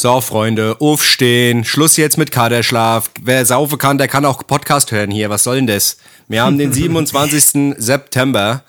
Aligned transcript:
So, 0.00 0.20
Freunde, 0.20 0.76
aufstehen. 0.78 1.64
Schluss 1.64 1.96
jetzt 1.96 2.18
mit 2.18 2.30
Kaderschlaf. 2.30 3.10
Wer 3.20 3.44
saufen 3.44 3.78
kann, 3.78 3.98
der 3.98 4.06
kann 4.06 4.24
auch 4.24 4.46
Podcast 4.46 4.92
hören 4.92 5.10
hier. 5.10 5.28
Was 5.28 5.42
soll 5.42 5.56
denn 5.56 5.66
das? 5.66 5.96
Wir 6.28 6.44
haben 6.44 6.56
den 6.56 6.72
27. 6.72 7.74
September 7.78 8.62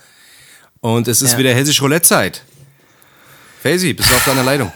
und 0.82 1.08
es 1.08 1.22
ist 1.22 1.34
Ja. 1.34 1.38
wieder 1.38 1.54
hessisch 1.54 1.84
Roulette-Zeit. 1.84 2.42
Faisy, 3.62 3.94
bist 3.94 4.10
du 4.10 4.16
auf 4.16 4.26
deiner 4.26 4.42
Leitung? 4.42 4.72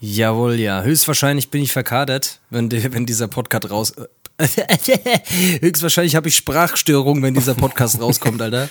Jawohl, 0.00 0.54
ja. 0.58 0.82
Höchstwahrscheinlich 0.82 1.50
bin 1.50 1.62
ich 1.62 1.70
verkadert, 1.70 2.40
wenn, 2.50 2.68
die, 2.68 2.92
wenn 2.92 3.06
dieser 3.06 3.28
Podcast 3.28 3.70
raus. 3.70 3.92
Höchstwahrscheinlich 5.60 6.16
habe 6.16 6.28
ich 6.28 6.36
Sprachstörungen, 6.36 7.22
wenn 7.22 7.34
dieser 7.34 7.54
Podcast 7.54 8.00
rauskommt, 8.00 8.40
Alter. 8.40 8.68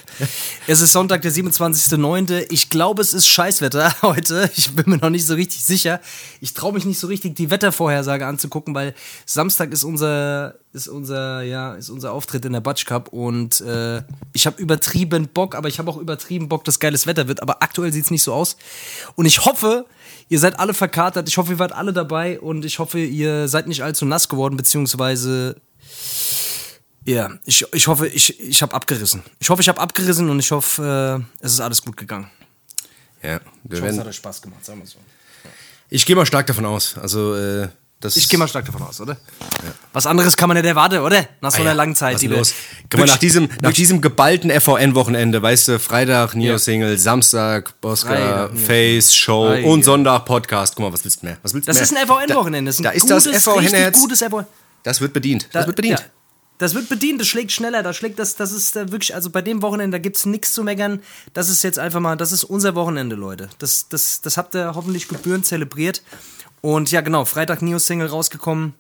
Es 0.68 0.82
ist 0.82 0.94
Sonntag, 0.94 1.22
der 1.22 1.32
27.09. 1.32 2.48
Ich 2.50 2.70
glaube, 2.70 3.02
es 3.02 3.14
ist 3.14 3.28
Scheißwetter 3.28 3.94
heute. 4.02 4.50
Ich 4.56 4.76
bin 4.76 4.86
mir 4.88 4.98
noch 4.98 5.10
nicht 5.10 5.26
so 5.26 5.36
richtig 5.36 5.64
sicher. 5.64 6.00
Ich 6.42 6.54
traue 6.54 6.74
mich 6.74 6.86
nicht 6.86 7.00
so 7.00 7.08
richtig, 7.08 7.36
die 7.36 7.52
Wettervorhersage 7.52 8.26
anzugucken, 8.26 8.74
weil 8.74 8.96
Samstag 9.26 9.72
ist 9.72 9.84
unser, 9.84 10.56
ist 10.74 10.88
unser, 10.88 11.44
ja, 11.44 11.76
ist 11.76 11.90
unser 11.90 12.14
Auftritt 12.14 12.46
in 12.46 12.54
der 12.54 12.62
Batsch 12.62 12.86
Cup 12.86 13.10
und 13.10 13.62
äh, 13.62 14.02
ich 14.34 14.48
habe 14.48 14.62
übertrieben 14.62 15.28
Bock, 15.28 15.56
aber 15.56 15.68
ich 15.68 15.78
habe 15.78 15.92
auch 15.92 15.98
übertrieben 15.98 16.50
Bock, 16.50 16.64
dass 16.64 16.80
geiles 16.80 17.06
Wetter 17.06 17.28
wird. 17.28 17.42
Aber 17.44 17.62
aktuell 17.62 17.94
sieht 17.94 18.06
es 18.06 18.12
nicht 18.12 18.24
so 18.24 18.34
aus. 18.34 18.58
Und 19.16 19.26
ich 19.26 19.46
hoffe, 19.46 19.86
ihr 20.30 20.40
seid 20.40 20.60
alle 20.60 20.74
verkatert. 20.74 21.28
Ich 21.28 21.38
hoffe, 21.38 21.54
ihr 21.54 21.60
wart 21.60 21.74
alle 21.74 21.92
dabei 21.92 22.40
und 22.40 22.64
ich 22.64 22.80
hoffe, 22.80 23.00
ihr 23.00 23.48
seid 23.48 23.68
nicht 23.68 23.84
allzu 23.84 24.06
nass 24.06 24.30
geworden, 24.30 24.56
beziehungsweise 24.56 25.56
ja, 27.06 27.32
ich, 27.46 27.66
ich 27.74 27.88
hoffe, 27.88 28.08
ich, 28.08 28.40
ich 28.40 28.62
habe 28.62 28.74
abgerissen. 28.74 29.24
Ich 29.40 29.50
hoffe, 29.50 29.62
ich 29.62 29.70
habe 29.70 29.82
abgerissen 29.82 30.30
und 30.30 30.40
ich 30.40 30.52
hoffe, 30.52 31.26
äh, 31.42 31.46
es 31.46 31.54
ist 31.54 31.60
alles 31.60 31.82
gut 31.82 31.98
gegangen. 31.98 32.30
Ja, 33.24 33.40
wir 33.64 33.78
Ich 33.78 33.82
hoffe, 33.82 33.92
es 33.92 34.00
hat 34.00 34.08
euch 34.08 34.16
Spaß 34.16 34.42
gemacht, 34.42 34.64
sagen 34.64 34.80
wir 34.80 34.86
so. 34.86 35.00
ich 35.90 36.06
gehe 36.06 36.16
mal 36.16 36.26
stark 36.26 36.46
davon 36.48 36.66
aus. 36.66 36.98
Also, 36.98 37.36
äh, 37.36 37.70
das 38.00 38.16
Ich 38.16 38.30
gehe 38.30 38.40
mal 38.40 38.48
stark 38.48 38.66
davon 38.66 38.82
aus, 38.82 39.02
oder? 39.02 39.18
Was 39.92 40.06
anderes 40.06 40.38
kann 40.38 40.48
man 40.48 40.56
nicht 40.56 40.66
erwarten, 40.66 41.00
oder? 41.00 41.28
Nach 41.42 41.52
so 41.52 41.58
Ah 41.58 41.62
einer 41.62 41.72
ja, 41.72 41.76
langen 41.76 41.96
Zeit, 41.96 42.22
los? 42.24 42.54
Mal, 42.96 43.06
nach 43.06 43.18
diesem, 43.18 43.50
nach 43.62 43.74
diesem 43.74 44.00
geballten 44.02 44.50
FVN-Wochenende, 44.50 45.42
weißt 45.42 45.68
du, 45.68 45.80
Freitag 45.80 46.34
Neo-Single, 46.36 46.98
Samstag 46.98 47.80
Bosca, 47.82 48.50
Face, 48.56 49.14
Show 49.14 49.50
Ei, 49.50 49.66
und 49.66 49.80
ja. 49.80 49.86
Sonntag 49.86 50.26
Podcast. 50.26 50.76
Guck 50.76 50.86
mal, 50.86 50.94
was 50.94 51.04
willst 51.04 51.22
du 51.22 51.26
mehr? 51.26 51.38
Was 51.44 51.54
willst 51.54 51.68
du 51.68 51.72
Das 51.74 51.92
mehr? 51.92 52.06
ist 52.06 52.10
ein 52.10 52.28
FVN-Wochenende. 52.30 52.72
Da, 52.72 52.84
da 52.84 52.90
ist 52.92 53.10
das 53.10 53.28
richtig 53.28 53.44
FVN-Herz. 53.44 54.00
gutes 54.00 54.20
FVN. 54.20 54.46
Das 54.84 55.02
wird 55.02 55.12
bedient. 55.12 55.50
Das 55.52 55.68
wird 55.68 55.76
bedient. 55.76 56.00
Ja, 56.00 56.06
das 56.60 56.74
wird 56.76 56.90
bedient, 56.90 57.22
das 57.22 57.28
schlägt 57.28 57.54
schneller, 57.54 57.84
das 57.84 57.96
schlägt 57.96 58.20
das, 58.20 58.36
das 58.36 58.52
ist 58.52 58.76
äh, 58.76 58.92
wirklich, 58.92 59.16
also 59.16 59.30
bei 59.30 59.42
dem 59.42 59.62
Wochenende, 59.62 59.98
da 59.98 60.02
gibt's 60.02 60.26
nichts 60.26 60.52
zu 60.54 60.64
meckern. 60.64 61.02
Das 61.34 61.50
ist 61.50 61.64
jetzt 61.64 61.80
einfach 61.80 62.02
mal, 62.02 62.18
das 62.18 62.34
ist 62.34 62.44
unser 62.44 62.76
Wochenende, 62.76 63.16
Leute. 63.16 63.50
Das, 63.60 63.88
das, 63.90 64.20
das 64.22 64.38
habt 64.38 64.56
ihr 64.56 64.74
hoffentlich 64.76 65.08
gebührend 65.08 65.46
zelebriert. 65.46 66.02
Und 66.62 66.92
ja, 66.92 67.02
genau, 67.02 67.26
Freitag 67.26 67.62
Neo-Single 67.62 68.08
rausgekommen. 68.08 68.74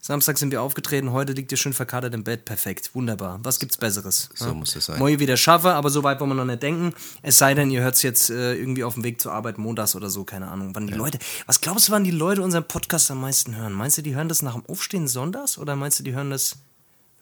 Samstag 0.00 0.36
sind 0.36 0.50
wir 0.50 0.60
aufgetreten, 0.60 1.12
heute 1.12 1.32
liegt 1.32 1.50
ihr 1.50 1.56
schön 1.56 1.72
verkatert 1.72 2.12
im 2.12 2.24
Bett. 2.24 2.44
Perfekt, 2.44 2.90
wunderbar. 2.94 3.40
Was 3.42 3.58
gibt's 3.58 3.78
Besseres? 3.78 4.28
So 4.34 4.52
muss 4.52 4.76
es 4.76 4.84
sein. 4.84 4.98
Moi 4.98 5.18
wieder 5.18 5.38
schaffe, 5.38 5.72
aber 5.72 5.88
so 5.88 6.02
weit 6.02 6.20
wollen 6.20 6.28
wir 6.28 6.34
noch 6.34 6.44
nicht 6.44 6.62
denken. 6.62 6.92
Es 7.22 7.38
sei 7.38 7.54
denn, 7.54 7.70
ihr 7.70 7.80
hört's 7.80 8.02
jetzt 8.02 8.28
äh, 8.28 8.52
irgendwie 8.54 8.84
auf 8.84 8.94
dem 8.94 9.02
Weg 9.02 9.18
zur 9.18 9.32
Arbeit 9.32 9.56
montags 9.56 9.96
oder 9.96 10.10
so, 10.10 10.24
keine 10.24 10.48
Ahnung. 10.48 10.72
Wann 10.74 10.86
die 10.86 10.92
Leute, 10.92 11.18
was 11.46 11.62
glaubst 11.62 11.88
du, 11.88 11.92
wann 11.92 12.04
die 12.04 12.10
Leute 12.10 12.42
unseren 12.42 12.64
Podcast 12.68 13.10
am 13.10 13.22
meisten 13.22 13.56
hören? 13.56 13.72
Meinst 13.72 13.96
du, 13.96 14.02
die 14.02 14.14
hören 14.14 14.28
das 14.28 14.42
nach 14.42 14.52
dem 14.52 14.66
Aufstehen 14.66 15.08
sonntags 15.08 15.56
oder 15.56 15.74
meinst 15.74 16.00
du, 16.00 16.02
die 16.04 16.12
hören 16.12 16.28
das, 16.30 16.56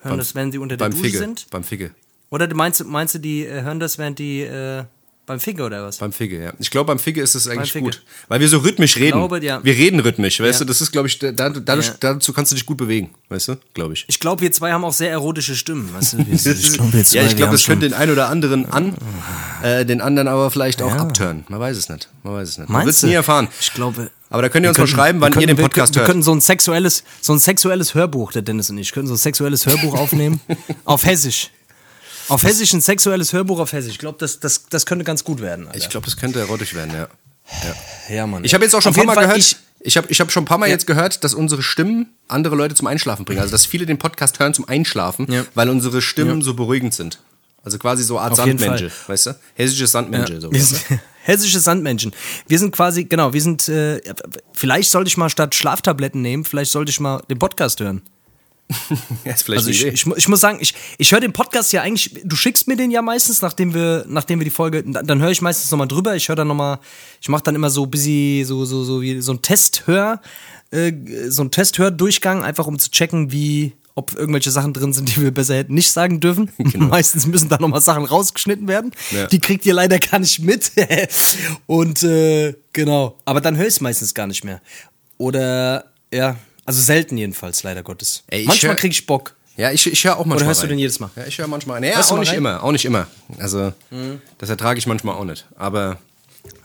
hören 0.01 0.19
das, 0.19 0.35
wenn 0.35 0.51
sie 0.51 0.59
unter 0.59 0.77
der 0.77 0.87
Beim 0.87 0.91
Dusche 0.91 1.05
Figge. 1.05 1.19
sind? 1.19 1.47
Beim 1.51 1.63
Figge. 1.63 1.93
Oder 2.31 2.53
meinst, 2.53 2.81
du- 2.81 2.85
meinst 2.85 3.15
du, 3.15 3.21
die 3.21 3.47
äh, 3.47 3.63
hören 3.63 3.79
das, 3.79 3.97
während 3.97 4.19
die 4.19 4.41
äh, 4.41 4.83
beim 5.27 5.39
Figge 5.41 5.63
oder 5.63 5.85
was? 5.85 5.99
Beim 5.99 6.13
Figge, 6.13 6.43
ja. 6.43 6.53
Ich 6.59 6.71
glaube, 6.71 6.87
beim 6.89 6.99
Figge 6.99 7.23
ist 7.23 7.35
es 7.35 7.47
eigentlich 7.49 7.73
gut. 7.75 8.03
Weil 8.29 8.41
wir 8.41 8.49
so 8.49 8.59
rhythmisch 8.59 8.97
reden. 8.97 9.19
glaube, 9.19 9.43
ja. 9.45 9.63
Wir 9.63 9.75
reden 9.75 10.01
rhythmisch, 10.01 10.41
weißt 10.41 10.61
Ja. 10.61 10.65
du? 10.65 10.69
Das 10.69 10.81
ist, 10.81 10.91
glaube 10.93 11.09
ich, 11.09 11.19
da, 11.19 11.31
dadurch, 11.33 11.87
Ja. 11.87 11.95
dazu 12.01 12.33
kannst 12.33 12.51
du 12.53 12.57
dich 12.57 12.67
gut 12.67 12.77
bewegen, 12.77 13.11
weißt 13.29 13.49
du? 13.49 13.57
Glaube 13.75 13.95
ich. 13.95 14.05
Ich 14.09 14.19
glaube, 14.21 14.43
wir 14.43 14.51
zwei 14.53 14.73
haben 14.73 14.85
auch 14.85 14.93
sehr 14.93 15.11
erotische 15.11 15.55
Stimmen. 15.57 15.93
Weißt 15.95 16.15
du? 16.15 16.19
Wir- 16.19 16.35
ich 16.57 16.73
glaube, 16.73 16.93
wir 16.93 17.05
zwei, 17.05 17.17
ja, 17.19 17.27
ich 17.27 17.37
glaube, 17.37 17.53
das 17.53 17.65
könnte 17.65 17.89
den 17.89 17.95
einen 17.95 18.13
oder 18.13 18.29
anderen 18.29 18.67
an, 18.67 18.95
äh, 19.63 19.85
den 19.87 20.01
anderen 20.01 20.29
aber 20.29 20.51
vielleicht 20.51 20.83
auch 20.83 20.93
abturnen. 20.93 21.45
Man 21.49 21.61
weiß 21.61 21.77
es 21.77 21.89
nicht. 21.89 22.09
Man 22.25 22.35
weiß 22.35 22.49
es 22.49 22.59
nicht. 22.59 22.69
Man 22.69 22.85
wird 22.85 22.95
es 22.97 23.03
nie 23.03 23.13
erfahren. 23.15 23.49
Ich 23.61 23.73
glaube. 23.75 24.11
Aber 24.31 24.41
da 24.41 24.49
könnt 24.49 24.65
ihr 24.65 24.71
uns 24.71 24.79
wir 24.79 24.85
mal 24.85 24.89
schreiben, 24.89 25.21
wann 25.21 25.35
wir 25.35 25.43
ihr 25.43 25.47
den 25.47 25.59
Podcast 25.59 25.95
wir, 25.95 26.01
hört. 26.01 26.09
Wir 26.09 26.13
können 26.13 26.23
so 26.23 26.33
ein 26.35 26.41
sexuelles, 26.41 27.05
so 27.21 27.35
ein 27.35 27.39
sexuelles 27.39 27.95
Hörbuch, 27.95 28.33
der 28.33 28.41
Dennis 28.41 28.71
und 28.71 28.79
ich, 28.79 28.91
können 28.93 29.07
so 29.07 29.13
ein 29.13 29.19
sexuelles 29.19 29.67
Hörbuch 29.67 29.95
aufnehmen. 29.95 30.41
auf 30.87 31.05
Hessisch. 31.05 31.51
Auf 32.29 32.43
Hessisch, 32.43 32.73
ein 32.73 32.81
sexuelles 32.81 33.33
Hörbuch 33.33 33.59
auf 33.59 33.73
Hessisch. 33.73 33.93
Ich 33.93 33.99
glaube, 33.99 34.19
das, 34.19 34.41
das, 34.41 34.67
das 34.69 34.87
könnte 34.87 35.05
ganz 35.05 35.25
gut 35.25 35.41
werden. 35.41 35.67
Alter. 35.67 35.79
Ich 35.79 35.89
glaube, 35.89 36.07
das 36.07 36.17
könnte 36.17 36.41
erotisch 36.41 36.75
werden, 36.75 36.93
ja. 36.95 37.09
ja, 38.15 38.27
Mann. 38.27 38.45
Ich 38.45 38.55
habe 38.55 38.65
jetzt 38.65 38.75
auch 38.75 38.83
schon 38.83 38.93
ein 38.93 38.97
paar 38.97 39.05
Mal 39.05 39.15
Fall, 39.15 39.25
gehört, 39.25 39.39
Ich, 39.39 39.57
ich 39.81 39.97
habe 39.97 40.07
ich 40.11 40.21
hab 40.21 40.31
schon 40.31 40.43
ein 40.45 40.47
paar 40.47 40.59
Mal 40.59 40.69
jetzt 40.69 40.87
gehört, 40.87 41.25
dass 41.25 41.35
unsere 41.35 41.63
Stimmen 41.63 42.13
andere 42.29 42.55
Leute 42.55 42.75
zum 42.75 42.87
Einschlafen 42.87 43.25
bringen. 43.25 43.41
Also, 43.41 43.53
dass 43.53 43.67
viele 43.67 43.87
den 43.87 43.99
Podcast 43.99 44.39
hören 44.39 44.55
zum 44.55 44.69
Einschlafen, 44.69 45.31
Ja. 45.31 45.45
weil 45.55 45.69
unsere 45.69 46.01
Stimmen 46.03 46.43
so 46.43 46.55
beruhigend 46.55 46.95
sind. 46.95 47.19
Also 47.65 47.79
quasi 47.79 48.03
so 48.03 48.19
eine 48.19 48.31
Art 48.31 48.37
Sandmäntel, 48.37 48.91
weißt 49.07 49.27
du? 49.27 49.37
Hessisches 49.55 49.93
Sandmäntel. 49.93 50.41
So. 50.41 50.53
wir 50.53 50.63
sind, 50.63 50.83
hessische 51.23 51.61
Sandmenschen. 51.61 52.13
Wir 52.49 52.59
sind 52.59 52.73
quasi, 52.73 53.05
genau, 53.05 53.33
wir 53.33 53.41
sind, 53.41 53.69
äh, 53.69 54.01
vielleicht 54.53 54.91
sollte 54.91 55.09
ich 55.09 55.17
mal 55.17 55.31
statt 55.31 55.55
Schlaftabletten 55.55 56.21
nehmen, 56.23 56.45
vielleicht 56.45 56.73
sollte 56.73 56.91
ich 56.91 56.99
mal 56.99 57.23
den 57.31 57.39
Podcast 57.39 57.79
hören. 57.79 58.03
Also 59.25 59.71
ich, 59.71 59.85
ich, 59.87 60.07
ich 60.07 60.29
muss 60.29 60.41
sagen, 60.41 60.59
ich, 60.61 60.75
ich 60.99 61.13
höre 61.13 61.21
den 61.21 61.33
Podcast 61.33 61.73
ja 61.73 61.83
eigentlich, 61.83 62.15
du 62.25 62.37
schickst 62.37 62.69
mir 62.69 62.77
den 62.77 62.91
ja 62.91 63.03
meistens, 63.03 63.43
nachdem 63.43 63.75
wir, 63.75 64.05
nachdem 64.09 64.41
wir 64.41 64.45
die 64.45 64.51
Folge, 64.51 64.83
dann 64.83 65.07
dann 65.07 65.21
höre 65.21 65.31
ich 65.31 65.43
meistens 65.43 65.71
nochmal 65.71 65.89
drüber, 65.89 66.17
ich 66.17 66.29
höre 66.29 66.37
dann 66.37 66.49
nochmal, 66.49 66.79
ich 67.21 67.29
mache 67.29 67.43
dann 67.43 67.55
immer 67.55 67.71
so 67.71 67.87
busy, 67.87 68.45
so, 68.47 68.65
so, 68.65 68.85
so 68.85 69.03
wie 69.03 69.21
so 69.21 69.33
ein 69.33 69.43
Testhör, 69.43 70.21
äh, 70.71 70.93
so 71.29 71.43
ein 71.43 71.51
Testhör-Durchgang, 71.51 72.45
einfach 72.45 72.67
um 72.67 72.79
zu 72.79 72.91
checken, 72.91 73.33
wie, 73.33 73.73
ob 73.95 74.15
irgendwelche 74.15 74.51
Sachen 74.51 74.73
drin 74.73 74.93
sind, 74.93 75.15
die 75.15 75.21
wir 75.21 75.31
besser 75.31 75.57
hätten 75.57 75.75
nicht 75.75 75.93
sagen 75.93 76.21
dürfen. 76.21 76.51
Meistens 76.75 77.27
müssen 77.27 77.49
da 77.49 77.59
nochmal 77.59 77.81
Sachen 77.81 78.05
rausgeschnitten 78.05 78.69
werden. 78.69 78.93
Ja. 79.11 79.27
Die 79.27 79.39
kriegt 79.39 79.67
ihr 79.67 79.75
leider 79.75 79.99
gar 79.99 80.19
nicht 80.19 80.41
mit. 80.41 80.73
Und 81.67 82.03
äh, 82.03 82.55
genau. 82.73 83.19
Aber 83.25 83.41
dann 83.41 83.57
höre 83.57 83.67
ich 83.67 83.75
es 83.75 83.81
meistens 83.81 84.15
gar 84.15 84.27
nicht 84.27 84.45
mehr. 84.45 84.61
Oder 85.19 85.93
ja, 86.13 86.37
also 86.65 86.81
selten 86.81 87.17
jedenfalls, 87.17 87.63
leider 87.63 87.83
Gottes. 87.83 88.23
Ey, 88.29 88.45
Manchmal 88.45 88.77
kriege 88.77 88.93
ich 88.93 89.07
Bock. 89.07 89.35
Ja, 89.57 89.71
ich, 89.71 89.87
ich 89.87 90.05
höre 90.05 90.15
auch 90.17 90.25
manchmal 90.25 90.37
Oder 90.39 90.47
hörst 90.47 90.61
du 90.63 90.65
rein. 90.65 90.71
den 90.71 90.79
jedes 90.79 90.99
Mal? 90.99 91.11
Ja, 91.15 91.27
ich 91.27 91.37
höre 91.39 91.47
manchmal 91.47 91.77
rein. 91.77 91.85
Ja, 91.91 91.97
Hörst 91.97 92.11
du 92.11 92.15
auch 92.15 92.19
nicht 92.21 92.31
rein? 92.31 92.39
immer, 92.39 92.63
auch 92.63 92.73
nicht 92.73 92.85
immer. 92.87 93.07
Also, 93.39 93.73
das 94.39 94.49
ertrage 94.49 94.79
ich 94.79 94.87
manchmal 94.87 95.15
auch 95.17 95.25
nicht. 95.25 95.47
Aber 95.57 95.99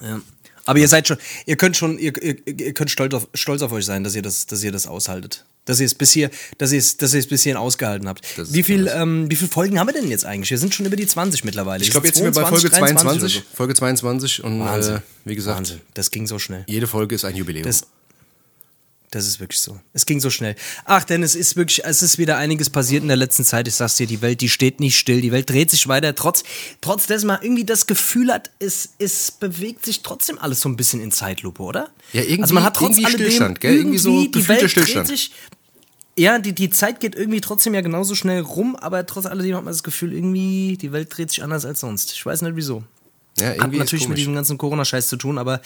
Ja. 0.02 0.22
Aber 0.66 0.80
ihr 0.80 0.88
seid 0.90 1.08
schon, 1.08 1.18
ihr 1.46 1.56
könnt 1.56 1.78
schon, 1.78 1.98
ihr, 1.98 2.12
ihr, 2.22 2.36
ihr 2.46 2.74
könnt 2.74 2.92
stolz 2.92 3.14
auf, 3.14 3.28
stolz 3.34 3.62
auf 3.62 3.72
euch 3.72 3.86
sein, 3.86 4.04
dass 4.04 4.16
ihr 4.16 4.22
das, 4.22 4.48
dass 4.48 4.62
ihr 4.64 4.72
das 4.74 4.86
aushaltet. 4.86 5.46
Dass 5.64 5.80
ihr 5.80 5.86
es 5.86 5.96
bis 5.96 6.12
hier, 6.12 6.30
dass 6.58 6.74
ihr 6.74 6.80
es, 6.80 6.98
dass 6.98 7.14
ihr 7.14 7.22
es 7.22 7.28
bis 7.28 7.44
hierhin 7.44 7.58
ausgehalten 7.58 8.08
habt. 8.10 8.26
Wie 8.54 8.64
viel, 8.64 8.90
ähm, 8.94 9.32
wie 9.32 9.38
viele 9.38 9.50
Folgen 9.50 9.80
haben 9.80 9.88
wir 9.88 9.94
denn 9.94 10.10
jetzt 10.10 10.26
eigentlich? 10.26 10.50
Wir 10.52 10.58
sind 10.58 10.76
schon 10.76 10.86
über 10.86 10.98
die 10.98 11.08
20 11.08 11.46
mittlerweile. 11.46 11.82
ich 11.84 11.92
glaube, 11.92 12.08
jetzt 12.08 12.18
sind 12.18 12.26
wir 12.26 12.32
bei 12.34 12.46
Folge 12.46 12.70
22. 12.70 13.44
Folge 13.54 13.76
22 13.76 14.44
und 14.44 14.60
Wahnsinn. 14.60 14.96
äh, 14.98 15.02
wie 15.24 15.36
gesagt, 15.36 15.58
Wahnsinn. 15.58 15.80
Das 15.94 16.12
ging 16.12 16.28
so 16.28 16.38
schnell. 16.38 16.66
jede 16.68 16.88
Folge 16.88 17.16
ist 17.16 17.24
ein 17.24 17.36
Jubiläum. 17.38 17.64
Das, 17.66 17.84
das 19.12 19.26
ist 19.26 19.40
wirklich 19.40 19.62
so. 19.62 19.80
Es 19.94 20.06
ging 20.06 20.20
so 20.20 20.30
schnell. 20.30 20.56
Ach, 20.84 21.04
denn 21.06 21.24
es 21.24 21.34
ist 21.34 21.56
wirklich, 21.56 21.86
es 21.86 22.02
ist 22.04 22.18
wieder 22.18 22.38
einiges 22.38 22.70
passiert 22.70 23.04
in 23.04 23.08
der 23.08 23.16
letzten 23.18 23.46
Zeit. 23.46 23.68
Ich 23.68 23.76
sag's 23.76 23.96
dir, 23.96 24.06
die 24.06 24.22
Welt, 24.22 24.42
die 24.42 24.50
steht 24.50 24.80
nicht 24.82 24.98
still. 24.98 25.22
Die 25.22 25.32
Welt 25.32 25.50
dreht 25.50 25.72
sich 25.72 25.88
weiter. 25.88 26.14
Trotz, 26.14 26.44
trotz 26.82 27.08
dessen 27.08 27.28
man 27.28 27.42
irgendwie 27.42 27.64
das 27.64 27.88
Gefühl 27.88 28.34
hat, 28.34 28.52
es, 28.60 28.90
es 29.00 29.32
bewegt 29.32 29.86
sich 29.86 30.02
trotzdem 30.04 30.38
alles 30.40 30.60
so 30.60 30.68
ein 30.68 30.76
bisschen 30.76 31.00
in 31.02 31.12
Zeitlupe, 31.14 31.64
oder? 31.64 31.90
Ja, 32.12 32.22
irgendwie- 32.22 32.42
also 32.42 32.54
man 32.54 32.64
hat 32.64 32.76
trotz 32.76 32.90
irgendwie 32.98 33.06
alledem 33.06 33.26
Stillstand, 33.28 33.62
gell? 33.62 33.76
Irgendwie 33.78 33.98
so 33.98 34.26
die 34.26 34.48
Welt 34.50 34.70
Stillstand. 34.70 35.08
dreht 35.10 35.18
sich. 35.18 35.32
Ja, 36.20 36.40
die, 36.40 36.54
die 36.54 36.70
Zeit 36.72 37.00
geht 37.00 37.16
irgendwie 37.16 37.42
trotzdem 37.42 37.76
ja 37.76 37.82
genauso 37.82 38.16
schnell 38.16 38.42
rum, 38.42 38.76
aber 38.76 39.06
trotz 39.06 39.26
alledem 39.28 39.56
hat 39.56 39.64
man 39.64 39.72
das 39.74 39.84
Gefühl, 39.84 40.14
irgendwie, 40.14 40.76
die 40.82 40.92
Welt 40.92 41.16
dreht 41.16 41.30
sich 41.30 41.44
anders 41.44 41.64
als 41.64 41.80
sonst. 41.80 42.12
Ich 42.12 42.26
weiß 42.26 42.42
nicht 42.42 42.56
wieso. 42.56 42.84
ja, 43.40 43.50
Hat 43.50 43.56
irgendwie 43.58 43.78
ist 43.78 43.80
natürlich 43.84 44.08
mit 44.10 44.18
diesem 44.18 44.34
ganzen 44.34 44.58
Corona-Scheiß 44.58 45.08
zu 45.10 45.16
tun, 45.16 45.38
aber 45.38 45.62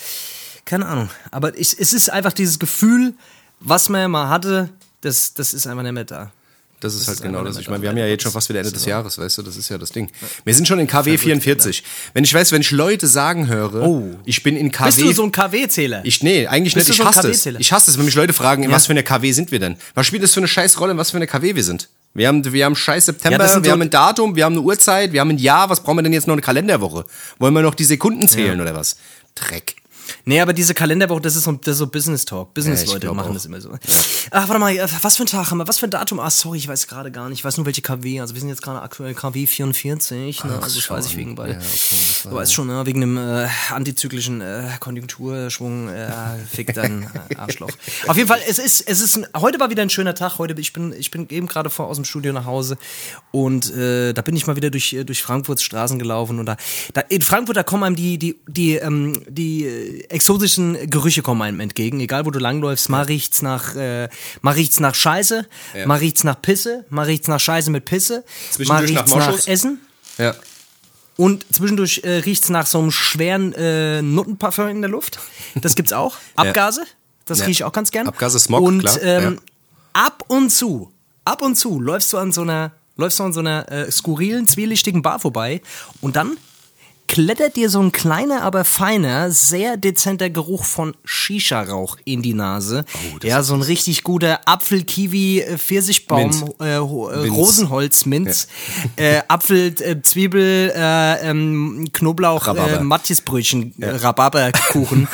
keine 0.65 0.85
Ahnung. 0.85 1.09
Aber 1.31 1.57
ich, 1.57 1.77
es 1.79 1.93
ist 1.93 2.09
einfach 2.09 2.33
dieses 2.33 2.59
Gefühl, 2.59 3.13
was 3.59 3.89
man 3.89 4.01
ja 4.01 4.07
mal 4.07 4.29
hatte, 4.29 4.69
das, 5.01 5.33
das 5.33 5.53
ist 5.53 5.67
einfach 5.67 5.83
nicht 5.83 5.91
mehr 5.93 6.05
da. 6.05 6.31
Das 6.79 6.95
ist 6.95 7.07
halt 7.07 7.17
ist 7.17 7.21
genau 7.23 7.43
das. 7.43 7.57
Ich 7.59 7.69
meine, 7.69 7.83
wir 7.83 7.89
haben 7.89 7.97
ja 7.97 8.07
jetzt 8.07 8.23
schon 8.23 8.31
fast 8.31 8.49
wieder 8.49 8.57
Ende 8.59 8.71
Das 8.71 8.79
des 8.81 8.87
Jahres, 8.89 9.15
weißt 9.19 9.37
du, 9.37 9.43
das 9.43 9.55
ist 9.55 9.69
ja 9.69 9.77
das 9.77 9.91
Ding. 9.91 10.09
Wir 10.45 10.55
sind 10.55 10.67
schon 10.67 10.79
in 10.79 10.87
KW 10.87 11.15
44. 11.15 11.83
Wenn 12.15 12.23
ich 12.23 12.33
weiß, 12.33 12.51
wenn 12.53 12.61
ich 12.61 12.71
Leute 12.71 13.05
sagen 13.05 13.47
höre, 13.47 13.83
Oh. 13.87 14.15
ich 14.25 14.41
bin 14.41 14.57
in 14.57 14.71
KW. 14.71 14.85
Bist 14.85 14.99
du 15.01 15.11
so 15.11 15.23
ein 15.23 15.31
KW-Zähler? 15.31 16.01
ich, 16.03 16.23
nee, 16.23 16.47
eigentlich 16.47 16.73
Bist 16.73 16.87
nicht. 16.87 16.97
Ich 16.97 17.03
so 17.03 17.07
hasse 17.07 17.29
es. 17.29 17.45
Ich 17.45 17.71
hasse 17.71 17.91
es, 17.91 17.99
wenn 17.99 18.05
mich 18.05 18.15
Leute 18.15 18.33
fragen, 18.33 18.63
in 18.63 18.71
Ja. 18.71 18.75
was 18.75 18.87
für 18.87 18.93
eine 18.93 19.03
KW 19.03 19.31
sind 19.31 19.51
wir 19.51 19.59
denn? 19.59 19.75
Was 19.93 20.07
spielt 20.07 20.23
das 20.23 20.33
für 20.33 20.39
eine 20.39 20.47
scheiß 20.47 20.79
Rolle, 20.79 20.93
in 20.93 20.97
was 20.97 21.11
für 21.11 21.17
eine 21.17 21.27
KW 21.27 21.53
wir 21.55 21.63
sind? 21.63 21.87
Wir 22.15 22.27
haben, 22.27 22.51
wir 22.51 22.65
haben 22.65 22.75
scheiß 22.75 23.05
September, 23.05 23.45
Ja, 23.45 23.53
das 23.55 23.63
wir 23.63 23.71
haben 23.71 23.81
ein 23.83 23.89
Datum, 23.91 24.35
wir 24.35 24.43
haben 24.45 24.53
eine 24.53 24.61
Uhrzeit, 24.61 25.13
wir 25.13 25.21
haben 25.21 25.29
ein 25.29 25.37
Jahr. 25.37 25.69
Was 25.69 25.81
brauchen 25.83 25.97
wir 25.99 26.03
denn 26.03 26.13
jetzt 26.13 26.25
noch 26.25 26.33
eine 26.33 26.41
Kalenderwoche? 26.41 27.05
Wollen 27.37 27.53
wir 27.53 27.61
noch 27.61 27.75
die 27.75 27.85
Sekunden 27.85 28.27
zählen 28.27 28.59
oder 28.59 28.75
was? 28.75 28.97
Dreck. 29.35 29.75
Nee, 30.25 30.39
aber 30.41 30.53
diese 30.53 30.73
Kalenderwoche, 30.73 31.21
das 31.21 31.35
ist 31.35 31.43
so, 31.43 31.51
das 31.53 31.73
ist 31.73 31.77
so 31.79 31.87
Business 31.87 32.25
Talk. 32.25 32.47
Ja, 32.47 32.49
ich 32.49 32.53
Business-Leute 32.53 32.99
glaub 33.01 33.15
machen 33.15 33.29
auch. 33.29 33.33
das 33.33 33.45
immer 33.45 33.61
so. 33.61 33.71
Ach, 34.31 34.47
warte 34.47 34.59
mal, 34.59 34.75
äh, 34.75 34.87
was 35.01 35.17
für 35.17 35.23
ein 35.23 35.27
Tag 35.27 35.51
haben 35.51 35.57
wir? 35.57 35.67
Was 35.67 35.79
für 35.79 35.87
ein 35.87 35.91
Datum? 35.91 36.19
Ah, 36.19 36.29
sorry, 36.29 36.57
ich 36.57 36.67
weiß 36.67 36.87
gerade 36.87 37.11
gar 37.11 37.29
nicht. 37.29 37.39
Ich 37.39 37.45
weiß 37.45 37.57
nur, 37.57 37.65
welche 37.65 37.81
KW. 37.81 38.19
Also 38.19 38.33
wir 38.33 38.39
sind 38.39 38.49
jetzt 38.49 38.61
gerade 38.61 38.81
aktuell 38.81 39.13
KW 39.13 39.45
44. 39.47 40.43
Ne? 40.43 40.59
Also 40.61 40.79
das 40.79 40.89
weiß 40.89 41.05
ich 41.07 41.17
wegen, 41.17 41.37
weil 41.37 41.51
Ja, 41.51 41.57
okay, 41.57 42.29
du 42.29 42.35
weißt 42.35 42.53
schon, 42.53 42.67
ne? 42.67 42.85
wegen 42.85 43.01
dem 43.01 43.17
äh, 43.17 43.47
antizyklischen 43.71 44.41
äh, 44.41 44.63
Konjunkturschwung, 44.79 45.89
äh, 45.89 46.09
fick 46.49 46.73
dein 46.73 47.03
äh, 47.29 47.35
Arschloch. 47.35 47.71
Auf 48.07 48.17
jeden 48.17 48.27
Fall, 48.27 48.39
es 48.47 48.59
ist, 48.59 48.81
es 48.81 49.01
ist, 49.01 49.17
ein, 49.17 49.27
heute 49.35 49.59
war 49.59 49.69
wieder 49.69 49.81
ein 49.81 49.89
schöner 49.89 50.15
Tag. 50.15 50.37
Heute, 50.37 50.59
ich 50.59 50.73
bin, 50.73 50.93
ich 50.93 51.11
bin 51.11 51.27
eben 51.29 51.47
gerade 51.47 51.69
vor 51.69 51.87
aus 51.87 51.97
dem 51.97 52.05
Studio 52.05 52.33
nach 52.33 52.45
Hause 52.45 52.77
und 53.31 53.73
äh, 53.73 54.13
da 54.13 54.21
bin 54.21 54.35
ich 54.35 54.47
mal 54.47 54.55
wieder 54.55 54.69
durch, 54.69 54.93
äh, 54.93 55.03
durch 55.03 55.21
Frankfurts 55.21 55.63
Straßen 55.63 55.99
gelaufen 55.99 56.39
und 56.39 56.45
da, 56.45 56.57
da 56.93 57.01
in 57.01 57.21
Frankfurt, 57.21 57.57
da 57.57 57.63
kommen 57.63 57.83
einem 57.83 57.95
die, 57.95 58.17
die, 58.17 58.39
die, 58.47 58.75
ähm, 58.75 59.21
die 59.27 60.00
exotischen 60.09 60.89
Gerüche 60.89 61.21
kommen 61.21 61.41
einem 61.41 61.59
entgegen. 61.59 61.99
Egal, 61.99 62.25
wo 62.25 62.31
du 62.31 62.39
langläufst, 62.39 62.89
mal 62.89 63.03
riecht's 63.03 63.41
nach, 63.41 63.75
äh, 63.75 64.09
mal 64.41 64.51
riecht's 64.53 64.79
nach 64.79 64.95
Scheiße, 64.95 65.47
Ja. 65.75 65.85
mal 65.87 65.97
riecht's 65.99 66.23
nach 66.23 66.41
Pisse, 66.41 66.85
mal 66.89 67.05
riecht's 67.05 67.27
nach 67.27 67.39
Scheiße 67.39 67.69
mit 67.71 67.85
Pisse, 67.85 68.23
mal 68.59 68.81
nach 68.81 68.89
riecht's 68.89 69.11
nach, 69.15 69.27
Moschus. 69.27 69.47
Essen. 69.47 69.79
Ja. 70.17 70.35
Und 71.17 71.45
zwischendurch 71.53 72.01
äh, 72.03 72.17
riecht's 72.19 72.49
nach 72.49 72.65
so 72.65 72.79
einem 72.79 72.91
schweren 72.91 73.53
äh, 73.53 74.01
Nuttenparfum 74.01 74.67
in 74.69 74.81
der 74.81 74.89
Luft. 74.89 75.19
Das 75.55 75.75
gibt's 75.75 75.93
auch. 75.93 76.15
Abgase. 76.35 76.83
Das 77.25 77.39
Ja. 77.39 77.45
rieche 77.45 77.51
ich 77.51 77.63
auch 77.65 77.73
ganz 77.73 77.91
gern. 77.91 78.07
Abgase, 78.07 78.39
Smog, 78.39 78.61
Und 78.61 78.79
klar, 78.79 79.01
ähm, 79.03 79.23
ja. 79.35 79.39
ab 80.05 80.23
und 80.27 80.49
zu, 80.49 80.91
ab 81.25 81.41
und 81.41 81.55
zu 81.55 81.79
läufst 81.79 82.11
du 82.13 82.17
an 82.17 82.31
so 82.31 82.41
einer, 82.41 82.71
läufst 82.97 83.19
du 83.19 83.23
an 83.23 83.33
so 83.33 83.39
einer 83.41 83.71
äh, 83.71 83.91
skurrilen, 83.91 84.47
zwielichtigen 84.47 85.01
Bar 85.01 85.19
vorbei 85.19 85.61
und 86.01 86.15
dann 86.15 86.37
klettert 87.11 87.57
dir 87.57 87.69
so 87.69 87.81
ein 87.81 87.91
kleiner, 87.91 88.41
aber 88.41 88.63
feiner, 88.63 89.31
sehr 89.31 89.75
dezenter 89.75 90.29
Geruch 90.29 90.63
von 90.63 90.95
Shisha-Rauch 91.03 91.97
in 92.05 92.21
die 92.21 92.33
Nase. 92.33 92.85
Oh, 92.93 93.17
ja, 93.21 93.43
so 93.43 93.53
ein 93.53 93.61
richtig 93.61 94.03
guter 94.03 94.39
Apfel, 94.45 94.83
Kiwi, 94.85 95.41
äh, 95.41 95.57
Pfirsichbaum, 95.57 96.31
äh, 96.61 96.77
äh, 96.77 96.79
Minz. 97.27 98.05
Minz, 98.05 98.47
äh, 98.95 99.19
Apfel, 99.27 99.75
äh, 99.81 100.01
Zwiebel, 100.01 100.71
äh, 100.73 101.29
ähm, 101.29 101.89
Knoblauch, 101.91 102.47
Rhabarber. 102.47 102.77
äh, 102.79 102.83
Matjesbrötchen, 102.83 103.73
äh, 103.81 103.89
Rhabarberkuchen, 103.89 105.07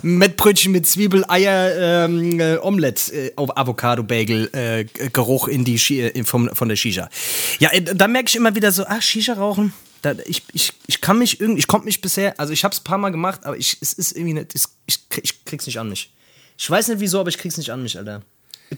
Mettbrötchen 0.00 0.72
mit 0.72 0.86
Zwiebel, 0.86 1.22
Eier, 1.28 2.04
ähm, 2.06 2.40
äh, 2.40 2.56
Omelette, 2.62 3.32
auf 3.36 3.54
Avocado, 3.58 4.02
Bagel, 4.02 4.48
G- 4.50 5.08
Geruch 5.12 5.48
in 5.48 5.64
die 5.66 5.78
Shi 5.78 6.00
äh, 6.00 6.24
vom, 6.24 6.48
von 6.54 6.70
der 6.70 6.76
Shisha. 6.76 7.10
Ja, 7.58 7.70
äh, 7.72 7.82
da 8.06 8.12
merke 8.12 8.28
ich 8.28 8.36
immer 8.36 8.54
wieder 8.54 8.70
so, 8.70 8.84
ach, 8.86 9.02
Shisha 9.02 9.32
rauchen. 9.32 9.72
Da, 10.02 10.14
ich, 10.26 10.44
ich, 10.52 10.72
ich 10.86 11.00
kann 11.00 11.18
mich 11.18 11.40
irgendwie, 11.40 11.58
ich 11.58 11.66
konnte 11.66 11.86
mich 11.86 12.00
bisher, 12.00 12.38
also 12.38 12.52
ich 12.52 12.62
habe 12.62 12.72
es 12.72 12.80
ein 12.80 12.84
paar 12.84 12.98
Mal 12.98 13.10
gemacht, 13.10 13.40
aber 13.44 13.56
ich, 13.56 13.78
es 13.80 13.92
ist 13.94 14.12
irgendwie 14.12 14.34
nicht, 14.34 14.54
ich, 14.86 14.98
ich 15.22 15.44
krieg's 15.44 15.66
nicht 15.66 15.80
an 15.80 15.88
mich. 15.88 16.12
Ich 16.56 16.70
weiß 16.70 16.86
nicht 16.88 17.00
wieso, 17.00 17.18
aber 17.18 17.30
ich 17.30 17.38
krieg's 17.38 17.56
nicht 17.56 17.70
an 17.70 17.82
mich, 17.82 17.98
Alter. 17.98 18.22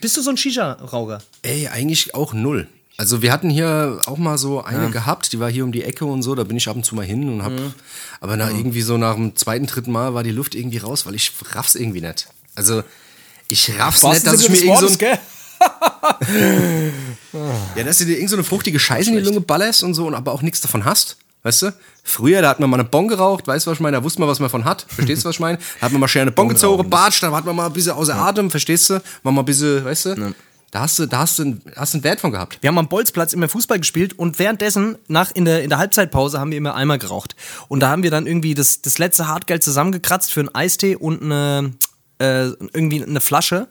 Bist 0.00 0.16
du 0.16 0.22
so 0.22 0.30
ein 0.30 0.38
Shisha-Raucher? 0.38 1.20
Ey, 1.42 1.68
eigentlich 1.68 2.14
auch 2.14 2.32
null. 2.32 2.68
Also 2.96 3.20
wir 3.20 3.30
hatten 3.30 3.50
hier 3.50 4.00
auch 4.06 4.16
mal 4.16 4.38
so 4.38 4.62
eine 4.62 4.90
gehabt, 4.90 5.32
die 5.32 5.38
war 5.38 5.50
hier 5.50 5.64
um 5.64 5.72
die 5.72 5.84
Ecke 5.84 6.06
und 6.06 6.22
so, 6.22 6.34
da 6.34 6.44
bin 6.44 6.56
ich 6.56 6.66
ab 6.68 6.76
und 6.76 6.84
zu 6.84 6.94
mal 6.94 7.04
hin 7.04 7.28
und 7.28 7.42
hab, 7.42 7.52
Mhm. 7.52 7.74
aber 8.20 8.36
nach 8.36 8.48
irgendwie 8.48 8.80
so 8.82 8.96
nach 8.96 9.14
dem 9.14 9.36
zweiten, 9.36 9.66
dritten 9.66 9.92
Mal 9.92 10.14
war 10.14 10.22
die 10.22 10.30
Luft 10.32 10.54
irgendwie 10.54 10.78
raus, 10.78 11.04
weil 11.04 11.14
ich 11.14 11.32
raff's 11.52 11.74
irgendwie 11.74 12.00
nicht. 12.00 12.28
Also 12.54 12.82
ich 13.48 13.78
raff's 13.78 14.02
nicht, 14.02 14.26
dass 14.26 14.40
ich 14.40 14.48
mir 14.48 14.56
irgend 14.56 14.78
so 14.90 15.06
ein? 15.06 15.18
Ja, 17.76 17.84
dass 17.84 17.98
du 17.98 18.04
dir 18.04 18.14
irgend 18.16 18.30
so 18.30 18.36
eine 18.36 18.44
fruchtige 18.44 18.78
Scheiße 18.78 19.10
in 19.10 19.16
die 19.16 19.22
Lunge 19.22 19.40
ballerst 19.40 19.82
und 19.82 19.94
so 19.94 20.06
und 20.06 20.14
aber 20.14 20.32
auch 20.32 20.42
nichts 20.42 20.60
davon 20.60 20.84
hast. 20.84 21.16
Weißt 21.44 21.62
du? 21.62 21.72
Früher, 22.02 22.42
da 22.42 22.48
hat 22.50 22.58
man 22.60 22.68
mal 22.68 22.80
eine 22.80 22.88
Bon 22.88 23.06
geraucht, 23.06 23.46
weißt 23.46 23.66
du, 23.66 23.70
was 23.70 23.76
ich 23.76 23.80
meine? 23.80 23.96
Da 23.98 24.02
wusste 24.04 24.20
man, 24.20 24.28
was 24.28 24.40
man 24.40 24.50
von 24.50 24.64
hat. 24.64 24.86
Verstehst 24.88 25.22
du, 25.24 25.28
was 25.28 25.36
ich 25.36 25.40
meine? 25.40 25.58
Da 25.78 25.86
hat 25.86 25.92
man 25.92 26.00
mal 26.00 26.08
schnell 26.08 26.22
eine 26.22 26.32
Bon 26.32 26.48
gezogen, 26.48 26.90
Batsch, 26.90 27.22
dann 27.22 27.32
hat 27.32 27.44
man 27.44 27.54
mal 27.54 27.66
ein 27.66 27.72
bisschen 27.72 27.92
außer 27.92 28.14
Atem, 28.16 28.50
verstehst 28.50 28.90
du? 28.90 29.00
War 29.22 29.32
mal 29.32 29.42
ein 29.42 29.44
bisschen, 29.44 29.84
weißt 29.84 30.06
du? 30.06 30.34
Da 30.72 30.80
hast 30.80 30.98
du, 30.98 31.06
da 31.06 31.20
hast 31.20 31.38
du, 31.38 31.44
einen- 31.44 31.62
hast 31.76 31.94
einen 31.94 32.04
Wert 32.04 32.20
von 32.20 32.32
gehabt. 32.32 32.58
Wir 32.60 32.68
haben 32.68 32.76
am 32.78 32.88
Bolzplatz 32.88 33.32
immer 33.32 33.48
Fußball 33.48 33.78
gespielt 33.78 34.18
und 34.18 34.38
währenddessen, 34.38 34.98
nach, 35.06 35.30
in, 35.32 35.44
der, 35.46 35.62
in 35.62 35.70
der 35.70 35.78
Halbzeitpause, 35.78 36.40
haben 36.40 36.50
wir 36.50 36.58
immer 36.58 36.74
Eimer 36.74 36.98
geraucht. 36.98 37.36
Und 37.68 37.80
da 37.80 37.88
haben 37.88 38.02
wir 38.02 38.10
dann 38.10 38.26
irgendwie 38.26 38.54
das, 38.54 38.82
das 38.82 38.98
letzte 38.98 39.28
Hartgeld 39.28 39.62
zusammengekratzt 39.62 40.30
für 40.32 40.40
einen 40.40 40.54
Eistee 40.54 40.96
und 40.96 41.22
eine, 41.22 41.72
äh, 42.18 42.48
irgendwie 42.74 43.02
eine 43.02 43.20
Flasche 43.20 43.68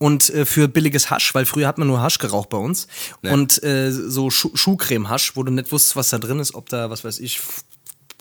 und 0.00 0.30
äh, 0.30 0.46
für 0.46 0.66
billiges 0.66 1.10
Hasch, 1.10 1.34
weil 1.34 1.44
früher 1.44 1.68
hat 1.68 1.76
man 1.76 1.86
nur 1.86 2.00
Hasch 2.00 2.18
geraucht 2.18 2.48
bei 2.48 2.56
uns. 2.56 2.88
Und 3.22 3.62
äh, 3.62 3.92
so 3.92 4.30
Schuh 4.30 4.50
Schuhcreme-Hasch, 4.54 5.36
wo 5.36 5.42
du 5.42 5.52
nicht 5.52 5.70
wusstest, 5.70 5.94
was 5.94 6.08
da 6.08 6.18
drin 6.18 6.40
ist, 6.40 6.54
ob 6.54 6.70
da, 6.70 6.88
was 6.88 7.04
weiß 7.04 7.18
ich, 7.20 7.38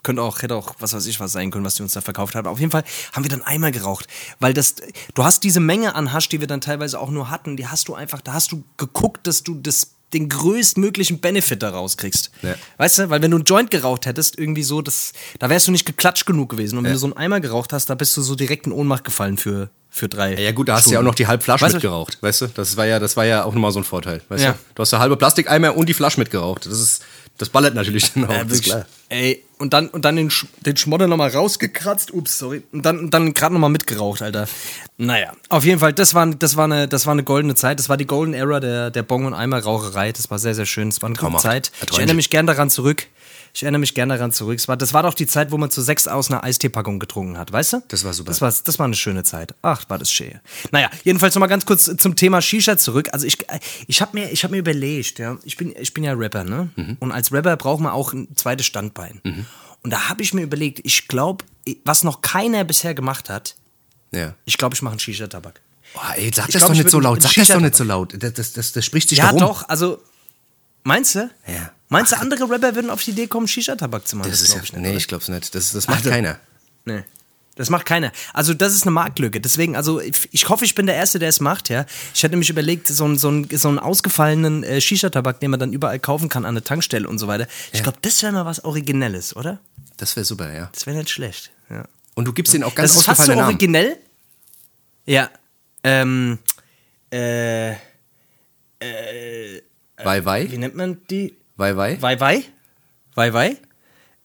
könnte 0.03 0.21
auch, 0.21 0.41
hätte 0.41 0.55
auch, 0.55 0.75
was 0.79 0.93
weiß 0.93 1.05
ich, 1.05 1.21
was 1.21 1.31
sein 1.31 1.51
können, 1.51 1.63
was 1.63 1.75
die 1.75 1.81
uns 1.83 1.93
da 1.93 2.01
verkauft 2.01 2.35
haben. 2.35 2.47
Auf 2.47 2.59
jeden 2.59 2.71
Fall 2.71 2.83
haben 3.13 3.23
wir 3.23 3.29
dann 3.29 3.41
Eimer 3.43 3.71
geraucht. 3.71 4.07
Weil 4.41 4.53
das, 4.53 4.75
du 5.13 5.23
hast 5.23 5.45
diese 5.45 5.61
Menge 5.61 5.95
an 5.95 6.11
Hasch, 6.11 6.27
die 6.27 6.41
wir 6.41 6.47
dann 6.47 6.59
teilweise 6.59 6.99
auch 6.99 7.09
nur 7.11 7.29
hatten, 7.29 7.55
die 7.55 7.67
hast 7.67 7.87
du 7.87 7.95
einfach, 7.95 8.19
da 8.21 8.33
hast 8.33 8.51
du 8.51 8.63
geguckt, 8.75 9.25
dass 9.25 9.43
du 9.43 9.55
das, 9.55 9.91
den 10.11 10.27
größtmöglichen 10.27 11.19
Benefit 11.21 11.63
daraus 11.63 11.95
kriegst. 11.95 12.31
Ja. 12.41 12.55
Weißt 12.77 12.97
du, 12.97 13.09
weil 13.09 13.21
wenn 13.21 13.31
du 13.31 13.37
einen 13.37 13.45
Joint 13.45 13.71
geraucht 13.71 14.05
hättest, 14.05 14.37
irgendwie 14.37 14.63
so, 14.63 14.81
das, 14.81 15.13
da 15.37 15.49
wärst 15.49 15.67
du 15.67 15.71
nicht 15.71 15.85
geklatscht 15.85 16.25
genug 16.25 16.49
gewesen. 16.49 16.77
Und 16.77 16.83
wenn 16.83 16.89
Ja. 16.91 16.95
du 16.95 16.99
so 16.99 17.07
einen 17.07 17.15
Eimer 17.17 17.39
geraucht 17.39 17.71
hast, 17.71 17.89
da 17.89 17.95
bist 17.95 18.17
du 18.17 18.21
so 18.21 18.35
direkt 18.35 18.65
in 18.67 18.73
Ohnmacht 18.73 19.03
gefallen 19.05 19.37
für, 19.37 19.69
für 19.99 20.09
drei. 20.09 20.33
Ja 20.35 20.51
gut, 20.51 20.67
da 20.69 20.75
hast 20.75 20.87
du 20.87 20.91
ja 20.91 20.99
auch 20.99 21.03
noch 21.03 21.15
die 21.15 21.27
halbe 21.27 21.43
Flasche 21.43 21.65
Weißt 21.65 21.75
mitgeraucht, 21.75 22.17
weißt 22.21 22.41
du? 22.41 22.47
Das 22.47 22.75
war 22.77 22.85
ja, 22.85 22.99
das 22.99 23.15
war 23.17 23.25
ja 23.25 23.43
auch 23.43 23.53
nochmal 23.53 23.71
so 23.71 23.79
ein 23.79 23.83
Vorteil, 23.83 24.21
weißt 24.29 24.43
Ja. 24.43 24.51
du? 24.53 24.57
Du 24.75 24.81
hast 24.81 24.91
ja 24.91 24.99
halbe 24.99 25.17
Plastikeimer 25.17 25.75
und 25.77 25.87
die 25.87 25.93
Flasche 25.93 26.19
mitgeraucht. 26.19 26.65
Das 26.65 26.79
ist, 26.79 27.03
das 27.37 27.49
ballert 27.49 27.75
natürlich 27.75 28.11
dann 28.13 28.25
auch, 28.25 28.31
Ja, 28.31 28.43
das 28.43 28.53
wirklich. 28.53 28.71
klar. 28.73 28.85
Ey, 29.09 29.43
und 29.57 29.73
dann, 29.73 29.89
und 29.89 30.05
dann 30.05 30.15
den, 30.15 30.29
Sch 30.29 30.45
den 30.65 30.77
Schmodder 30.77 31.07
nochmal 31.07 31.29
rausgekratzt, 31.29 32.13
ups, 32.13 32.37
sorry. 32.39 32.61
Und 32.71 32.85
dann, 32.85 32.99
und 32.99 33.13
dann 33.13 33.33
gerade 33.33 33.53
nochmal 33.53 33.69
mitgeraucht, 33.71 34.21
Alter. 34.21 34.47
Naja, 34.97 35.31
auf 35.49 35.65
jeden 35.65 35.79
Fall, 35.79 35.93
das 35.93 36.13
war, 36.13 36.27
das, 36.27 36.55
war 36.57 36.65
eine, 36.65 36.87
das 36.87 37.05
war 37.05 37.13
eine 37.13 37.23
goldene 37.23 37.55
Zeit. 37.55 37.79
Das 37.79 37.89
war 37.89 37.97
die 37.97 38.05
Golden 38.05 38.33
Era 38.33 38.59
der, 38.59 38.91
der 38.91 39.03
Bong- 39.03 39.25
und 39.25 39.33
Eimerraucherei. 39.33 40.11
Das 40.11 40.29
war 40.29 40.39
sehr, 40.39 40.53
sehr 40.55 40.65
schön. 40.65 40.89
Es 40.89 41.01
war 41.01 41.07
eine 41.09 41.17
gute. 41.17 41.37
Zeit. 41.37 41.71
Ich 41.89 41.97
erinnere 41.97 42.15
mich 42.15 42.29
gern 42.29 42.45
daran 42.47 42.69
zurück. 42.69 43.07
Ich 43.53 43.63
erinnere 43.63 43.79
mich 43.79 43.93
gern 43.95 44.09
daran 44.09 44.31
zurück. 44.31 44.59
War, 44.67 44.77
das 44.77 44.93
war 44.93 45.03
doch 45.03 45.13
die 45.13 45.25
Zeit, 45.27 45.51
wo 45.51 45.57
man 45.57 45.71
zu 45.71 45.81
sechs 45.81 46.07
aus 46.07 46.29
einer 46.29 46.43
Eisteepackung 46.43 46.99
getrunken 46.99 47.37
hat, 47.37 47.51
weißt 47.51 47.73
du? 47.73 47.83
Das 47.87 48.03
war 48.03 48.13
super. 48.13 48.29
Das 48.29 48.41
war, 48.41 48.51
das 48.63 48.79
war 48.79 48.85
eine 48.85 48.95
schöne 48.95 49.23
Zeit. 49.23 49.55
Ach, 49.61 49.83
war 49.89 49.97
das 49.97 50.11
schön. 50.11 50.39
Naja, 50.71 50.89
jedenfalls 51.03 51.35
nochmal 51.35 51.49
ganz 51.49 51.65
kurz 51.65 51.85
zum 51.97 52.15
Thema 52.15 52.41
Shisha 52.41 52.77
zurück. 52.77 53.09
Also 53.11 53.25
ich, 53.25 53.37
ich 53.87 54.01
habe 54.01 54.17
mir, 54.19 54.31
ich 54.31 54.43
hab 54.43 54.51
mir 54.51 54.57
überlegt, 54.57 55.19
ja, 55.19 55.37
ich 55.43 55.57
bin, 55.57 55.73
ich 55.79 55.93
bin 55.93 56.03
ja 56.03 56.13
Rapper, 56.13 56.43
ne? 56.43 56.69
Mhm. 56.75 56.97
Und 56.99 57.11
als 57.11 57.31
Rapper 57.31 57.57
braucht 57.57 57.81
man 57.81 57.91
auch 57.91 58.13
ein 58.13 58.27
zweites 58.35 58.65
Standbein. 58.65 59.21
Und 59.81 59.91
da 59.91 60.09
habe 60.09 60.21
ich 60.21 60.33
mir 60.33 60.41
überlegt, 60.43 60.81
ich 60.83 61.07
glaube, 61.07 61.43
was 61.85 62.03
noch 62.03 62.21
keiner 62.21 62.63
bisher 62.63 62.93
gemacht 62.93 63.29
hat, 63.29 63.55
Ja. 64.11 64.35
ich 64.45 64.57
glaube, 64.57 64.75
ich 64.75 64.81
mache 64.81 64.91
einen 64.93 64.99
Shisha-Tabak. 64.99 65.61
Boah, 65.93 66.13
ey, 66.17 66.29
sag 66.33 66.49
Ich 66.49 66.53
das 66.53 66.61
glaub, 66.61 66.67
doch 66.69 66.75
ich 66.75 66.83
nicht 66.83 66.91
so 66.91 66.99
laut. 66.99 67.21
Sag 67.21 67.33
das 67.33 67.47
doch 67.47 67.59
nicht 67.59 67.75
so 67.75 67.83
laut. 67.83 68.13
Das, 68.21 68.33
das, 68.33 68.53
das, 68.53 68.71
das 68.73 68.85
spricht 68.85 69.09
sich 69.09 69.17
Ja, 69.17 69.25
darum. 69.25 69.39
doch, 69.39 69.67
also, 69.69 70.01
meinst 70.83 71.15
du? 71.15 71.29
Ja. 71.47 71.71
Meinst 71.89 72.11
du, 72.11 72.17
andere 72.19 72.49
Rapper 72.49 72.75
würden 72.75 72.89
auf 72.91 73.03
die 73.03 73.11
Idee 73.11 73.27
kommen, 73.27 73.47
Shisha-Tabak 73.47 74.07
zu 74.07 74.15
machen? 74.15 74.29
Das 74.29 74.41
ist 74.41 74.53
ja, 74.53 74.61
ich 74.63 74.71
nicht, 74.73 74.81
nee, 74.81 74.89
oder? 74.89 74.97
ich 74.97 75.07
glaub's 75.07 75.27
nicht. 75.27 75.53
Das, 75.55 75.71
das 75.71 75.87
macht 75.87 75.97
Also- 75.99 76.09
keiner. 76.11 76.39
Nee. 76.85 77.03
Das 77.55 77.69
macht 77.69 77.85
keiner. 77.85 78.13
Also 78.33 78.53
das 78.53 78.73
ist 78.73 78.83
eine 78.83 78.91
Marktlücke. 78.91 79.41
Deswegen, 79.41 79.75
also 79.75 79.99
ich, 79.99 80.47
hoffe, 80.47 80.63
ich 80.63 80.75
bin 80.75 80.85
der 80.85 80.95
Erste, 80.95 81.19
der 81.19 81.27
es 81.27 81.41
macht, 81.41 81.67
ja. 81.67 81.85
Ich 82.13 82.23
hätte 82.23 82.37
mich 82.37 82.49
überlegt, 82.49 82.87
so, 82.87 83.03
einen- 83.03 83.17
so, 83.17 83.27
einen- 83.27 83.49
so 83.51 83.67
einen 83.67 83.79
ausgefallenen 83.79 84.63
äh, 84.63 84.79
Shisha-Tabak, 84.79 85.41
den 85.41 85.51
man 85.51 85.59
dann 85.59 85.73
überall 85.73 85.99
kaufen 85.99 86.29
kann 86.29 86.45
an 86.45 86.55
der 86.55 86.63
Tankstelle 86.63 87.05
und 87.09 87.17
so 87.19 87.27
weiter. 87.27 87.47
Ich 87.73 87.83
glaube, 87.83 87.97
das 88.01 88.23
wäre 88.23 88.31
mal 88.31 88.45
was 88.45 88.63
Originelles, 88.63 89.35
oder? 89.35 89.59
Das 89.97 90.15
wäre 90.15 90.23
super, 90.25 90.53
ja. 90.53 90.69
Das 90.71 90.85
wäre 90.85 90.95
nicht 90.95 91.09
schlecht. 91.09 91.51
Ja. 91.69 91.83
Und 92.15 92.25
du 92.25 92.31
gibst 92.33 92.53
denen 92.53 92.63
auch 92.63 92.75
ganz 92.75 92.91
Das 92.93 92.99
ist 93.01 93.05
fast 93.07 93.17
so 93.17 93.23
ausgefallene 93.23 93.41
Namen. 93.41 93.55
originell. 93.55 93.97
Ja. 95.05 95.29
Ähm, 95.83 96.37
äh, 97.09 97.73
Wei, 100.01 100.23
wei, 100.23 100.49
wie 100.49 100.57
nennt 100.57 100.75
man 100.75 101.01
die? 101.09 101.35
Wei, 101.59 101.75
wei. 101.75 102.01
Wei 102.01 102.19
Wei? 102.19 102.45
Wei 103.15 103.33
Wei? 103.33 103.57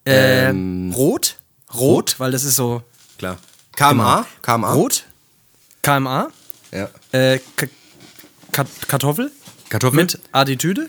Ähm, 0.06 0.92
Rot? 0.94 1.36
Rot, 1.74 2.20
weil 2.20 2.30
das 2.30 2.44
ist 2.44 2.56
so. 2.56 2.82
Klar. 3.18 3.38
KMA? 3.76 4.26
KMA? 4.42 4.72
Rot? 4.72 5.04
KMA? 5.82 6.28
Ja. 6.70 6.88
Äh, 7.12 7.40
Ka 7.56 7.66
Ka 8.52 8.64
Kartoffel? 8.86 9.32
Kartoffel? 9.68 9.96
Mit 9.96 10.20
Attitüde? 10.30 10.88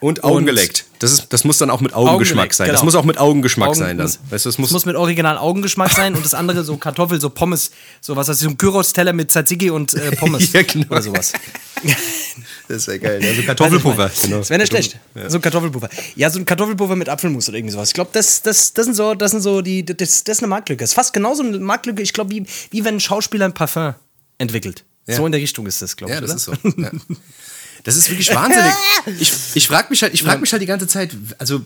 Und 0.00 0.22
Augen 0.22 0.46
geleckt. 0.46 0.84
Das, 1.00 1.10
ist, 1.12 1.26
das 1.32 1.42
muss 1.42 1.58
dann 1.58 1.70
auch 1.70 1.80
mit 1.80 1.92
Augengeschmack 1.92 2.54
sein. 2.54 2.68
Das 2.68 2.76
genau. 2.76 2.84
muss 2.84 2.94
auch 2.94 3.04
mit 3.04 3.18
Augengeschmack 3.18 3.70
Augen- 3.70 3.78
sein 3.78 3.98
dann. 3.98 4.06
muss- 4.06 4.20
Weißt 4.30 4.44
du, 4.44 4.48
das 4.48 4.58
muss, 4.58 4.70
muss 4.70 4.86
mit 4.86 4.94
original 4.94 5.36
Augengeschmack 5.38 5.90
sein 5.92 6.14
und 6.14 6.24
das 6.24 6.34
andere 6.34 6.62
so 6.62 6.76
Kartoffel, 6.76 7.20
so 7.20 7.30
Pommes, 7.30 7.72
so 8.00 8.14
was, 8.14 8.28
also 8.28 8.44
so 8.44 8.50
ein 8.50 8.56
Gyros-Teller 8.58 9.12
mit 9.12 9.30
Tzatziki 9.32 9.70
und 9.70 9.94
äh, 9.94 10.12
Pommes 10.16 10.52
Ja, 10.52 10.62
genau. 10.62 10.86
oder 10.90 11.02
sowas. 11.02 11.32
das 12.68 12.86
wäre 12.86 12.98
geil. 13.00 13.20
Also 13.24 13.42
Kartoffelpuffer. 13.42 14.10
Genau. 14.22 14.38
Das 14.38 14.50
wäre 14.50 14.60
nicht 14.60 14.70
schlecht. 14.70 14.98
So 15.28 15.38
ein 15.38 15.42
Kartoffelpuffer. 15.42 15.88
Ja, 16.16 16.30
so 16.30 16.38
ein 16.38 16.44
Kartoffelpuffer 16.44 16.94
mit 16.96 17.08
Apfelmus 17.08 17.48
oder 17.48 17.58
irgendwie 17.58 17.72
sowas. 17.72 17.88
Ich 17.88 17.94
glaube, 17.94 18.10
das, 18.12 18.42
das, 18.42 18.72
das 18.72 18.84
sind 18.84 18.94
so, 18.94 19.14
das 19.14 19.32
sind 19.32 19.40
so 19.40 19.62
die, 19.62 19.84
das, 19.84 19.96
das 20.24 20.36
ist 20.38 20.42
eine 20.42 20.48
Marktlücke. 20.48 20.82
Das 20.84 20.90
ist 20.90 20.94
fast 20.94 21.12
genauso 21.12 21.42
eine 21.42 21.58
Marktlücke, 21.58 22.02
ich 22.02 22.12
glaube, 22.12 22.30
wie, 22.30 22.44
wie 22.70 22.84
wenn 22.84 22.96
ein 22.96 23.00
Schauspieler 23.00 23.46
ein 23.46 23.54
Parfum 23.54 23.94
entwickelt. 24.38 24.84
Ja. 25.08 25.16
So 25.16 25.26
in 25.26 25.32
der 25.32 25.40
Richtung 25.40 25.66
ist 25.66 25.80
das, 25.82 25.96
glaube 25.96 26.12
ich. 26.12 26.20
Ja, 26.20 26.26
das 26.26 26.46
oder? 26.48 26.58
ist 26.58 26.74
so. 26.76 26.82
Ja. 26.82 26.90
Das 27.84 27.96
ist 27.96 28.10
wirklich 28.10 28.34
wahnsinnig. 28.34 28.72
Ich, 29.20 29.32
ich 29.54 29.66
frage 29.66 29.88
mich, 29.90 30.02
halt, 30.02 30.12
ich 30.12 30.22
frag 30.22 30.40
mich 30.40 30.52
halt 30.52 30.60
die 30.60 30.66
ganze 30.66 30.86
Zeit, 30.86 31.16
also 31.38 31.64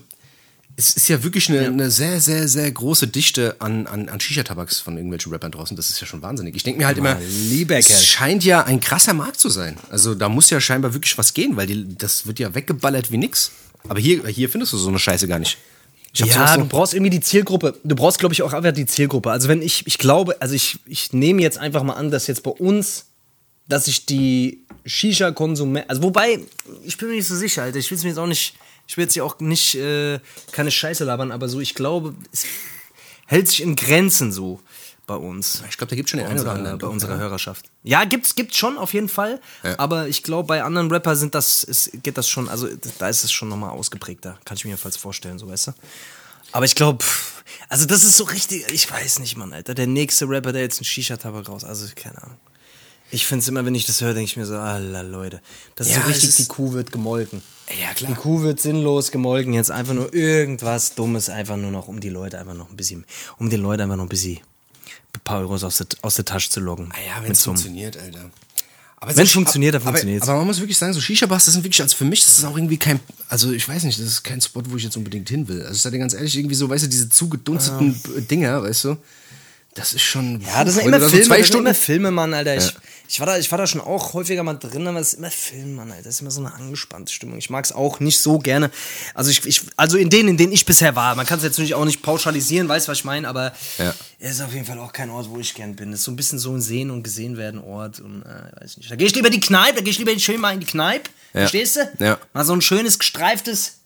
es 0.77 0.95
ist 0.97 1.09
ja 1.09 1.23
wirklich 1.23 1.49
eine, 1.49 1.67
eine 1.67 1.91
sehr, 1.91 2.21
sehr, 2.21 2.49
sehr 2.49 2.71
große 2.71 3.09
Dichte 3.09 3.57
an, 3.59 3.87
an, 3.87 4.09
an 4.09 4.21
Shisha-Tabaks 4.21 4.79
von 4.79 4.97
irgendwelchen 4.97 5.33
Rappern 5.33 5.53
draußen. 5.53 5.77
Das 5.77 5.91
ist 5.91 6.01
ja 6.01 6.07
schon 6.07 6.23
wahnsinnig. 6.23 6.55
Ich 6.57 6.63
denke 6.63 6.81
mir 6.81 6.87
halt 6.87 6.99
immer, 6.99 7.19
lieber 7.51 7.75
Kerl. 7.75 7.85
es 7.85 8.07
scheint 8.07 8.45
ja 8.45 8.63
ein 8.65 8.81
krasser 8.81 9.13
Markt 9.13 9.39
zu 9.39 9.49
sein. 9.49 9.77
Also 9.91 10.15
da 10.15 10.29
muss 10.29 10.51
ja 10.51 10.61
scheinbar 10.61 10.95
wirklich 10.95 11.17
was 11.19 11.35
gehen, 11.35 11.57
weil 11.57 11.67
die, 11.67 11.95
das 11.97 12.27
wird 12.27 12.39
ja 12.39 12.55
weggeballert 12.55 13.11
wie 13.11 13.19
nix. 13.19 13.53
Aber 13.89 14.01
hier, 14.01 14.27
hier 14.29 14.49
findest 14.49 14.73
du 14.73 14.79
so 14.79 14.89
eine 14.89 14.99
Scheiße 14.99 15.29
gar 15.29 15.39
nicht. 15.39 15.59
Ja, 16.15 16.57
du 16.57 16.67
brauchst 16.67 16.95
irgendwie 16.95 17.11
die 17.11 17.21
Zielgruppe. 17.21 17.75
Du 17.85 17.95
brauchst, 17.95 18.19
glaube 18.19 18.35
ich, 18.35 18.43
auch 18.43 18.53
einfach 18.53 18.73
die 18.73 18.87
Zielgruppe. 18.87 19.31
Also 19.31 19.49
wenn 19.49 19.63
ich, 19.63 19.87
ich 19.87 19.99
glaube, 19.99 20.41
also 20.41 20.55
ich, 20.55 20.79
ich 20.87 21.13
nehme 21.13 21.41
jetzt 21.41 21.59
einfach 21.59 21.83
mal 21.83 21.95
an, 21.95 22.11
dass 22.11 22.27
jetzt 22.27 22.43
bei 22.43 22.51
uns, 22.51 23.07
dass 23.69 23.87
ich 23.89 24.07
die 24.07 24.65
Shisha-Konsument, 24.85 25.89
also 25.89 26.03
wobei, 26.03 26.41
ich 26.85 26.97
bin 26.99 27.09
mir 27.09 27.17
nicht 27.17 27.29
so 27.29 27.37
sicher, 27.37 27.63
Alter. 27.63 27.79
Ich 27.79 27.91
will 27.91 27.99
es 27.99 28.05
mir 28.05 28.11
jetzt 28.11 28.19
auch 28.19 28.27
nicht, 28.27 28.57
ich 28.87 28.97
will 28.97 29.05
jetzt 29.05 29.15
hier 29.15 29.25
auch 29.25 29.39
nicht 29.41 29.75
äh, 29.75 30.19
keine 30.51 30.71
Scheiße 30.71 31.05
labern, 31.05 31.33
aber 31.33 31.49
so, 31.49 31.61
ich 31.61 31.75
glaube, 31.75 32.15
es 32.33 32.47
hält 33.27 33.49
sich 33.49 33.63
in 33.63 33.77
Grenzen 33.77 34.33
so 34.33 34.61
bei 35.07 35.15
uns. 35.15 35.63
Ich 35.69 35.77
glaube, 35.77 35.91
da 35.91 35.97
gibt 35.97 36.09
schon 36.09 36.19
den 36.19 36.29
einen 36.29 36.41
oder 36.41 36.53
anderen. 36.53 36.79
bei 36.79 36.87
unserer. 36.87 37.19
Hörerschaft. 37.19 37.67
Ja, 37.83 38.05
gibt's, 38.05 38.35
gibt's 38.35 38.57
schon 38.57 38.79
auf 38.79 38.95
jeden 38.95 39.09
Fall. 39.09 39.41
Ja. 39.63 39.79
Aber 39.79 40.09
ich 40.09 40.23
glaube, 40.23 40.47
bei 40.47 40.63
anderen 40.63 40.91
Rapper 40.91 41.17
sind 41.17 41.35
das, 41.35 41.65
ist, 41.65 41.91
geht 42.03 42.19
das 42.19 42.29
schon, 42.29 42.49
also 42.49 42.69
da 42.99 43.09
ist 43.09 43.25
es 43.25 43.33
schon 43.33 43.49
nochmal 43.49 43.71
ausgeprägter. 43.71 44.39
Kann 44.45 44.57
ich 44.57 44.65
mir 44.65 44.71
jedenfalls 44.71 44.97
vorstellen, 44.97 45.39
so 45.39 45.49
weißt 45.49 45.69
du. 45.69 45.73
Aber 46.53 46.67
ich 46.67 46.75
glaube, 46.75 47.05
also 47.69 47.87
das 47.87 48.05
ist 48.05 48.17
so 48.17 48.25
richtig, 48.25 48.65
ich 48.73 48.91
weiß 48.91 49.19
nicht, 49.21 49.37
Mann, 49.37 49.53
Alter. 49.53 49.75
Der 49.75 49.87
nächste 49.87 50.29
Rapper, 50.29 50.53
der 50.53 50.63
jetzt 50.63 50.79
einen 50.79 50.85
Shisha-Tabak 50.85 51.49
raus, 51.49 51.65
also 51.65 51.87
keine 51.95 52.23
Ahnung. 52.23 52.37
Ich 53.15 53.27
finde 53.27 53.43
es 53.43 53.49
immer, 53.49 53.65
wenn 53.67 53.75
ich 53.75 53.85
das 53.87 54.01
höre, 54.01 54.15
denke 54.15 54.25
ich 54.31 54.37
mir 54.37 54.47
so, 54.47 54.57
alla 54.57 55.03
Leute. 55.03 55.41
Das 55.77 55.87
ist 55.87 55.95
Ja, 55.95 56.01
so 56.03 56.09
richtig, 56.09 56.25
es 56.25 56.31
ist- 56.31 56.39
die 56.41 56.47
Kuh 56.47 56.73
wird 56.73 56.91
gemolken. 56.93 57.43
Ja, 57.81 57.93
klar. 57.95 58.11
Die 58.11 58.17
Kuh 58.17 58.43
wird 58.43 58.59
sinnlos 58.61 59.11
gemolken, 59.11 59.53
jetzt 59.53 59.71
einfach 59.71 59.95
nur 59.95 60.13
irgendwas 60.15 60.95
Dummes, 60.95 61.29
einfach 61.29 61.57
nur 61.57 61.71
noch, 61.71 61.89
um 61.89 62.01
die 62.01 62.09
Leute 62.09 62.39
einfach 62.39 62.55
noch 62.55 62.71
ein 62.71 62.77
bisschen, 62.77 63.05
um 63.39 63.51
den 63.51 63.61
Leuten 63.61 63.83
einfach 63.83 63.97
noch 63.97 64.05
ein 64.05 64.09
bisschen 64.09 64.39
ein 65.15 65.21
paar 65.25 65.41
Euros 65.41 65.63
aus 65.63 65.77
der, 65.77 65.87
aus 66.01 66.15
der 66.17 66.25
Tasche 66.25 66.49
zu 66.51 66.61
loggen. 66.61 66.89
Ah 66.93 66.97
ja, 67.19 67.23
wenn 67.23 67.33
es 67.33 67.45
funktioniert, 67.45 67.97
Alter. 67.99 68.31
Wenn's 69.05 69.31
so- 69.31 69.35
funktioniert, 69.35 69.75
dann 69.75 69.83
aber- 69.83 69.91
funktioniert's. 69.93 70.29
Aber 70.29 70.39
man 70.39 70.47
muss 70.47 70.61
wirklich 70.61 70.79
sagen, 70.79 70.93
so 70.95 71.01
Shisha-Bars, 71.01 71.45
das 71.47 71.55
sind 71.55 71.65
wirklich, 71.65 71.83
also 71.83 71.97
für 71.97 72.05
mich, 72.05 72.25
das 72.25 72.39
ist 72.39 72.45
auch 72.45 72.57
irgendwie 72.57 72.79
kein, 72.79 73.01
also 73.29 73.53
ich 73.53 73.69
weiß 73.69 73.83
nicht, 73.83 73.99
das 73.99 74.07
ist 74.07 74.23
kein 74.23 74.41
Spot, 74.41 74.63
wo 74.69 74.77
ich 74.77 74.85
jetzt 74.85 74.97
unbedingt 74.97 75.29
hin 75.29 75.47
will. 75.49 75.61
Also 75.63 75.75
ich 75.75 75.83
sage 75.83 75.97
dir 75.97 76.01
ganz 76.01 76.15
ehrlich, 76.15 76.37
irgendwie 76.37 76.55
so, 76.55 76.69
weißt 76.71 76.85
du, 76.85 76.89
diese 76.89 77.09
zugedunsteten 77.11 77.95
B- 78.01 78.21
Dinger, 78.23 78.63
weißt 78.63 78.85
du, 78.85 78.97
das 79.75 79.93
ist 79.95 80.03
schon. 80.03 80.41
Ja, 80.43 80.65
das 80.65 80.75
sind 80.75 80.87
immer 80.87 80.99
du 80.99 81.09
Filme, 81.09 81.25
so 81.25 81.29
zwei 81.29 81.39
das 81.39 81.47
sind 81.47 81.53
Stunden. 81.55 81.67
immer 81.67 81.75
Filme, 81.75 82.11
Mann, 82.11 82.35
Alter. 82.35 82.57
Ich, 82.57 82.65
Ja. 82.65 82.73
ich, 83.09 83.21
war 83.21 83.27
da, 83.27 83.39
ich 83.39 83.51
war 83.51 83.57
da 83.59 83.67
schon 83.67 83.81
auch 83.81 84.13
häufiger 84.13 84.43
mal 84.43 84.55
drin, 84.55 84.87
aber 84.87 85.01
es 85.01 85.09
ist 85.15 85.19
immer 85.19 85.31
Film, 85.31 85.75
Mann, 85.77 85.91
Alter. 85.91 86.05
Das 86.05 86.15
ist 86.17 86.21
immer 86.21 86.31
so 86.31 86.41
eine 86.45 86.53
angespannte 86.55 87.13
Stimmung. 87.13 87.39
Ich 87.39 87.49
mag 87.51 87.65
es 87.65 87.73
auch 87.73 87.99
nicht 88.01 88.19
so 88.21 88.39
gerne. 88.39 88.71
Also, 89.15 89.31
ich, 89.31 89.47
ich, 89.47 89.63
also 89.77 89.97
in 89.97 90.11
denen, 90.11 90.29
in 90.31 90.37
denen 90.37 90.53
ich 90.53 90.67
bisher 90.67 90.95
war. 90.95 91.15
Man 91.15 91.25
kann 91.27 91.39
es 91.39 91.45
jetzt 91.45 91.55
natürlich 91.55 91.75
auch 91.75 91.85
nicht 91.87 92.03
pauschalisieren, 92.03 92.69
weißt 92.69 92.89
was 92.89 92.99
ich 92.99 93.05
meine, 93.05 93.27
aber 93.29 93.53
Ja. 93.79 93.95
es 94.19 94.33
ist 94.33 94.41
auf 94.43 94.53
jeden 94.53 94.67
Fall 94.67 94.79
auch 94.79 94.93
kein 94.93 95.09
Ort, 95.11 95.31
wo 95.31 95.39
ich 95.39 95.55
gern 95.55 95.75
bin. 95.75 95.93
Es 95.93 96.01
ist 96.01 96.05
so 96.05 96.11
ein 96.13 96.17
bisschen 96.17 96.39
so 96.39 96.53
ein 96.53 96.61
Sehen 96.61 96.91
und 96.91 97.03
Gesehen 97.03 97.37
werden 97.39 97.61
Ort 97.63 98.01
und 98.01 98.23
äh, 98.23 98.61
weiß 98.63 98.77
nicht. 98.77 98.91
Da 98.91 98.97
gehe 98.97 99.07
ich 99.07 99.15
lieber 99.15 99.29
in 99.29 99.35
die 99.35 99.41
Kneipe, 99.41 99.77
da 99.77 99.81
gehe 99.81 99.91
ich 99.93 99.99
lieber 99.99 100.19
schön 100.19 100.41
mal 100.41 100.53
in 100.53 100.61
die 100.61 100.67
Kneipe. 100.67 101.09
Ja. 101.33 101.41
Verstehst 101.41 101.77
du? 101.77 102.05
Ja. 102.05 102.19
Mal 102.35 102.45
so 102.45 102.53
ein 102.53 102.61
schönes, 102.61 102.99
gestreiftes. 102.99 103.79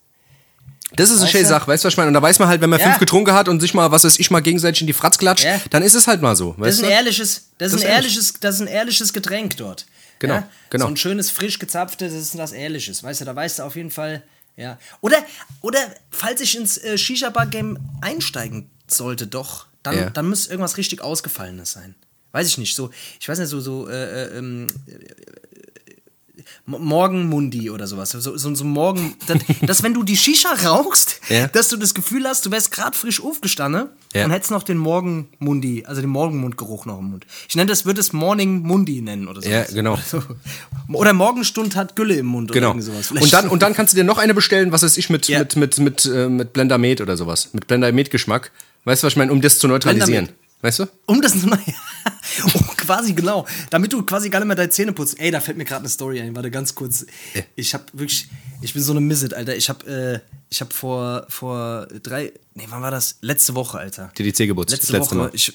Das 0.96 1.10
ist 1.10 1.20
eine 1.20 1.28
schöne? 1.30 1.46
Sache, 1.46 1.66
weißt 1.68 1.84
du, 1.84 1.86
was 1.86 1.94
ich 1.94 1.98
meine? 1.98 2.08
Und 2.08 2.14
da 2.14 2.22
weiß 2.22 2.38
man 2.38 2.48
halt, 2.48 2.60
wenn 2.60 2.70
man 2.70 2.80
Ja. 2.80 2.86
fünf 2.86 2.98
getrunken 2.98 3.32
hat 3.32 3.48
und 3.48 3.60
sich 3.60 3.74
mal, 3.74 3.90
was 3.92 4.04
weiß 4.04 4.18
ich, 4.18 4.30
mal 4.30 4.40
gegenseitig 4.40 4.80
in 4.80 4.86
die 4.86 4.92
Fratz 4.92 5.18
klatscht, 5.18 5.44
Ja. 5.44 5.60
dann 5.70 5.82
ist 5.82 5.94
es 5.94 6.06
halt 6.06 6.22
mal 6.22 6.34
so, 6.36 6.54
Das 6.58 6.74
ist 6.76 6.84
ein 6.84 6.90
ehrliches, 6.90 7.28
das 7.28 7.34
ist 7.34 7.50
Das 7.58 7.72
ein 7.72 7.76
ist 7.76 7.82
ehrlich. 7.84 7.94
ehrliches, 8.06 8.32
das 8.40 8.54
ist 8.56 8.60
ein 8.62 8.66
ehrliches 8.66 9.12
Getränk 9.12 9.56
dort. 9.58 9.86
Genau, 10.18 10.34
ja? 10.34 10.48
genau. 10.70 10.86
So 10.86 10.90
ein 10.92 10.96
schönes, 10.96 11.30
frisch 11.30 11.58
gezapftes, 11.58 12.12
das 12.14 12.22
ist 12.22 12.38
was 12.38 12.52
ehrliches. 12.52 13.02
Weißt 13.02 13.20
du, 13.20 13.24
da 13.26 13.36
weißt 13.36 13.58
du 13.58 13.62
auf 13.64 13.76
jeden 13.76 13.90
Fall, 13.90 14.22
ja. 14.56 14.78
Oder, 15.02 15.18
oder 15.60 15.78
falls 16.10 16.40
ich 16.40 16.56
ins 16.56 16.78
äh, 16.78 16.96
Shisha-Bar-Game 16.96 17.78
einsteigen 18.00 18.70
sollte, 18.88 19.26
doch, 19.26 19.66
dann, 19.82 19.96
Ja. 19.96 20.10
dann 20.10 20.28
muss 20.28 20.46
irgendwas 20.46 20.78
richtig 20.78 21.02
Ausgefallenes 21.02 21.72
sein. 21.72 21.94
Weiß 22.32 22.46
ich 22.48 22.58
nicht, 22.58 22.74
so, 22.74 22.90
ich 23.20 23.28
weiß 23.28 23.38
nicht, 23.38 23.48
so, 23.48 23.60
so, 23.60 23.88
äh, 23.88 23.92
äh, 24.24 24.38
ähm, 24.38 24.66
Morgenmundi 26.66 27.70
oder 27.70 27.86
sowas. 27.86 28.10
So, 28.10 28.36
so, 28.36 28.54
so 28.54 28.64
Morgen. 28.64 29.14
Das, 29.26 29.38
dass, 29.62 29.82
wenn 29.82 29.94
du 29.94 30.02
die 30.02 30.16
Shisha 30.16 30.52
rauchst, 30.64 31.20
Ja. 31.28 31.46
dass 31.48 31.68
du 31.68 31.76
das 31.76 31.94
Gefühl 31.94 32.26
hast, 32.26 32.46
du 32.46 32.50
wärst 32.50 32.70
gerade 32.72 32.96
frisch 32.96 33.22
aufgestanden 33.22 33.88
Ja. 34.14 34.24
und 34.24 34.30
hättest 34.30 34.50
noch 34.50 34.62
den 34.62 34.78
Morgenmundi, 34.78 35.84
also 35.86 36.00
den 36.00 36.10
Morgenmundgeruch 36.10 36.86
noch 36.86 36.98
im 36.98 37.10
Mund. 37.10 37.26
Ich 37.48 37.56
nenne 37.56 37.68
das, 37.68 37.84
würde 37.84 38.00
es 38.00 38.12
Morning 38.12 38.62
Mundi 38.62 39.00
nennen 39.00 39.28
oder 39.28 39.40
sowas. 39.42 39.68
Ja, 39.68 39.74
genau. 39.74 39.92
Oder, 39.94 40.02
so. 40.10 40.22
oder 40.92 41.12
Morgenstund 41.12 41.76
hat 41.76 41.96
Gülle 41.96 42.14
im 42.16 42.26
Mund 42.26 42.52
Genau. 42.52 42.72
oder 42.72 42.82
sowas. 42.82 43.08
Vielleicht- 43.08 43.24
Und 43.24 43.32
dann, 43.32 43.48
und 43.48 43.62
dann 43.62 43.74
kannst 43.74 43.92
du 43.92 43.96
dir 43.96 44.04
noch 44.04 44.18
eine 44.18 44.34
bestellen, 44.34 44.72
was 44.72 44.82
weiß 44.82 44.96
ich, 44.96 45.10
mit, 45.10 45.28
Ja. 45.28 45.40
mit, 45.40 45.56
mit, 45.56 45.78
mit, 45.78 46.04
äh, 46.06 46.28
mit 46.28 46.52
Blender 46.52 46.78
Med 46.78 47.00
oder 47.00 47.16
sowas. 47.16 47.50
Mit 47.52 47.66
Blender 47.66 47.90
Med 47.92 48.10
Geschmack. 48.10 48.50
Weißt 48.84 49.02
du, 49.02 49.06
was 49.06 49.14
ich 49.14 49.16
meine? 49.16 49.32
Um 49.32 49.40
das 49.40 49.58
zu 49.58 49.66
neutralisieren. 49.68 50.28
Weißt 50.62 50.78
du? 50.78 50.86
Um 51.06 51.20
das 51.20 51.34
nur. 51.34 51.58
oh, 52.44 52.60
quasi 52.86 53.12
genau. 53.12 53.46
Damit 53.70 53.92
du 53.92 54.02
quasi 54.02 54.30
gar 54.30 54.38
nicht 54.38 54.46
mehr 54.46 54.56
deine 54.56 54.70
Zähne 54.70 54.92
putzt. 54.92 55.18
Ey, 55.18 55.30
da 55.30 55.40
fällt 55.40 55.58
mir 55.58 55.64
gerade 55.64 55.80
eine 55.80 55.88
Story 55.88 56.20
ein. 56.20 56.34
Warte 56.34 56.50
ganz 56.50 56.74
kurz. 56.74 57.04
Ich 57.56 57.74
hab 57.74 57.90
wirklich. 57.92 58.28
Ich 58.62 58.72
bin 58.72 58.82
so 58.82 58.92
eine 58.92 59.00
Misset, 59.00 59.34
Alter. 59.34 59.54
Ich 59.56 59.68
hab, 59.68 59.86
äh, 59.86 60.20
ich 60.48 60.60
hab 60.60 60.72
vor, 60.72 61.26
vor 61.28 61.86
drei. 62.02 62.32
Nee, 62.54 62.66
wann 62.68 62.80
war 62.80 62.90
das? 62.90 63.18
Letzte 63.20 63.54
Woche, 63.54 63.78
Alter. 63.78 64.12
Dir 64.16 64.24
die 64.24 64.32
Zähne 64.32 64.48
geputzt. 64.48 64.70
Letzte 64.70 64.92
das 64.92 65.00
letzte 65.00 65.16
Woche. 65.16 65.24
Mal. 65.24 65.34
Ich, 65.34 65.52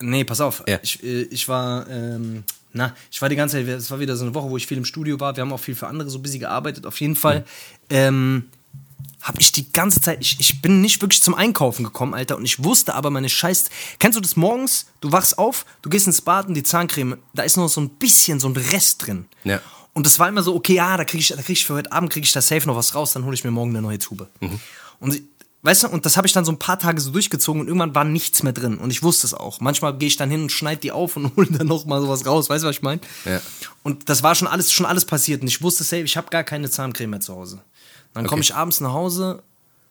nee, 0.00 0.24
pass 0.24 0.40
auf. 0.40 0.64
Ja. 0.68 0.78
Ich, 0.82 1.02
äh, 1.02 1.22
ich 1.22 1.48
war. 1.48 1.88
Ähm, 1.88 2.44
na, 2.74 2.94
ich 3.10 3.20
war 3.20 3.28
die 3.28 3.36
ganze 3.36 3.56
Zeit. 3.56 3.68
Es 3.68 3.90
war 3.90 4.00
wieder 4.00 4.16
so 4.16 4.24
eine 4.24 4.34
Woche, 4.34 4.50
wo 4.50 4.56
ich 4.56 4.66
viel 4.66 4.78
im 4.78 4.84
Studio 4.84 5.20
war. 5.20 5.36
Wir 5.36 5.42
haben 5.42 5.52
auch 5.52 5.60
viel 5.60 5.74
für 5.74 5.86
andere 5.86 6.10
so 6.10 6.18
busy 6.18 6.38
gearbeitet. 6.38 6.86
Auf 6.86 7.00
jeden 7.00 7.16
Fall. 7.16 7.44
Ähm, 7.90 8.48
habe 9.22 9.40
ich 9.40 9.52
die 9.52 9.72
ganze 9.72 10.00
Zeit, 10.00 10.18
ich, 10.20 10.38
ich 10.40 10.60
bin 10.62 10.80
nicht 10.80 11.00
wirklich 11.00 11.22
zum 11.22 11.34
Einkaufen 11.34 11.84
gekommen, 11.84 12.12
Alter, 12.14 12.36
und 12.36 12.44
ich 12.44 12.62
wusste 12.64 12.94
aber 12.94 13.10
meine 13.10 13.28
Scheiß. 13.28 13.66
Kennst 13.98 14.16
du 14.16 14.20
das 14.20 14.36
morgens? 14.36 14.86
Du 15.00 15.12
wachst 15.12 15.38
auf, 15.38 15.64
du 15.82 15.88
gehst 15.90 16.06
ins 16.06 16.20
Bad 16.20 16.48
und 16.48 16.54
die 16.54 16.62
Zahncreme, 16.62 17.16
da 17.34 17.42
ist 17.44 17.56
noch 17.56 17.68
so 17.68 17.80
ein 17.80 17.88
bisschen 17.90 18.40
so 18.40 18.48
ein 18.48 18.56
Rest 18.56 19.06
drin. 19.06 19.26
Ja. 19.44 19.60
Und 19.94 20.06
das 20.06 20.18
war 20.18 20.28
immer 20.28 20.42
so, 20.42 20.54
okay, 20.54 20.74
ja, 20.74 20.96
da 20.96 21.04
kriege 21.04 21.20
ich, 21.20 21.28
da 21.28 21.36
krieg 21.36 21.56
ich 21.56 21.66
für 21.66 21.74
heute 21.74 21.92
Abend 21.92 22.12
kriege 22.12 22.24
ich 22.24 22.32
da 22.32 22.40
safe 22.42 22.66
noch 22.66 22.76
was 22.76 22.94
raus, 22.94 23.12
dann 23.12 23.24
hole 23.24 23.34
ich 23.34 23.44
mir 23.44 23.50
morgen 23.50 23.70
eine 23.70 23.82
neue 23.82 23.98
Tube. 23.98 24.28
Und 25.00 25.14
ich- 25.14 25.22
weißt 25.64 25.84
du, 25.84 25.88
und 25.90 26.04
das 26.06 26.16
habe 26.16 26.26
ich 26.26 26.32
dann 26.32 26.44
so 26.44 26.50
ein 26.50 26.58
paar 26.58 26.78
Tage 26.80 27.00
so 27.00 27.10
durchgezogen 27.12 27.60
und 27.60 27.68
irgendwann 27.68 27.94
war 27.94 28.02
nichts 28.04 28.42
mehr 28.42 28.52
drin. 28.52 28.78
Und 28.78 28.90
ich 28.90 29.04
wusste 29.04 29.26
es 29.28 29.34
auch. 29.34 29.60
Manchmal 29.60 29.96
gehe 29.96 30.08
ich 30.08 30.16
dann 30.16 30.28
hin 30.30 30.42
und 30.42 30.50
schneide 30.50 30.80
die 30.80 30.90
auf 30.90 31.16
und 31.16 31.30
hole 31.36 31.46
dann 31.48 31.68
noch 31.68 31.84
mal 31.84 32.00
sowas 32.00 32.26
raus. 32.26 32.48
Weißt 32.48 32.64
du, 32.64 32.68
was 32.68 32.76
ich 32.76 32.82
meine? 32.82 33.00
Ja. 33.24 33.40
Und 33.84 34.08
das 34.08 34.22
war 34.24 34.34
schon 34.34 34.48
alles, 34.48 34.72
schon 34.72 34.86
alles 34.86 35.04
passiert. 35.04 35.42
Und 35.42 35.46
ich 35.48 35.62
wusste 35.62 35.84
safe, 35.84 36.02
ich 36.02 36.16
habe 36.16 36.30
gar 36.30 36.42
keine 36.42 36.68
Zahncreme 36.70 37.10
mehr 37.10 37.20
zu 37.20 37.34
Hause. 37.34 37.60
Dann 38.14 38.26
komme 38.26 38.40
Okay. 38.40 38.50
ich 38.50 38.54
abends 38.54 38.80
nach 38.80 38.92
Hause 38.92 39.42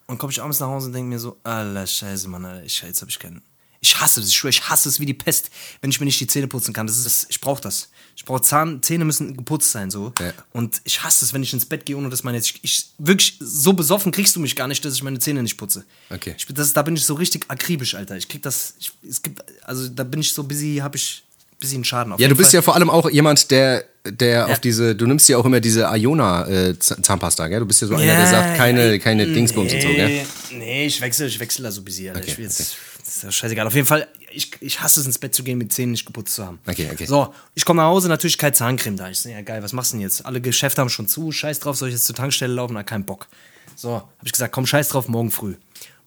und 0.07 0.17
komme 0.17 0.31
ich 0.31 0.41
abends 0.41 0.59
nach 0.59 0.67
Hause 0.67 0.87
und 0.87 0.93
denke 0.93 1.09
mir 1.09 1.19
so, 1.19 1.37
Alter, 1.43 1.87
scheiße, 1.87 2.27
Mann, 2.27 2.45
Alter, 2.45 2.63
ich, 2.65 2.81
jetzt 2.81 3.01
habe 3.01 3.09
ich 3.11 3.19
keinen. 3.19 3.41
Ich 3.83 3.99
hasse 3.99 4.19
es, 4.19 4.27
ich 4.29 4.35
schwöre, 4.35 4.51
ich 4.51 4.69
hasse 4.69 4.87
es 4.89 4.99
wie 4.99 5.07
die 5.07 5.15
Pest, 5.15 5.49
wenn 5.81 5.89
ich 5.89 5.99
mir 5.99 6.05
nicht 6.05 6.19
die 6.19 6.27
Zähne 6.27 6.47
putzen 6.47 6.71
kann. 6.71 6.85
Das 6.85 6.97
ist, 6.97 7.05
das, 7.05 7.25
ich 7.29 7.41
brauche 7.41 7.61
das. 7.61 7.89
Ich 8.15 8.25
brauche 8.25 8.43
Zahn, 8.43 8.83
Zähne 8.83 9.05
müssen 9.05 9.35
geputzt 9.35 9.71
sein, 9.71 9.89
so. 9.89 10.13
Ja. 10.19 10.33
Und 10.53 10.81
ich 10.83 11.01
hasse 11.03 11.25
es, 11.25 11.33
wenn 11.33 11.41
ich 11.41 11.51
ins 11.51 11.65
Bett 11.65 11.87
gehe, 11.87 11.97
ohne 11.97 12.09
dass 12.09 12.23
meine, 12.23 12.37
ich, 12.37 12.59
ich 12.63 12.89
wirklich, 12.99 13.37
so 13.39 13.73
besoffen 13.73 14.11
kriegst 14.11 14.35
du 14.35 14.39
mich 14.39 14.55
gar 14.55 14.67
nicht, 14.67 14.85
dass 14.85 14.93
ich 14.93 15.01
meine 15.01 15.17
Zähne 15.17 15.41
nicht 15.41 15.57
putze. 15.57 15.83
Okay. 16.11 16.35
Ich, 16.37 16.45
das, 16.45 16.73
da 16.73 16.83
bin 16.83 16.95
ich 16.95 17.03
so 17.05 17.15
richtig 17.15 17.45
akribisch, 17.49 17.95
Alter. 17.95 18.17
Ich 18.17 18.27
krieg 18.27 18.43
das, 18.43 18.75
ich, 18.77 18.91
es 19.09 19.23
gibt, 19.23 19.43
also 19.63 19.87
da 19.89 20.03
bin 20.03 20.19
ich 20.19 20.31
so 20.31 20.43
busy, 20.43 20.77
habe 20.83 20.97
ich 20.97 21.23
einen 21.63 21.83
Schaden. 21.85 22.13
Auf 22.13 22.19
Ja, 22.19 22.27
du 22.27 22.35
bist 22.35 22.51
Fall. 22.51 22.57
ja 22.57 22.61
vor 22.61 22.75
allem 22.75 22.89
auch 22.89 23.09
jemand, 23.09 23.51
der, 23.51 23.83
der 24.05 24.47
auf 24.47 24.59
diese, 24.59 24.95
du 24.95 25.05
nimmst 25.05 25.29
ja 25.29 25.37
auch 25.37 25.45
immer 25.45 25.59
diese 25.59 25.83
Iona-Zahnpasta, 25.93 27.47
gell? 27.47 27.59
Du 27.59 27.65
bist 27.65 27.81
ja 27.81 27.87
so 27.87 27.95
einer, 27.95 28.05
der 28.05 28.19
Ja, 28.19 28.25
sagt, 28.27 28.57
keine, 28.57 28.91
ja, 28.93 28.97
keine 28.97 29.27
Dingsbums 29.27 29.73
und 29.73 29.81
so, 29.81 29.87
gell? 29.89 30.07
Nee, 30.07 30.25
nee, 30.57 30.85
ich 30.87 30.99
wechsle, 31.01 31.27
ich 31.27 31.39
wechsle 31.39 31.63
da 31.63 31.71
so 31.71 31.81
busy, 31.81 32.09
Alter. 32.09 32.21
Okay, 32.21 32.31
ich 32.31 32.37
will 32.37 32.45
jetzt, 32.45 32.59
das 32.59 33.15
ist 33.15 33.23
ja 33.23 33.31
scheißegal. 33.31 33.67
Auf 33.67 33.75
jeden 33.75 33.87
Fall, 33.87 34.07
ich, 34.31 34.51
ich 34.59 34.81
hasse 34.81 34.99
es, 35.01 35.05
ins 35.05 35.17
Bett 35.19 35.35
zu 35.35 35.43
gehen, 35.43 35.57
mit 35.57 35.71
Zähnen 35.73 35.91
nicht 35.91 36.05
geputzt 36.05 36.35
zu 36.35 36.45
haben. 36.45 36.59
Okay, 36.67 36.89
okay. 36.91 37.05
So, 37.05 37.33
ich 37.53 37.65
komme 37.65 37.81
nach 37.81 37.89
Hause, 37.89 38.07
natürlich 38.07 38.37
keine 38.37 38.53
Zahncreme 38.53 38.97
da. 38.97 39.09
Ich 39.09 39.19
so, 39.19 39.29
ja 39.29 39.41
geil, 39.41 39.61
was 39.63 39.73
machst 39.73 39.91
du 39.91 39.97
denn 39.97 40.01
jetzt? 40.01 40.25
Alle 40.25 40.41
Geschäfte 40.41 40.81
haben 40.81 40.89
schon 40.89 41.07
zu, 41.07 41.31
scheiß 41.31 41.59
drauf, 41.59 41.77
soll 41.77 41.89
ich 41.89 41.95
jetzt 41.95 42.05
zur 42.05 42.15
Tankstelle 42.15 42.53
laufen? 42.53 42.73
Na, 42.73 42.83
kein 42.83 43.05
Bock. 43.05 43.27
So, 43.75 43.95
hab 43.95 44.07
ich 44.23 44.31
gesagt, 44.31 44.53
komm, 44.53 44.65
scheiß 44.65 44.89
drauf, 44.89 45.07
morgen 45.07 45.31
früh. 45.31 45.55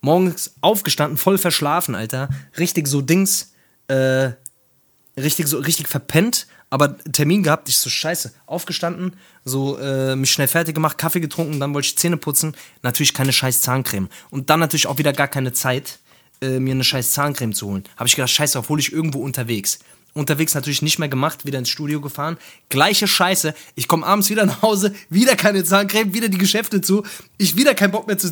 Morgens 0.01 0.53
aufgestanden, 0.61 1.17
voll 1.17 1.39
verschlafen, 1.39 1.95
Alter. 1.95 2.29
Richtig 2.59 2.87
so 2.89 3.01
Dings, 3.01 3.53
äh, 3.89 4.31
richtig 5.17 5.47
so 5.47 5.59
richtig 5.59 5.89
verpennt, 5.89 6.47
aber 6.71 6.99
Termin 6.99 7.43
gehabt, 7.43 7.69
ich 7.69 7.77
so 7.77 7.91
scheiße, 7.91 8.33
aufgestanden, 8.47 9.17
so 9.45 9.79
äh, 9.79 10.17
mich 10.17 10.33
schnell 10.33 10.49
fertig 10.49 10.75
gemacht, 10.75 10.99
Kaffee 10.99 11.21
getrunken, 11.21 11.61
dann 11.61 11.73
wollte 11.75 11.87
ich 11.87 11.99
Zähne 11.99 12.17
putzen, 12.17 12.57
natürlich 12.83 13.15
keine 13.15 13.33
scheiß 13.33 13.61
Zahncreme 13.61 14.09
und 14.31 14.51
dann 14.51 14.61
natürlich 14.61 14.87
auch 14.87 14.99
wieder 14.99 15.13
gar 15.13 15.29
keine 15.29 15.53
Zeit, 15.53 15.99
äh, 16.41 16.59
mir 16.59 16.73
eine 16.73 16.85
scheiß 16.85 17.13
Zahncreme 17.13 17.53
zu 17.53 17.69
holen. 17.69 17.85
Habe 17.97 18.09
ich 18.09 18.17
gedacht, 18.17 18.31
scheiße, 18.31 18.59
auf 18.59 18.69
hole 18.69 18.81
ich 18.81 18.93
irgendwo 18.93 19.21
unterwegs. 19.21 19.79
Unterwegs 20.15 20.55
natürlich 20.55 20.81
nicht 20.81 21.01
mehr 21.01 21.09
gemacht, 21.09 21.45
wieder 21.45 21.59
ins 21.59 21.69
Studio 21.69 22.01
gefahren. 22.01 22.37
Gleiche 22.69 23.09
Scheiße. 23.09 23.53
Ich 23.75 23.89
komme 23.89 24.07
abends 24.07 24.31
wieder 24.31 24.47
nach 24.47 24.63
Hause, 24.63 24.95
wieder 25.11 25.35
keine 25.35 25.65
Zahncreme, 25.65 26.15
wieder 26.15 26.29
die 26.29 26.39
Geschäfte 26.39 26.81
zu. 26.81 27.03
Ich 27.37 27.57
wieder 27.57 27.75
keinen 27.75 27.91
Bock 27.91 28.07
mehr 28.07 28.17
zu. 28.17 28.29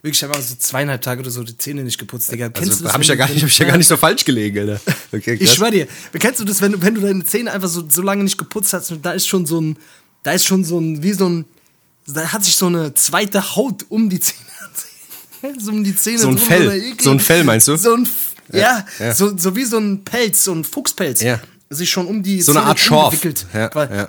Wirklich, 0.00 0.22
ich 0.22 0.22
habe 0.22 0.40
so 0.40 0.54
zweieinhalb 0.56 1.02
Tage 1.02 1.20
oder 1.20 1.30
so 1.30 1.42
die 1.44 1.56
Zähne 1.58 1.84
nicht 1.84 1.98
geputzt, 1.98 2.32
Digga. 2.32 2.48
Kennst 2.48 2.68
du 2.68 2.72
Also, 2.72 2.84
das, 2.84 2.94
hab 2.94 3.02
ich 3.02 3.08
ja 3.08 3.14
gar 3.14 3.28
du- 3.28 3.34
nicht, 3.34 3.42
hab 3.42 3.50
ich 3.50 3.58
ja 3.58 3.66
gar 3.66 3.76
nicht 3.76 3.88
so 3.88 3.96
falsch 3.98 4.24
gelegen, 4.24 4.58
Alter. 4.58 4.80
Okay, 5.12 5.34
ich 5.38 5.52
schwör 5.52 5.70
dir, 5.70 5.86
kennst 6.18 6.40
du 6.40 6.44
das, 6.44 6.62
wenn 6.62 6.72
du, 6.72 6.80
wenn 6.82 6.94
du 6.94 7.02
deine 7.02 7.22
Zähne 7.24 7.52
einfach 7.52 7.68
so, 7.68 7.84
so 7.88 8.00
lange 8.00 8.24
nicht 8.24 8.38
geputzt 8.38 8.72
hast, 8.72 8.90
und 8.90 9.04
da 9.04 9.12
ist 9.12 9.28
schon 9.28 9.44
so 9.44 9.60
ein, 9.60 9.76
da 10.22 10.32
ist 10.32 10.46
schon 10.46 10.64
so 10.64 10.80
ein, 10.80 11.02
wie 11.02 11.12
so 11.12 11.28
ein, 11.28 11.44
da 12.06 12.32
hat 12.32 12.42
sich 12.42 12.56
so 12.56 12.66
eine 12.66 12.94
zweite 12.94 13.54
Haut 13.54 13.84
um 13.90 14.08
die 14.08 14.18
Zähne. 14.20 14.38
so 15.58 15.70
um 15.72 15.84
die 15.84 15.94
Zähne 15.94 16.18
So 16.18 16.28
ein 16.28 16.38
Fell. 16.38 16.94
So 17.00 17.10
ein 17.10 17.20
Fell, 17.20 17.44
meinst 17.44 17.68
du? 17.68 17.76
So 17.76 17.94
ein, 17.94 18.04
F- 18.04 18.27
ja, 18.52 18.86
ja. 18.98 19.14
So, 19.14 19.36
so 19.36 19.54
wie 19.56 19.64
so 19.64 19.78
ein 19.78 20.04
Pelz, 20.04 20.44
so 20.44 20.52
ein 20.52 20.64
Fuchspelz. 20.64 21.20
Ja. 21.22 21.40
Sich 21.70 21.90
schon 21.90 22.06
um 22.06 22.22
die 22.22 22.40
So 22.40 22.52
eine 22.52 22.60
Zähne 22.60 22.68
Art 22.70 22.80
Schorf. 22.80 23.14
Ja, 23.52 23.70
ja. 23.74 24.08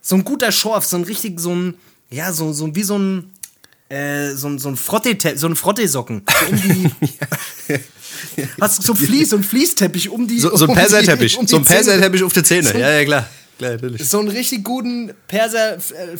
So 0.00 0.16
ein 0.16 0.24
guter 0.24 0.50
Schorf, 0.50 0.84
so 0.84 0.96
ein 0.96 1.04
richtig, 1.04 1.38
so 1.38 1.54
ein, 1.54 1.74
ja, 2.10 2.32
so, 2.32 2.52
so 2.52 2.74
wie 2.74 2.82
so 2.82 2.98
ein, 2.98 3.30
äh, 3.88 4.32
so 4.34 4.48
ein, 4.48 4.58
so 4.58 4.68
ein 4.68 4.76
Frotte, 4.76 5.16
so 5.36 5.46
ein 5.46 5.54
Frottesocken. 5.54 6.22
So 6.28 6.46
um 6.50 6.60
die, 6.62 6.90
was, 8.58 8.76
so 8.76 8.94
Fließ, 8.94 9.30
so 9.30 9.36
ein 9.36 9.44
Fließteppich 9.44 10.08
um 10.08 10.26
die, 10.26 10.40
So, 10.40 10.56
so 10.56 10.64
ein 10.64 10.70
um 10.70 10.74
die- 10.76 10.80
Perserteppich. 10.80 11.36
um 11.38 11.46
die 11.46 11.50
so 11.50 11.56
ein. 11.58 11.64
Perserteppich 11.64 12.22
auf 12.22 12.32
der 12.32 12.44
Zähne. 12.44 12.68
So- 12.72 12.78
ja, 12.78 12.90
ja, 12.98 13.04
klar. 13.04 13.28
Klar, 13.58 13.72
natürlich. 13.72 14.08
So 14.08 14.18
einen 14.18 14.28
richtig 14.28 14.64
guten 14.64 15.12
Perser 15.28 15.76
äh, 15.76 16.16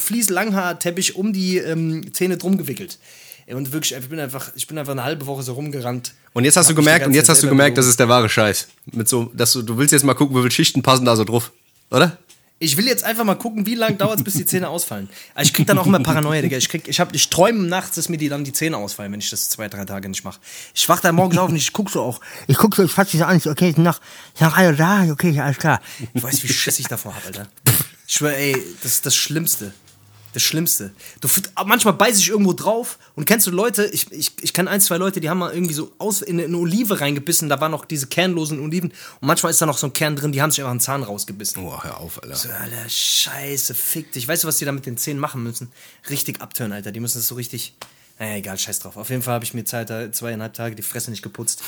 um 1.16 1.32
die 1.32 1.56
ähm, 1.58 2.12
Zähne 2.12 2.36
drum 2.36 2.56
gewickelt. 2.56 2.98
Und 3.46 3.72
wirklich, 3.72 3.94
ich 3.98 4.08
bin 4.08 4.20
einfach, 4.20 4.50
ich 4.54 4.66
bin 4.66 4.78
einfach 4.78 4.92
eine 4.92 5.04
halbe 5.04 5.26
Woche 5.26 5.42
so 5.42 5.52
rumgerannt. 5.54 6.14
Und 6.32 6.44
jetzt 6.44 6.56
hast 6.56 6.70
du 6.70 6.74
gemerkt, 6.74 7.06
und 7.06 7.14
jetzt 7.14 7.28
hast 7.28 7.42
du 7.42 7.48
gemerkt, 7.48 7.76
das 7.76 7.86
ist 7.86 8.00
der 8.00 8.08
wahre 8.08 8.28
Scheiß. 8.28 8.68
Mit 8.92 9.08
so, 9.08 9.30
dass 9.34 9.52
du, 9.52 9.62
du 9.62 9.76
willst 9.76 9.92
jetzt 9.92 10.04
mal 10.04 10.14
gucken, 10.14 10.36
wie 10.36 10.40
viele 10.40 10.50
Schichten 10.50 10.82
passen 10.82 11.04
da 11.04 11.16
so 11.16 11.24
drauf. 11.24 11.52
Oder? 11.90 12.18
Ich 12.58 12.76
will 12.76 12.86
jetzt 12.86 13.02
einfach 13.02 13.24
mal 13.24 13.34
gucken, 13.34 13.66
wie 13.66 13.74
lange 13.74 13.96
dauert 13.96 14.18
es, 14.18 14.24
bis 14.24 14.34
die 14.34 14.46
Zähne 14.46 14.68
ausfallen. 14.68 15.08
Aber 15.34 15.42
ich 15.42 15.52
krieg 15.52 15.66
dann 15.66 15.78
auch 15.78 15.86
immer 15.86 15.98
Paranoia, 15.98 16.42
Digga. 16.42 16.56
Ich, 16.56 16.68
krieg, 16.68 16.86
ich, 16.86 17.00
hab, 17.00 17.12
ich 17.12 17.28
träume 17.28 17.66
nachts, 17.66 17.96
dass 17.96 18.08
mir 18.08 18.18
die 18.18 18.28
dann 18.28 18.44
die 18.44 18.52
Zähne 18.52 18.76
ausfallen, 18.76 19.10
wenn 19.10 19.18
ich 19.18 19.30
das 19.30 19.50
zwei, 19.50 19.68
drei 19.68 19.84
Tage 19.84 20.08
nicht 20.08 20.22
mache. 20.22 20.38
Ich 20.72 20.88
wach 20.88 21.00
da 21.00 21.10
morgens 21.10 21.38
auf 21.38 21.50
und 21.50 21.56
ich 21.56 21.72
guck 21.72 21.90
so 21.90 22.00
auch. 22.02 22.20
Ich 22.46 22.56
guck 22.56 22.76
so, 22.76 22.84
ich 22.84 22.92
fasse 22.92 23.18
so 23.18 23.24
an, 23.24 23.36
ich 23.36 23.48
okay, 23.48 23.72
sind 23.72 23.82
noch 23.82 23.98
alle 24.38 24.76
da? 24.76 25.10
Okay, 25.10 25.40
alles 25.40 25.58
klar. 25.58 25.80
Ich 26.14 26.22
weiß, 26.22 26.44
wie 26.44 26.52
Schiss 26.52 26.78
ich 26.78 26.86
davor 26.86 27.16
hab, 27.16 27.26
Alter. 27.26 27.48
Ich 28.06 28.14
schwör, 28.14 28.36
ey, 28.36 28.56
das 28.84 28.92
ist 28.92 29.06
das 29.06 29.16
Schlimmste. 29.16 29.74
Das 30.32 30.42
Schlimmste. 30.42 30.92
Du, 31.20 31.28
manchmal 31.66 31.94
beiß 31.94 32.18
ich 32.18 32.30
irgendwo 32.30 32.54
drauf 32.54 32.98
und 33.16 33.26
kennst 33.26 33.46
du 33.46 33.50
Leute, 33.50 33.84
ich, 33.86 34.10
ich, 34.12 34.32
ich 34.40 34.52
kenne 34.54 34.70
ein, 34.70 34.80
zwei 34.80 34.96
Leute, 34.96 35.20
die 35.20 35.28
haben 35.28 35.38
mal 35.38 35.52
irgendwie 35.52 35.74
so 35.74 35.92
aus, 35.98 36.22
in 36.22 36.40
eine 36.40 36.56
Olive 36.56 37.00
reingebissen, 37.00 37.50
da 37.50 37.60
waren 37.60 37.70
noch 37.70 37.84
diese 37.84 38.06
kernlosen 38.06 38.58
Oliven 38.60 38.90
und 39.20 39.26
manchmal 39.26 39.50
ist 39.50 39.60
da 39.60 39.66
noch 39.66 39.76
so 39.76 39.88
ein 39.88 39.92
Kern 39.92 40.16
drin, 40.16 40.32
die 40.32 40.40
haben 40.40 40.50
sich 40.50 40.60
einfach 40.60 40.70
einen 40.70 40.80
Zahn 40.80 41.02
rausgebissen. 41.02 41.62
Oh, 41.62 41.78
hör 41.82 41.98
auf, 42.00 42.22
Alter. 42.22 42.34
So, 42.34 42.48
Alter, 42.48 42.88
scheiße, 42.88 43.74
fick 43.74 44.12
dich. 44.12 44.26
Weißt 44.26 44.44
du, 44.44 44.48
was 44.48 44.56
die 44.56 44.64
da 44.64 44.72
mit 44.72 44.86
den 44.86 44.96
Zähnen 44.96 45.20
machen 45.20 45.42
müssen? 45.42 45.70
Richtig 46.08 46.40
abtören, 46.40 46.72
Alter. 46.72 46.92
Die 46.92 47.00
müssen 47.00 47.18
das 47.18 47.26
so 47.28 47.34
richtig. 47.34 47.74
Naja, 48.18 48.36
egal, 48.36 48.58
scheiß 48.58 48.78
drauf. 48.80 48.96
Auf 48.96 49.10
jeden 49.10 49.22
Fall 49.22 49.34
habe 49.34 49.44
ich 49.44 49.52
mir 49.52 49.64
zwei, 49.64 50.08
zweieinhalb 50.10 50.54
Tage 50.54 50.74
die 50.76 50.82
Fresse 50.82 51.10
nicht 51.10 51.22
geputzt. 51.22 51.62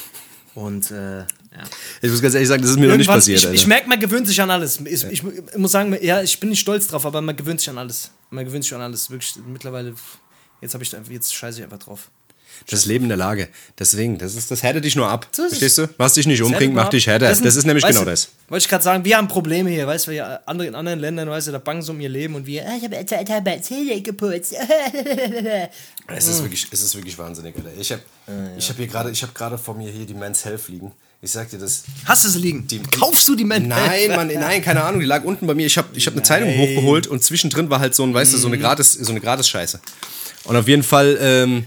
Und 0.54 0.90
äh, 0.92 1.18
ja. 1.18 1.26
Ich 2.00 2.10
muss 2.10 2.22
ganz 2.22 2.34
ehrlich 2.34 2.48
sagen, 2.48 2.62
das 2.62 2.70
ist 2.70 2.76
mir 2.78 2.82
noch 2.86 2.96
nicht 2.96 3.06
Irgendwann- 3.06 3.16
passiert, 3.16 3.38
ich, 3.40 3.44
Alter. 3.46 3.54
ich 3.56 3.66
merke, 3.66 3.88
man 3.88 3.98
gewöhnt 3.98 4.28
sich 4.28 4.40
an 4.40 4.50
alles. 4.50 4.78
Ich, 4.84 5.02
ich, 5.04 5.22
ich 5.24 5.56
muss 5.56 5.72
sagen, 5.72 5.96
ja, 6.00 6.22
ich 6.22 6.38
bin 6.38 6.50
nicht 6.50 6.60
stolz 6.60 6.86
drauf, 6.86 7.04
aber 7.06 7.20
man 7.22 7.34
gewöhnt 7.36 7.58
sich 7.60 7.68
an 7.70 7.78
alles. 7.78 8.10
Man 8.34 8.44
gewöhnt 8.44 8.64
sich 8.64 8.74
an 8.74 8.80
alles. 8.80 9.10
Wirklich, 9.10 9.34
mittlerweile, 9.46 9.94
jetzt 10.60 10.74
habe 10.74 10.84
ich 10.84 10.92
jetzt 11.10 11.34
scheiße 11.34 11.58
ich 11.58 11.64
einfach 11.64 11.78
drauf. 11.78 12.10
das 12.68 12.84
Leben 12.86 13.08
der 13.08 13.16
Lage. 13.16 13.48
Deswegen, 13.78 14.18
das, 14.18 14.34
ist, 14.34 14.50
das 14.50 14.62
härtet 14.62 14.84
dich 14.84 14.96
nur 14.96 15.08
ab. 15.08 15.28
Es. 15.32 15.36
Verstehst 15.38 15.78
du? 15.78 15.88
Was 15.98 16.14
dich 16.14 16.26
nicht 16.26 16.42
umbringt, 16.42 16.74
macht 16.74 16.92
dich 16.92 17.06
härter. 17.06 17.28
Das, 17.28 17.38
sind- 17.38 17.46
ist 17.46 17.64
nämlich 17.64 17.84
genau 17.86 18.00
du, 18.00 18.06
das. 18.06 18.30
Wollte 18.48 18.64
ich 18.64 18.68
gerade 18.68 18.84
sagen, 18.84 19.04
wir 19.04 19.16
haben 19.16 19.28
Probleme 19.28 19.70
hier, 19.70 19.86
weißt 19.86 20.08
du, 20.08 20.10
ja, 20.12 20.40
andere, 20.46 20.68
in 20.68 20.74
anderen 20.74 20.98
Ländern, 20.98 21.28
weißt 21.30 21.48
du, 21.48 21.52
da 21.52 21.58
bangen 21.58 21.82
so 21.82 21.92
um 21.92 22.00
ihr 22.00 22.08
Leben 22.08 22.34
und 22.34 22.46
wir, 22.46 22.66
ah, 22.68 22.76
ich 22.76 22.84
habe 22.84 23.04
Tage 23.04 23.60
Zähne 23.62 24.00
geputzt. 24.02 24.54
Es 26.06 26.28
ist 26.28 26.42
wirklich, 26.42 26.66
es 26.70 26.82
ist 26.82 26.94
wirklich 26.94 27.16
wahnsinnig, 27.16 27.56
Alter. 27.56 27.70
Ich 27.78 27.90
habe 27.90 28.02
ich 28.58 28.68
hab 28.68 28.76
hier 28.76 28.86
gerade, 28.86 29.10
ich 29.10 29.22
habe 29.22 29.32
gerade 29.32 29.56
vor 29.56 29.74
mir 29.74 29.90
hier 29.90 30.04
die 30.06 30.14
Men's 30.14 30.44
Health 30.44 30.68
liegen. 30.68 30.92
Ich 31.24 31.30
sag 31.30 31.48
dir 31.48 31.58
das. 31.58 31.84
Hast 32.04 32.26
du 32.26 32.28
sie 32.28 32.38
liegen? 32.38 32.66
Kaufst 32.90 33.26
du 33.26 33.34
die 33.34 33.44
Menschen? 33.44 33.68
Nein, 33.68 34.10
Mann, 34.10 34.26
nein, 34.34 34.60
keine 34.60 34.84
Ahnung, 34.84 35.00
die 35.00 35.06
lag 35.06 35.24
unten 35.24 35.46
bei 35.46 35.54
mir. 35.54 35.64
Ich 35.64 35.78
habe 35.78 35.88
ich 35.94 36.06
hab 36.06 36.12
eine 36.12 36.22
Zeitung 36.22 36.54
hochgeholt 36.54 37.06
und 37.06 37.24
zwischendrin 37.24 37.70
war 37.70 37.80
halt 37.80 37.94
so 37.94 38.02
ein, 38.02 38.12
weißt 38.12 38.34
du, 38.34 38.36
so 38.36 38.46
eine 38.46 38.58
gratis, 38.58 38.92
so 38.92 39.10
eine 39.10 39.22
gratis 39.22 39.48
Scheiße. 39.48 39.80
Und 40.44 40.54
auf 40.54 40.68
jeden 40.68 40.82
Fall, 40.82 41.16
ähm, 41.18 41.64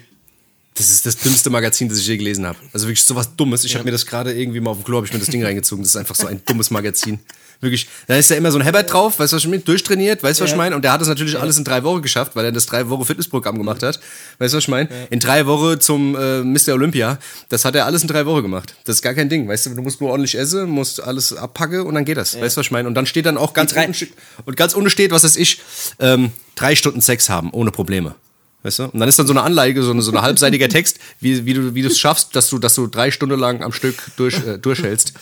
das 0.76 0.92
ist 0.92 1.08
das 1.08 1.18
dümmste 1.18 1.50
Magazin, 1.50 1.90
das 1.90 1.98
ich 1.98 2.06
je 2.06 2.18
gelesen 2.18 2.46
habe. 2.46 2.60
Also 2.72 2.86
wirklich 2.86 3.04
sowas 3.04 3.36
Dummes. 3.36 3.64
Ich 3.64 3.74
habe 3.74 3.84
mir 3.84 3.92
das 3.92 4.06
gerade 4.06 4.32
irgendwie 4.32 4.60
mal 4.60 4.70
auf 4.70 4.78
dem 4.78 4.84
Klo, 4.84 4.98
habe 4.98 5.08
ich 5.08 5.14
mir 5.14 5.18
das 5.18 5.30
Ding 5.30 5.44
reingezogen. 5.44 5.84
Das 5.84 5.90
ist 5.90 5.98
einfach 5.98 6.14
so 6.14 6.28
ein 6.28 6.40
dummes 6.46 6.70
Magazin. 6.70 7.20
Wirklich. 7.60 7.88
Da 8.08 8.16
ist 8.16 8.30
ja 8.30 8.36
immer 8.36 8.52
so 8.52 8.60
ein 8.60 8.62
Herbert 8.62 8.92
drauf, 8.92 9.20
weißt 9.20 9.34
du, 9.34 9.36
was 9.36 9.44
ich 9.44 9.50
meine? 9.50 9.62
Durchtrainiert, 9.64 10.22
weißt 10.22 10.40
du, 10.40 10.44
was 10.44 10.52
ich 10.52 10.58
meine? 10.58 10.76
Und 10.76 10.84
der 10.84 10.92
hat 10.92 11.02
das 11.02 11.08
natürlich 11.08 11.40
alles 11.40 11.58
in 11.58 11.64
drei 11.64 11.84
Wochen 11.84 12.02
geschafft, 12.02 12.36
weil 12.36 12.46
er 12.46 12.52
das 12.52 12.66
drei 12.68 12.88
Wochen 12.90 13.06
Fitnessprogramm 13.06 13.58
gemacht 13.58 13.82
hat. 13.82 14.00
Weißt 14.38 14.54
du, 14.54 14.58
was 14.58 14.64
ich 14.66 14.68
meine? 14.68 14.90
In 15.10 15.20
drei 15.20 15.46
Wochen 15.48 15.80
zum 15.80 16.16
äh, 16.16 16.44
Mr. 16.44 16.74
Olympia. 16.74 17.18
Das 17.50 17.66
hat 17.66 17.76
er 17.76 17.86
alles 17.86 18.04
in 18.04 18.08
drei 18.08 18.26
Wochen 18.26 18.44
gemacht. 18.44 18.76
Das 18.86 18.98
ist 18.98 19.02
gar 19.02 19.14
kein 19.14 19.30
Ding. 19.30 19.48
Weißt 19.48 19.66
du, 19.66 19.70
du 19.72 19.82
musst 19.82 20.02
nur 20.02 20.12
ordentlich 20.12 20.38
essen, 20.38 20.70
musst 20.70 21.02
alles 21.02 21.36
abpacken 21.36 21.82
und 21.82 21.96
dann 21.96 22.06
geht 22.06 22.18
das. 22.18 22.40
Weißt 22.40 22.56
du, 22.56 22.60
was 22.60 22.68
ich 22.68 22.72
meine? 22.72 22.88
Und 22.88 22.94
dann 22.94 23.06
steht 23.06 23.26
dann 23.26 23.38
auch 23.38 23.54
ganz 23.54 23.74
unten, 23.74 24.08
und 24.46 24.58
ganz 24.58 24.74
unten 24.74 24.90
steht, 24.90 25.12
was 25.12 25.24
weiß 25.24 25.38
ich, 25.38 25.60
ähm, 26.00 26.32
drei 26.56 26.76
Stunden 26.76 27.02
Sex 27.02 27.30
haben, 27.30 27.52
ohne 27.52 27.72
Probleme. 27.72 28.16
Weißt 28.64 28.80
du? 28.80 28.84
Und 28.86 29.00
dann 29.00 29.08
ist 29.08 29.18
dann 29.18 29.28
so 29.28 29.34
eine 29.34 29.44
Anleihe, 29.44 29.82
so, 29.82 29.92
eine, 29.92 30.02
so 30.02 30.12
ein 30.12 30.22
halbseitiger 30.22 30.70
Text, 30.70 31.00
wie, 31.20 31.46
wie 31.46 31.54
du 31.54 31.74
wie 31.74 31.82
du 31.82 31.88
es 31.88 32.00
schaffst, 32.00 32.36
dass 32.36 32.50
du, 32.50 32.60
dass 32.60 32.76
du 32.76 32.88
drei 32.88 33.12
Stunden 33.12 33.40
lang 33.40 33.64
am 33.64 33.72
Stück 33.72 33.96
durch, 34.18 34.36
äh, 34.46 34.58
durchhältst. 34.58 35.14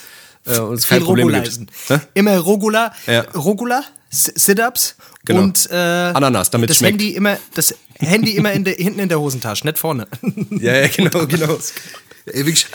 Äh, 0.46 0.60
und 0.60 0.76
es 0.76 0.88
kein 0.88 1.04
Problem 1.04 1.28
Rogula 1.28 1.44
gibt. 1.44 1.72
Hä? 1.88 2.00
Immer 2.14 2.38
Rogula, 2.38 2.94
Ja. 3.08 3.22
Rogula, 3.36 3.84
Sit-Ups 4.10 4.96
Genau. 5.26 5.42
und 5.42 5.70
äh, 5.72 5.76
Ananas, 5.76 6.52
damit 6.52 6.70
das 6.70 6.78
schmeckt. 6.78 6.94
Handy 7.02 7.16
immer, 7.16 7.38
das 7.56 7.74
Handy 8.00 8.32
immer 8.32 8.54
in 8.54 8.64
der, 8.64 8.76
hinten 8.76 9.00
in 9.00 9.10
der 9.10 9.20
Hosentasche, 9.20 9.66
nicht 9.66 9.78
vorne. 9.80 10.08
Ja, 10.52 10.76
ja, 10.78 10.88
genau, 10.88 11.26
genau. 11.28 11.58
Wirklich, 12.28 12.66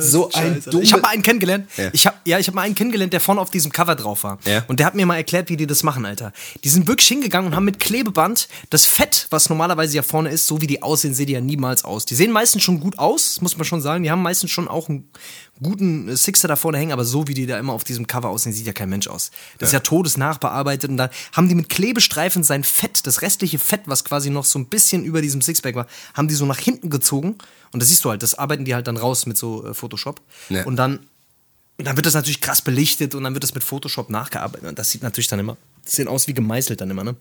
so 0.00 0.30
ein 0.32 0.62
dummer... 0.64 0.82
Ich 0.84 0.92
habe 0.92 1.02
mal 1.02 1.08
einen 1.08 1.22
kennengelernt. 1.24 1.68
Ja. 1.76 1.90
Ich 1.92 2.06
hab, 2.06 2.24
ja, 2.26 2.38
ich 2.38 2.46
habe 2.46 2.54
mal 2.54 2.62
einen 2.62 2.76
kennengelernt, 2.76 3.12
der 3.12 3.20
vorne 3.20 3.40
auf 3.40 3.50
diesem 3.50 3.72
Cover 3.72 3.96
drauf 3.96 4.22
war. 4.22 4.38
Ja. 4.44 4.64
Und 4.68 4.78
der 4.78 4.86
hat 4.86 4.94
mir 4.94 5.04
mal 5.04 5.16
erklärt, 5.16 5.48
wie 5.48 5.56
die 5.56 5.66
das 5.66 5.82
machen, 5.82 6.06
Alter. 6.06 6.32
Die 6.62 6.68
sind 6.68 6.86
wirklich 6.86 7.08
hingegangen 7.08 7.50
und 7.50 7.56
haben 7.56 7.64
mit 7.64 7.80
Klebeband 7.80 8.48
das 8.70 8.84
Fett, 8.84 9.26
was 9.30 9.48
normalerweise 9.48 9.96
ja 9.96 10.02
vorne 10.02 10.30
ist, 10.30 10.46
so 10.46 10.60
wie 10.60 10.68
die 10.68 10.80
aussehen, 10.82 11.12
sehen 11.12 11.26
die 11.26 11.32
ja 11.32 11.40
niemals 11.40 11.84
aus. 11.84 12.04
Die 12.06 12.14
sehen 12.14 12.30
meistens 12.30 12.62
schon 12.62 12.78
gut 12.78 12.98
aus, 13.00 13.40
muss 13.40 13.56
man 13.56 13.64
schon 13.64 13.80
sagen. 13.80 14.04
Die 14.04 14.10
haben 14.12 14.22
meistens 14.22 14.52
schon 14.52 14.68
auch 14.68 14.88
einen 14.88 15.10
guten 15.62 16.16
Sixer 16.16 16.48
da 16.48 16.56
vorne 16.56 16.78
hängen, 16.78 16.92
aber 16.92 17.04
so 17.04 17.28
wie 17.28 17.34
die 17.34 17.46
da 17.46 17.58
immer 17.58 17.72
auf 17.72 17.84
diesem 17.84 18.06
Cover 18.06 18.28
aussehen, 18.28 18.52
sieht 18.52 18.66
ja 18.66 18.72
kein 18.72 18.88
Mensch 18.88 19.08
aus. 19.08 19.30
Das 19.58 19.68
ist 19.70 19.72
ja 19.72 19.80
todesnachbearbeitet 19.80 20.90
und 20.90 20.96
dann 20.96 21.10
haben 21.32 21.48
die 21.48 21.54
mit 21.54 21.68
Klebestreifen 21.68 22.42
sein 22.44 22.64
Fett, 22.64 23.06
das 23.06 23.22
restliche 23.22 23.58
Fett, 23.58 23.82
was 23.86 24.04
quasi 24.04 24.30
noch 24.30 24.44
so 24.44 24.58
ein 24.58 24.66
bisschen 24.66 25.04
über 25.04 25.22
diesem 25.22 25.42
Sixpack 25.42 25.74
war, 25.74 25.86
haben 26.14 26.28
die 26.28 26.34
so 26.34 26.46
nach 26.46 26.58
hinten 26.58 26.90
gezogen 26.90 27.36
und 27.72 27.80
das 27.80 27.88
siehst 27.88 28.04
du 28.04 28.10
halt, 28.10 28.22
das 28.22 28.34
arbeiten 28.34 28.64
die 28.64 28.74
halt 28.74 28.86
dann 28.86 28.96
raus 28.96 29.26
mit 29.26 29.36
so 29.36 29.66
äh, 29.66 29.74
Photoshop 29.74 30.20
Ja. 30.48 30.64
und 30.64 30.76
dann 30.76 31.00
und 31.78 31.86
dann 31.86 31.96
wird 31.96 32.04
das 32.04 32.12
natürlich 32.12 32.42
krass 32.42 32.60
belichtet 32.60 33.14
und 33.14 33.24
dann 33.24 33.32
wird 33.32 33.42
das 33.42 33.54
mit 33.54 33.64
Photoshop 33.64 34.10
nachgearbeitet 34.10 34.68
und 34.68 34.78
das 34.78 34.90
sieht 34.90 35.02
natürlich 35.02 35.28
dann 35.28 35.38
immer, 35.40 35.56
sieht 35.86 36.08
aus 36.08 36.28
wie 36.28 36.34
gemeißelt 36.34 36.78
dann 36.80 36.90
immer, 36.90 37.04
ne? 37.04 37.16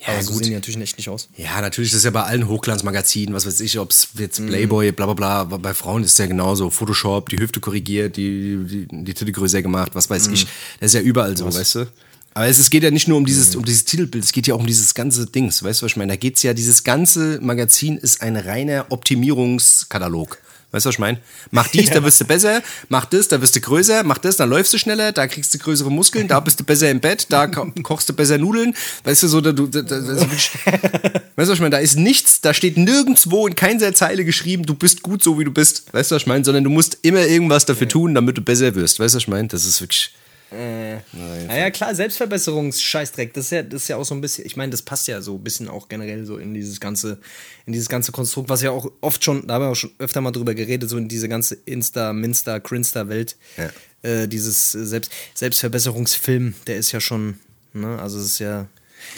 Ja, 0.00 0.14
aber 0.14 0.22
so 0.22 0.32
gut. 0.32 0.38
sehen 0.38 0.50
die 0.50 0.54
natürlich 0.54 0.80
echt 0.80 0.96
nicht 0.96 1.08
aus. 1.08 1.28
Ja, 1.36 1.60
natürlich, 1.60 1.90
das 1.90 1.98
ist 1.98 2.04
ja 2.04 2.10
bei 2.10 2.22
allen 2.22 2.48
Hochglanzmagazinen, 2.48 3.34
was 3.34 3.46
weiß 3.46 3.60
ich, 3.60 3.78
ob 3.78 3.90
es 3.90 4.08
jetzt 4.18 4.44
Playboy, 4.44 4.92
bla 4.92 5.06
bla 5.06 5.14
bla, 5.14 5.40
aber 5.40 5.58
bei 5.58 5.74
Frauen 5.74 6.04
ist 6.04 6.12
es 6.12 6.18
ja 6.18 6.26
genauso. 6.26 6.70
Photoshop, 6.70 7.28
die 7.28 7.38
Hüfte 7.38 7.60
korrigiert, 7.60 8.16
die, 8.16 8.58
die, 8.64 8.86
die 8.90 9.14
Titte 9.14 9.32
größer 9.32 9.62
gemacht, 9.62 9.94
was 9.94 10.08
weiß 10.08 10.28
ich. 10.28 10.46
Das 10.80 10.88
ist 10.88 10.94
ja 10.94 11.00
überall 11.00 11.36
so, 11.36 11.52
weißt 11.52 11.74
du? 11.76 11.86
Aber 12.32 12.46
es, 12.46 12.58
es 12.58 12.70
geht 12.70 12.82
ja 12.82 12.90
nicht 12.90 13.08
nur 13.08 13.18
um 13.18 13.26
dieses, 13.26 13.56
um 13.56 13.64
dieses 13.64 13.84
Titelbild, 13.84 14.24
es 14.24 14.32
geht 14.32 14.46
ja 14.46 14.54
auch 14.54 14.60
um 14.60 14.66
dieses 14.66 14.94
ganze 14.94 15.26
Dings, 15.26 15.62
weißt 15.62 15.82
du, 15.82 15.84
was 15.84 15.92
ich 15.92 15.96
meine? 15.96 16.12
Da 16.12 16.16
geht's 16.16 16.42
ja, 16.42 16.54
dieses 16.54 16.84
ganze 16.84 17.40
Magazin 17.42 17.96
ist 17.96 18.22
ein 18.22 18.36
reiner 18.36 18.86
Optimierungskatalog. 18.90 20.38
Weißt 20.72 20.86
du, 20.86 20.88
was 20.88 20.94
ich 20.94 20.98
meine? 21.00 21.18
Mach 21.50 21.66
dies, 21.68 21.90
da 21.90 22.02
wirst 22.04 22.20
du 22.20 22.24
besser, 22.24 22.62
mach 22.88 23.04
das, 23.04 23.26
da 23.28 23.42
wirst 23.42 23.56
du 23.56 23.60
größer, 23.60 24.04
mach 24.04 24.18
das, 24.18 24.36
dann 24.36 24.48
läufst 24.50 24.72
du 24.72 24.78
schneller, 24.78 25.10
da 25.10 25.26
kriegst 25.26 25.52
du 25.52 25.58
größere 25.58 25.90
Muskeln, 25.90 26.28
da 26.28 26.38
bist 26.38 26.60
du 26.60 26.64
besser 26.64 26.90
im 26.90 27.00
Bett, 27.00 27.26
da 27.28 27.48
ko 27.48 27.72
kochst 27.82 28.08
du 28.08 28.12
besser 28.12 28.38
Nudeln. 28.38 28.74
Weißt 29.04 29.22
du, 29.24 29.28
so, 29.28 29.40
da, 29.40 29.52
da, 29.52 29.82
da, 29.82 29.96
ist 29.96 30.20
wirklich, 30.20 30.50
Weißt 31.36 31.48
du, 31.48 31.52
was 31.52 31.58
ich 31.58 31.60
meine? 31.60 31.70
Da 31.70 31.78
ist 31.78 31.96
nichts, 31.96 32.40
da 32.40 32.54
steht 32.54 32.76
nirgendwo 32.76 33.46
in 33.46 33.56
keiner 33.56 33.94
Zeile 33.94 34.24
geschrieben, 34.24 34.64
du 34.64 34.74
bist 34.74 35.02
gut 35.02 35.24
so, 35.24 35.38
wie 35.38 35.44
du 35.44 35.50
bist. 35.50 35.92
Weißt 35.92 36.10
du, 36.10 36.14
was 36.14 36.22
ich 36.22 36.26
meine? 36.26 36.44
Sondern 36.44 36.64
du 36.64 36.70
musst 36.70 36.98
immer 37.02 37.26
irgendwas 37.26 37.66
dafür 37.66 37.88
tun, 37.88 38.14
damit 38.14 38.36
du 38.36 38.42
besser 38.42 38.74
wirst. 38.74 39.00
Weißt 39.00 39.14
du, 39.14 39.16
was 39.16 39.22
ich 39.24 39.28
meine? 39.28 39.48
Das 39.48 39.64
ist 39.64 39.80
wirklich. 39.80 40.12
Naja, 40.52 41.70
klar, 41.70 41.94
Selbstverbesserungsscheißdreck, 41.94 43.32
das 43.34 43.46
ist 43.46 43.50
ja, 43.52 43.62
das 43.62 43.82
ist 43.82 43.88
ja 43.88 43.96
auch 43.96 44.04
so 44.04 44.14
ein 44.14 44.20
bisschen, 44.20 44.46
ich 44.46 44.56
meine, 44.56 44.70
das 44.70 44.82
passt 44.82 45.06
ja 45.08 45.20
so 45.20 45.36
ein 45.36 45.44
bisschen 45.44 45.68
auch 45.68 45.88
generell 45.88 46.24
so 46.26 46.36
in 46.38 46.54
dieses 46.54 46.80
ganze, 46.80 47.18
in 47.66 47.72
dieses 47.72 47.88
ganze 47.88 48.12
Konstrukt, 48.12 48.48
was 48.48 48.62
ja 48.62 48.70
auch 48.70 48.90
oft 49.00 49.24
schon, 49.24 49.46
da 49.46 49.54
haben 49.54 49.64
wir 49.64 49.68
auch 49.70 49.76
schon 49.76 49.92
öfter 49.98 50.20
mal 50.20 50.30
drüber 50.32 50.54
geredet, 50.54 50.88
so 50.90 50.96
in 50.96 51.08
diese 51.08 51.28
ganze 51.28 51.56
Insta, 51.66 52.12
Minsta, 52.12 52.58
Crinsta-Welt, 52.60 53.36
Ja. 53.56 53.70
äh, 54.08 54.26
dieses 54.28 54.74
äh, 54.74 54.84
Selbst, 54.86 55.12
Selbstverbesserungsfilm, 55.34 56.54
der 56.66 56.76
ist 56.78 56.92
ja 56.92 57.00
schon, 57.00 57.38
ne, 57.72 57.98
also 58.00 58.18
es 58.18 58.26
ist 58.26 58.38
ja, 58.40 58.66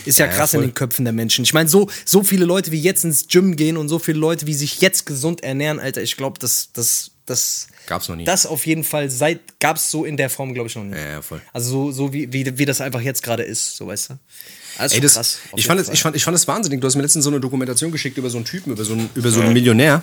ist 0.05 0.18
ja, 0.18 0.27
Ja, 0.27 0.33
krass 0.33 0.51
voll. 0.53 0.62
in 0.62 0.71
den 0.71 0.75
Köpfen 0.75 1.05
der 1.05 1.12
Menschen. 1.14 1.45
Ich 1.45 1.55
meine, 1.55 1.68
so, 1.68 1.88
so 2.05 2.23
viele 2.23 2.45
Leute, 2.45 2.71
wie 2.73 2.81
jetzt 2.81 3.05
ins 3.05 3.27
Gym 3.29 3.57
gehen 3.57 3.77
und 3.77 3.88
so 3.88 3.99
viele 3.99 4.18
Leute, 4.18 4.47
wie 4.47 4.55
sich 4.55 4.81
jetzt 4.81 5.07
gesund 5.07 5.42
ernähren, 5.42 5.81
Alter, 5.81 6.03
ich 6.03 6.16
glaube, 6.16 6.38
das, 6.38 6.71
das, 6.73 7.12
das 7.26 7.68
Gab's 7.87 8.08
noch 8.08 8.16
nie. 8.16 8.24
Das 8.24 8.46
auf 8.46 8.66
jeden 8.66 8.85
Fall 8.85 9.11
seit 9.11 9.40
gab's 9.61 9.90
so 9.90 10.04
in 10.04 10.16
der 10.16 10.30
Form, 10.30 10.54
glaube 10.54 10.68
ich, 10.68 10.76
noch 10.76 10.85
nicht. 10.85 10.96
Ja, 10.96 11.11
ja, 11.11 11.22
voll. 11.22 11.40
Also 11.52 11.87
so, 11.87 11.92
so 11.92 12.12
wie, 12.12 12.32
wie, 12.32 12.58
wie 12.58 12.64
das 12.64 12.80
einfach 12.80 13.00
jetzt 13.00 13.22
gerade 13.22 13.42
ist, 13.42 13.76
so 13.76 13.87
weißt 13.87 14.11
du. 14.11 14.18
Also 14.78 14.94
Ey, 14.94 15.00
das, 15.00 15.14
krass, 15.14 15.38
ich, 15.56 15.66
fand 15.66 15.80
es, 15.80 15.87
Fall. 15.87 15.94
ich, 15.94 16.02
fand, 16.02 16.16
ich 16.16 16.24
fand 16.24 16.35
es 16.37 16.48
wahnsinnig. 16.48 16.80
Du 16.80 16.87
hast 16.87 16.94
mir 16.96 17.02
letztens 17.02 17.24
so 17.24 17.30
eine 17.30 17.40
Dokumentation 17.40 17.92
geschickt 17.92 18.16
über 18.18 18.30
so 18.30 18.38
einen 18.38 18.44
Typen, 18.44 18.72
über 18.72 18.85
so 18.85 18.94
einen, 18.94 19.11
über 19.14 19.30
so 19.30 19.40
einen 19.40 19.52
Millionär. 19.52 20.02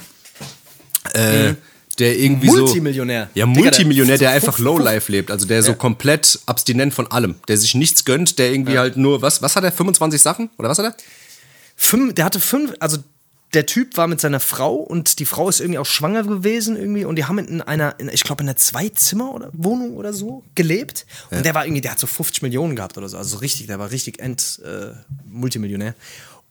Äh, 1.14 1.56
der 1.98 2.18
irgendwie 2.18 2.48
Multimillionär. 2.48 3.30
So, 3.34 3.40
ja, 3.40 3.46
Multimillionär, 3.46 4.18
der 4.18 4.32
einfach 4.32 4.60
Lowlife 4.60 5.12
lebt. 5.12 5.32
Also 5.32 5.46
der 5.46 5.64
so 5.64 5.74
komplett 5.74 6.40
abstinent 6.46 6.94
von 6.94 7.12
allem. 7.12 7.36
Der 7.48 7.58
sich 7.58 7.76
nichts 7.76 8.06
gönnt, 8.06 8.40
der 8.40 8.52
irgendwie 8.52 8.78
halt 8.78 8.96
nur, 8.96 9.22
was, 9.22 9.42
was 9.42 9.56
hat 9.56 9.64
er, 9.64 9.72
25 9.72 10.22
Sachen? 10.22 10.50
Oder 10.58 10.70
was 10.70 10.78
hat 10.78 10.86
er? 10.86 10.96
fünf, 11.80 12.14
der 12.14 12.26
hatte 12.26 12.40
fünf, 12.40 12.74
also 12.80 12.98
der 13.54 13.66
Typ 13.66 13.98
war 13.98 14.08
mit 14.08 14.22
seiner 14.22 14.40
Frau 14.40 14.76
und 14.76 15.20
die 15.20 15.26
Frau 15.26 15.50
ist 15.50 15.60
irgendwie 15.60 15.80
auch 15.80 15.86
schwanger 15.86 16.24
gewesen 16.24 16.76
irgendwie 16.76 17.06
und 17.06 17.16
die 17.16 17.26
haben 17.26 17.40
in 17.40 17.62
einer, 17.62 18.00
in, 18.00 18.10
ich 18.10 18.24
glaube 18.24 18.44
in 18.44 18.50
einer 18.50 18.58
Zweizimmer 18.58 19.34
oder 19.34 19.50
Wohnung 19.54 19.96
oder 19.96 20.14
so 20.14 20.44
gelebt 20.56 21.06
und 21.32 21.46
der 21.46 21.56
war 21.56 21.66
irgendwie, 21.66 21.82
der 21.82 21.92
hat 21.92 22.00
so 22.00 22.08
50 22.08 22.44
Millionen 22.44 22.76
gehabt 22.76 22.98
oder 22.98 23.10
so, 23.10 23.18
also 23.18 23.30
so 23.30 23.38
richtig, 23.38 23.68
der 23.68 23.80
war 23.80 23.92
richtig 23.92 24.20
End 24.20 24.62
äh, 24.64 24.94
Multimillionär. 25.28 25.96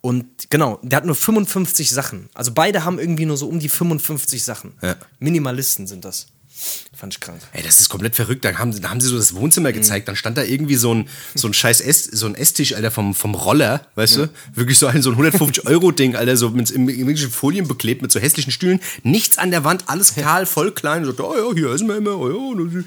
Und 0.00 0.48
genau, 0.48 0.78
der 0.82 0.98
hat 0.98 1.06
nur 1.06 1.16
55 1.16 1.90
Sachen. 1.90 2.28
Also 2.32 2.52
beide 2.54 2.84
haben 2.84 3.00
irgendwie 3.00 3.26
nur 3.26 3.36
so 3.36 3.48
um 3.48 3.58
die 3.58 3.68
55 3.68 4.44
Sachen. 4.44 4.74
Ja. 4.80 4.94
Minimalisten 5.18 5.88
sind 5.88 6.04
das. 6.04 6.28
Fand 6.94 7.14
ich 7.14 7.20
krank. 7.20 7.40
Ey, 7.52 7.62
das 7.62 7.80
ist 7.80 7.88
komplett 7.88 8.16
verrückt. 8.16 8.44
Da 8.44 8.58
haben, 8.58 8.80
da 8.80 8.90
haben 8.90 9.00
sie 9.00 9.08
so 9.08 9.16
das 9.16 9.34
Wohnzimmer 9.34 9.72
gezeigt. 9.72 10.08
Dann 10.08 10.16
stand 10.16 10.36
da 10.36 10.42
irgendwie 10.42 10.74
so 10.74 10.92
ein, 10.92 11.08
so 11.34 11.46
ein 11.46 11.54
scheiß 11.54 11.80
Ess, 11.80 12.04
so 12.04 12.26
ein 12.26 12.34
Esstisch, 12.34 12.74
Alter, 12.74 12.90
vom, 12.90 13.14
vom 13.14 13.34
Roller, 13.34 13.86
weißt 13.94 14.16
du? 14.16 14.30
Wirklich 14.54 14.78
so 14.78 14.88
ein, 14.88 15.00
so 15.00 15.10
ein 15.10 15.16
150-Euro-Ding, 15.16 16.16
Alter, 16.16 16.36
so 16.36 16.50
mit 16.50 16.70
irgendwelchen 16.70 17.30
Folien 17.30 17.68
beklebt, 17.68 18.02
mit 18.02 18.10
so 18.10 18.18
hässlichen 18.18 18.50
Stühlen. 18.50 18.80
Nichts 19.04 19.38
an 19.38 19.52
der 19.52 19.62
Wand, 19.62 19.84
alles 19.88 20.16
kahl, 20.16 20.46
voll 20.46 20.72
klein. 20.72 21.04
Sagt, 21.04 21.20
oh 21.20 21.34
ja, 21.36 21.54
hier 21.54 21.70
essen 21.70 21.86
wir 21.86 21.96
immer, 21.96 22.18
oh 22.18 22.28
ja, 22.28 22.82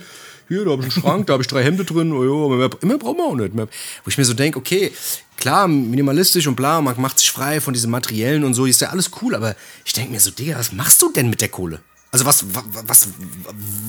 hier, 0.51 0.65
da 0.65 0.71
habe 0.71 0.85
ich 0.85 0.93
einen 0.93 1.03
Schrank, 1.03 1.27
da 1.27 1.33
habe 1.33 1.43
ich 1.43 1.47
drei 1.47 1.63
Hemden 1.63 1.85
drin, 1.85 2.11
oh 2.11 2.49
ja, 2.49 2.55
mehr, 2.55 2.69
mehr 2.81 2.97
brauchen 2.97 3.17
wir 3.19 3.23
auch 3.23 3.35
nicht. 3.35 3.53
Mehr. 3.53 3.69
Wo 4.03 4.09
ich 4.09 4.17
mir 4.17 4.25
so 4.25 4.33
denke, 4.33 4.59
okay, 4.59 4.91
klar, 5.37 5.69
minimalistisch 5.69 6.45
und 6.45 6.57
bla, 6.57 6.81
man 6.81 6.99
macht 6.99 7.19
sich 7.19 7.31
frei 7.31 7.61
von 7.61 7.73
diesem 7.73 7.89
Materiellen 7.89 8.43
und 8.43 8.53
so, 8.53 8.65
ist 8.65 8.81
ja 8.81 8.89
alles 8.89 9.11
cool, 9.21 9.33
aber 9.33 9.55
ich 9.85 9.93
denke 9.93 10.11
mir 10.11 10.19
so, 10.19 10.29
Digga, 10.29 10.59
was 10.59 10.73
machst 10.73 11.01
du 11.01 11.09
denn 11.13 11.29
mit 11.29 11.39
der 11.39 11.47
Kohle? 11.47 11.79
Also 12.13 12.25
was, 12.25 12.43
was, 12.53 12.63
was 12.87 13.07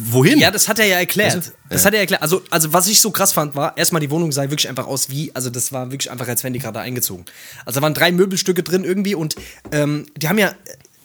wohin? 0.05 0.39
Ja, 0.39 0.53
das 0.53 0.69
hat 0.69 0.79
er 0.79 0.87
ja 0.87 0.99
erklärt. 0.99 1.49
Du? 1.49 1.53
Das 1.71 1.85
hat 1.85 1.93
er 1.93 2.01
erklärt. 2.01 2.23
Also, 2.23 2.43
also, 2.51 2.73
was 2.73 2.87
ich 2.87 3.01
so 3.01 3.11
krass 3.11 3.33
fand, 3.33 3.57
war, 3.57 3.77
erstmal 3.77 4.01
die 4.01 4.11
Wohnung 4.11 4.31
sah 4.31 4.43
wirklich 4.43 4.69
einfach 4.69 4.87
aus 4.87 5.11
wie, 5.11 5.35
also 5.35 5.51
das 5.51 5.73
war 5.73 5.91
wirklich 5.91 6.09
einfach, 6.09 6.29
als 6.29 6.45
wären 6.45 6.53
die 6.53 6.61
gerade 6.61 6.79
eingezogen. 6.79 7.25
Also 7.67 7.81
da 7.81 7.83
waren 7.83 7.95
drei 7.95 8.13
Möbelstücke 8.13 8.63
drin 8.63 8.85
irgendwie 8.85 9.17
und 9.17 9.35
ähm, 9.73 10.07
die 10.17 10.29
haben 10.29 10.39
ja 10.39 10.51
äh, 10.51 10.55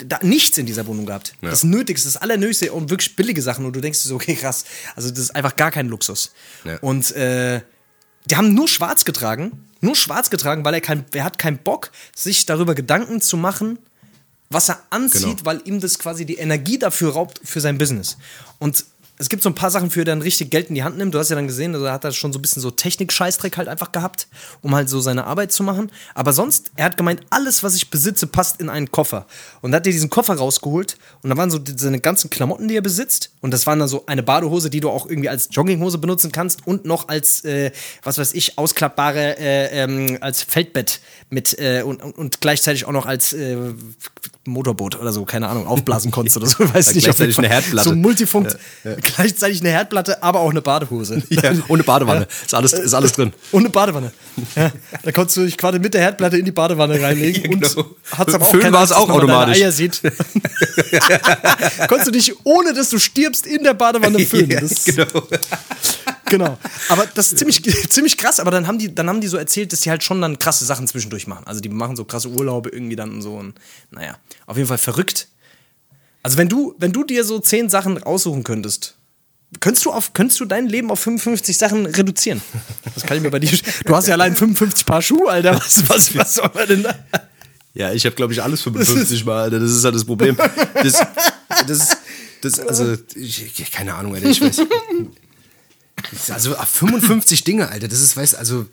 da 0.06 0.20
nichts 0.22 0.60
in 0.60 0.68
dieser 0.68 0.86
Wohnung 0.86 1.08
gehabt. 1.08 1.34
Das 1.42 1.64
Nötigste, 1.64 2.08
das 2.08 2.18
Allernötigste 2.18 2.72
und 2.72 2.92
wirklich 2.92 3.16
billige 3.16 3.42
Sachen 3.42 3.66
und 3.66 3.76
du 3.76 3.82
denkst 3.82 4.04
dir 4.04 4.10
so, 4.10 4.16
okay, 4.16 4.36
krass. 4.36 4.66
Also 4.96 5.10
das 5.10 5.18
ist 5.18 5.36
einfach 5.36 5.56
gar 5.56 5.72
kein 5.72 5.88
Luxus. 5.88 6.34
Ja. 6.66 6.78
Und 6.82 7.16
äh, 7.16 7.62
die 8.26 8.36
haben 8.36 8.54
nur 8.54 8.68
schwarz 8.68 9.06
getragen, 9.06 9.66
nur 9.82 9.96
schwarz 9.96 10.30
getragen, 10.30 10.64
weil 10.66 10.76
er 10.76 10.82
kein, 10.82 11.06
er 11.14 11.24
hat 11.24 11.40
keinen 11.40 11.58
Bock, 11.58 11.92
sich 12.16 12.46
darüber 12.46 12.76
Gedanken 12.76 13.22
zu 13.22 13.38
machen, 13.38 13.80
was 14.50 14.70
er 14.70 14.80
anzieht, 14.90 15.22
Genau. 15.40 15.46
weil 15.46 15.62
ihm 15.66 15.80
das 15.80 16.00
quasi 16.00 16.26
die 16.26 16.38
Energie 16.38 16.80
dafür 16.80 17.14
raubt 17.14 17.42
für 17.44 17.60
sein 17.62 17.78
Business. 17.78 18.18
Und 18.60 18.86
es 19.20 19.30
gibt 19.30 19.42
so 19.42 19.50
ein 19.50 19.56
paar 19.56 19.72
Sachen, 19.72 19.90
für 19.90 19.96
die 20.00 20.02
er 20.12 20.14
dann 20.14 20.22
richtig 20.22 20.52
Geld 20.52 20.70
in 20.70 20.76
die 20.76 20.84
Hand 20.84 20.96
nimmt. 20.98 21.12
Du 21.14 21.18
hast 21.18 21.30
ja 21.30 21.36
dann 21.36 21.48
gesehen, 21.48 21.74
also 21.74 21.88
er 21.88 21.94
hat 21.94 22.04
da 22.04 22.12
schon 22.12 22.32
so 22.32 22.38
ein 22.38 22.42
bisschen 22.44 22.62
so 22.62 22.70
Technik-Scheißdreck 22.70 23.58
halt 23.58 23.68
einfach 23.68 23.92
gehabt, 23.92 24.28
um 24.62 24.76
halt 24.76 24.90
so 24.90 25.00
seine 25.00 25.26
Arbeit 25.26 25.52
zu 25.52 25.64
machen. 25.64 25.92
Aber 26.14 26.34
sonst, 26.34 26.70
er 26.76 26.86
hat 26.86 26.98
gemeint, 26.98 27.22
alles, 27.32 27.64
was 27.64 27.76
ich 27.76 27.90
besitze, 27.90 28.28
passt 28.28 28.62
in 28.62 28.70
einen 28.70 28.92
Koffer. 28.92 29.26
Und 29.62 29.72
da 29.72 29.78
hat 29.78 29.88
er 29.88 29.92
diesen 29.92 30.12
Koffer 30.12 30.36
rausgeholt 30.36 30.98
und 31.24 31.32
da 31.32 31.36
waren 31.38 31.50
so 31.50 31.60
seine 31.78 32.00
ganzen 32.00 32.30
Klamotten, 32.30 32.68
die 32.68 32.76
er 32.76 32.82
besitzt. 32.82 33.32
Und 33.40 33.52
das 33.52 33.68
waren 33.68 33.78
dann 33.78 33.88
so 33.88 34.04
eine 34.08 34.24
Badehose, 34.24 34.70
die 34.70 34.80
du 34.80 34.90
auch 34.90 35.08
irgendwie 35.08 35.30
als 35.30 35.50
Jogginghose 35.52 36.00
benutzen 36.00 36.32
kannst 36.32 36.66
und 36.66 36.86
noch 36.86 37.08
als, 37.08 37.46
äh, 37.46 37.72
was 38.04 38.18
weiß 38.18 38.34
ich, 38.34 38.58
ausklappbare, 38.58 39.38
äh, 39.38 39.84
ähm, 39.84 40.18
als 40.22 40.42
Feldbett 40.42 41.02
mit 41.30 41.60
äh, 41.60 41.84
und, 41.84 42.02
und, 42.02 42.42
gleichzeitig 42.42 42.86
auch 42.86 42.92
noch 42.92 43.06
als 43.06 43.34
äh, 43.34 43.58
Motorboot 44.46 45.00
oder 45.00 45.12
so, 45.12 45.26
keine 45.26 45.50
Ahnung, 45.50 45.68
aufblasen 45.68 46.10
konntest 46.10 46.38
oder 46.38 46.48
so. 46.48 46.60
Weiß 46.74 46.96
nicht, 46.96 47.04
gleichzeitig 47.04 47.38
eine 47.38 47.50
Herdplatte. 47.50 47.90
So 47.90 47.96
Multifunkt, 47.96 48.58
gleichzeitig 49.02 49.62
eine 49.62 49.70
Herdplatte, 49.70 50.24
aber 50.24 50.40
auch 50.40 50.50
eine 50.52 50.62
Badehose. 50.62 51.22
Ja, 51.38 51.52
ohne 51.68 51.84
Badewanne. 51.84 52.28
Ist, 52.46 52.54
alles, 52.56 52.74
ist 52.74 52.94
alles 52.94 53.12
drin. 53.12 53.32
Und 53.52 53.60
eine 53.60 53.70
Badewanne. 53.70 54.12
Ja, 54.56 54.72
da 55.04 55.12
konntest 55.12 55.38
du 55.38 55.46
dich 55.46 55.58
quasi 55.58 55.78
mit 55.78 55.94
der 55.94 56.02
Herdplatte 56.02 56.38
in 56.38 56.46
die 56.46 56.52
Badewanne 56.52 57.00
reinlegen. 57.00 57.44
Ja, 57.44 57.50
genau. 57.50 57.82
Und 57.82 58.18
hat's 58.18 58.34
aber 58.34 58.46
auch 58.46 58.52
Föhn 58.52 58.74
war 58.74 58.84
es 58.84 58.92
auch 58.92 59.10
automatisch. 59.10 59.58
Eier 59.58 59.72
sieht. 59.72 60.02
konntest 61.88 62.08
du 62.08 62.12
dich, 62.12 62.34
ohne 62.46 62.74
dass 62.74 62.90
du 62.90 62.98
stirbst, 63.28 63.46
in 63.46 63.64
der 63.64 63.74
Badewanne 63.74 64.20
föhnen. 64.26 64.50
Ja, 64.50 64.62
genau. 64.86 65.28
genau. 66.26 66.58
Aber 66.90 67.06
das 67.14 67.32
ist 67.32 67.40
ziemlich, 67.40 67.62
ziemlich 67.90 68.18
krass. 68.18 68.40
Aber 68.40 68.52
dann 68.52 68.68
haben, 68.68 68.80
die, 68.80 68.94
dann 68.94 69.10
haben 69.10 69.22
die 69.22 69.28
so 69.28 69.38
erzählt, 69.38 69.74
dass 69.74 69.82
die 69.82 69.90
halt 69.90 70.04
schon 70.04 70.22
dann 70.22 70.40
krasse 70.40 70.66
Sachen 70.66 70.88
zwischendurch 70.88 71.28
machen. 71.28 71.46
Also 71.46 71.62
die 71.62 71.70
machen 71.70 71.96
so 71.96 72.06
krasse 72.06 72.30
Urlaube 72.30 72.70
irgendwie 72.70 72.96
dann 72.96 73.12
und 73.12 73.22
so. 73.22 73.36
Und 73.36 73.56
naja, 73.92 74.18
auf 74.46 74.58
jeden 74.58 74.68
Fall 74.68 74.78
verrückt. 74.78 75.28
Also 76.24 76.38
wenn 76.38 76.50
du, 76.50 76.76
wenn 76.78 76.92
du 76.92 77.04
dir 77.04 77.24
so 77.24 77.40
zehn 77.40 77.70
Sachen 77.70 77.98
raussuchen 77.98 78.44
könntest, 78.44 78.96
könntest 79.62 79.86
du, 79.86 79.92
auf, 79.92 80.14
könntest 80.14 80.40
du 80.40 80.46
dein 80.46 80.68
Leben 80.68 80.92
auf 80.92 81.00
55 81.00 81.58
Sachen 81.58 81.86
reduzieren? 81.86 82.42
Das 82.94 83.06
kann 83.06 83.18
ich 83.18 83.24
mir 83.24 83.32
bei 83.32 83.40
dir. 83.40 83.50
Du 83.86 83.96
hast 83.96 84.08
ja 84.08 84.16
allein 84.16 84.36
55 84.36 84.86
Paar 84.86 85.02
Schuhe, 85.02 85.30
Alter. 85.30 85.56
Was, 85.56 85.88
was, 85.88 86.18
was 86.18 86.36
soll 86.36 86.52
man 86.54 86.68
denn 86.68 86.84
da? 86.84 86.96
Ja, 87.74 87.94
ich 87.94 88.06
habe, 88.06 88.16
glaube 88.16 88.34
ich, 88.34 88.42
alles 88.42 88.62
55 88.64 89.24
Mal, 89.24 89.44
Alter. 89.44 89.60
Das 89.60 89.72
ist 89.72 89.86
halt 89.86 89.94
das 89.94 90.04
Problem. 90.04 90.36
Das, 90.74 91.00
das, 91.68 91.98
das 92.42 92.60
also, 92.60 92.96
ich, 93.16 93.72
keine 93.72 93.96
Ahnung, 93.96 94.16
Alter. 94.16 94.30
Ich 94.30 94.42
weiß. 94.42 94.62
Also 96.30 96.54
55 96.54 97.44
Dinge, 97.44 97.70
Alter, 97.70 97.88
das 97.88 98.02
ist, 98.02 98.16
weißt 98.16 98.36
also 98.36 98.68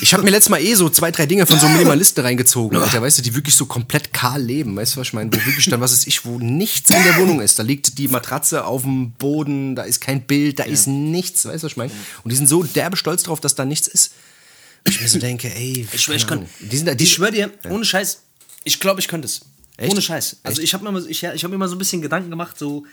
ich 0.00 0.12
habe 0.12 0.24
mir 0.24 0.30
letztes 0.30 0.50
Mal 0.50 0.60
eh 0.60 0.74
so 0.74 0.90
zwei, 0.90 1.10
drei 1.12 1.24
Dinge 1.24 1.46
von 1.46 1.58
so 1.58 1.68
Minimalisten 1.68 2.22
reingezogen, 2.22 2.76
Alter, 2.78 3.00
weißt 3.00 3.18
du, 3.18 3.22
die 3.22 3.34
wirklich 3.34 3.54
so 3.54 3.66
komplett 3.66 4.12
kahl 4.12 4.42
leben, 4.42 4.76
weißt 4.76 4.96
du, 4.96 5.00
was 5.00 5.06
ich 5.06 5.12
meine, 5.12 5.30
wo 5.32 5.36
wirklich 5.46 5.66
dann, 5.66 5.80
was 5.80 5.92
ist 5.92 6.06
ich, 6.06 6.24
wo 6.26 6.38
nichts 6.38 6.90
in 6.90 7.02
der 7.04 7.16
Wohnung 7.18 7.40
ist, 7.40 7.58
da 7.58 7.62
liegt 7.62 7.96
die 7.96 8.08
Matratze 8.08 8.64
auf 8.64 8.82
dem 8.82 9.12
Boden, 9.12 9.76
da 9.76 9.84
ist 9.84 10.00
kein 10.00 10.26
Bild, 10.26 10.58
da 10.58 10.64
ist 10.64 10.88
nichts, 10.88 11.46
weißt 11.46 11.62
du, 11.62 11.66
was 11.66 11.72
ich 11.72 11.76
meine, 11.76 11.92
und 12.24 12.30
die 12.32 12.36
sind 12.36 12.48
so 12.48 12.64
derbe 12.64 12.96
stolz 12.96 13.22
drauf, 13.22 13.40
dass 13.40 13.54
da 13.54 13.64
nichts 13.64 13.86
ist. 13.86 14.12
Ich 14.84 15.00
mir 15.00 15.08
so 15.08 15.18
denke, 15.18 15.54
ey, 15.54 15.86
Ich 15.92 16.02
schwör, 16.02 16.16
ich 16.16 16.26
kann. 16.26 16.46
Die 16.60 16.76
sind 16.76 16.86
da, 16.86 16.94
die, 16.94 17.04
ich 17.04 17.12
schwör 17.12 17.30
dir, 17.30 17.52
ohne 17.70 17.84
Scheiß, 17.84 18.20
ich 18.64 18.80
glaube, 18.80 19.00
ich 19.00 19.08
könnte 19.08 19.26
es. 19.26 19.42
Echt? 19.78 19.90
Ohne 19.92 20.02
Scheiß. 20.02 20.36
Also 20.42 20.60
ich 20.60 20.74
habe 20.74 20.84
mir, 20.84 20.90
immer- 20.90 21.06
ich, 21.08 21.22
ich 21.22 21.42
hab 21.44 21.50
mir 21.50 21.54
immer 21.54 21.68
so 21.68 21.76
ein 21.76 21.78
bisschen 21.78 22.02
Gedanken 22.02 22.28
gemacht, 22.30 22.58
so. 22.58 22.84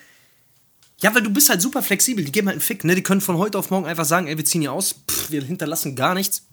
Ja, 1.02 1.14
weil 1.14 1.24
du 1.24 1.30
bist 1.30 1.50
halt 1.50 1.62
super 1.62 1.82
flexibel. 1.84 2.24
Die 2.24 2.32
geben 2.32 2.48
halt 2.48 2.56
einen 2.56 2.62
Fick, 2.62 2.84
ne? 2.86 2.96
Die 2.96 3.04
können 3.04 3.20
von 3.22 3.38
heute 3.38 3.58
auf 3.60 3.70
morgen 3.70 3.86
einfach 3.86 4.06
sagen, 4.06 4.28
ey, 4.28 4.38
wir 4.38 4.46
ziehen 4.46 4.62
hier 4.62 4.72
aus, 4.72 4.96
Pff, 5.10 5.30
wir 5.32 5.44
hinterlassen 5.44 5.96
gar 5.98 6.14
nichts. 6.14 6.44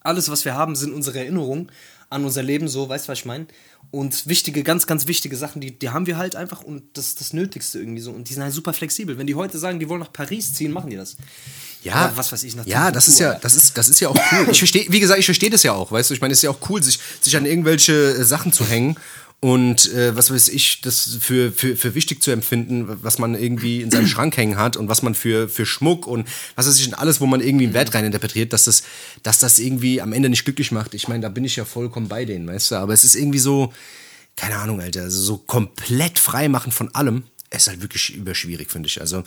Alles, 0.00 0.30
was 0.30 0.44
wir 0.46 0.54
haben, 0.54 0.76
sind 0.76 0.94
unsere 0.94 1.18
Erinnerungen 1.18 1.70
an 2.08 2.24
unser 2.24 2.42
Leben, 2.42 2.68
so, 2.68 2.88
weißt 2.88 3.06
du, 3.06 3.12
was 3.12 3.18
ich 3.18 3.24
meine? 3.24 3.46
Und 3.90 4.26
wichtige, 4.28 4.62
ganz, 4.62 4.86
ganz 4.86 5.06
wichtige 5.08 5.36
Sachen, 5.36 5.60
die, 5.60 5.76
die 5.76 5.90
haben 5.90 6.06
wir 6.06 6.16
halt 6.16 6.36
einfach 6.36 6.62
und 6.62 6.84
das 6.96 7.08
ist 7.08 7.20
das 7.20 7.32
Nötigste 7.32 7.78
irgendwie 7.80 8.00
so. 8.00 8.12
Und 8.12 8.28
die 8.28 8.34
sind 8.34 8.42
halt 8.44 8.52
super 8.52 8.72
flexibel. 8.72 9.18
Wenn 9.18 9.26
die 9.26 9.34
heute 9.34 9.58
sagen, 9.58 9.78
die 9.80 9.88
wollen 9.88 10.00
nach 10.00 10.12
Paris 10.12 10.54
ziehen, 10.54 10.70
machen 10.72 10.90
die 10.90 10.96
das. 10.96 11.16
Ja, 11.82 12.06
Oder 12.06 12.16
was 12.16 12.30
weiß 12.32 12.42
ich, 12.44 12.54
nach 12.56 12.66
Ja, 12.66 12.90
das 12.92 13.08
ist 13.08 13.18
ja, 13.20 13.34
das 13.34 13.54
ist, 13.54 13.76
das 13.76 13.88
ist 13.88 14.00
ja 14.00 14.08
auch 14.08 14.18
cool. 14.32 14.46
Ich 14.50 14.58
verstehe, 14.58 14.86
wie 14.88 15.00
gesagt, 15.00 15.18
ich 15.20 15.24
verstehe 15.24 15.50
das 15.50 15.62
ja 15.64 15.72
auch, 15.72 15.90
weißt 15.92 16.10
du. 16.10 16.14
Ich 16.14 16.20
meine, 16.20 16.32
es 16.32 16.38
ist 16.38 16.42
ja 16.42 16.50
auch 16.50 16.58
cool, 16.70 16.82
sich, 16.82 16.98
sich 17.20 17.36
an 17.36 17.44
irgendwelche 17.46 18.24
Sachen 18.24 18.52
zu 18.52 18.64
hängen 18.66 18.96
und 19.40 19.92
äh, 19.92 20.16
was 20.16 20.30
weiß 20.30 20.48
ich, 20.48 20.80
das 20.80 21.18
für, 21.20 21.52
für, 21.52 21.76
für 21.76 21.94
wichtig 21.94 22.22
zu 22.22 22.30
empfinden, 22.30 22.98
was 23.02 23.18
man 23.18 23.34
irgendwie 23.34 23.82
in 23.82 23.90
seinem 23.90 24.06
Schrank 24.08 24.36
hängen 24.36 24.56
hat 24.56 24.76
und 24.76 24.88
was 24.88 25.02
man 25.02 25.14
für, 25.14 25.48
für 25.48 25.66
Schmuck 25.66 26.06
und 26.06 26.26
was 26.54 26.66
weiß 26.66 26.78
ich, 26.78 26.86
und 26.86 26.94
alles, 26.94 27.20
wo 27.20 27.26
man 27.26 27.40
irgendwie 27.40 27.66
einen 27.66 27.74
Wert 27.74 27.94
rein 27.94 28.04
interpretiert, 28.04 28.52
dass 28.52 28.64
das, 28.64 28.82
dass 29.22 29.38
das 29.38 29.58
irgendwie 29.58 30.00
am 30.00 30.12
Ende 30.12 30.30
nicht 30.30 30.44
glücklich 30.44 30.72
macht. 30.72 30.94
Ich 30.94 31.06
meine, 31.08 31.20
da 31.20 31.28
bin 31.28 31.44
ich 31.44 31.56
ja 31.56 31.64
vollkommen 31.64 32.08
bei 32.08 32.24
denen, 32.24 32.46
weißt 32.46 32.70
du. 32.70 32.74
Aber 32.76 32.94
es 32.94 33.04
ist 33.04 33.14
irgendwie 33.14 33.38
so, 33.38 33.72
keine 34.36 34.56
Ahnung, 34.56 34.80
Alter, 34.80 35.02
also 35.02 35.20
so 35.20 35.36
komplett 35.38 36.18
frei 36.18 36.48
machen 36.48 36.72
von 36.72 36.94
allem. 36.94 37.24
Ist 37.50 37.68
halt 37.68 37.80
wirklich 37.80 38.14
überschwierig, 38.14 38.70
finde 38.70 38.88
ich. 38.88 39.00
Also 39.00 39.22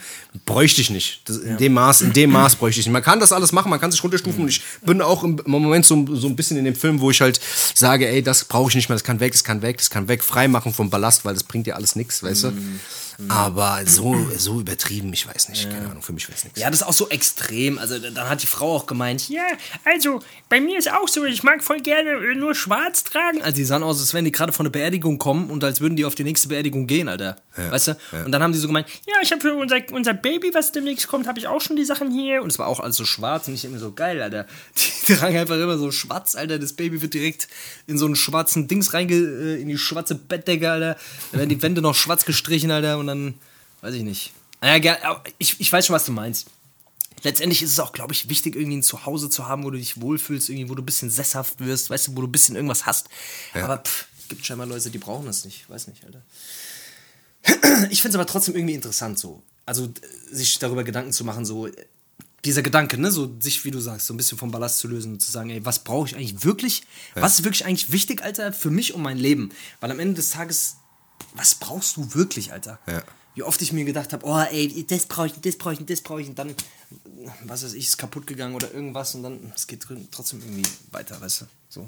bräuchte 0.45 0.81
ich 0.81 0.89
nicht. 0.89 1.21
Das, 1.25 1.37
in, 1.37 1.57
dem 1.57 1.73
Maß, 1.73 2.01
in 2.01 2.11
dem 2.11 2.31
Maß 2.31 2.55
bräuchte 2.55 2.81
ich 2.81 2.85
nicht. 2.85 2.93
Man 2.93 3.01
kann 3.01 3.19
das 3.19 3.31
alles 3.31 3.53
machen, 3.53 3.69
man 3.69 3.79
kann 3.79 3.91
sich 3.91 4.03
runterstufen. 4.03 4.41
Und 4.43 4.49
ich 4.49 4.61
bin 4.81 5.01
auch 5.01 5.23
im, 5.23 5.39
Moment 5.45 5.85
so, 5.85 6.05
so 6.15 6.27
ein 6.27 6.35
bisschen 6.35 6.57
in 6.57 6.65
dem 6.65 6.75
Film, 6.75 6.99
wo 6.99 7.11
ich 7.11 7.21
halt 7.21 7.39
sage, 7.73 8.09
ey, 8.09 8.21
das 8.21 8.43
brauche 8.43 8.69
ich 8.69 8.75
nicht 8.75 8.89
mehr, 8.89 8.95
das 8.95 9.05
kann 9.05 9.21
weg, 9.21 9.31
das 9.31 9.43
kann 9.45 9.61
weg, 9.61 9.77
das 9.77 9.89
kann 9.89 10.09
weg. 10.09 10.23
Frei 10.23 10.49
machen 10.49 10.73
vom 10.73 10.89
Ballast, 10.89 11.23
weil 11.23 11.33
das 11.33 11.43
bringt 11.43 11.65
ja 11.67 11.75
alles 11.75 11.95
nichts, 11.95 12.21
weißt 12.21 12.43
du? 12.45 12.51
Aber 13.27 13.81
so, 13.85 14.15
so 14.37 14.61
übertrieben, 14.61 15.11
ich 15.11 15.27
weiß 15.27 15.49
nicht. 15.49 15.69
Keine 15.69 15.89
Ahnung, 15.89 16.01
für 16.01 16.13
mich 16.13 16.27
wäre 16.27 16.37
es 16.37 16.43
nichts. 16.45 16.59
Ja, 16.59 16.69
das 16.69 16.81
ist 16.81 16.87
auch 16.87 16.93
so 16.93 17.09
extrem. 17.09 17.77
Also 17.77 17.99
dann 17.99 18.29
hat 18.29 18.41
die 18.41 18.47
Frau 18.47 18.75
auch 18.75 18.85
gemeint, 18.85 19.27
Ja, 19.29 19.43
also 19.83 20.21
bei 20.47 20.61
mir 20.61 20.77
ist 20.79 20.91
auch 20.91 21.07
so, 21.07 21.25
ich 21.25 21.43
mag 21.43 21.63
voll 21.63 21.81
gerne 21.81 22.11
äh, 22.11 22.35
nur 22.35 22.55
schwarz 22.55 23.03
tragen. 23.03 23.41
Also 23.41 23.55
die 23.57 23.65
sahen 23.65 23.83
aus, 23.83 23.99
als 23.99 24.13
wenn 24.13 24.23
die 24.25 24.31
gerade 24.31 24.53
von 24.53 24.63
der 24.63 24.71
Beerdigung 24.71 25.17
kommen 25.17 25.49
und 25.49 25.63
als 25.63 25.81
würden 25.81 25.97
die 25.97 26.05
auf 26.05 26.15
die 26.15 26.23
nächste 26.23 26.47
Beerdigung 26.47 26.87
gehen, 26.87 27.09
Alter. 27.09 27.35
Weißt 27.55 27.89
du? 27.89 27.97
Und 28.25 28.31
dann 28.31 28.41
haben 28.41 28.53
die 28.53 28.59
so 28.59 28.67
gemeint, 28.67 28.87
Ja, 29.05 29.15
ich 29.21 29.31
habe 29.31 29.41
für 29.41 29.53
unser, 29.53 29.81
unser 29.91 30.13
Baby, 30.13 30.51
was 30.53 30.71
demnächst 30.71 31.07
kommt, 31.09 31.27
habe 31.27 31.37
ich 31.39 31.47
auch 31.47 31.59
schon 31.59 31.75
die 31.75 31.83
Sachen 31.85 32.09
hier. 32.11 32.41
und 32.41 32.49
es 32.49 32.57
war 32.57 32.67
auch 32.67 32.79
alles 32.79 32.95
so 32.95 33.03
schwarz 33.03 33.47
und 33.49 33.53
ich 33.55 33.65
immer 33.65 33.79
so 33.79 33.91
geil, 33.91 34.21
Alter. 34.21 34.45
Die 35.09 35.15
tragen 35.15 35.37
einfach 35.37 35.55
immer 35.55 35.77
so 35.77 35.91
schwarz, 35.91 36.35
Alter. 36.35 36.59
Das 36.59 36.73
Baby 36.73 37.01
wird 37.01 37.15
direkt 37.15 37.47
in 37.87 37.97
so 37.97 38.05
einen 38.05 38.15
schwarzen 38.15 38.67
Dings 38.67 38.93
reinge, 38.93 39.15
äh, 39.15 39.61
in 39.61 39.67
die 39.67 39.77
schwarze 39.77 40.13
Bettdecke, 40.15 40.71
Alter. 40.71 40.95
Dann 41.31 41.39
werden 41.39 41.49
die 41.49 41.61
Wände 41.61 41.81
noch 41.81 41.95
schwarz 41.95 42.25
gestrichen, 42.25 42.69
Alter, 42.71 42.97
und 42.99 43.08
dann, 43.09 43.33
weiß 43.81 43.95
ich 43.95 44.03
nicht. 44.03 44.31
Naja, 44.61 45.23
ich, 45.37 45.59
ich 45.59 45.71
weiß 45.71 45.85
schon, 45.85 45.95
was 45.95 46.05
du 46.05 46.11
meinst. 46.11 46.47
Letztendlich 47.23 47.61
ist 47.61 47.71
es 47.71 47.79
auch, 47.79 47.91
glaube 47.91 48.13
ich, 48.13 48.29
wichtig, 48.29 48.55
irgendwie 48.55 48.77
ein 48.77 48.83
Zuhause 48.83 49.29
zu 49.29 49.47
haben, 49.47 49.63
wo 49.63 49.71
du 49.71 49.77
dich 49.77 49.99
wohlfühlst, 49.99 50.49
irgendwie, 50.49 50.69
wo 50.69 50.75
du 50.75 50.81
ein 50.81 50.85
bisschen 50.85 51.09
sesshaft 51.09 51.59
wirst, 51.59 51.89
weißt 51.89 52.07
du, 52.07 52.15
wo 52.15 52.21
du 52.21 52.27
ein 52.27 52.31
bisschen 52.31 52.55
irgendwas 52.55 52.85
hast. 52.85 53.09
Aber 53.53 53.79
pff, 53.79 54.05
gibt 54.29 54.45
scheinbar 54.45 54.67
Leute, 54.67 54.89
die 54.89 54.97
brauchen 54.97 55.25
das 55.25 55.43
nicht. 55.43 55.69
Weiß 55.69 55.87
nicht, 55.87 56.05
Alter. 56.05 56.21
Ich 57.89 58.01
finde 58.01 58.09
es 58.09 58.15
aber 58.15 58.25
trotzdem 58.25 58.55
irgendwie 58.55 58.73
interessant 58.73 59.19
so. 59.19 59.41
Also, 59.65 59.89
sich 60.31 60.59
darüber 60.59 60.83
Gedanken 60.83 61.11
zu 61.11 61.23
machen, 61.23 61.45
so, 61.45 61.69
dieser 62.45 62.61
Gedanke, 62.61 62.97
ne, 62.97 63.11
so 63.11 63.35
sich, 63.39 63.65
wie 63.65 63.71
du 63.71 63.79
sagst, 63.79 64.07
so 64.07 64.13
ein 64.13 64.17
bisschen 64.17 64.37
vom 64.37 64.51
Ballast 64.51 64.79
zu 64.79 64.87
lösen 64.87 65.13
und 65.13 65.21
zu 65.21 65.31
sagen, 65.31 65.49
ey, 65.49 65.65
was 65.65 65.83
brauche 65.83 66.07
ich 66.07 66.15
eigentlich 66.15 66.43
wirklich? 66.43 66.83
Was 67.15 67.39
ist 67.39 67.43
wirklich 67.43 67.65
eigentlich 67.65 67.91
wichtig, 67.91 68.23
Alter, 68.23 68.53
für 68.53 68.71
mich 68.71 68.93
und 68.93 69.01
mein 69.01 69.17
Leben? 69.17 69.51
Weil 69.79 69.91
am 69.91 69.99
Ende 69.99 70.15
des 70.15 70.31
Tages, 70.31 70.77
was 71.33 71.55
brauchst 71.55 71.97
du 71.97 72.13
wirklich, 72.13 72.51
Alter? 72.51 72.79
Ja. 72.87 73.03
Wie 73.35 73.43
oft 73.43 73.61
ich 73.61 73.71
mir 73.71 73.85
gedacht 73.85 74.11
habe, 74.11 74.25
oh, 74.25 74.39
ey, 74.39 74.85
das 74.87 75.05
brauche 75.05 75.27
ich, 75.27 75.33
das 75.33 75.55
brauche 75.57 75.73
ich, 75.73 75.85
das 75.85 76.01
brauche 76.01 76.21
ich 76.21 76.27
und 76.27 76.37
dann, 76.37 76.53
was 77.45 77.63
weiß 77.63 77.73
ich, 77.73 77.85
ist 77.85 77.97
kaputt 77.97 78.27
gegangen 78.27 78.55
oder 78.55 78.73
irgendwas 78.73 79.15
und 79.15 79.23
dann, 79.23 79.53
es 79.55 79.67
geht 79.67 79.85
trotzdem 80.11 80.41
irgendwie 80.41 80.69
weiter, 80.91 81.19
weißt 81.21 81.41
du? 81.41 81.45
So. 81.69 81.87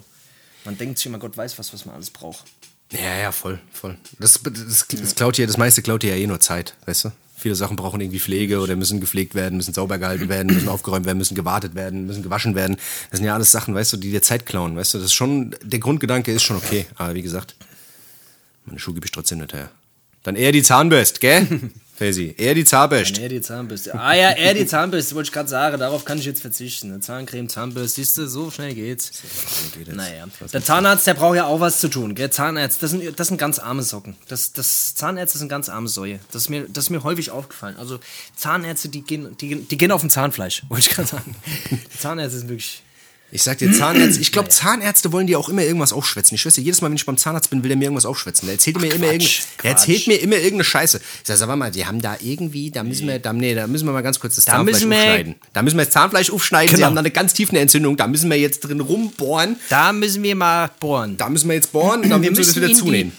Man 0.63 0.77
denkt 0.77 0.97
sich 0.97 1.07
immer, 1.07 1.17
Gott 1.17 1.35
weiß 1.35 1.57
was, 1.57 1.73
was 1.73 1.85
man 1.85 1.95
alles 1.95 2.11
braucht. 2.11 2.45
Ja, 2.91 3.17
ja, 3.17 3.31
voll, 3.31 3.59
voll. 3.71 3.97
Das, 4.19 4.39
das, 4.43 4.85
das 4.87 5.15
klaut 5.15 5.37
dir, 5.37 5.47
das 5.47 5.57
meiste 5.57 5.81
klaut 5.81 6.03
dir 6.03 6.15
ja 6.15 6.21
eh 6.21 6.27
nur 6.27 6.39
Zeit, 6.39 6.75
weißt 6.85 7.05
du? 7.05 7.11
Viele 7.35 7.55
Sachen 7.55 7.75
brauchen 7.75 7.99
irgendwie 7.99 8.19
Pflege 8.19 8.59
oder 8.59 8.75
müssen 8.75 9.01
gepflegt 9.01 9.33
werden, 9.33 9.57
müssen 9.57 9.73
sauber 9.73 9.97
gehalten 9.97 10.29
werden, 10.29 10.53
müssen 10.53 10.69
aufgeräumt 10.69 11.07
werden, 11.07 11.17
müssen 11.17 11.33
gewartet 11.33 11.73
werden, 11.73 12.05
müssen 12.05 12.21
gewaschen 12.21 12.53
werden. 12.53 12.77
Das 13.09 13.17
sind 13.17 13.25
ja 13.25 13.33
alles 13.33 13.51
Sachen, 13.51 13.73
weißt 13.73 13.93
du, 13.93 13.97
die 13.97 14.11
dir 14.11 14.21
Zeit 14.21 14.45
klauen, 14.45 14.75
weißt 14.75 14.93
du? 14.93 14.97
Das 14.99 15.05
ist 15.05 15.13
schon, 15.13 15.55
der 15.63 15.79
Grundgedanke 15.79 16.31
ist 16.31 16.43
schon 16.43 16.57
okay. 16.57 16.85
Aber 16.95 17.15
wie 17.15 17.23
gesagt, 17.23 17.55
meine 18.65 18.79
Schuhe 18.79 18.93
gebe 18.93 19.05
ich 19.05 19.11
trotzdem 19.11 19.39
nicht 19.39 19.53
her. 19.53 19.69
Dann 20.23 20.35
eher 20.35 20.51
die 20.51 20.63
Zahnbürste, 20.63 21.19
gell? 21.19 21.47
Faisy, 22.01 22.33
eher 22.35 22.55
die 22.55 22.65
Zahnbürste. 22.65 23.21
Er 23.21 23.29
die 23.29 23.41
Zahnbürste. 23.41 23.93
Ah 23.93 24.15
ja, 24.15 24.29
er 24.29 24.55
die 24.55 24.65
Zahnbürste, 24.65 25.13
wollte 25.13 25.27
ich 25.27 25.33
gerade 25.33 25.49
sagen. 25.49 25.79
Darauf 25.79 26.03
kann 26.03 26.17
ich 26.17 26.25
jetzt 26.25 26.41
verzichten. 26.41 26.89
Eine 26.89 26.99
Zahncreme, 26.99 27.47
Zahnbürste, 27.47 28.01
siehst 28.01 28.17
du, 28.17 28.27
so 28.27 28.49
schnell 28.49 28.73
geht's. 28.73 29.11
Naja. 29.85 30.25
Der 30.51 30.63
Zahnarzt, 30.63 31.05
der 31.05 31.13
braucht 31.13 31.35
ja 31.35 31.45
auch 31.45 31.59
was 31.59 31.79
zu 31.79 31.89
tun. 31.89 32.15
Gell? 32.15 32.31
Zahnärzte, 32.31 32.81
das 32.81 32.91
sind, 32.91 33.19
das 33.19 33.27
sind 33.27 33.37
ganz 33.37 33.59
arme 33.59 33.83
Socken. 33.83 34.15
Das, 34.27 34.51
das, 34.51 34.95
Zahnärzte 34.95 35.37
sind 35.37 35.49
ganz 35.49 35.69
arme 35.69 35.87
Säue. 35.89 36.19
Das 36.31 36.43
ist, 36.43 36.49
mir, 36.49 36.65
das 36.69 36.85
ist 36.85 36.89
mir 36.89 37.03
häufig 37.03 37.29
aufgefallen. 37.29 37.75
Also 37.77 37.99
Zahnärzte, 38.35 38.89
die 38.89 39.03
gehen, 39.03 39.37
die, 39.39 39.55
die 39.57 39.77
gehen 39.77 39.91
auf 39.91 40.01
dem 40.01 40.09
Zahnfleisch, 40.09 40.63
wollte 40.69 40.87
ich 40.89 40.95
gerade 40.95 41.07
sagen. 41.07 41.35
Zahnärzte 41.99 42.39
sind 42.39 42.49
wirklich. 42.49 42.81
Ich 43.33 43.43
sag 43.43 43.59
dir, 43.59 43.71
Zahnärzte, 43.71 44.19
ich 44.19 44.33
glaube, 44.33 44.49
Zahnärzte 44.49 45.11
wollen 45.13 45.25
dir 45.25 45.39
auch 45.39 45.47
immer 45.47 45.63
irgendwas 45.63 45.93
aufschwätzen. 45.93 46.35
Ich 46.35 46.41
schwöre, 46.41 46.59
jedes 46.59 46.81
Mal, 46.81 46.89
wenn 46.89 46.97
ich 46.97 47.05
beim 47.05 47.15
Zahnarzt 47.15 47.49
bin, 47.49 47.63
will 47.63 47.69
der 47.69 47.77
mir 47.77 47.85
irgendwas 47.85 48.05
aufschwätzen. 48.05 48.47
Der 48.47 48.55
erzählt 48.55 48.79
mir 48.81 48.87
immer 48.93 49.07
Quatsch, 49.07 49.39
irgendeine, 49.39 49.61
der 49.63 49.71
erzählt 49.71 50.07
mir 50.07 50.15
immer 50.15 50.35
irgendeine 50.35 50.63
Scheiße. 50.65 50.97
Ich 50.97 51.03
sag, 51.23 51.37
sag 51.37 51.55
mal, 51.55 51.71
die 51.71 51.85
haben 51.85 52.01
da 52.01 52.17
irgendwie, 52.19 52.71
da 52.71 52.83
müssen 52.83 53.07
wir, 53.07 53.19
da, 53.19 53.31
nee, 53.31 53.55
da 53.55 53.67
müssen 53.67 53.85
wir 53.85 53.93
mal 53.93 54.01
ganz 54.01 54.19
kurz 54.19 54.35
das 54.35 54.43
Da 54.45 54.53
Zahnfleisch 54.53 54.75
aufschneiden. 54.77 55.35
Da 55.53 55.61
müssen 55.61 55.77
wir 55.77 55.85
das 55.85 55.93
Zahnfleisch 55.93 56.29
aufschneiden. 56.29 56.69
Sie 56.69 56.75
Genau. 56.75 56.87
haben 56.87 56.95
da 56.95 56.99
eine 56.99 57.11
ganz 57.11 57.33
tiefe 57.33 57.57
Entzündung. 57.57 57.95
Da 57.95 58.07
müssen 58.07 58.29
wir 58.29 58.37
jetzt 58.37 58.61
drin 58.61 58.81
rumbohren. 58.81 59.55
Da 59.69 59.93
müssen 59.93 60.23
wir 60.23 60.35
mal 60.35 60.69
bohren. 60.79 61.15
Da 61.15 61.29
müssen 61.29 61.47
wir 61.47 61.55
jetzt 61.55 61.71
bohren 61.71 62.01
und 62.01 62.09
dann 62.09 62.19
müssen 62.21 62.35
wir 62.37 62.43
das 62.45 62.55
wieder 62.55 62.73
zunähen. 62.73 63.13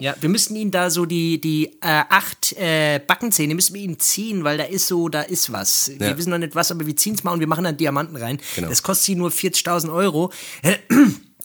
Ja. 0.00 0.12
Ja, 0.12 0.16
wir 0.20 0.28
müssten 0.28 0.54
ihn 0.54 0.70
da 0.70 0.90
so 0.90 1.06
die, 1.06 1.40
die 1.40 1.66
äh, 1.80 2.04
acht 2.08 2.52
äh, 2.52 3.00
Backenzähne 3.04 3.54
müssen 3.56 3.74
wir 3.74 3.82
ihn 3.82 3.98
ziehen, 3.98 4.44
weil 4.44 4.56
da 4.56 4.64
ist 4.64 4.86
so, 4.86 5.08
da 5.08 5.22
ist 5.22 5.50
was. 5.52 5.90
Wir 5.98 6.10
Ja. 6.10 6.16
wissen 6.16 6.30
noch 6.30 6.38
nicht 6.38 6.54
was, 6.54 6.70
aber 6.70 6.86
wir 6.86 6.96
ziehen 6.96 7.14
es 7.14 7.24
mal 7.24 7.32
und 7.32 7.40
wir 7.40 7.48
machen 7.48 7.64
dann 7.64 7.76
Diamanten 7.76 8.16
rein. 8.16 8.38
Genau. 8.54 8.68
Das 8.68 8.82
kostet 8.84 9.06
sie 9.06 9.14
nur 9.16 9.30
40.000 9.30 9.92
Euro. 9.92 10.32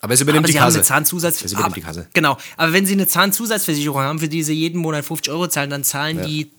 Aber 0.01 0.13
es 0.13 0.21
übernimmt 0.21 0.43
aber 0.43 0.47
die 0.47 0.53
sie 0.53 0.59
haben 0.59 0.65
Kasse. 0.67 0.77
eine 0.79 0.83
Zahnzusatz. 0.85 1.39
Das 1.41 1.51
übernimmt 1.53 1.65
aber, 1.65 1.75
die 1.75 1.81
Kasse. 1.81 2.07
Genau. 2.13 2.37
Aber 2.57 2.73
wenn 2.73 2.85
sie 2.85 2.93
eine 2.93 3.07
Zahnzusatzversicherung 3.07 4.01
haben, 4.01 4.19
für 4.19 4.27
die 4.29 4.43
sie 4.43 4.53
jeden 4.53 4.79
Monat 4.81 5.03
50 5.05 5.33
Euro 5.33 5.47
zahlen, 5.47 5.69
dann 5.71 5.83
zahlen 5.83 6.21
die 6.23 6.51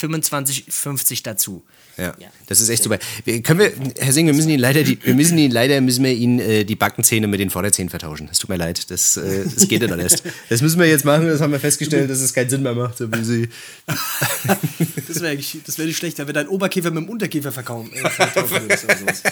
25, 0.00 0.64
50 0.68 1.22
dazu. 1.22 1.62
Ja, 1.98 2.14
das 2.46 2.60
ist 2.62 2.70
echt 2.70 2.82
super. 2.82 2.98
Wir, 3.24 3.42
können 3.42 3.60
wir, 3.60 3.72
Herr 3.98 4.12
Singh, 4.12 4.26
wir 4.26 4.34
müssen 4.34 4.48
ihn 4.48 4.58
leider, 4.58 4.82
die, 4.82 4.98
wir 5.04 5.14
müssen 5.14 5.36
ihn 5.36 5.50
leider, 5.50 5.78
müssen 5.82 6.02
wir 6.02 6.12
ihn 6.12 6.38
äh, 6.38 6.64
die 6.64 6.76
Backenzähne 6.76 7.26
mit 7.26 7.40
den 7.40 7.50
Vorderzähnen 7.50 7.90
vertauschen. 7.90 8.26
Das 8.28 8.38
tut 8.38 8.48
mir 8.48 8.56
leid, 8.56 8.90
das, 8.90 9.18
äh, 9.18 9.44
das 9.44 9.68
geht 9.68 9.82
ja 9.82 9.88
noch 9.88 9.98
erst. 9.98 10.22
Das 10.48 10.62
müssen 10.62 10.78
wir 10.80 10.86
jetzt 10.86 11.04
machen, 11.04 11.26
das 11.26 11.42
haben 11.42 11.52
wir 11.52 11.60
festgestellt, 11.60 12.08
dass 12.08 12.20
es 12.20 12.32
keinen 12.32 12.48
Sinn 12.48 12.62
mehr 12.62 12.74
macht. 12.74 12.96
So 12.96 13.12
wie 13.12 13.22
sie 13.22 13.48
Das 15.08 15.20
wäre 15.20 15.36
das 15.66 15.78
wär 15.78 15.86
nicht 15.86 15.98
schlechter, 15.98 16.26
wenn 16.26 16.34
dein 16.34 16.48
Oberkäfer 16.48 16.90
mit 16.90 17.04
dem 17.04 17.10
Unterkäfer 17.10 17.52
verkaufen, 17.52 17.92
äh, 17.92 18.08
vertauschen 18.08 18.62
würdest 18.62 18.84
oder 18.84 18.96
sowas. 18.96 19.22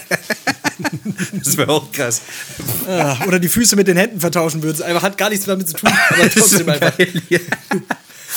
das 1.33 1.57
wäre 1.57 1.73
auch 1.73 1.91
krass. 1.91 2.21
Ah, 2.87 3.25
Oder 3.27 3.39
die 3.39 3.49
Füße 3.49 3.77
mit 3.77 3.89
den 3.89 3.97
Händen 3.97 4.21
vertauschen 4.21 4.63
würdest. 4.63 4.83
Einfach 4.83 5.03
hat 5.03 5.17
gar 5.17 5.31
nichts 5.31 5.47
damit 5.47 5.69
zu 5.69 5.77
tun, 5.77 5.91
aber 6.11 6.31
trotzdem 6.31 6.69
einfach. 6.69 6.93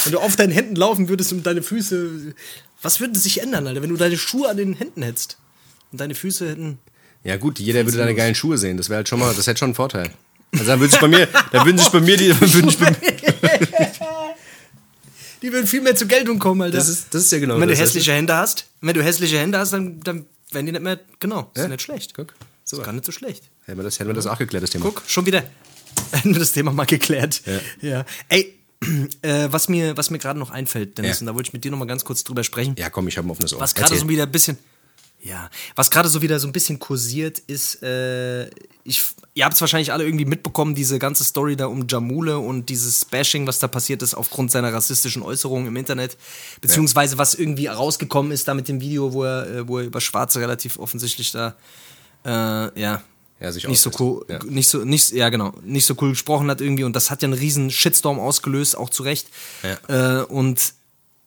Wenn 0.05 0.13
du 0.13 0.19
auf 0.19 0.35
deinen 0.35 0.51
Händen 0.51 0.75
laufen 0.75 1.09
würdest 1.09 1.31
und 1.33 1.45
deine 1.45 1.61
Füße. 1.63 2.33
Was 2.81 2.99
würde 2.99 3.17
sich 3.19 3.41
ändern, 3.41 3.67
Alter, 3.67 3.81
wenn 3.81 3.89
du 3.89 3.97
deine 3.97 4.17
Schuhe 4.17 4.49
an 4.49 4.57
den 4.57 4.73
Händen 4.73 5.03
hättest? 5.03 5.37
Und 5.91 6.01
deine 6.01 6.15
Füße 6.15 6.49
hätten. 6.49 6.79
ja 7.23 7.37
gut, 7.37 7.59
jeder 7.59 7.85
würde 7.85 7.97
deine 7.97 8.15
geilen 8.15 8.33
Schuhe 8.35 8.57
sehen. 8.57 8.77
Das 8.77 8.89
wäre 8.89 8.97
halt 8.97 9.09
schon 9.09 9.19
mal, 9.19 9.33
das 9.33 9.45
hätte 9.47 9.59
schon 9.59 9.67
einen 9.67 9.75
Vorteil. 9.75 10.09
Also 10.53 10.65
dann 10.65 10.79
würde 10.79 10.91
sich 10.91 10.99
bei 10.99 11.07
mir, 11.07 11.27
dann 11.51 11.65
würden 11.65 11.77
sich 11.77 11.89
bei 11.89 11.99
mir 12.01 12.17
die, 12.17 12.29
dann 12.29 12.41
würden 12.53 12.69
sich 12.69 12.79
bei, 12.79 12.95
Die 15.41 15.51
würden 15.51 15.65
viel 15.67 15.81
mehr 15.81 15.95
zur 15.95 16.07
Geltung 16.07 16.39
kommen, 16.39 16.61
Alter. 16.61 16.77
das 16.77 16.87
ist, 16.87 17.13
das 17.13 17.23
ist 17.23 17.31
ja 17.31 17.39
genau 17.39 17.55
Und 17.55 17.61
wenn 17.61 17.67
du 17.69 17.73
das. 17.73 17.81
hässliche 17.81 18.13
Hände 18.13 18.35
hast, 18.35 18.65
wenn 18.81 18.93
du 18.93 19.03
hässliche 19.03 19.39
Hände 19.39 19.57
hast, 19.57 19.73
dann, 19.73 19.99
dann 20.01 20.25
werden 20.51 20.65
die 20.67 20.71
nicht 20.71 20.81
mehr. 20.83 20.99
Genau, 21.19 21.49
das 21.53 21.61
Ja. 21.61 21.65
ist 21.65 21.71
nicht 21.71 21.81
schlecht. 21.81 22.13
Guck, 22.13 22.33
Das 22.63 22.73
ist 22.73 22.83
gar 22.85 22.93
nicht 22.93 23.05
so 23.05 23.11
schlecht. 23.11 23.49
Hätten 23.65 23.79
wir 23.79 23.83
das, 23.83 23.99
hätten 23.99 24.09
wir 24.09 24.13
das 24.13 24.27
auch 24.27 24.37
geklärt, 24.37 24.63
das 24.63 24.69
Thema. 24.69 24.85
Guck, 24.85 25.03
schon 25.07 25.25
wieder. 25.25 25.43
Hätten 26.11 26.33
wir 26.33 26.39
das 26.39 26.51
Thema 26.51 26.71
mal 26.71 26.85
geklärt. 26.85 27.41
Ja. 27.45 27.59
ja. 27.89 28.05
Ey, 28.29 28.57
äh, 29.21 29.47
was 29.51 29.69
mir, 29.69 29.95
was 29.97 30.09
mir 30.09 30.17
gerade 30.19 30.39
noch 30.39 30.49
einfällt, 30.49 30.97
Dennis, 30.97 31.17
Ja. 31.17 31.21
und 31.21 31.25
da 31.27 31.35
wollte 31.35 31.49
ich 31.49 31.53
mit 31.53 31.63
dir 31.63 31.71
noch 31.71 31.77
mal 31.77 31.85
ganz 31.85 32.03
kurz 32.03 32.23
drüber 32.23 32.43
sprechen. 32.43 32.75
Ja, 32.77 32.89
komm, 32.89 33.07
ich 33.07 33.17
habe 33.17 33.27
ein 33.27 33.31
offenes 33.31 33.53
Ohr. 33.53 33.59
Was 33.59 33.75
gerade 33.75 33.95
so 33.95 34.07
wieder 34.09 34.23
ein 34.23 34.31
bisschen. 34.31 34.57
Ja, 35.23 35.51
was 35.75 35.91
gerade 35.91 36.09
so 36.09 36.23
wieder 36.23 36.39
so 36.39 36.47
ein 36.47 36.51
bisschen 36.51 36.79
kursiert 36.79 37.37
ist, 37.37 37.83
äh, 37.83 38.47
ich, 38.83 39.03
ihr 39.35 39.45
habt 39.45 39.53
es 39.53 39.61
wahrscheinlich 39.61 39.93
alle 39.93 40.03
irgendwie 40.03 40.25
mitbekommen, 40.25 40.73
diese 40.73 40.97
ganze 40.97 41.23
Story 41.23 41.55
da 41.55 41.67
um 41.67 41.85
Jamule 41.87 42.39
und 42.39 42.69
dieses 42.69 43.05
Bashing, 43.05 43.45
was 43.45 43.59
da 43.59 43.67
passiert 43.67 44.01
ist 44.01 44.15
aufgrund 44.15 44.49
seiner 44.49 44.73
rassistischen 44.73 45.21
Äußerungen 45.21 45.67
im 45.67 45.75
Internet, 45.75 46.17
beziehungsweise 46.59 47.19
was 47.19 47.35
irgendwie 47.35 47.67
rausgekommen 47.67 48.31
ist 48.31 48.47
da 48.47 48.55
mit 48.55 48.67
dem 48.67 48.81
Video, 48.81 49.13
wo 49.13 49.23
er, 49.23 49.47
äh, 49.47 49.67
wo 49.67 49.77
er 49.77 49.85
über 49.85 50.01
Schwarze 50.01 50.39
relativ 50.39 50.79
offensichtlich 50.79 51.31
da, 51.31 51.55
äh, 52.25 52.81
ja, 52.81 53.03
Ja, 53.41 53.51
sich 53.51 53.67
nicht 53.67 53.81
so 53.81 53.89
cool, 53.99 54.25
Ja. 54.29 54.39
nicht 54.43 54.69
so, 54.69 54.85
nicht, 54.85 55.11
ja 55.11 55.29
genau, 55.29 55.53
nicht 55.63 55.85
so 55.85 55.95
cool 55.99 56.11
gesprochen 56.11 56.49
hat 56.49 56.61
irgendwie 56.61 56.83
und 56.83 56.95
das 56.95 57.09
hat 57.09 57.21
ja 57.23 57.25
einen 57.27 57.33
riesen 57.33 57.71
Shitstorm 57.71 58.19
ausgelöst, 58.19 58.77
auch 58.77 58.89
zu 58.91 59.01
Recht. 59.03 59.27
Äh, 59.87 60.21
und 60.21 60.73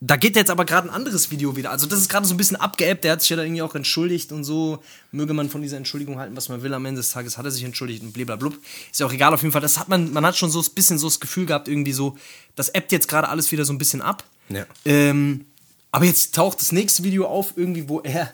da 0.01 0.17
geht 0.17 0.37
jetzt 0.37 0.51
aber 0.51 0.65
gerade 0.65 0.89
ein 0.89 0.95
anderes 0.95 1.31
Video 1.31 1.57
wieder. 1.57 1.71
Also 1.71 1.87
das 1.87 1.99
ist 1.99 2.09
gerade 2.11 2.27
so 2.27 2.35
ein 2.35 2.37
bisschen 2.37 2.57
abgeebbt. 2.57 3.05
Der 3.05 3.13
hat 3.13 3.23
sich 3.23 3.31
ja 3.31 3.37
da 3.37 3.43
irgendwie 3.43 3.63
auch 3.63 3.75
entschuldigt 3.75 4.33
und 4.33 4.45
so. 4.45 4.83
Möge 5.13 5.33
man 5.33 5.49
von 5.49 5.63
dieser 5.63 5.79
Entschuldigung 5.79 6.19
halten, 6.19 6.37
was 6.37 6.49
man 6.51 6.63
will. 6.63 6.75
Am 6.75 6.85
Ende 6.85 7.01
des 7.01 7.11
Tages 7.11 7.39
hat 7.39 7.47
er 7.47 7.51
sich 7.51 7.65
entschuldigt 7.65 8.03
und 8.03 8.13
blablabla. 8.13 8.51
Ist 8.93 9.01
ja 9.01 9.07
auch 9.07 9.13
egal 9.13 9.33
auf 9.33 9.41
jeden 9.43 9.53
Fall. 9.53 9.63
Das 9.63 9.79
hat 9.79 9.89
man, 9.89 10.13
man 10.13 10.27
hat 10.27 10.37
schon 10.37 10.51
so 10.51 10.61
ein 10.61 10.75
bisschen 10.75 10.99
so 10.99 11.07
das 11.09 11.21
Gefühl 11.21 11.47
gehabt, 11.47 11.69
irgendwie 11.69 11.93
so, 11.93 12.19
das 12.55 12.69
ebbt 12.69 12.93
jetzt 12.93 13.09
gerade 13.09 13.29
alles 13.29 13.51
wieder 13.51 13.65
so 13.65 13.73
ein 13.73 13.79
bisschen 13.79 14.03
ab. 14.03 14.25
Ja. 14.51 14.67
Ähm, 14.85 15.47
aber 15.91 16.05
jetzt 16.05 16.35
taucht 16.35 16.61
das 16.61 16.71
nächste 16.71 17.03
Video 17.03 17.27
auf, 17.27 17.55
irgendwie, 17.57 17.89
wo 17.89 18.01
er 18.01 18.31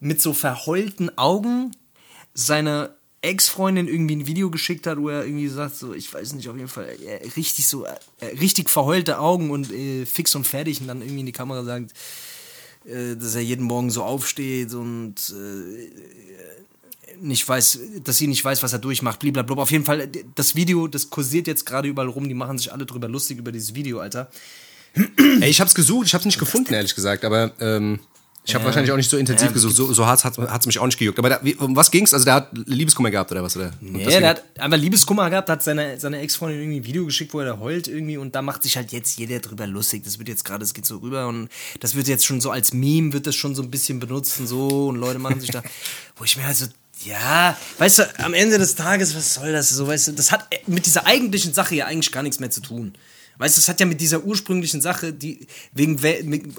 mit 0.00 0.20
so 0.20 0.34
verheulten 0.34 1.16
Augen 1.16 1.70
seiner 2.34 2.90
Ex-Freundin 3.26 3.88
irgendwie 3.88 4.16
ein 4.16 4.26
Video 4.26 4.50
geschickt 4.50 4.86
hat, 4.86 4.98
wo 4.98 5.08
er 5.08 5.24
irgendwie 5.24 5.48
sagt, 5.48 5.76
so, 5.76 5.92
ich 5.94 6.12
weiß 6.12 6.34
nicht, 6.34 6.48
auf 6.48 6.56
jeden 6.56 6.68
Fall, 6.68 6.88
richtig 7.36 7.66
so, 7.66 7.86
richtig 8.40 8.70
verheulte 8.70 9.18
Augen 9.18 9.50
und 9.50 9.72
äh, 9.72 10.06
fix 10.06 10.34
und 10.34 10.46
fertig 10.46 10.80
und 10.80 10.86
dann 10.86 11.02
irgendwie 11.02 11.20
in 11.20 11.26
die 11.26 11.32
Kamera 11.32 11.64
sagt, 11.64 11.92
äh, 12.84 13.16
dass 13.16 13.34
er 13.34 13.42
jeden 13.42 13.64
Morgen 13.64 13.90
so 13.90 14.02
aufsteht 14.04 14.74
und 14.74 15.14
äh, 15.30 15.90
nicht 17.20 17.48
weiß, 17.48 17.80
dass 18.04 18.18
sie 18.18 18.26
nicht 18.26 18.44
weiß, 18.44 18.62
was 18.62 18.72
er 18.72 18.78
durchmacht, 18.78 19.20
blablabla. 19.20 19.56
Auf 19.56 19.70
jeden 19.70 19.84
Fall, 19.84 20.08
das 20.34 20.54
Video, 20.54 20.86
das 20.86 21.10
kursiert 21.10 21.46
jetzt 21.46 21.64
gerade 21.66 21.88
überall 21.88 22.08
rum, 22.08 22.28
die 22.28 22.34
machen 22.34 22.58
sich 22.58 22.72
alle 22.72 22.86
drüber 22.86 23.08
lustig 23.08 23.38
über 23.38 23.52
dieses 23.52 23.74
Video, 23.74 24.00
Alter. 24.00 24.30
Ey, 24.94 25.50
ich 25.50 25.60
hab's 25.60 25.74
gesucht, 25.74 26.06
ich 26.06 26.14
hab's 26.14 26.24
nicht 26.24 26.38
gefunden, 26.38 26.72
ehrlich 26.72 26.94
gesagt, 26.94 27.24
aber 27.24 27.52
ähm, 27.60 28.00
ich 28.46 28.54
habe 28.54 28.64
wahrscheinlich 28.64 28.92
auch 28.92 28.96
nicht 28.96 29.10
so 29.10 29.16
intensiv 29.16 29.48
Ja, 29.48 29.52
gesucht, 29.52 29.74
so, 29.74 29.92
so 29.92 30.06
hart 30.06 30.24
hat 30.24 30.38
es 30.60 30.66
mich 30.66 30.78
auch 30.78 30.86
nicht 30.86 30.98
gejuckt. 30.98 31.18
Aber 31.18 31.28
da, 31.28 31.40
wie, 31.42 31.54
um 31.56 31.74
was 31.74 31.90
ging's? 31.90 32.14
Also 32.14 32.24
der 32.24 32.34
hat 32.34 32.48
Liebeskummer 32.66 33.10
gehabt 33.10 33.30
oder 33.32 33.42
was? 33.42 33.56
Oder? 33.56 33.66
Ja, 33.66 33.72
deswegen- 33.80 34.20
der 34.20 34.28
hat 34.30 34.42
einfach 34.58 34.78
Liebeskummer 34.78 35.28
gehabt, 35.30 35.50
hat 35.50 35.62
seine, 35.62 35.98
seine 35.98 36.20
Ex-Freundin 36.20 36.60
irgendwie 36.60 36.80
ein 36.80 36.84
Video 36.86 37.04
geschickt, 37.04 37.34
wo 37.34 37.40
er 37.40 37.46
da 37.46 37.58
heult 37.58 37.88
irgendwie 37.88 38.16
und 38.16 38.34
da 38.34 38.42
macht 38.42 38.62
sich 38.62 38.76
halt 38.76 38.92
jetzt 38.92 39.18
jeder 39.18 39.40
drüber 39.40 39.66
lustig. 39.66 40.04
Das 40.04 40.18
wird 40.18 40.28
jetzt 40.28 40.44
gerade, 40.44 40.60
das 40.60 40.74
geht 40.74 40.86
so 40.86 40.98
rüber 40.98 41.26
und 41.28 41.48
das 41.80 41.94
wird 41.94 42.06
jetzt 42.08 42.24
schon 42.24 42.40
so 42.40 42.50
als 42.50 42.72
Meme, 42.72 43.12
wird 43.12 43.26
das 43.26 43.34
schon 43.34 43.54
so 43.54 43.62
ein 43.62 43.70
bisschen 43.70 43.98
benutzt 43.98 44.38
und 44.40 44.46
so 44.46 44.86
und 44.88 44.96
Leute 44.96 45.18
machen 45.18 45.40
sich 45.40 45.50
da, 45.50 45.62
wo 46.16 46.24
ich 46.24 46.36
mir 46.36 46.44
halt 46.46 46.56
so, 46.56 46.66
ja, 47.04 47.56
weißt 47.78 47.98
du, 47.98 48.14
am 48.24 48.32
Ende 48.32 48.58
des 48.58 48.74
Tages, 48.74 49.14
was 49.14 49.34
soll 49.34 49.52
das 49.52 49.68
so, 49.70 49.86
weißt 49.86 50.08
du, 50.08 50.12
das 50.12 50.32
hat 50.32 50.46
mit 50.66 50.86
dieser 50.86 51.04
eigentlichen 51.06 51.52
Sache 51.52 51.74
ja 51.74 51.86
eigentlich 51.86 52.10
gar 52.12 52.22
nichts 52.22 52.40
mehr 52.40 52.50
zu 52.50 52.60
tun. 52.62 52.94
Weißt 53.38 53.56
du, 53.56 53.60
das 53.60 53.68
hat 53.68 53.80
ja 53.80 53.86
mit 53.86 54.00
dieser 54.00 54.24
ursprünglichen 54.24 54.80
Sache, 54.80 55.12
die 55.12 55.46
wegen 55.72 56.00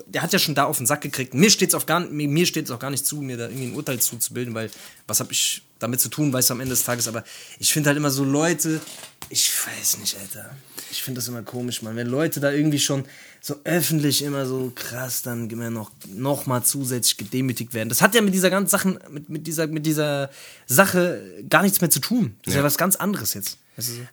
der 0.07 0.21
hat 0.21 0.33
ja 0.33 0.39
schon 0.39 0.55
da 0.55 0.65
auf 0.65 0.77
den 0.77 0.85
Sack 0.85 1.01
gekriegt. 1.01 1.33
Mir 1.33 1.49
steht's 1.49 1.73
auf 1.73 1.85
gar 1.85 1.99
mir, 2.01 2.27
mir 2.27 2.45
steht's 2.45 2.71
auch 2.71 2.79
gar 2.79 2.91
nicht 2.91 3.05
zu, 3.05 3.21
mir 3.21 3.37
da 3.37 3.47
irgendwie 3.47 3.67
ein 3.67 3.75
Urteil 3.75 3.99
zuzubilden, 3.99 4.53
weil 4.53 4.69
was 5.07 5.19
habe 5.19 5.31
ich 5.31 5.63
damit 5.79 5.99
zu 6.01 6.09
tun, 6.09 6.33
weißt 6.33 6.49
du 6.49 6.53
am 6.55 6.59
Ende 6.59 6.73
des 6.73 6.83
Tages, 6.83 7.07
aber 7.07 7.23
ich 7.59 7.71
finde 7.71 7.89
halt 7.89 7.97
immer 7.97 8.09
so 8.09 8.23
Leute, 8.23 8.81
ich 9.29 9.51
weiß 9.51 9.99
nicht, 9.99 10.17
Alter. 10.19 10.49
Ich 10.89 11.03
finde 11.03 11.19
das 11.19 11.27
immer 11.27 11.43
komisch, 11.43 11.81
man, 11.81 11.95
wenn 11.95 12.07
Leute 12.07 12.39
da 12.39 12.51
irgendwie 12.51 12.79
schon 12.79 13.03
so 13.41 13.55
öffentlich 13.63 14.23
immer 14.23 14.45
so 14.45 14.71
krass 14.73 15.21
dann 15.21 15.49
immer 15.49 15.69
noch 15.69 15.91
noch 16.07 16.45
mal 16.45 16.63
zusätzlich 16.63 17.17
gedemütigt 17.17 17.73
werden. 17.73 17.89
Das 17.89 18.01
hat 18.01 18.15
ja 18.15 18.21
mit 18.21 18.33
dieser 18.33 18.49
ganzen 18.49 18.69
Sachen 18.69 18.99
mit, 19.09 19.29
mit 19.29 19.47
dieser 19.47 19.67
mit 19.67 19.85
dieser 19.85 20.29
Sache 20.65 21.21
gar 21.49 21.63
nichts 21.63 21.81
mehr 21.81 21.89
zu 21.89 21.99
tun. 21.99 22.35
Das 22.43 22.53
ist 22.53 22.57
ja 22.57 22.63
was 22.63 22.77
ganz 22.77 22.95
anderes 22.95 23.33
jetzt. 23.33 23.57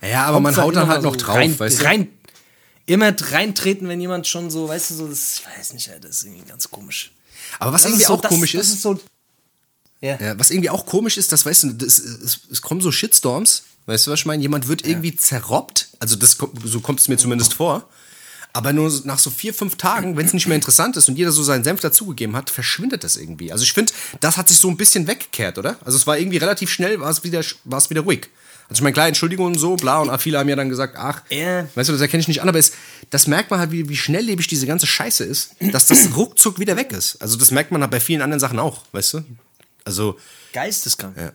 Ja, 0.03 0.27
aber 0.27 0.41
man 0.41 0.55
Hauptsache 0.55 0.67
haut 0.67 0.77
dann 0.77 0.89
halt 0.89 1.03
mal 1.03 1.09
noch 1.09 1.17
drauf, 1.17 1.37
rein, 1.37 1.59
weißt 1.59 1.81
du? 1.81 1.85
rein, 1.85 2.09
immer 2.87 3.15
reintreten, 3.19 3.89
wenn 3.89 4.01
jemand 4.01 4.27
schon 4.27 4.51
so, 4.51 4.69
weißt 4.69 4.91
du, 4.91 4.95
so, 4.95 5.09
das, 5.09 5.39
ich 5.39 5.47
weiß 5.47 5.73
nicht, 5.73 5.89
Alter, 5.89 6.09
das 6.09 6.19
ist 6.19 6.25
irgendwie 6.25 6.47
ganz 6.49 6.71
komisch. 6.71 7.13
Aber 7.59 7.73
was 7.73 7.83
Das 7.83 7.91
irgendwie 7.91 8.07
so, 8.07 8.15
auch 8.15 8.21
das, 8.21 8.29
komisch 8.29 8.55
ist, 8.55 8.73
ist 8.73 8.83
so. 8.83 9.01
Ja. 10.01 10.19
Ja, 10.21 10.39
was 10.39 10.51
irgendwie 10.51 10.71
auch 10.71 10.85
komisch 10.85 11.17
ist, 11.17 11.33
das 11.33 11.47
weißt 11.47 11.63
du, 11.65 11.73
das, 11.73 11.99
es, 11.99 12.61
kommen 12.61 12.81
so 12.81 12.93
Shitstorms, 12.93 13.63
weißt 13.87 14.07
du, 14.07 14.11
was 14.11 14.21
ich 14.21 14.27
meine? 14.27 14.43
Jemand 14.43 14.69
wird 14.69 14.87
irgendwie 14.87 15.17
zerrobbt, 15.17 15.89
also 15.99 16.17
das, 16.17 16.37
so 16.65 16.81
kommt 16.81 17.01
es 17.01 17.09
mir 17.09 17.17
zumindest 17.17 17.55
vor. 17.55 17.89
Aber 18.53 18.73
nur 18.73 18.93
nach 19.05 19.19
so 19.19 19.31
vier, 19.31 19.53
fünf 19.53 19.77
Tagen, 19.77 20.17
wenn 20.17 20.27
es 20.27 20.33
nicht 20.33 20.47
mehr 20.47 20.55
interessant 20.55 20.97
ist 20.97 21.09
und 21.09 21.17
jeder 21.17 21.33
so 21.33 21.43
seinen 21.43 21.65
Senf 21.65 21.81
dazugegeben 21.81 22.37
hat, 22.37 22.51
verschwindet 22.51 23.03
das 23.03 23.17
irgendwie. 23.17 23.51
Also 23.51 23.65
ich 23.65 23.73
finde, 23.73 23.93
das 24.21 24.37
hat 24.37 24.49
sich 24.49 24.59
so 24.59 24.69
ein 24.69 24.77
bisschen 24.77 25.09
weggekehrt, 25.09 25.59
oder? 25.59 25.77
Also 25.85 25.99
es 25.99 26.07
war 26.07 26.19
irgendwie 26.19 26.37
relativ 26.37 26.71
schnell, 26.71 27.01
war 27.01 27.11
es 27.11 27.25
wieder, 27.25 27.43
war 27.65 27.79
es 27.79 27.91
wieder 27.91 28.03
ruhig. 28.03 28.29
Also 28.69 28.81
ich 28.81 28.83
meine, 28.83 28.95
klar, 28.95 29.09
Entschuldigung 29.09 29.47
und 29.47 29.59
so, 29.59 29.77
bla, 29.77 29.99
und 30.01 30.19
viele 30.21 30.39
haben 30.39 30.49
ja 30.49 30.57
dann 30.57 30.69
gesagt, 30.71 30.97
ach, 30.97 31.23
Ja. 31.31 31.67
weißt 31.75 31.89
du, 31.89 31.93
das 31.93 32.01
erkenne 32.01 32.21
ich 32.23 32.29
nicht 32.29 32.41
an, 32.43 32.49
aber 32.49 32.59
es, 32.59 32.73
das 33.11 33.27
merkt 33.27 33.51
man 33.51 33.61
halt, 33.61 33.71
wie, 33.73 33.89
wie 33.89 33.97
schnelllebig 33.97 34.47
diese 34.47 34.67
ganze 34.67 34.87
Scheiße 34.87 35.23
ist, 35.25 35.51
dass 35.61 35.87
das 35.87 36.09
ruckzuck 36.17 36.59
wieder 36.59 36.77
weg 36.77 36.93
ist. 36.93 37.17
Also 37.21 37.37
das 37.37 37.51
merkt 37.51 37.71
man 37.73 37.83
halt 37.83 37.91
bei 37.91 38.01
vielen 38.01 38.23
anderen 38.23 38.41
Sachen 38.41 38.59
auch, 38.59 38.83
weißt 38.93 39.15
du? 39.15 39.25
Also, 39.85 40.19
Geisteskrank. 40.53 41.17
ja. 41.17 41.33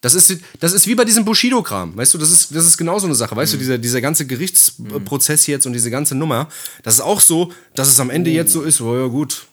Das 0.00 0.14
ist, 0.14 0.32
das 0.60 0.74
ist 0.74 0.86
wie 0.86 0.94
bei 0.94 1.04
diesem 1.04 1.24
Bushido-Kram, 1.24 1.96
weißt 1.96 2.14
du, 2.14 2.18
das 2.18 2.30
ist, 2.30 2.54
das 2.54 2.64
ist 2.66 2.78
genau 2.78 3.00
so 3.00 3.06
eine 3.06 3.16
Sache, 3.16 3.34
weißt 3.34 3.54
du, 3.54 3.56
dieser, 3.56 3.78
dieser 3.78 4.00
ganze 4.00 4.26
Gerichtsprozess 4.26 5.46
jetzt 5.48 5.66
und 5.66 5.72
diese 5.72 5.90
ganze 5.90 6.14
Nummer, 6.14 6.48
das 6.84 6.94
ist 6.94 7.00
auch 7.00 7.20
so, 7.20 7.52
dass 7.74 7.88
es 7.88 7.98
am 7.98 8.08
Ende 8.10 8.30
jetzt 8.30 8.52
so 8.52 8.62
ist, 8.62 8.80
oh 8.80 8.96
ja 8.96 9.06
gut. 9.08 9.46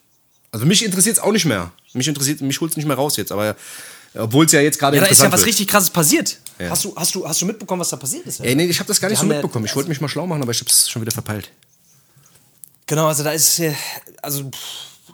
Also 0.51 0.65
mich 0.67 0.85
interessiert 0.85 1.17
es 1.17 1.23
auch 1.23 1.31
nicht 1.31 1.45
mehr. 1.45 1.71
Mich 1.93 2.07
interessiert, 2.07 2.41
mich 2.41 2.61
holt 2.61 2.71
es 2.71 2.77
nicht 2.77 2.85
mehr 2.85 2.95
raus 2.95 3.17
jetzt, 3.17 3.31
aber 3.31 3.55
obwohl 4.23 4.45
es 4.45 4.51
ja 4.51 4.61
jetzt 4.61 4.79
gerade 4.79 4.97
Ja, 4.97 5.03
da 5.03 5.09
ist 5.09 5.21
ja 5.21 5.31
was 5.31 5.41
wird. 5.41 5.47
richtig 5.47 5.67
krasses 5.67 5.89
passiert. 5.89 6.37
Ja. 6.59 6.69
Hast, 6.69 6.85
du, 6.85 6.95
hast, 6.95 7.13
du, 7.13 7.27
hast 7.27 7.41
du 7.41 7.45
mitbekommen, 7.45 7.81
was 7.81 7.89
da 7.89 7.97
passiert 7.97 8.25
ist? 8.25 8.39
Ey, 8.39 8.55
nee, 8.55 8.65
ich 8.65 8.79
habe 8.79 8.87
das 8.87 9.01
gar 9.01 9.09
nicht 9.09 9.21
Die 9.21 9.25
so 9.25 9.27
mitbekommen. 9.27 9.65
Ich 9.65 9.75
wollte 9.75 9.89
mich 9.89 9.99
mal 9.99 10.07
schlau 10.07 10.25
machen, 10.25 10.41
aber 10.41 10.51
ich 10.51 10.59
habe 10.59 10.69
es 10.69 10.89
schon 10.89 11.01
wieder 11.01 11.11
verpeilt. 11.11 11.49
Genau, 12.87 13.07
also 13.07 13.23
da 13.23 13.31
ist, 13.31 13.59
äh, 13.59 13.73
also 14.21 14.49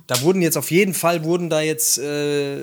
da 0.08 0.22
wurden 0.22 0.42
jetzt 0.42 0.58
auf 0.58 0.72
jeden 0.72 0.94
Fall, 0.94 1.24
wurden 1.24 1.50
da 1.50 1.62
jetzt 1.62 1.98
äh, 1.98 2.60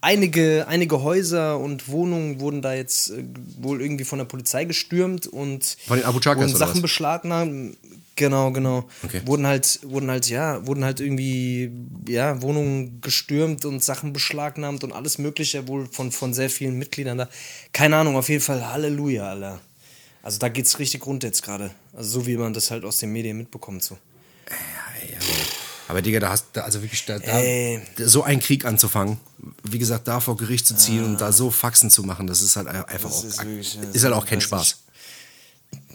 einige, 0.00 0.66
einige 0.68 1.02
Häuser 1.02 1.58
und 1.58 1.88
Wohnungen 1.88 2.38
wurden 2.38 2.60
da 2.62 2.74
jetzt 2.74 3.10
äh, 3.10 3.24
wohl 3.60 3.80
irgendwie 3.80 4.04
von 4.04 4.18
der 4.18 4.26
Polizei 4.26 4.64
gestürmt 4.66 5.26
und 5.26 5.76
Von 5.86 5.96
den 5.98 6.06
Abu 6.06 6.20
Chakas 6.20 6.44
wurden 6.44 6.56
Sachen 6.56 6.82
beschlagnahmt. 6.82 7.76
Genau, 8.16 8.52
genau. 8.52 8.88
Okay. 9.02 9.22
Wurden 9.24 9.46
halt, 9.46 9.80
wurden 9.82 10.10
halt, 10.10 10.28
ja, 10.28 10.64
wurden 10.66 10.84
halt 10.84 11.00
irgendwie, 11.00 11.72
ja, 12.08 12.40
Wohnungen 12.42 13.00
gestürmt 13.00 13.64
und 13.64 13.82
Sachen 13.82 14.12
beschlagnahmt 14.12 14.84
und 14.84 14.92
alles 14.92 15.18
Mögliche 15.18 15.66
wohl 15.66 15.88
von, 15.90 16.12
von 16.12 16.32
sehr 16.32 16.48
vielen 16.48 16.78
Mitgliedern 16.78 17.18
da. 17.18 17.28
Keine 17.72 17.96
Ahnung, 17.96 18.16
auf 18.16 18.28
jeden 18.28 18.42
Fall 18.42 18.70
Halleluja, 18.70 19.30
Alter. 19.30 19.60
Also 20.22 20.38
da 20.38 20.48
geht's 20.48 20.78
richtig 20.78 21.04
rund 21.06 21.22
jetzt 21.24 21.42
gerade. 21.42 21.72
Also 21.92 22.20
so 22.20 22.26
wie 22.26 22.36
man 22.36 22.54
das 22.54 22.70
halt 22.70 22.84
aus 22.84 22.98
den 22.98 23.12
Medien 23.12 23.36
mitbekommt, 23.36 23.82
so. 23.82 23.98
Aber 25.86 26.00
Digga, 26.00 26.18
da 26.18 26.30
hast 26.30 26.46
du 26.54 26.64
also 26.64 26.80
wirklich 26.82 27.04
da, 27.04 27.18
da, 27.18 27.42
so 28.06 28.22
einen 28.22 28.40
Krieg 28.40 28.64
anzufangen, 28.64 29.18
wie 29.64 29.78
gesagt, 29.78 30.08
da 30.08 30.20
vor 30.20 30.36
Gericht 30.36 30.66
zu 30.66 30.76
ziehen 30.76 31.04
und 31.04 31.20
da 31.20 31.30
so 31.30 31.50
Faxen 31.50 31.90
zu 31.90 32.04
machen, 32.04 32.26
das 32.26 32.40
ist 32.40 32.56
halt 32.56 32.68
einfach 32.68 33.10
auch, 33.10 33.22
ist 33.22 33.34
ist, 33.34 33.44
wirklich, 33.44 33.74
ja, 33.74 34.02
halt 34.04 34.14
auch 34.14 34.24
kein 34.24 34.40
Spaß. 34.40 34.83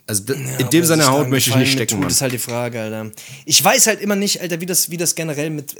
Also 0.09 0.33
Ja, 0.33 0.57
in 0.57 0.69
dem 0.71 0.83
seiner 0.85 1.03
sich 1.03 1.11
Haut 1.11 1.29
möchte 1.29 1.51
ich 1.51 1.55
nicht 1.55 1.71
stecken, 1.71 1.91
tut, 1.91 1.99
Mann. 2.01 2.09
ist 2.09 2.21
halt 2.21 2.33
die 2.33 2.39
Frage, 2.39 2.81
Alter. 2.81 3.11
Ich 3.45 3.63
weiß 3.63 3.87
halt 3.87 4.01
immer 4.01 4.15
nicht, 4.15 4.41
Alter, 4.41 4.59
wie 4.59 4.65
das, 4.65 4.89
wie 4.89 4.97
das 4.97 5.15
generell 5.15 5.49
mit. 5.51 5.75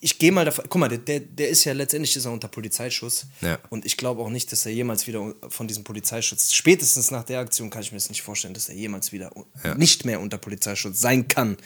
Ich 0.00 0.18
gehe 0.18 0.32
mal 0.32 0.44
davon. 0.44 0.64
Guck 0.68 0.80
mal, 0.80 0.88
der, 0.88 1.20
der 1.20 1.48
ist 1.48 1.64
ja 1.64 1.72
letztendlich 1.72 2.16
ist 2.16 2.24
er 2.24 2.32
unter 2.32 2.48
Polizeischutz. 2.48 3.26
Ja. 3.40 3.58
Und 3.70 3.84
ich 3.84 3.96
glaube 3.96 4.22
auch 4.22 4.30
nicht, 4.30 4.50
dass 4.52 4.64
er 4.66 4.72
jemals 4.72 5.06
wieder 5.06 5.34
von 5.48 5.68
diesem 5.68 5.84
Polizeischutz. 5.84 6.52
Spätestens 6.54 7.10
nach 7.10 7.24
der 7.24 7.40
Aktion 7.40 7.70
kann 7.70 7.82
ich 7.82 7.92
mir 7.92 7.98
das 7.98 8.08
nicht 8.08 8.22
vorstellen, 8.22 8.54
dass 8.54 8.68
er 8.68 8.74
jemals 8.74 9.12
wieder 9.12 9.30
Ja. 9.64 9.74
nicht 9.74 10.04
mehr 10.04 10.20
unter 10.20 10.38
Polizeischutz 10.38 11.00
sein 11.00 11.28
kann. 11.28 11.56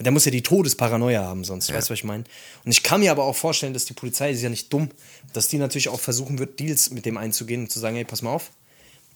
Der 0.00 0.12
muss 0.12 0.24
ja 0.24 0.30
die 0.30 0.42
Todesparanoia 0.42 1.22
haben, 1.24 1.42
sonst. 1.42 1.72
Weißt 1.72 1.88
du, 1.88 1.92
was 1.92 1.98
ich 1.98 2.04
meine? 2.04 2.22
Und 2.64 2.70
ich 2.70 2.84
kann 2.84 3.00
mir 3.00 3.10
aber 3.10 3.24
auch 3.24 3.34
vorstellen, 3.34 3.74
dass 3.74 3.84
die 3.84 3.94
Polizei, 3.94 4.28
die 4.30 4.36
ist 4.36 4.42
ja 4.42 4.48
nicht 4.48 4.72
dumm, 4.72 4.90
dass 5.32 5.48
die 5.48 5.58
natürlich 5.58 5.88
auch 5.88 5.98
versuchen 5.98 6.38
wird, 6.38 6.60
Deals 6.60 6.90
mit 6.90 7.04
dem 7.04 7.16
einzugehen 7.16 7.62
und 7.62 7.70
zu 7.72 7.80
sagen, 7.80 7.96
hey, 7.96 8.04
pass 8.04 8.22
mal 8.22 8.30
auf. 8.30 8.52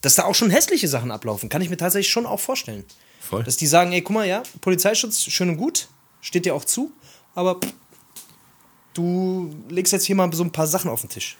Dass 0.03 0.15
da 0.15 0.25
auch 0.25 0.35
schon 0.35 0.51
hässliche 0.51 0.87
Sachen 0.87 1.11
ablaufen, 1.11 1.47
kann 1.49 1.61
ich 1.61 1.69
mir 1.69 1.77
tatsächlich 1.77 2.11
schon 2.11 2.25
auch 2.25 2.39
vorstellen. 2.39 2.83
Voll. 3.21 3.41
Dass 3.43 3.55
die 3.55 3.65
sagen, 3.65 3.93
ey, 3.93 4.01
guck 4.01 4.13
mal, 4.13 4.27
ja, 4.27 4.43
Polizeischutz, 4.59 5.23
schön 5.23 5.49
und 5.49 5.57
gut, 5.57 5.87
steht 6.19 6.45
dir 6.45 6.53
auch 6.53 6.65
zu, 6.65 6.91
aber 7.33 7.55
pff, 7.55 7.73
du 8.93 9.55
legst 9.69 9.93
jetzt 9.93 10.05
hier 10.05 10.15
mal 10.15 10.31
so 10.33 10.43
ein 10.43 10.51
paar 10.51 10.67
Sachen 10.67 10.91
auf 10.91 11.01
den 11.01 11.09
Tisch. 11.09 11.37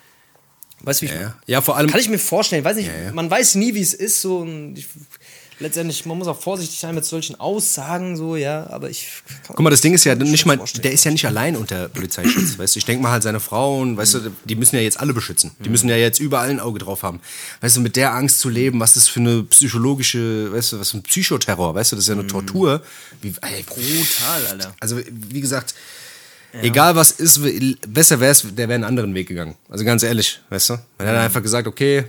Weißt 0.82 1.02
du, 1.02 1.06
wie 1.06 1.10
ich 1.10 1.16
Ja, 1.16 1.22
ja. 1.22 1.36
ja, 1.46 1.62
vor 1.62 1.76
allem, 1.76 1.90
Kann 1.90 2.00
ich 2.00 2.10
mir 2.10 2.18
vorstellen, 2.18 2.64
weiß 2.64 2.78
nicht, 2.78 2.88
Ja, 2.88 3.12
man 3.12 3.30
weiß 3.30 3.56
nie, 3.56 3.74
wie 3.74 3.82
es 3.82 3.94
ist, 3.94 4.22
so 4.22 4.46
ich, 4.76 4.88
letztendlich, 5.60 6.06
man 6.06 6.18
muss 6.18 6.28
auch 6.28 6.40
vorsichtig 6.40 6.80
sein 6.80 6.96
mit 6.96 7.06
solchen 7.06 7.40
Aussagen, 7.40 8.18
so, 8.18 8.36
ja, 8.36 8.68
aber 8.70 8.90
ich. 8.90 9.08
Guck 9.48 9.60
mal, 9.60 9.70
das 9.70 9.82
Ding 9.82 9.94
ist 9.94 10.04
ja 10.04 10.16
nicht 10.16 10.46
mal, 10.46 10.60
der 10.84 10.92
ist 10.92 11.04
ja 11.04 11.12
nicht 11.12 11.26
allein 11.26 11.56
unter 11.56 11.90
Polizeischutz, 11.90 12.58
weißt 12.58 12.76
du. 12.76 12.80
Ich 12.80 12.86
denke 12.86 13.04
mal 13.04 13.12
halt 13.12 13.24
seine 13.24 13.40
Frauen, 13.40 13.98
weißt 13.98 14.16
du, 14.16 14.32
die 14.46 14.56
müssen 14.56 14.76
ja 14.76 14.82
jetzt 14.82 15.00
alle 15.00 15.14
beschützen. 15.14 15.52
Die 15.60 15.70
müssen 15.70 15.90
ja 15.90 15.98
jetzt 15.98 16.20
überall 16.20 16.50
ein 16.50 16.60
Auge 16.60 16.80
drauf 16.80 17.04
haben. 17.04 17.20
Weißt 17.62 17.78
du, 17.78 17.82
mit 17.82 17.96
der 17.96 18.14
Angst 18.14 18.40
zu 18.40 18.50
leben, 18.50 18.80
was 18.80 18.94
das 18.94 19.08
für 19.08 19.20
eine 19.20 19.44
psychologische, 19.44 20.52
weißt 20.52 20.74
du, 20.74 20.80
was 20.80 20.92
für 20.92 20.98
ein 20.98 21.04
Psychoterror, 21.04 21.76
weißt 21.76 21.92
du, 21.92 21.96
das 21.96 22.06
ist 22.06 22.10
ja 22.10 22.16
eine 22.16 22.28
Tortur. 22.28 22.82
Wie, 23.22 23.34
ey, 23.42 23.64
Brutal, 23.64 24.48
Alter. 24.52 24.76
also 24.80 25.00
wie 25.10 25.42
gesagt, 25.42 25.74
egal 26.62 26.96
was 26.96 27.12
ist, 27.12 27.42
besser 27.88 28.20
wäre 28.20 28.32
es, 28.32 28.42
der 28.42 28.68
wäre 28.68 28.76
einen 28.76 28.84
anderen 28.84 29.14
Weg 29.14 29.28
gegangen. 29.28 29.56
Also 29.70 29.86
ganz 29.86 30.04
ehrlich, 30.04 30.40
weißt 30.50 30.70
du? 30.70 30.74
Man 30.98 31.08
hat 31.08 31.16
einfach 31.16 31.42
gesagt, 31.42 31.68
okay, 31.68 32.06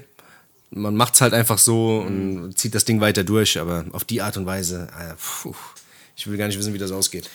man 0.75 0.97
macht's 0.97 1.21
halt 1.21 1.35
einfach 1.35 1.59
so 1.59 2.01
und 2.01 2.59
zieht 2.59 2.75
das 2.75 2.85
Ding 2.85 3.01
weiter 3.01 3.25
durch, 3.25 3.59
aber 3.59 3.85
auf 3.93 4.05
die 4.05 4.21
Art 4.21 4.37
und 4.37 4.47
Weise, 4.47 4.89
äh, 4.99 5.15
puh, 5.15 5.55
ich 6.17 6.27
will 6.27 6.37
gar 6.37 6.49
nicht 6.49 6.59
wissen, 6.59 6.75
wie 6.75 6.79
das 6.79 6.91
ausgeht. 6.91 7.31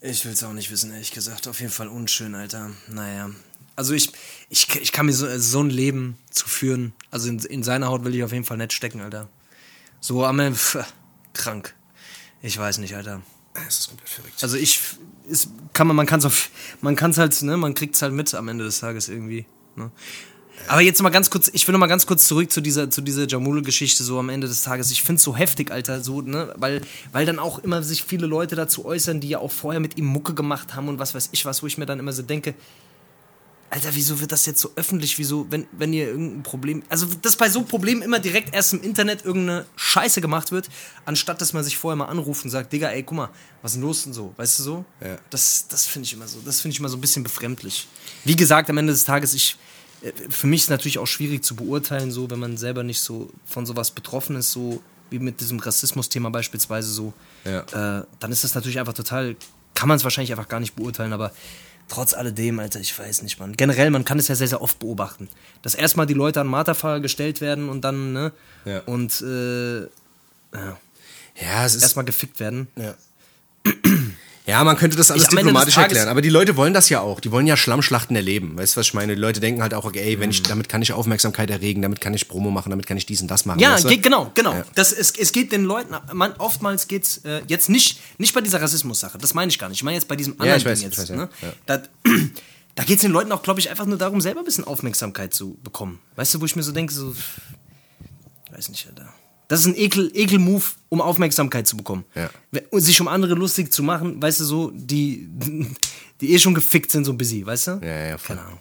Ich 0.00 0.24
will 0.24 0.32
es 0.32 0.42
auch 0.44 0.52
nicht 0.52 0.70
wissen, 0.70 0.92
ehrlich 0.92 1.12
gesagt. 1.12 1.48
Auf 1.48 1.60
jeden 1.60 1.72
Fall 1.72 1.88
unschön, 1.88 2.34
Alter. 2.34 2.70
Naja. 2.88 3.30
Also 3.76 3.94
ich, 3.94 4.12
ich, 4.50 4.74
ich 4.76 4.92
kann 4.92 5.06
mir 5.06 5.12
so, 5.12 5.26
so 5.38 5.60
ein 5.60 5.70
Leben 5.70 6.16
zu 6.30 6.46
führen. 6.46 6.92
Also 7.10 7.28
in, 7.28 7.38
in 7.38 7.62
seiner 7.62 7.88
Haut 7.88 8.04
will 8.04 8.14
ich 8.14 8.22
auf 8.22 8.32
jeden 8.32 8.44
Fall 8.44 8.58
nicht 8.58 8.72
stecken, 8.72 9.00
Alter. 9.00 9.28
So 10.00 10.24
am 10.24 10.38
Ende, 10.38 10.58
pff, 10.58 10.84
krank. 11.32 11.74
Ich 12.42 12.58
weiß 12.58 12.78
nicht, 12.78 12.94
Alter. 12.94 13.22
Das 13.54 13.78
ist 13.78 13.88
komplett 13.88 14.08
verrückt. 14.08 14.42
Also 14.42 14.56
ich, 14.56 14.80
ist, 15.26 15.48
kann 15.72 15.86
man, 15.86 15.96
man 15.96 16.06
kann 16.06 16.18
es 16.18 16.26
auf, 16.26 16.50
man 16.80 16.96
kann 16.96 17.12
es 17.12 17.18
halt, 17.18 17.40
ne, 17.42 17.56
man 17.56 17.74
kriegt 17.74 17.94
es 17.94 18.02
halt 18.02 18.12
mit 18.12 18.34
am 18.34 18.48
Ende 18.48 18.64
des 18.64 18.80
Tages 18.80 19.08
irgendwie. 19.08 19.46
Ne? 19.76 19.90
Aber 20.66 20.80
jetzt 20.80 21.02
mal 21.02 21.10
ganz 21.10 21.30
kurz, 21.30 21.50
ich 21.52 21.66
will 21.66 21.72
noch 21.72 21.78
mal 21.78 21.86
ganz 21.86 22.06
kurz 22.06 22.26
zurück 22.26 22.50
zu 22.50 22.60
dieser, 22.60 22.90
zu 22.90 23.02
dieser 23.02 23.28
Jamul-Geschichte 23.28 24.02
so 24.02 24.18
am 24.18 24.28
Ende 24.28 24.46
des 24.48 24.62
Tages. 24.62 24.90
Ich 24.90 25.02
find's 25.02 25.22
so 25.22 25.36
heftig, 25.36 25.70
Alter, 25.70 26.02
so, 26.02 26.22
ne, 26.22 26.54
weil, 26.56 26.80
weil 27.12 27.26
dann 27.26 27.38
auch 27.38 27.58
immer 27.58 27.82
sich 27.82 28.02
viele 28.04 28.26
Leute 28.26 28.56
dazu 28.56 28.84
äußern, 28.84 29.20
die 29.20 29.28
ja 29.28 29.38
auch 29.38 29.52
vorher 29.52 29.80
mit 29.80 29.98
ihm 29.98 30.06
Mucke 30.06 30.34
gemacht 30.34 30.74
haben 30.74 30.88
und 30.88 30.98
was 30.98 31.14
weiß 31.14 31.30
ich 31.32 31.44
was, 31.44 31.62
wo 31.62 31.66
ich 31.66 31.76
mir 31.76 31.86
dann 31.86 31.98
immer 31.98 32.12
so 32.12 32.22
denke, 32.22 32.54
Alter, 33.74 33.92
wieso 33.92 34.20
wird 34.20 34.30
das 34.30 34.46
jetzt 34.46 34.60
so 34.60 34.70
öffentlich? 34.76 35.18
Wieso, 35.18 35.50
wenn, 35.50 35.66
wenn 35.72 35.92
ihr 35.92 36.06
irgendein 36.06 36.44
Problem. 36.44 36.84
Also, 36.88 37.06
dass 37.22 37.34
bei 37.34 37.48
so 37.48 37.62
Problemen 37.62 38.02
immer 38.02 38.20
direkt 38.20 38.54
erst 38.54 38.72
im 38.72 38.80
Internet 38.82 39.24
irgendeine 39.24 39.66
Scheiße 39.74 40.20
gemacht 40.20 40.52
wird, 40.52 40.68
anstatt 41.04 41.40
dass 41.40 41.52
man 41.52 41.64
sich 41.64 41.76
vorher 41.76 41.96
mal 41.96 42.04
anruft 42.04 42.44
und 42.44 42.50
sagt, 42.50 42.72
Digga, 42.72 42.90
ey, 42.90 43.02
guck 43.02 43.16
mal, 43.16 43.30
was 43.62 43.72
ist 43.72 43.76
denn 43.76 43.82
los 43.82 44.06
und 44.06 44.12
so? 44.12 44.32
Weißt 44.36 44.60
du 44.60 44.62
so? 44.62 44.84
Ja. 45.00 45.18
Das, 45.28 45.66
das 45.66 45.86
finde 45.86 46.06
ich 46.06 46.12
immer 46.12 46.28
so, 46.28 46.38
das 46.44 46.60
finde 46.60 46.74
ich 46.74 46.78
immer 46.78 46.88
so 46.88 46.96
ein 46.96 47.00
bisschen 47.00 47.24
befremdlich. 47.24 47.88
Wie 48.24 48.36
gesagt, 48.36 48.70
am 48.70 48.78
Ende 48.78 48.92
des 48.92 49.04
Tages, 49.04 49.34
ich. 49.34 49.56
Für 50.28 50.46
mich 50.46 50.60
ist 50.60 50.64
es 50.64 50.70
natürlich 50.70 50.98
auch 50.98 51.06
schwierig 51.06 51.44
zu 51.44 51.56
beurteilen, 51.56 52.10
so, 52.10 52.30
wenn 52.30 52.38
man 52.38 52.56
selber 52.56 52.82
nicht 52.82 53.00
so 53.00 53.30
von 53.46 53.64
sowas 53.66 53.90
betroffen 53.90 54.36
ist, 54.36 54.52
so 54.52 54.82
wie 55.10 55.18
mit 55.18 55.40
diesem 55.40 55.58
Rassismus-Thema 55.58 56.30
beispielsweise 56.30 56.88
so. 56.90 57.12
Ja. 57.44 58.00
Äh, 58.00 58.04
dann 58.20 58.32
ist 58.32 58.44
das 58.44 58.54
natürlich 58.54 58.78
einfach 58.78 58.92
total, 58.94 59.36
kann 59.74 59.88
man 59.88 59.96
es 59.96 60.04
wahrscheinlich 60.04 60.32
einfach 60.32 60.48
gar 60.48 60.60
nicht 60.60 60.76
beurteilen, 60.76 61.12
aber 61.12 61.32
trotz 61.88 62.14
alledem, 62.14 62.58
Alter, 62.58 62.80
ich 62.80 62.98
weiß 62.98 63.22
nicht, 63.22 63.38
man. 63.38 63.52
Generell, 63.54 63.90
man 63.90 64.04
kann 64.04 64.18
es 64.18 64.28
ja 64.28 64.34
sehr, 64.34 64.48
sehr 64.48 64.62
oft 64.62 64.78
beobachten. 64.78 65.28
Dass 65.62 65.74
erstmal 65.74 66.06
die 66.06 66.14
Leute 66.14 66.40
an 66.40 66.46
Marterfall 66.46 67.00
gestellt 67.00 67.40
werden 67.40 67.68
und 67.68 67.82
dann, 67.82 68.12
ne? 68.12 68.32
Ja. 68.64 68.80
Und 68.80 69.20
äh, 69.22 69.80
Ja, 69.82 71.64
es 71.64 71.74
ist. 71.74 71.82
erstmal 71.82 72.04
gefickt 72.04 72.40
werden. 72.40 72.68
Ja. 72.76 72.94
Ja, 74.46 74.62
man 74.62 74.76
könnte 74.76 74.96
das 74.98 75.10
alles 75.10 75.24
Ich- 75.24 75.28
diplomatisch 75.30 75.76
erklären, 75.78 76.08
aber 76.08 76.20
die 76.20 76.28
Leute 76.28 76.54
wollen 76.56 76.74
das 76.74 76.90
ja 76.90 77.00
auch. 77.00 77.20
Die 77.20 77.32
wollen 77.32 77.46
ja 77.46 77.56
Schlammschlachten 77.56 78.14
erleben. 78.14 78.58
Weißt 78.58 78.76
du, 78.76 78.80
was 78.80 78.86
ich 78.88 78.94
meine? 78.94 79.14
Die 79.14 79.20
Leute 79.20 79.40
denken 79.40 79.62
halt 79.62 79.72
auch, 79.72 79.84
okay, 79.86 80.00
ey, 80.00 80.20
wenn 80.20 80.28
ich, 80.28 80.42
damit 80.42 80.68
kann 80.68 80.82
ich 80.82 80.92
Aufmerksamkeit 80.92 81.48
erregen, 81.48 81.80
damit 81.80 82.02
kann 82.02 82.12
ich 82.12 82.28
Promo 82.28 82.50
machen, 82.50 82.68
damit 82.68 82.86
kann 82.86 82.98
ich 82.98 83.06
dies 83.06 83.22
und 83.22 83.28
das 83.30 83.46
machen. 83.46 83.58
Ja, 83.60 83.72
weißt 83.72 83.84
du? 83.88 83.98
genau, 84.00 84.30
genau. 84.34 84.52
Ja. 84.52 84.64
Das, 84.74 84.92
es, 84.92 85.12
es 85.12 85.32
geht 85.32 85.50
den 85.50 85.64
Leuten, 85.64 85.94
man, 86.12 86.34
oftmals 86.34 86.88
geht 86.88 87.04
es 87.04 87.24
äh, 87.24 87.40
jetzt 87.46 87.70
nicht, 87.70 87.98
nicht 88.18 88.34
bei 88.34 88.42
dieser 88.42 88.60
Rassismus-Sache, 88.60 89.16
das 89.16 89.32
meine 89.32 89.48
ich 89.48 89.58
gar 89.58 89.70
nicht. 89.70 89.78
Ich 89.78 89.82
meine 89.82 89.96
jetzt 89.96 90.08
bei 90.08 90.16
diesem 90.16 90.34
anderen 90.38 90.58
ich 90.58 90.66
weiß, 90.66 90.80
Ding 90.80 90.90
ich 90.90 90.96
jetzt. 90.96 91.08
weiß, 91.10 91.16
ja. 91.16 91.16
ne? 91.16 91.28
Ja. 91.40 91.52
Da, 91.64 91.82
da 92.74 92.84
geht 92.84 92.96
es 92.96 93.00
den 93.02 93.12
Leuten 93.12 93.32
auch, 93.32 93.42
glaube 93.42 93.60
ich, 93.60 93.70
einfach 93.70 93.86
nur 93.86 93.96
darum, 93.96 94.20
selber 94.20 94.40
ein 94.40 94.44
bisschen 94.44 94.64
Aufmerksamkeit 94.64 95.32
zu 95.32 95.56
bekommen. 95.62 96.00
Weißt 96.16 96.34
du, 96.34 96.40
wo 96.42 96.44
ich 96.44 96.54
mir 96.54 96.62
so 96.62 96.72
denke, 96.72 96.92
so, 96.92 97.14
weiß 98.52 98.68
nicht, 98.68 98.86
Alter. 98.88 99.08
Das 99.48 99.60
ist 99.60 99.66
ein 99.66 99.76
Ekel, 99.76 100.10
Ekel-Move, 100.14 100.64
um 100.88 101.00
Aufmerksamkeit 101.00 101.66
zu 101.66 101.76
bekommen. 101.76 102.04
Ja. 102.14 102.30
Und 102.70 102.80
sich 102.80 103.00
um 103.00 103.08
andere 103.08 103.34
lustig 103.34 103.72
zu 103.72 103.82
machen, 103.82 104.20
weißt 104.22 104.40
du, 104.40 104.44
so, 104.44 104.70
die, 104.74 105.28
die 106.20 106.32
eh 106.32 106.38
schon 106.38 106.54
gefickt 106.54 106.90
sind, 106.90 107.04
so 107.04 107.12
ein 107.12 107.18
bisschen, 107.18 107.44
weißt 107.44 107.66
du? 107.66 107.70
Ja, 107.82 108.06
ja, 108.08 108.18
voll. 108.18 108.36
Keine 108.36 108.46
Ahnung, 108.46 108.60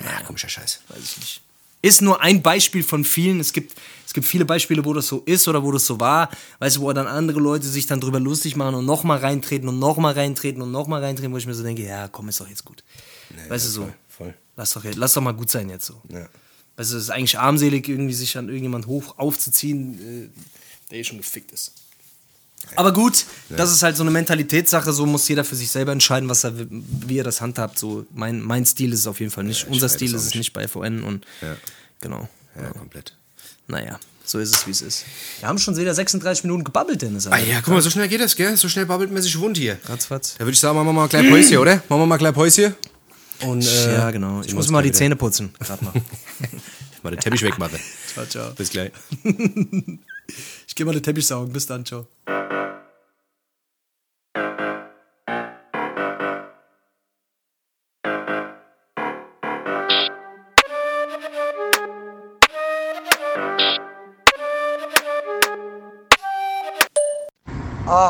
Ja, 0.00 0.20
komischer 0.26 0.48
Scheiß. 0.48 0.80
weiß 0.88 0.98
ich 1.02 1.18
nicht. 1.18 1.42
Ist 1.80 2.02
nur 2.02 2.20
ein 2.20 2.42
Beispiel 2.42 2.82
von 2.82 3.04
vielen. 3.04 3.38
Es 3.38 3.52
gibt, 3.52 3.78
es 4.04 4.12
gibt 4.12 4.26
viele 4.26 4.44
Beispiele, 4.44 4.84
wo 4.84 4.92
das 4.92 5.06
so 5.06 5.22
ist 5.26 5.46
oder 5.46 5.62
wo 5.62 5.70
das 5.70 5.86
so 5.86 6.00
war. 6.00 6.28
Weißt 6.58 6.76
du, 6.76 6.80
wo 6.80 6.92
dann 6.92 7.06
andere 7.06 7.38
Leute 7.38 7.66
sich 7.68 7.86
dann 7.86 8.00
drüber 8.00 8.18
lustig 8.18 8.56
machen 8.56 8.74
und 8.74 8.84
nochmal 8.84 9.18
reintreten 9.18 9.68
und 9.68 9.78
nochmal 9.78 10.14
reintreten 10.14 10.60
und 10.60 10.72
nochmal 10.72 11.04
reintreten, 11.04 11.32
wo 11.32 11.36
ich 11.36 11.46
mir 11.46 11.54
so 11.54 11.62
denke, 11.62 11.84
ja, 11.84 12.08
komm, 12.08 12.28
ist 12.28 12.40
doch 12.40 12.48
jetzt 12.48 12.64
gut. 12.64 12.82
weißt 13.48 13.64
du, 13.66 13.70
so. 13.70 13.88
Voll. 14.08 14.34
Lass 14.56 14.72
doch, 14.72 14.82
lass 14.96 15.12
doch 15.12 15.22
mal 15.22 15.30
gut 15.32 15.50
sein 15.50 15.68
jetzt 15.70 15.86
so. 15.86 16.02
Ja. 16.08 16.28
Du, 16.78 16.96
es 16.96 17.02
ist 17.04 17.10
eigentlich 17.10 17.38
armselig, 17.38 17.88
irgendwie 17.88 18.14
sich 18.14 18.36
an 18.38 18.48
irgendjemand 18.48 18.86
hoch 18.86 19.18
aufzuziehen, 19.18 20.30
äh, 20.34 20.90
der 20.90 20.98
eh 21.00 21.04
schon 21.04 21.18
gefickt 21.18 21.52
ist. 21.52 21.72
Aber 22.76 22.92
gut, 22.92 23.24
das 23.48 23.70
ist 23.72 23.82
halt 23.82 23.96
so 23.96 24.02
eine 24.02 24.10
Mentalitätssache, 24.10 24.92
so 24.92 25.06
muss 25.06 25.26
jeder 25.28 25.44
für 25.44 25.56
sich 25.56 25.70
selber 25.70 25.92
entscheiden, 25.92 26.28
was 26.28 26.44
er, 26.44 26.52
wie 26.70 27.18
er 27.18 27.24
das 27.24 27.40
handhabt. 27.40 27.78
So, 27.78 28.04
mein, 28.12 28.40
mein 28.40 28.66
Stil 28.66 28.92
ist 28.92 29.00
es 29.00 29.06
auf 29.06 29.20
jeden 29.20 29.30
Fall 29.30 29.44
nicht. 29.44 29.66
Unser 29.68 29.84
weiß 29.86 29.94
Stil 29.94 30.14
ist 30.14 30.24
es 30.26 30.34
nicht. 30.34 30.52
bei 30.52 30.66
VN 30.68 31.02
und 31.02 31.24
Ja. 31.40 31.56
genau. 32.00 32.28
Ja, 32.56 32.70
komplett. 32.70 33.14
Naja, 33.68 33.98
so 34.24 34.38
ist 34.38 34.54
es, 34.54 34.66
wie 34.66 34.70
es 34.72 34.82
ist. 34.82 35.04
Wir 35.40 35.48
haben 35.48 35.58
schon 35.58 35.76
wieder 35.76 35.94
36 35.94 36.44
Minuten 36.44 36.64
gebabbelt, 36.64 37.00
Dennis. 37.00 37.26
Ah 37.28 37.38
ja, 37.38 37.60
guck 37.60 37.74
mal, 37.74 37.80
so 37.82 37.90
schnell 37.90 38.08
geht 38.08 38.20
das, 38.20 38.34
gell? 38.36 38.56
So 38.56 38.68
schnell 38.68 38.86
babbelt 38.86 39.12
man 39.12 39.22
sich 39.22 39.38
wund 39.38 39.56
hier. 39.56 39.78
Ratzfatz. 39.86 40.34
Da 40.38 40.40
würde 40.44 40.52
ich 40.52 40.60
sagen, 40.60 40.76
machen 40.76 40.88
wir 40.88 40.92
mal 40.92 41.08
gleich 41.08 41.28
Päuschen, 41.28 41.58
oder? 41.58 41.76
Machen 41.88 42.02
wir 42.02 42.06
mal 42.06 42.16
gleich 42.18 42.34
Päuschen. 42.34 42.74
Und, 43.46 43.64
äh, 43.66 43.94
ja, 43.94 44.10
genau. 44.10 44.42
Ich 44.42 44.54
muss 44.54 44.68
mal 44.68 44.82
die 44.82 44.90
gleich 44.90 44.98
Zähne 44.98 45.16
putzen. 45.16 45.52
Gerade 45.60 45.84
mal. 45.84 45.94
wieder. 45.94 46.04
Mal 47.04 47.10
den 47.10 47.20
Teppich 47.20 47.42
wegmachen. 47.42 47.78
ciao, 48.12 48.26
ciao. 48.26 48.50
Bis 48.54 48.70
gleich. 48.70 48.90
Ich 50.66 50.74
gehe 50.74 50.84
mal 50.84 50.92
den 50.92 51.02
Teppich 51.02 51.26
saugen. 51.26 51.52
Bis 51.52 51.66
dann, 51.66 51.86
ciao. 51.86 52.06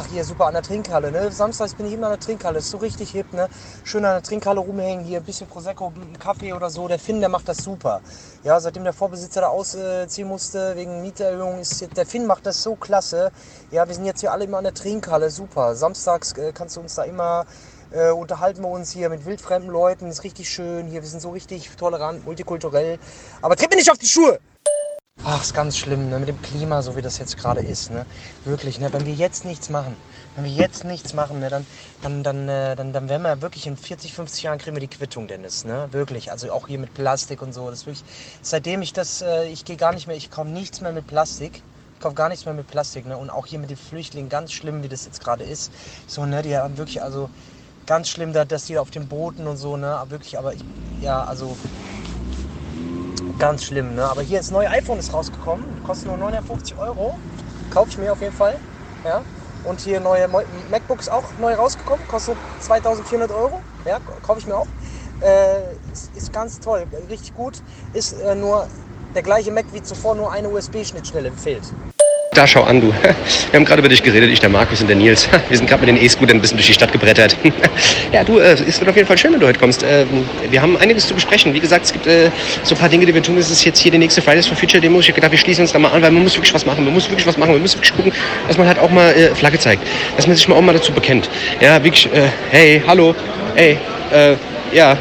Ach, 0.01 0.07
hier 0.07 0.23
super 0.23 0.47
an 0.47 0.55
der 0.55 0.63
Trinkhalle, 0.63 1.11
ne? 1.11 1.33
Samstags 1.33 1.75
bin 1.75 1.85
ich 1.85 1.95
immer 1.95 2.07
an 2.07 2.13
der 2.13 2.21
Trinkhalle, 2.21 2.61
ist 2.61 2.71
so 2.71 2.77
richtig 2.77 3.11
hip, 3.11 3.33
ne? 3.33 3.49
Schön 3.83 4.05
an 4.05 4.13
der 4.13 4.23
Trinkhalle 4.23 4.61
rumhängen, 4.61 5.05
hier 5.05 5.19
ein 5.19 5.25
bisschen 5.25 5.49
Prosecco, 5.49 5.93
einen 5.93 6.17
Kaffee 6.21 6.53
oder 6.53 6.71
so. 6.71 6.87
Der 6.87 7.01
Finn, 7.01 7.19
der 7.19 7.29
macht 7.29 7.49
das 7.49 7.57
super. 7.57 8.01
Ja, 8.45 8.61
seitdem 8.61 8.85
der 8.85 8.93
Vorbesitzer 8.93 9.41
da 9.41 9.49
ausziehen 9.49 10.29
musste 10.29 10.77
wegen 10.77 11.03
Mieterhöhung, 11.03 11.59
ist 11.59 11.85
der 11.97 12.07
Finn 12.07 12.27
macht 12.27 12.47
das 12.47 12.63
so 12.63 12.77
klasse. 12.77 13.33
Ja, 13.73 13.89
wir 13.89 13.95
sind 13.97 14.05
jetzt 14.05 14.21
hier 14.21 14.31
alle 14.31 14.45
immer 14.45 14.59
an 14.59 14.65
der 14.65 14.75
Trinkhalle, 14.75 15.31
super. 15.31 15.75
Samstags 15.75 16.31
äh, 16.35 16.53
kannst 16.53 16.77
du 16.77 16.81
uns 16.81 16.95
da 16.95 17.03
immer 17.03 17.45
äh, 17.91 18.11
unterhalten 18.11 18.63
wir 18.63 18.69
uns 18.69 18.93
hier 18.93 19.09
mit 19.09 19.27
wildfremden 19.27 19.69
Leuten, 19.69 20.07
ist 20.07 20.23
richtig 20.23 20.49
schön. 20.49 20.87
Hier, 20.87 21.03
wir 21.03 21.09
sind 21.09 21.21
so 21.21 21.31
richtig 21.31 21.71
tolerant, 21.77 22.25
multikulturell. 22.25 23.01
Aber 23.43 23.57
tritt 23.57 23.71
mir 23.71 23.77
nicht 23.77 23.91
auf 23.91 23.99
die 23.99 24.07
Schuhe! 24.07 24.39
Ach, 25.31 25.43
ist 25.43 25.53
ganz 25.53 25.77
schlimm, 25.77 26.09
ne? 26.09 26.19
mit 26.19 26.29
dem 26.31 26.41
Klima, 26.41 26.81
so 26.81 26.97
wie 26.97 27.03
das 27.03 27.19
jetzt 27.19 27.37
gerade 27.37 27.61
ist. 27.61 27.91
Ne? 27.91 28.07
Wirklich, 28.45 28.81
ne? 28.81 28.91
wenn 28.95 29.05
wir 29.05 29.13
jetzt 29.13 29.45
nichts 29.45 29.69
machen, 29.69 29.95
wenn 30.35 30.45
wir 30.45 30.51
jetzt 30.51 30.85
nichts 30.85 31.13
machen, 31.13 31.41
ne? 31.41 31.51
dann, 31.51 31.67
dann, 32.01 32.23
dann, 32.23 32.49
äh, 32.49 32.75
dann, 32.77 32.95
dann 32.95 33.11
werden 33.11 33.25
wir 33.25 33.43
wirklich 33.43 33.67
in 33.67 33.77
40, 33.77 34.15
50 34.15 34.45
Jahren 34.45 34.57
kriegen 34.57 34.75
wir 34.75 34.81
die 34.81 34.89
Quittung, 34.89 35.29
Dennis. 35.29 35.67
Ne? 35.67 35.87
Wirklich, 35.93 36.31
also 36.33 36.51
auch 36.51 36.67
hier 36.67 36.79
mit 36.79 36.95
Plastik 36.95 37.43
und 37.43 37.53
so. 37.53 37.69
Das 37.69 37.85
wirklich, 37.85 38.05
seitdem 38.41 38.81
ich 38.81 38.95
das, 38.95 39.21
äh, 39.21 39.49
ich 39.49 39.67
gehe 39.67 39.77
gar 39.77 39.93
nicht 39.93 40.07
mehr, 40.07 40.17
ich 40.17 40.31
kaufe 40.31 40.49
nichts 40.49 40.81
mehr 40.81 40.93
mit 40.93 41.07
Plastik. 41.07 41.61
Ich 41.97 42.01
kaufe 42.01 42.15
gar 42.15 42.31
nichts 42.31 42.47
mehr 42.47 42.55
mit 42.55 42.67
Plastik. 42.67 43.05
Ne? 43.05 43.19
Und 43.19 43.29
auch 43.29 43.45
hier 43.45 43.59
mit 43.59 43.69
den 43.69 43.77
Flüchtlingen, 43.77 44.31
ganz 44.31 44.53
schlimm, 44.53 44.83
wie 44.83 44.89
das 44.89 45.05
jetzt 45.05 45.21
gerade 45.23 45.45
ist. 45.45 45.71
So, 46.07 46.25
ne? 46.25 46.41
die 46.41 46.57
haben 46.57 46.79
wirklich, 46.79 47.03
also 47.03 47.29
ganz 47.87 48.09
schlimm, 48.09 48.33
da- 48.33 48.47
dass 48.47 48.65
die 48.67 48.79
auf 48.79 48.91
den 48.91 49.09
Booten 49.09 49.47
und 49.47 49.57
so, 49.59 49.77
ne? 49.77 50.03
Wirklich, 50.09 50.39
aber 50.39 50.55
ich, 50.55 50.65
ja, 51.01 51.25
also 51.25 51.59
Ganz 53.39 53.65
schlimm, 53.65 53.95
ne? 53.95 54.05
Aber 54.05 54.23
hier 54.23 54.39
das 54.39 54.51
neue 54.51 54.69
iPhone 54.69 54.99
ist 54.99 55.13
rausgekommen. 55.15 55.65
Kostet 55.87 56.09
nur 56.09 56.17
950 56.17 56.77
Euro. 56.77 57.17
Kaufe 57.71 57.91
ich 57.91 57.99
mir 57.99 58.13
auf 58.13 58.21
jeden 58.21 58.35
Fall. 58.35 58.57
Ja. 59.05 59.23
Und 59.65 59.81
hier 59.81 60.01
neue 60.01 60.27
MacBooks 60.71 61.09
auch 61.09 61.25
neu 61.41 61.55
rausgekommen. 61.55 62.07
Kostet 62.09 62.37
2400 62.61 63.31
Euro. 63.31 63.61
Ja, 63.85 64.01
kaufe 64.27 64.41
ich 64.41 64.47
mir 64.47 64.57
auch. 64.57 64.67
Äh, 65.21 65.61
ist, 65.93 66.11
ist 66.17 66.33
ganz 66.33 66.59
toll. 66.59 66.85
Richtig 67.09 67.35
gut. 67.37 67.63
Ist 67.93 68.21
äh, 68.21 68.35
nur 68.35 68.67
der 69.15 69.23
gleiche 69.23 69.53
Mac 69.53 69.67
wie 69.73 69.83
zuvor, 69.83 70.17
nur 70.17 70.33
eine 70.33 70.49
USB-Schnittstelle 70.49 71.31
fehlt. 71.31 71.73
Da 72.39 72.47
schau 72.47 72.63
an, 72.63 72.81
du. 72.81 72.87
Wir 73.51 73.57
haben 73.57 73.65
gerade 73.65 73.81
über 73.81 73.89
dich 73.89 74.01
geredet, 74.01 74.31
ich, 74.31 74.39
der 74.39 74.49
Markus 74.49 74.81
und 74.81 74.87
der 74.87 74.95
Nils. 74.95 75.29
Wir 75.49 75.57
sind 75.57 75.69
gerade 75.69 75.85
mit 75.85 75.89
den 75.89 76.01
E-Scootern 76.01 76.37
ein 76.37 76.41
bisschen 76.41 76.57
durch 76.57 76.69
die 76.69 76.73
Stadt 76.73 76.93
gebrettert. 76.93 77.37
Ja, 78.13 78.23
du, 78.23 78.39
äh, 78.39 78.53
es 78.53 78.79
wird 78.79 78.89
auf 78.89 78.95
jeden 78.95 79.09
Fall 79.09 79.19
schön, 79.19 79.33
wenn 79.33 79.41
du 79.41 79.47
heute 79.47 79.59
kommst. 79.59 79.83
Ähm, 79.83 80.07
Wir 80.49 80.63
haben 80.63 80.77
einiges 80.77 81.09
zu 81.09 81.15
besprechen. 81.15 81.53
Wie 81.53 81.59
gesagt, 81.59 81.87
es 81.87 81.93
gibt 81.93 82.07
äh, 82.07 82.31
so 82.63 82.77
ein 82.77 82.79
paar 82.79 82.89
Dinge, 82.89 83.07
die 83.07 83.13
wir 83.13 83.23
tun. 83.25 83.37
Es 83.39 83.51
ist 83.51 83.65
jetzt 83.65 83.81
hier 83.81 83.91
die 83.91 83.99
nächste 83.99 84.23
Fridays 84.23 84.47
for 84.47 84.57
Future 84.57 84.81
Demo. 84.81 85.01
Ich 85.01 85.09
habe 85.09 85.17
gedacht, 85.17 85.33
wir 85.33 85.39
schließen 85.39 85.63
uns 85.63 85.73
da 85.73 85.81
mal 85.81 85.89
an, 85.89 86.01
weil 86.01 86.13
man 86.13 86.23
muss 86.23 86.37
wirklich 86.37 86.55
was 86.55 86.65
machen. 86.65 86.85
Man 86.85 86.95
muss 86.95 87.11
wirklich 87.11 87.27
was 87.27 87.37
machen. 87.37 87.53
Man 87.53 87.61
muss 87.61 87.75
wirklich 87.75 87.93
gucken, 87.93 88.13
dass 88.47 88.57
man 88.57 88.69
halt 88.69 88.79
auch 88.79 88.91
mal 88.91 89.11
äh, 89.11 89.35
Flagge 89.35 89.59
zeigt. 89.59 89.83
Dass 90.17 90.29
man 90.29 90.37
sich 90.37 90.47
mal 90.47 90.55
auch 90.55 90.63
mal 90.63 90.75
dazu 90.75 90.93
bekennt. 90.93 91.29
Ja, 91.61 91.83
wirklich, 91.83 92.09
hey, 92.51 92.81
hallo, 92.87 93.17
hey, 93.57 93.77
äh, 94.13 94.37
ja. 94.73 94.97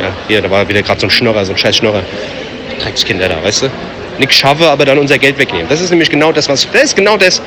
Ja, 0.00 0.12
hier, 0.26 0.40
da 0.40 0.50
war 0.50 0.66
wieder 0.66 0.82
gerade 0.82 1.00
so 1.00 1.06
ein 1.06 1.10
Schnorrer, 1.10 1.44
so 1.44 1.52
ein 1.52 1.58
scheiß 1.58 1.76
Schnorrer. 1.76 2.02
Dreckskinder 2.80 3.28
da, 3.28 3.44
weißt 3.44 3.62
du? 3.64 3.70
Nichts 4.18 4.34
schaffe, 4.36 4.68
aber 4.68 4.84
dann 4.84 4.98
unser 4.98 5.18
Geld 5.18 5.38
wegnehmen. 5.38 5.66
Das 5.68 5.80
ist 5.80 5.90
nämlich 5.90 6.10
genau 6.10 6.32
das, 6.32 6.48
was. 6.48 6.68
Das 6.72 6.82
ist 6.82 6.96
genau 6.96 7.16
das. 7.16 7.40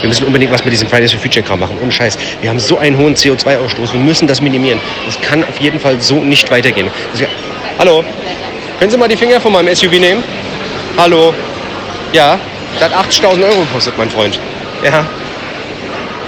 Wir 0.00 0.08
müssen 0.08 0.26
unbedingt 0.26 0.52
was 0.52 0.62
mit 0.64 0.72
diesem 0.72 0.88
Fridays 0.88 1.10
for 1.12 1.20
Future 1.20 1.44
Kram 1.44 1.58
machen. 1.60 1.76
Ohne 1.82 1.90
Scheiß. 1.90 2.16
Wir 2.40 2.50
haben 2.50 2.60
so 2.60 2.78
einen 2.78 2.96
hohen 2.98 3.14
CO2-Ausstoß. 3.16 3.92
Wir 3.94 4.00
müssen 4.00 4.28
das 4.28 4.40
minimieren. 4.40 4.80
Das 5.06 5.20
kann 5.20 5.42
auf 5.42 5.58
jeden 5.60 5.80
Fall 5.80 6.00
so 6.00 6.16
nicht 6.16 6.48
weitergehen. 6.50 6.88
Wär- 7.14 7.28
Hallo? 7.78 8.04
Können 8.78 8.90
Sie 8.90 8.96
mal 8.96 9.08
die 9.08 9.16
Finger 9.16 9.40
von 9.40 9.52
meinem 9.52 9.74
SUV 9.74 9.92
nehmen? 9.98 10.22
Hallo? 10.96 11.34
Ja? 12.12 12.38
Das 12.78 12.92
hat 12.92 13.06
80.000 13.10 13.42
Euro 13.44 13.60
gekostet, 13.62 13.94
mein 13.98 14.08
Freund. 14.10 14.38
Ja. 14.84 15.04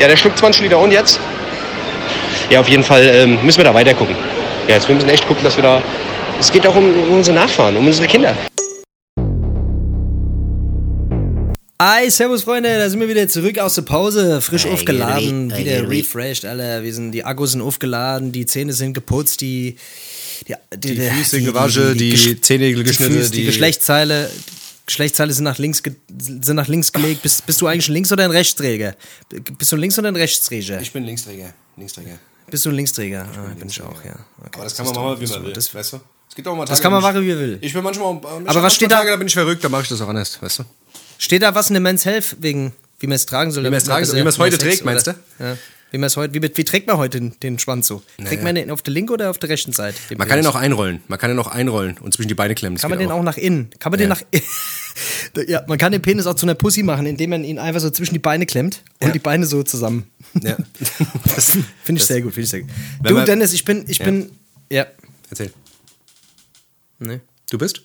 Ja, 0.01 0.09
der 0.09 0.17
schluckt 0.17 0.39
20 0.39 0.63
Liter. 0.63 0.79
Und 0.79 0.91
jetzt? 0.91 1.21
Ja, 2.49 2.59
auf 2.61 2.69
jeden 2.69 2.83
Fall 2.83 3.05
ähm, 3.15 3.39
müssen 3.43 3.59
wir 3.59 3.65
da 3.65 3.75
weiter 3.75 3.95
gucken. 3.95 4.17
Ja, 4.67 4.75
jetzt 4.75 4.89
wir 4.89 4.95
müssen 4.97 5.09
echt 5.11 5.29
gucken, 5.29 5.45
dass 5.45 5.55
wir 5.57 5.63
da. 5.63 5.83
Es 6.41 6.51
geht 6.51 6.67
auch 6.67 6.75
um, 6.75 6.85
um 7.09 7.17
unsere 7.17 7.37
Nachfahren, 7.37 7.77
um 7.77 7.87
unsere 7.87 8.09
Kinder. 8.09 8.35
Hi, 11.83 12.11
servus 12.11 12.43
Freunde, 12.45 12.77
da 12.77 12.91
sind 12.91 13.01
wir 13.01 13.09
wieder 13.09 13.27
zurück 13.27 13.59
aus 13.59 13.75
der 13.77 13.83
Pause, 13.83 14.43
frisch 14.43 14.65
Hey, 14.65 14.73
aufgeladen, 14.73 15.49
hey, 15.51 15.61
wieder 15.65 15.77
hey. 15.89 15.99
refreshed, 16.01 16.45
Alter. 16.45 16.83
Wir 16.83 16.93
sind, 16.93 17.13
die 17.13 17.25
Akkus 17.25 17.53
sind 17.53 17.63
aufgeladen, 17.63 18.33
die 18.33 18.45
Zähne 18.45 18.75
sind 18.75 18.93
geputzt, 18.93 19.41
die, 19.41 19.77
die, 20.47 20.55
die, 20.77 20.95
Die 20.97 21.01
Füße 21.09 21.41
gewaschen, 21.41 21.97
die 21.97 22.13
Gesch- 22.15 22.43
Zehennägel 22.43 22.85
geschnitten, 22.85 23.15
Füße, 23.15 23.31
die, 23.31 23.39
die- 23.41 23.47
Geschlechtsteile, 23.47 24.31
Geschlechtsteile 24.85 25.33
sind 25.33 25.45
nach 25.45 25.57
links, 25.57 25.83
ge 25.83 25.95
sind 26.19 26.55
nach 26.55 26.69
links 26.69 26.93
gelegt. 26.93 27.23
Bist, 27.23 27.47
bist 27.47 27.59
du 27.63 27.67
eigentlich 27.67 27.89
ein 27.89 27.95
Links- 27.95 28.13
oder 28.13 28.25
ein 28.25 28.31
Rechtsträger? 28.31 28.95
Bist 29.57 29.73
du 29.73 29.77
ein 29.77 29.81
Links- 29.81 29.99
oder 29.99 30.09
ein 30.09 30.17
Rechtsträger? 30.17 30.83
Ich 30.83 30.93
bin 30.93 31.05
Linksträger. 31.05 31.55
Linksträger. 31.79 32.19
Bist 32.51 32.67
du 32.67 32.69
ein 32.69 32.75
Linksträger? 32.75 33.27
ah, 33.35 33.55
bin 33.59 33.69
ich 33.69 33.81
auch, 33.81 34.05
ja. 34.05 34.17
Okay, 34.39 34.51
Aber 34.53 34.65
das 34.65 34.77
kann 34.77 34.85
man 34.85 34.95
machen, 34.97 35.19
wie 35.23 35.27
man 35.29 35.45
will. 35.47 35.53
das- 35.55 35.75
weißt 35.75 35.95
du? 35.95 36.01
Es 36.29 36.35
gibt 36.35 36.47
auch 36.47 36.55
mal 36.55 36.65
Tage, 36.67 36.73
Das 36.73 36.83
kann 36.83 36.93
man 36.93 37.01
bin 37.01 37.11
machen, 37.11 37.27
wie 37.27 37.31
man 37.33 37.39
will. 37.39 37.59
Ich, 37.63 37.69
ich 37.69 37.73
bin 37.73 37.83
manchmal. 37.83 38.17
äh, 38.17 38.49
Aber 38.51 38.63
was 38.63 38.75
steht 38.75 38.91
da- 38.93 38.99
Tage, 38.99 39.11
da 39.13 39.17
bin 39.17 39.29
ich 39.29 39.33
verrückt, 39.33 39.65
da 39.65 39.71
mache 39.71 39.85
ich 39.85 39.89
das 39.89 39.99
auch 40.03 40.09
anders, 40.09 40.37
weißt 40.43 40.59
du? 40.59 40.65
Steht 41.23 41.43
da 41.43 41.55
was 41.55 41.69
in 41.69 41.75
der 41.75 41.83
Men's 41.83 42.07
Health 42.07 42.37
wegen, 42.41 42.73
wie 42.99 43.07
man 43.07 43.17
es 43.17 43.27
tragen 43.27 43.51
soll? 43.53 43.63
Wie 43.65 43.69
man 43.69 43.77
es 43.77 43.85
tragen 43.85 44.07
soll, 44.07 44.17
wie 44.17 44.21
man 44.21 44.29
es 44.29 44.39
heute 44.39 44.57
trägt, 44.57 44.85
meinst 44.87 45.07
du? 45.07 45.11
Ja. 45.39 45.57
Wie, 45.91 45.99
man 45.99 46.07
es 46.07 46.17
heute, 46.17 46.33
wie, 46.33 46.41
wie 46.43 46.65
trägt 46.65 46.87
man 46.87 46.97
heute 46.97 47.21
den, 47.21 47.39
den 47.41 47.59
Schwanz 47.59 47.89
so? 47.89 48.03
Trägt 48.25 48.43
man 48.43 48.55
den 48.55 48.71
auf 48.71 48.81
der 48.81 48.95
linken 48.95 49.13
oder 49.13 49.29
auf 49.29 49.37
der 49.39 49.51
rechten 49.51 49.73
Seite? 49.73 49.99
den 50.09 50.17
Man 50.17 50.27
kann 50.29 50.39
den 50.39 50.45
Penis? 50.45 50.57
auch 50.57 50.59
einrollen. 50.59 51.03
Man 51.09 51.19
kann 51.19 51.29
den 51.31 51.39
auch 51.39 51.49
einrollen 51.49 51.99
und 51.99 52.15
zwischen 52.15 52.29
die 52.29 52.35
Beine 52.35 52.55
klemmen. 52.55 52.77
Das 52.77 52.83
Kann 52.83 52.91
man 52.91 52.99
den 53.01 53.11
auch 53.11 53.23
nach 53.23 53.37
innen? 53.37 53.69
Kann 53.81 53.91
man 53.91 53.99
den 53.99 54.09
Ja. 54.09 54.15
nach 54.15 54.23
Ja, 55.47 55.63
man 55.69 55.77
kann 55.79 55.93
den 55.93 56.01
Penis 56.01 56.27
auch 56.27 56.35
zu 56.35 56.47
einer 56.47 56.55
Pussy 56.55 56.83
machen, 56.83 57.05
indem 57.07 57.31
man 57.31 57.45
ihn 57.45 57.59
einfach 57.59 57.81
so 57.81 57.91
zwischen 57.91 58.15
die 58.15 58.19
Beine 58.19 58.47
klemmt 58.47 58.83
und 59.01 59.09
Ja. 59.09 59.13
die 59.13 59.19
Beine 59.19 59.45
so 59.47 59.63
zusammen. 59.63 60.07
Ja. 60.41 60.57
Finde 61.37 61.67
ich 61.89 61.95
das- 61.99 62.07
sehr 62.07 62.23
gut, 62.23 62.33
finde 62.35 62.45
ich 62.45 62.51
sehr 62.51 62.61
gut. 62.63 62.71
Du, 63.05 63.15
man- 63.15 63.27
Dennis, 63.27 63.53
ich 63.53 63.65
bin, 63.65 63.85
ich 63.89 63.99
Ja. 63.99 64.05
bin. 64.07 64.31
Ja. 64.71 64.87
Erzähl. 65.29 65.53
Nee. 66.99 67.21
Du 67.51 67.59
bist? 67.59 67.83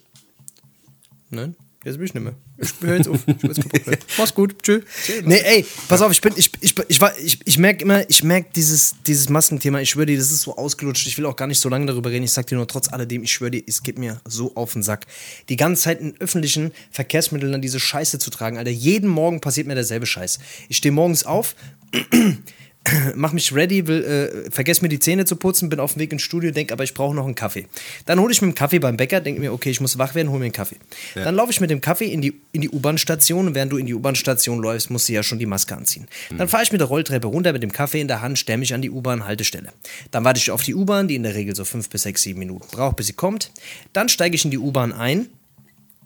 Nein, 1.30 1.56
jetzt 1.86 1.98
bin 1.98 2.06
ich 2.06 2.14
nicht 2.14 2.24
mehr. 2.24 2.36
Ich 2.58 2.70
höre 2.82 2.98
jetzt 2.98 3.08
auf. 3.08 3.20
Ich 3.28 3.36
hab 3.44 3.88
jetzt. 3.88 4.06
Mach's 4.18 4.34
gut. 4.34 4.62
Tschö. 4.62 4.82
Nee, 5.24 5.40
ey, 5.44 5.66
pass 5.88 6.02
auf, 6.02 6.12
ich 6.12 6.20
bin, 6.20 6.34
ich, 6.36 6.52
ich, 6.60 6.76
ich, 6.88 7.00
war- 7.00 7.18
ich, 7.18 7.40
ich 7.46 7.58
merke 7.58 7.84
immer, 7.84 8.10
ich 8.10 8.24
merke 8.24 8.50
dieses, 8.56 8.96
dieses 9.08 9.30
Maskenthema, 9.30 9.80
ich 9.80 9.90
schwöre 9.92 10.08
dir, 10.08 10.18
das 10.18 10.32
ist 10.32 10.42
so 10.42 10.58
ausgelutscht. 10.58 11.08
Ich 11.08 11.18
will 11.18 11.26
auch 11.26 11.36
gar 11.36 11.48
nicht 11.48 11.60
so 11.60 11.70
lange 11.70 11.86
darüber 11.86 12.10
reden. 12.12 12.26
Ich 12.26 12.34
sag 12.34 12.48
dir 12.48 12.56
nur 12.56 12.68
trotz 12.68 12.92
alledem, 12.92 13.24
ich 13.24 13.32
schwöre 13.32 13.52
dir, 13.52 13.64
es 13.66 13.84
geht 13.84 13.98
mir 13.98 14.20
so 14.26 14.56
auf 14.56 14.74
den 14.74 14.84
Sack. 14.84 15.06
Die 15.50 15.56
ganze 15.56 15.84
Zeit 15.84 16.02
in 16.02 16.20
öffentlichen 16.20 16.72
Verkehrsmitteln 16.92 17.52
dann 17.52 17.62
diese 17.62 17.80
Scheiße 17.80 18.20
zu 18.20 18.30
tragen, 18.32 18.58
Alter. 18.58 18.72
Jeden 18.72 19.10
Morgen 19.10 19.40
passiert 19.40 19.68
mir 19.68 19.76
derselbe 19.76 20.06
Scheiß. 20.06 20.40
Ich 20.70 20.78
stehe 20.78 20.92
morgens 20.92 21.24
auf, 21.26 21.56
mach 23.16 23.34
mich 23.34 23.54
ready, 23.54 23.88
will, 23.88 24.04
äh, 24.04 24.52
vergess 24.52 24.82
mir 24.82 24.90
die 24.90 25.00
Zähne 25.00 25.26
zu 25.26 25.36
putzen, 25.36 25.70
bin 25.70 25.80
auf 25.80 25.94
dem 25.94 26.02
Weg 26.02 26.12
ins 26.12 26.22
Studio, 26.22 26.52
denk, 26.52 26.72
aber 26.72 26.84
ich 26.84 26.94
brauche 26.94 27.16
noch 27.16 27.26
einen 27.26 27.36
Kaffee. 27.36 27.66
Dann 28.06 28.20
hole 28.20 28.32
ich 28.32 28.42
mir 28.42 28.48
einen 28.48 28.56
Kaffee 28.56 28.80
beim 28.80 28.98
Bäcker, 28.98 29.22
denke 29.22 29.42
mir, 29.42 29.54
okay, 29.54 29.72
ich 29.72 29.82
muss 29.82 29.98
wach 29.98 30.16
werden, 30.16 30.30
hol 30.30 30.40
mir 30.40 30.46
einen 30.46 30.54
Kaffee. 30.54 30.78
Dann 31.16 31.36
laufe 31.36 31.52
ich 31.52 31.60
mit 31.60 31.70
dem 31.70 31.82
Kaffee 31.82 32.06
in 32.06 32.22
die, 32.22 32.40
in 32.52 32.62
die 32.62 32.70
U-Bahn-Station 32.70 33.48
und 33.48 33.56
während 33.56 33.72
du 33.72 33.78
in 33.78 33.86
die 33.86 33.94
U-Bahn-Station 33.94 34.60
läufst, 34.60 34.90
musst 34.90 35.10
du 35.10 35.14
ja 35.14 35.24
schon 35.24 35.40
die 35.40 35.46
Maske 35.46 35.76
anziehen. 35.76 36.08
Dann 36.38 36.48
fahre 36.48 36.64
ich 36.64 36.72
mit 36.72 36.82
der 36.82 36.88
Rolltreppe 36.88 37.28
runter 37.28 37.54
mit 37.54 37.64
dem 37.64 37.72
Kaffee 37.72 38.02
in 38.02 38.08
der 38.08 38.22
Hand, 38.22 38.38
stelle 38.38 38.60
mich 38.60 38.74
an 38.74 38.82
die 38.82 38.92
U-Bahn-Haltestelle. 38.92 39.70
Dann 40.12 40.24
warte 40.24 40.40
ich 40.40 40.52
auf 40.52 40.64
die 40.64 40.76
U-Bahn, 40.76 41.08
die 41.08 41.16
in 41.16 41.24
der 41.24 41.36
Regel 41.36 41.56
so 41.56 41.66
fünf 41.66 41.90
bis 41.90 42.04
sechs, 42.04 42.22
sieben 42.22 42.40
Minuten 42.40 42.68
braucht, 42.72 42.98
bis 42.98 43.08
sie 43.08 43.14
kommt. 43.14 43.52
Dann 43.94 44.10
steige 44.10 44.36
ich 44.36 44.46
in 44.46 44.52
die 44.52 44.60
U-Bahn 44.60 44.94
ein 44.94 45.28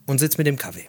und 0.05 0.19
sitze 0.19 0.37
mit 0.37 0.47
dem 0.47 0.57
Kaffee. 0.57 0.85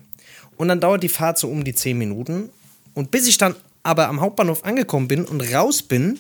Und 0.57 0.69
dann 0.69 0.81
dauert 0.81 1.03
die 1.03 1.09
Fahrt 1.09 1.39
so 1.39 1.49
um 1.49 1.65
die 1.65 1.75
10 1.75 1.97
Minuten. 1.97 2.51
Und 2.95 3.11
bis 3.11 3.27
ich 3.27 3.39
dann 3.39 3.55
aber 3.83 4.09
am 4.09 4.21
Hauptbahnhof 4.21 4.65
angekommen 4.65 5.09
bin 5.09 5.25
und 5.25 5.41
raus 5.53 5.83
bin 5.83 6.19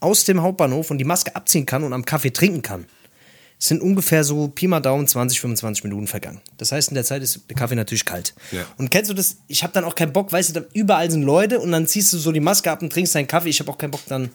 aus 0.00 0.24
dem 0.24 0.42
Hauptbahnhof 0.42 0.90
und 0.90 0.98
die 0.98 1.04
Maske 1.04 1.34
abziehen 1.34 1.66
kann 1.66 1.82
und 1.82 1.92
am 1.92 2.04
Kaffee 2.04 2.30
trinken 2.30 2.62
kann, 2.62 2.86
sind 3.58 3.80
ungefähr 3.80 4.24
so 4.24 4.48
Pi 4.48 4.66
mal 4.66 4.80
Daumen 4.80 5.06
20, 5.06 5.40
25 5.40 5.84
Minuten 5.84 6.06
vergangen. 6.06 6.40
Das 6.58 6.72
heißt, 6.72 6.88
in 6.88 6.94
der 6.94 7.04
Zeit 7.04 7.22
ist 7.22 7.40
der 7.48 7.56
Kaffee 7.56 7.74
natürlich 7.74 8.04
kalt. 8.04 8.34
Ja. 8.52 8.66
Und 8.76 8.90
kennst 8.90 9.10
du 9.10 9.14
das? 9.14 9.38
Ich 9.48 9.62
habe 9.62 9.72
dann 9.72 9.84
auch 9.84 9.94
keinen 9.94 10.12
Bock, 10.12 10.32
weißt 10.32 10.56
du, 10.56 10.66
überall 10.74 11.10
sind 11.10 11.22
Leute 11.22 11.58
und 11.60 11.72
dann 11.72 11.86
ziehst 11.86 12.12
du 12.12 12.18
so 12.18 12.32
die 12.32 12.40
Maske 12.40 12.70
ab 12.70 12.82
und 12.82 12.92
trinkst 12.92 13.14
deinen 13.14 13.26
Kaffee. 13.26 13.48
Ich 13.48 13.60
habe 13.60 13.70
auch 13.70 13.78
keinen 13.78 13.92
Bock 13.92 14.02
dann, 14.06 14.30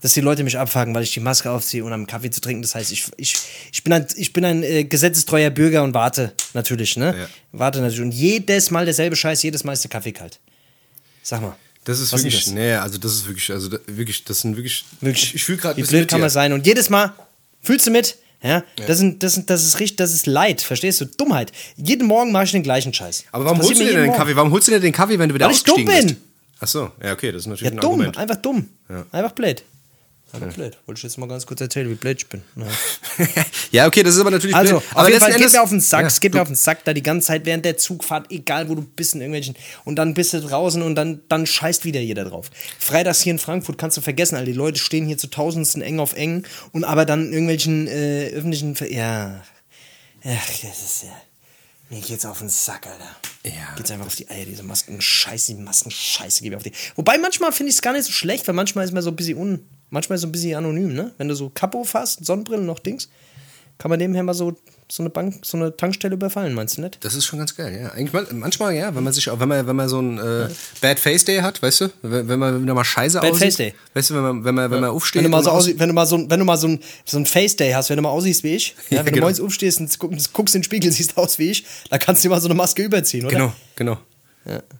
dass 0.00 0.14
die 0.14 0.20
Leute 0.20 0.42
mich 0.42 0.58
abfacken, 0.58 0.94
weil 0.94 1.04
ich 1.04 1.12
die 1.12 1.20
Maske 1.20 1.50
aufziehe, 1.50 1.84
um 1.84 1.92
einen 1.92 2.06
Kaffee 2.06 2.30
zu 2.30 2.40
trinken. 2.40 2.62
Das 2.62 2.74
heißt, 2.74 2.90
ich, 2.90 3.04
ich, 3.16 3.36
ich 3.72 3.84
bin 3.84 3.92
ein, 3.92 4.06
ich 4.16 4.32
bin 4.32 4.44
ein 4.44 4.62
äh, 4.64 4.84
gesetzestreuer 4.84 5.50
Bürger 5.50 5.84
und 5.84 5.94
warte 5.94 6.32
natürlich, 6.54 6.96
ne? 6.96 7.14
Ja. 7.16 7.28
Warte 7.52 7.80
natürlich. 7.80 8.00
Und 8.00 8.12
jedes 8.12 8.70
Mal 8.70 8.84
derselbe 8.84 9.14
Scheiß, 9.14 9.42
jedes 9.42 9.62
Mal 9.62 9.74
ist 9.74 9.84
der 9.84 9.90
Kaffee 9.90 10.12
kalt. 10.12 10.40
Sag 11.22 11.42
mal. 11.42 11.56
Das 11.88 12.00
ist 12.00 12.12
Was 12.12 12.20
wirklich, 12.22 12.38
ist 12.40 12.48
das? 12.48 12.54
nee, 12.54 12.74
also 12.74 12.98
das 12.98 13.12
ist 13.14 13.26
wirklich, 13.26 13.50
also 13.50 13.68
da, 13.70 13.78
wirklich, 13.86 14.22
das 14.22 14.40
sind 14.42 14.56
wirklich, 14.56 14.84
Wirklich. 15.00 15.34
ich, 15.34 15.42
fühle 15.42 15.56
gerade 15.56 15.78
Wie 15.78 15.86
blöd 15.86 16.06
kann 16.06 16.20
man 16.20 16.28
sein? 16.28 16.52
Und 16.52 16.66
jedes 16.66 16.90
Mal, 16.90 17.14
fühlst 17.62 17.86
du 17.86 17.90
mit? 17.90 18.16
Ja, 18.42 18.62
Das, 18.86 18.98
sind, 18.98 19.22
das, 19.22 19.32
sind, 19.32 19.48
das 19.48 19.64
ist 19.64 19.80
richtig, 19.80 19.96
das 19.96 20.12
ist 20.12 20.26
Leid, 20.26 20.60
verstehst 20.60 21.00
du? 21.00 21.06
Dummheit. 21.06 21.50
Jeden 21.76 22.06
Morgen 22.06 22.30
mache 22.30 22.44
ich 22.44 22.52
den 22.52 22.62
gleichen 22.62 22.92
Scheiß. 22.92 23.24
Aber 23.32 23.46
warum 23.46 23.58
holst 23.62 23.80
du 23.80 23.84
dir 23.84 23.92
denn 23.94 24.02
den 24.04 24.12
Kaffee? 24.12 24.36
Warum 24.36 24.52
holst 24.52 24.68
du 24.68 24.72
dir 24.72 24.80
den 24.80 24.92
Kaffee, 24.92 25.18
wenn 25.18 25.30
du 25.30 25.34
wieder 25.34 25.46
Weil 25.46 25.54
ich 25.54 25.64
dumm 25.64 25.76
ausgestiegen 25.82 26.06
bin. 26.08 26.16
bist? 26.16 26.20
Ach 26.60 26.68
so, 26.68 26.90
ja, 27.02 27.12
okay, 27.14 27.32
das 27.32 27.40
ist 27.42 27.46
Ja, 27.46 27.50
natürlich 27.52 27.72
ein 27.72 27.76
dumm, 27.78 27.90
Argument. 27.92 28.18
einfach 28.18 28.36
dumm. 28.36 28.68
Ja. 28.90 29.06
Einfach 29.12 29.32
blöd. 29.32 29.62
Einfach 30.30 30.52
blöd. 30.52 30.76
Wollte 30.84 30.98
ich 30.98 31.02
jetzt 31.04 31.16
mal 31.16 31.26
ganz 31.26 31.46
kurz 31.46 31.60
erzählen, 31.62 31.88
wie 31.88 31.94
blöd 31.94 32.18
ich 32.18 32.28
bin. 32.28 32.42
Ja. 32.56 32.66
ja, 33.72 33.86
okay, 33.86 34.02
das 34.02 34.14
ist 34.14 34.20
aber 34.20 34.30
natürlich 34.30 34.54
Also, 34.54 34.78
blöd. 34.78 34.90
auf 34.90 34.96
aber 34.96 35.08
jeden 35.08 35.20
Fall, 35.20 35.32
geht 35.34 35.52
mir 35.52 35.62
auf 35.62 35.70
den 35.70 35.80
Sack, 35.80 36.00
Ja, 36.02 36.06
es 36.06 36.20
geht 36.20 36.34
mir 36.34 36.42
auf 36.42 36.48
den 36.48 36.54
Sack, 36.56 36.84
da 36.84 36.92
die 36.92 37.02
ganze 37.02 37.28
Zeit 37.28 37.46
während 37.46 37.64
der 37.64 37.78
Zugfahrt, 37.78 38.30
egal 38.30 38.68
wo 38.68 38.74
du 38.74 38.82
bist 38.82 39.14
in 39.14 39.22
irgendwelchen, 39.22 39.54
und 39.84 39.96
dann 39.96 40.12
bist 40.12 40.34
du 40.34 40.40
draußen 40.40 40.82
und 40.82 40.94
dann, 40.96 41.22
dann 41.28 41.46
scheißt 41.46 41.84
wieder 41.86 42.00
jeder 42.00 42.24
drauf. 42.24 42.50
Freitags 42.78 43.22
hier 43.22 43.32
in 43.32 43.38
Frankfurt 43.38 43.78
kannst 43.78 43.96
du 43.96 44.02
vergessen, 44.02 44.36
all 44.36 44.44
die 44.44 44.52
Leute 44.52 44.78
stehen 44.78 45.06
hier 45.06 45.16
zu 45.16 45.28
Tausendsten 45.28 45.80
eng 45.80 45.98
auf 45.98 46.12
eng 46.12 46.44
und 46.72 46.84
aber 46.84 47.06
dann 47.06 47.28
in 47.28 47.32
irgendwelchen 47.32 47.86
äh, 47.88 48.28
öffentlichen, 48.28 48.76
Ver 48.76 48.92
ja, 48.92 49.42
ach, 50.24 50.46
das 50.46 50.82
ist 50.82 51.04
ja, 51.04 51.22
mir 51.88 52.02
geht's 52.02 52.26
auf 52.26 52.40
den 52.40 52.50
Sack, 52.50 52.86
Alter. 52.86 53.16
Ja, 53.44 53.74
Geht's 53.76 53.90
einfach 53.90 54.06
auf 54.06 54.14
die 54.16 54.28
Eier, 54.28 54.44
diese 54.44 54.62
Masken, 54.62 55.00
scheiße, 55.00 55.54
die 55.54 55.62
Masken, 55.62 55.90
scheiße, 55.90 56.42
geh 56.42 56.50
mir 56.50 56.58
auf 56.58 56.62
die. 56.62 56.72
Wobei 56.96 57.16
manchmal 57.16 57.50
finde 57.50 57.70
ich 57.70 57.76
es 57.76 57.82
gar 57.82 57.94
nicht 57.94 58.04
so 58.04 58.12
schlecht, 58.12 58.46
weil 58.46 58.54
manchmal 58.54 58.84
ist 58.84 58.92
man 58.92 59.02
so 59.02 59.08
ein 59.08 59.16
bisschen 59.16 59.38
un, 59.38 59.66
manchmal 59.90 60.18
so 60.18 60.26
ein 60.26 60.32
bisschen 60.32 60.56
anonym, 60.56 60.94
ne? 60.94 61.12
Wenn 61.18 61.28
du 61.28 61.34
so 61.34 61.50
Kapo 61.52 61.86
hast, 61.92 62.24
Sonnenbrillen 62.24 62.66
noch 62.66 62.78
Dings, 62.78 63.08
kann 63.78 63.90
man 63.90 63.98
nebenher 64.00 64.24
mal 64.24 64.34
so, 64.34 64.56
so 64.90 65.04
eine 65.04 65.10
Bank, 65.10 65.46
so 65.46 65.56
eine 65.56 65.76
Tankstelle 65.76 66.14
überfallen, 66.14 66.52
meinst 66.52 66.78
du 66.78 66.80
nicht? 66.80 66.98
Das 67.04 67.14
ist 67.14 67.26
schon 67.26 67.38
ganz 67.38 67.54
geil, 67.54 67.78
ja. 67.80 67.90
Eigentlich 67.90 68.12
mal, 68.12 68.26
manchmal, 68.32 68.74
ja, 68.74 68.92
wenn 68.94 69.04
man 69.04 69.12
sich 69.12 69.30
auch, 69.30 69.38
wenn 69.38 69.48
man, 69.48 69.66
wenn 69.68 69.76
man 69.76 69.88
so 69.88 69.98
einen 69.98 70.18
äh, 70.18 70.48
Bad 70.80 70.98
Face 70.98 71.24
Day 71.24 71.38
hat, 71.38 71.62
weißt 71.62 71.82
du, 71.82 71.88
wenn, 72.02 72.26
wenn 72.28 72.38
man 72.40 72.60
wieder 72.60 72.74
mal 72.74 72.82
scheiße 72.82 73.20
Bad 73.20 73.30
aussieht. 73.30 73.42
Face 73.44 73.56
Day. 73.56 73.74
Weißt 73.94 74.10
du, 74.10 74.14
wenn 74.14 74.22
man, 74.22 74.44
wenn 74.44 74.54
man, 74.56 74.70
wenn 74.70 74.80
man 74.80 74.90
aufsteht. 74.90 75.22
Wenn 75.22 75.30
du 75.30 75.36
mal 75.36 75.44
so 75.44 75.50
aussiehst, 75.50 75.78
wenn 75.78 75.88
du 75.88 75.94
mal 75.94 76.06
so, 76.06 76.28
wenn 76.28 76.40
du 76.40 76.44
mal 76.44 76.56
so 76.56 76.66
ein, 76.66 76.80
so 77.04 77.18
ein 77.18 77.26
Face 77.26 77.54
Day 77.54 77.70
hast, 77.70 77.88
wenn 77.90 77.96
du 77.96 78.02
mal 78.02 78.08
aussiehst 78.10 78.42
wie 78.42 78.56
ich, 78.56 78.74
ja, 78.90 78.96
Ja, 78.96 78.98
wenn 78.98 79.06
du 79.06 79.12
genau. 79.12 79.26
morgens 79.26 79.40
aufstehst 79.40 79.78
und 79.78 79.96
guckst, 79.98 80.32
guckst 80.32 80.54
in 80.56 80.60
den 80.62 80.64
Spiegel, 80.64 80.90
siehst 80.92 81.16
aus 81.16 81.38
wie 81.38 81.50
ich, 81.50 81.64
da 81.88 81.98
kannst 81.98 82.24
du 82.24 82.28
dir 82.28 82.34
mal 82.34 82.40
so 82.40 82.48
eine 82.48 82.54
Maske 82.54 82.82
überziehen, 82.82 83.26
oder? 83.26 83.36
Genau, 83.36 83.52
genau. 83.76 83.98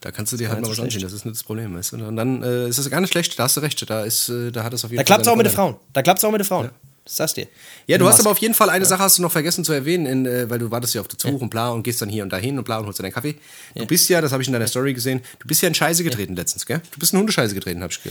Da 0.00 0.10
kannst 0.10 0.32
du 0.32 0.36
dir 0.38 0.48
halt 0.48 0.60
mal 0.62 0.70
was 0.70 0.80
anziehen, 0.80 1.02
das 1.02 1.12
ist 1.12 1.24
nicht 1.26 1.36
das 1.36 1.42
Problem, 1.44 1.74
weißt 1.76 1.92
du. 1.92 1.96
Und 2.06 2.16
dann 2.16 2.42
äh, 2.42 2.68
ist 2.68 2.78
es 2.78 2.88
gar 2.88 3.00
nicht 3.00 3.10
schlecht, 3.12 3.38
da 3.38 3.44
hast 3.44 3.56
du 3.56 3.60
recht, 3.60 3.88
da 3.90 4.02
ist, 4.04 4.28
äh, 4.30 4.50
da 4.50 4.64
hat 4.64 4.72
es 4.72 4.84
auf 4.84 4.90
jeden 4.90 4.96
Da 4.98 5.00
Fall. 5.02 5.04
klappt's 5.06 5.24
seine 5.26 5.32
auch 5.34 5.36
mit 5.36 5.46
den. 5.46 5.52
Frauen. 5.52 5.76
Da 5.92 6.02
klappt's 6.02 6.24
auch 6.24 6.30
mit 6.30 6.40
den 6.40 6.46
Frauen. 6.46 6.70
Das 7.04 7.16
sagst 7.16 7.36
du 7.38 7.40
dir. 7.42 7.48
Ja, 7.86 7.96
du 7.98 8.04
Mit 8.04 8.10
hast 8.12 8.18
Maske. 8.18 8.20
aber 8.28 8.30
auf 8.32 8.38
jeden 8.38 8.52
Fall 8.54 8.68
eine 8.70 8.84
Sache 8.84 9.02
hast 9.02 9.16
du 9.18 9.22
noch 9.22 9.32
vergessen 9.32 9.64
zu 9.64 9.72
erwähnen, 9.72 10.04
in, 10.06 10.26
äh, 10.26 10.48
weil 10.50 10.58
du 10.58 10.70
wartest 10.70 10.94
ja 10.94 11.00
auf 11.00 11.08
den 11.08 11.18
Zug 11.18 11.40
und 11.40 11.48
bla 11.50 11.70
und 11.70 11.82
gehst 11.82 12.00
dann 12.02 12.08
hier 12.10 12.22
und 12.22 12.30
dahin 12.32 12.58
und 12.58 12.64
bla 12.64 12.78
und 12.78 12.86
holst 12.86 12.98
dir 12.98 13.02
deinen 13.02 13.12
Kaffee. 13.12 13.34
Du 13.74 13.86
bist 13.86 14.08
ja, 14.10 14.20
das 14.20 14.30
habe 14.32 14.42
ich 14.42 14.46
in 14.48 14.52
deiner 14.52 14.66
Story 14.66 14.92
gesehen, 14.94 15.20
du 15.38 15.46
bist 15.48 15.60
ja 15.62 15.68
in 15.68 15.74
Scheiße 15.74 16.04
getreten 16.04 16.36
letztens, 16.36 16.66
gell? 16.66 16.80
Du 16.92 16.98
bist 16.98 17.12
in 17.14 17.18
Hundescheiße 17.18 17.54
getreten, 17.54 17.82
habe 17.82 17.92
ich, 17.92 18.04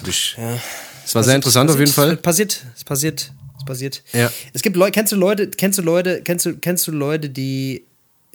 hab 0.00 0.08
ich. 0.08 0.36
Das 1.02 1.14
war 1.14 1.24
sehr 1.24 1.34
interessant 1.36 1.70
auf 1.70 1.78
jeden 1.78 1.92
Fall. 1.92 2.12
Es 2.14 2.22
passiert, 2.22 2.64
es 2.76 2.84
passiert, 2.84 3.32
es 3.58 3.64
passiert. 3.64 4.02
Ja. 4.12 4.30
Es 4.52 4.62
gibt 4.62 4.76
Leute, 4.76 4.92
kennst 4.92 5.12
du 5.12 5.16
Leute, 5.16 5.50
kennst 5.50 5.78
du 5.78 5.82
Leute, 5.82 6.22
kennst 6.22 6.46
du, 6.46 6.56
kennst 6.56 6.86
du 6.86 6.92
Leute, 6.92 7.28
die 7.30 7.84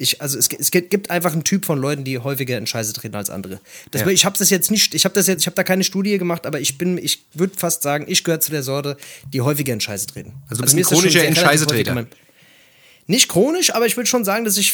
ich, 0.02 0.22
also 0.22 0.38
es, 0.38 0.49
es 0.49 0.72
gibt 0.72 1.10
einfach 1.10 1.34
einen 1.34 1.43
Typ 1.43 1.66
von 1.66 1.80
Leuten, 1.80 2.04
die 2.04 2.18
häufiger 2.18 2.58
in 2.58 2.68
Scheiße 2.68 2.93
treten 2.93 3.16
als 3.16 3.30
andere. 3.30 3.60
Das, 3.91 4.02
Ja. 4.02 4.08
Ich 4.08 4.26
habe 4.26 4.38
das 4.38 4.49
jetzt 4.49 4.72
nicht, 4.72 4.93
ich 4.93 5.06
habe 5.06 5.14
das 5.16 5.28
jetzt, 5.28 5.41
ich 5.41 5.45
habe 5.45 5.56
da 5.56 5.64
keine 5.64 5.84
Studie 5.84 6.18
gemacht, 6.18 6.45
aber 6.45 6.60
ich 6.60 6.78
bin, 6.78 6.97
ich 6.97 7.24
würde 7.34 7.54
fast 7.56 7.84
sagen, 7.84 8.06
ich 8.08 8.24
gehöre 8.24 8.39
zu 8.39 8.52
der 8.52 8.64
Sorte, 8.64 8.97
die 9.32 9.41
häufiger 9.41 9.74
in 9.74 9.80
Scheiße 9.80 10.08
treten. 10.08 10.34
Also 10.49 10.64
du 10.64 10.74
bist 10.74 10.76
ein 10.76 10.84
chronischer 10.84 11.24
in 11.24 11.36
Scheiße 11.36 11.68
Treter. 11.68 12.08
Nicht 13.08 13.30
chronisch, 13.30 13.74
aber 13.74 13.86
ich 13.86 13.97
würde 13.97 14.08
schon 14.08 14.26
sagen, 14.26 14.45
dass 14.45 14.58
ich 14.58 14.74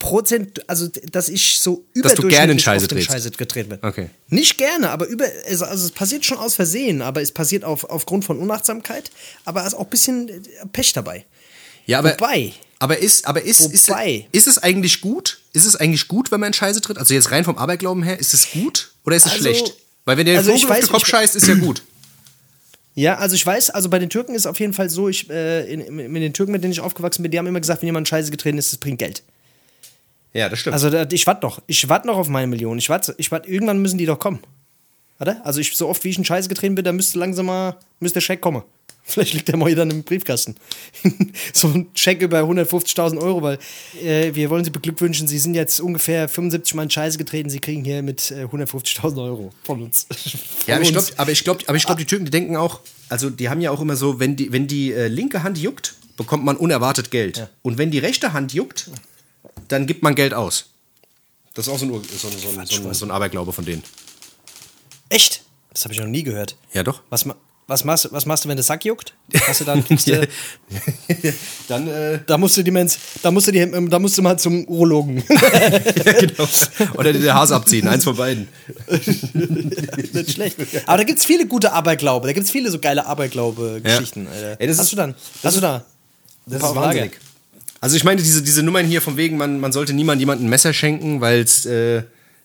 Prozent, 0.00 0.68
also 0.68 0.88
dass 1.12 1.28
ich 1.28 1.60
so 1.60 1.84
Dass 1.94 2.14
du 2.14 2.26
gerne 2.26 2.52
in 2.52 2.58
überdurchschnittlich 2.58 3.04
Scheiße 3.04 3.18
in. 3.18 3.22
Scheiße 3.24 3.30
getreten 3.32 3.68
bin. 3.68 3.78
Okay. 3.82 4.08
Nicht 4.28 4.56
gerne, 4.56 4.88
aber 4.90 5.06
über, 5.06 5.26
also, 5.46 5.66
also 5.66 5.84
es 5.84 5.92
passiert 5.92 6.24
schon 6.24 6.38
aus 6.38 6.54
Versehen, 6.54 7.02
aber 7.02 7.20
es 7.20 7.32
passiert 7.32 7.64
auf, 7.64 7.84
aufgrund 7.84 8.24
von 8.24 8.38
Unachtsamkeit, 8.38 9.10
aber 9.44 9.60
es 9.60 9.68
ist 9.68 9.74
auch 9.74 9.84
ein 9.84 9.90
bisschen 9.90 10.30
Pech 10.72 10.94
dabei. 10.94 11.26
Ja, 11.86 11.98
aber, 11.98 12.12
Wobei. 12.12 12.52
aber 12.78 12.98
ist, 12.98 13.26
aber 13.26 13.42
ist, 13.42 13.60
ist, 13.72 13.90
ist 14.32 14.46
es 14.46 14.58
eigentlich 14.58 15.00
gut? 15.00 15.40
Ist 15.52 15.66
es 15.66 15.76
eigentlich 15.76 16.06
gut, 16.08 16.30
wenn 16.30 16.40
man 16.40 16.48
in 16.48 16.52
Scheiße 16.54 16.80
tritt? 16.80 16.98
Also 16.98 17.14
jetzt 17.14 17.30
rein 17.30 17.44
vom 17.44 17.58
Aberglauben 17.58 18.02
her, 18.02 18.18
ist 18.18 18.34
es 18.34 18.50
gut 18.52 18.92
oder 19.04 19.16
ist 19.16 19.26
es 19.26 19.32
Also- 19.32 19.44
schlecht? 19.44 19.74
Weil 20.06 20.16
wenn 20.16 20.26
der 20.26 20.38
also 20.38 20.50
Vogel 20.52 20.58
ich 20.58 20.64
auf 20.70 20.76
weiß- 20.76 20.80
den 20.80 20.88
Kopf 20.92 21.06
scheißt, 21.06 21.36
ist 21.36 21.46
ja 21.46 21.54
gut. 21.54 21.82
Ja, 22.94 23.16
also 23.18 23.34
ich 23.36 23.44
weiß, 23.46 23.70
also 23.70 23.88
bei 23.88 23.98
den 23.98 24.10
Türken 24.10 24.34
ist 24.34 24.46
auf 24.46 24.58
jeden 24.58 24.72
Fall 24.72 24.90
so, 24.90 25.08
ich, 25.08 25.28
äh, 25.30 25.72
in, 25.72 25.94
mit 26.12 26.22
den 26.22 26.32
Türken, 26.32 26.52
mit 26.52 26.62
denen 26.64 26.72
ich 26.72 26.80
aufgewachsen 26.80 27.22
bin, 27.22 27.30
die 27.30 27.38
haben 27.38 27.46
immer 27.46 27.60
gesagt, 27.60 27.82
wenn 27.82 27.86
jemand 27.86 28.06
in 28.06 28.10
Scheiße 28.10 28.30
getreten 28.30 28.58
ist, 28.58 28.72
das 28.72 28.78
bringt 28.80 28.98
Geld. 28.98 29.22
Ja, 30.32 30.48
das 30.48 30.58
stimmt. 30.60 30.74
Also 30.74 30.90
ich 31.12 31.26
warte 31.26 31.44
noch, 31.46 31.60
ich 31.66 31.88
warte 31.88 32.06
noch 32.06 32.16
auf 32.16 32.28
meine 32.28 32.46
Million. 32.46 32.78
Ich 32.78 32.88
warte, 32.88 33.14
ich 33.18 33.30
warte, 33.30 33.48
irgendwann 33.50 33.80
müssen 33.80 33.98
die 33.98 34.06
doch 34.06 34.18
kommen. 34.18 34.40
Warte, 35.18 35.40
also 35.44 35.60
ich, 35.60 35.76
so 35.76 35.88
oft 35.88 36.02
wie 36.04 36.08
ich 36.08 36.18
in 36.18 36.24
Scheiße 36.24 36.48
getreten 36.48 36.74
bin, 36.74 36.84
da 36.84 36.92
müsste 36.92 37.18
langsam 37.18 37.46
mal, 37.46 37.76
müsste 38.00 38.14
der 38.14 38.20
Scheck 38.22 38.40
kommen. 38.40 38.62
Vielleicht 39.02 39.34
liegt 39.34 39.48
der 39.48 39.56
mal 39.56 39.66
hier 39.66 39.76
dann 39.76 39.90
im 39.90 40.04
Briefkasten. 40.04 40.54
so 41.52 41.68
ein 41.68 41.88
Scheck 41.94 42.22
über 42.22 42.40
150.000 42.42 43.18
Euro, 43.20 43.42
weil 43.42 43.58
äh, 44.02 44.34
wir 44.34 44.50
wollen 44.50 44.64
Sie 44.64 44.70
beglückwünschen, 44.70 45.26
Sie 45.26 45.38
sind 45.38 45.54
jetzt 45.54 45.80
ungefähr 45.80 46.28
75 46.28 46.74
Mal 46.74 46.84
in 46.84 46.90
Scheiße 46.90 47.18
getreten, 47.18 47.50
Sie 47.50 47.58
kriegen 47.60 47.84
hier 47.84 48.02
mit 48.02 48.30
äh, 48.30 48.44
150.000 48.44 49.22
Euro 49.24 49.52
von 49.64 49.82
uns. 49.82 50.06
Ja, 50.66 50.76
aber 50.76 50.82
ich 50.82 50.92
Von 50.92 51.02
glaube, 51.02 51.12
aber 51.18 51.32
ich 51.32 51.44
glaube, 51.44 51.64
aber 51.66 51.76
ich 51.76 51.86
glaube, 51.86 51.98
die 51.98 52.06
Türken, 52.06 52.26
die 52.26 52.30
denken 52.30 52.56
auch, 52.56 52.80
also 53.08 53.30
die 53.30 53.48
haben 53.48 53.60
ja 53.60 53.70
auch 53.72 53.80
immer 53.80 53.96
so, 53.96 54.20
wenn 54.20 54.36
die, 54.36 54.52
wenn 54.52 54.66
die 54.68 54.92
äh, 54.92 55.08
linke 55.08 55.42
Hand 55.42 55.58
juckt, 55.58 55.94
bekommt 56.16 56.44
man 56.44 56.56
unerwartet 56.56 57.10
Geld. 57.10 57.48
Und 57.62 57.78
wenn 57.78 57.90
die 57.90 57.98
rechte 57.98 58.32
Hand 58.32 58.52
juckt, 58.52 58.90
dann 59.68 59.86
gibt 59.86 60.02
man 60.02 60.14
Geld 60.14 60.34
aus. 60.34 60.66
Das 61.54 61.66
ist 61.66 61.72
auch 61.72 61.78
so 61.78 61.86
ein, 61.86 61.90
so 61.90 61.96
ein, 61.96 62.02
so 62.38 62.48
ein, 62.60 62.66
so 62.66 62.88
ein, 62.88 62.94
so 62.94 63.06
ein 63.06 63.10
Aberglaube 63.10 63.52
von 63.52 63.64
denen. 63.64 63.82
Echt? 65.08 65.42
Das 65.72 65.84
habe 65.84 65.94
ich 65.94 66.00
noch 66.00 66.06
nie 66.06 66.22
gehört. 66.22 66.56
Ja, 66.72 66.82
doch. 66.82 67.02
Was, 67.10 67.24
ma- 67.24 67.36
was, 67.70 67.84
machst, 67.84 68.08
was 68.12 68.26
machst 68.26 68.44
du, 68.44 68.48
wenn 68.48 68.56
der 68.56 68.64
Sack 68.64 68.84
juckt? 68.84 69.14
Hast 69.46 69.60
du 69.60 69.64
dann, 69.64 69.84
du, 69.88 70.28
dann, 71.68 71.88
äh, 71.88 72.18
da 72.26 72.36
musst 72.36 72.56
du 72.56 72.62
die 72.62 72.70
Mens, 72.70 72.98
da 73.22 73.30
musst 73.30 73.46
du 73.46 73.52
die, 73.52 73.70
da 73.88 73.98
musst 73.98 74.18
du 74.18 74.22
mal 74.22 74.38
zum 74.38 74.64
Urologen. 74.66 75.22
genau. 75.28 76.48
Oder 76.94 77.12
den 77.12 77.32
Hase 77.32 77.54
abziehen, 77.54 77.86
eins 77.88 78.04
von 78.04 78.16
beiden. 78.16 78.48
Nicht 80.12 80.32
schlecht. 80.32 80.56
Aber 80.86 80.98
da 80.98 81.04
gibt 81.04 81.18
es 81.20 81.24
viele 81.24 81.46
gute 81.46 81.72
Aberglaube. 81.72 82.26
Da 82.26 82.32
gibt 82.32 82.44
es 82.46 82.50
viele 82.52 82.70
so 82.70 82.78
geile 82.78 83.06
Aberglaube-Geschichten. 83.06 84.26
Alter. 84.26 84.60
Ey, 84.60 84.66
das 84.66 84.78
hast 84.78 84.86
ist- 84.86 84.92
du 84.92 84.96
dann? 84.96 85.14
Hast 85.42 85.56
du 85.56 85.60
da? 85.60 85.84
Das 86.46 86.62
ist 86.62 86.74
wahnsinnig. 86.74 87.12
Also 87.80 87.96
ich 87.96 88.04
meine, 88.04 88.20
diese, 88.20 88.42
diese 88.42 88.62
Nummern 88.62 88.84
hier 88.84 89.00
von 89.00 89.16
wegen, 89.16 89.36
man, 89.38 89.58
man 89.60 89.72
sollte 89.72 89.92
niemand 89.94 90.20
jemandem 90.20 90.46
ein 90.46 90.50
Messer 90.50 90.74
schenken, 90.74 91.20
weil 91.20 91.40
es 91.40 91.64
äh, 91.64 92.02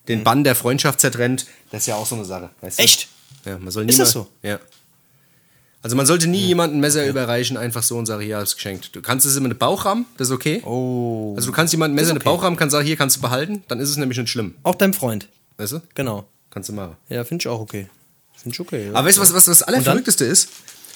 den 0.08 0.24
Bann 0.24 0.44
der 0.44 0.54
Freundschaft 0.54 1.00
zertrennt, 1.00 1.46
das 1.70 1.82
ist 1.82 1.86
ja 1.88 1.96
auch 1.96 2.06
so 2.06 2.14
eine 2.14 2.24
Sache. 2.24 2.50
Weißt 2.62 2.78
du? 2.78 2.82
Echt? 2.84 3.08
Ja, 3.44 3.58
man 3.58 3.70
soll 3.70 3.82
Ist 3.82 3.96
niemand, 3.96 4.00
das 4.08 4.12
so? 4.12 4.28
Ja. 4.42 4.58
Also 5.82 5.94
man 5.94 6.06
sollte 6.06 6.26
nie 6.26 6.40
jemandem 6.40 6.78
ein 6.78 6.80
Messer 6.80 7.06
überreichen, 7.06 7.56
einfach 7.56 7.82
so 7.82 7.96
und 7.96 8.06
sagen, 8.06 8.22
hier, 8.22 8.40
ist 8.40 8.56
geschenkt. 8.56 8.94
Du 8.96 9.02
kannst 9.02 9.24
es 9.24 9.36
immer 9.36 9.46
in 9.46 9.52
den 9.52 9.58
Bauch 9.58 9.84
rammen, 9.84 10.06
das 10.16 10.28
ist 10.28 10.34
okay. 10.34 10.62
Oh. 10.64 11.34
Also 11.36 11.50
du 11.50 11.52
kannst 11.52 11.72
jemandem 11.72 11.94
ein 11.94 11.96
Messer 11.96 12.10
in 12.10 12.16
ist 12.16 12.22
den 12.22 12.28
okay. 12.28 12.36
Bauch 12.36 12.42
rammen, 12.42 12.56
kannst 12.56 12.72
sagen, 12.72 12.86
hier 12.86 12.96
kannst 12.96 13.16
du 13.16 13.20
behalten, 13.20 13.62
dann 13.68 13.78
ist 13.78 13.90
es 13.90 13.96
nämlich 13.96 14.18
nicht 14.18 14.30
schlimm. 14.30 14.54
Auch 14.62 14.74
dein 14.74 14.92
Freund. 14.92 15.28
Weißt 15.58 15.72
du? 15.72 15.82
Genau. 15.94 16.26
Kannst 16.50 16.68
du 16.68 16.72
machen. 16.72 16.96
Ja, 17.08 17.22
finde 17.24 17.42
ich 17.42 17.48
auch 17.48 17.60
okay. 17.60 17.88
Finde 18.34 18.54
ich 18.54 18.60
okay. 18.60 18.86
Ja. 18.86 18.94
Aber 18.94 19.06
weißt 19.06 19.18
du, 19.18 19.22
was, 19.22 19.32
was 19.34 19.44
das 19.44 19.58
dann? 19.60 19.68
Allerverrückteste 19.68 20.24
ist? 20.24 20.48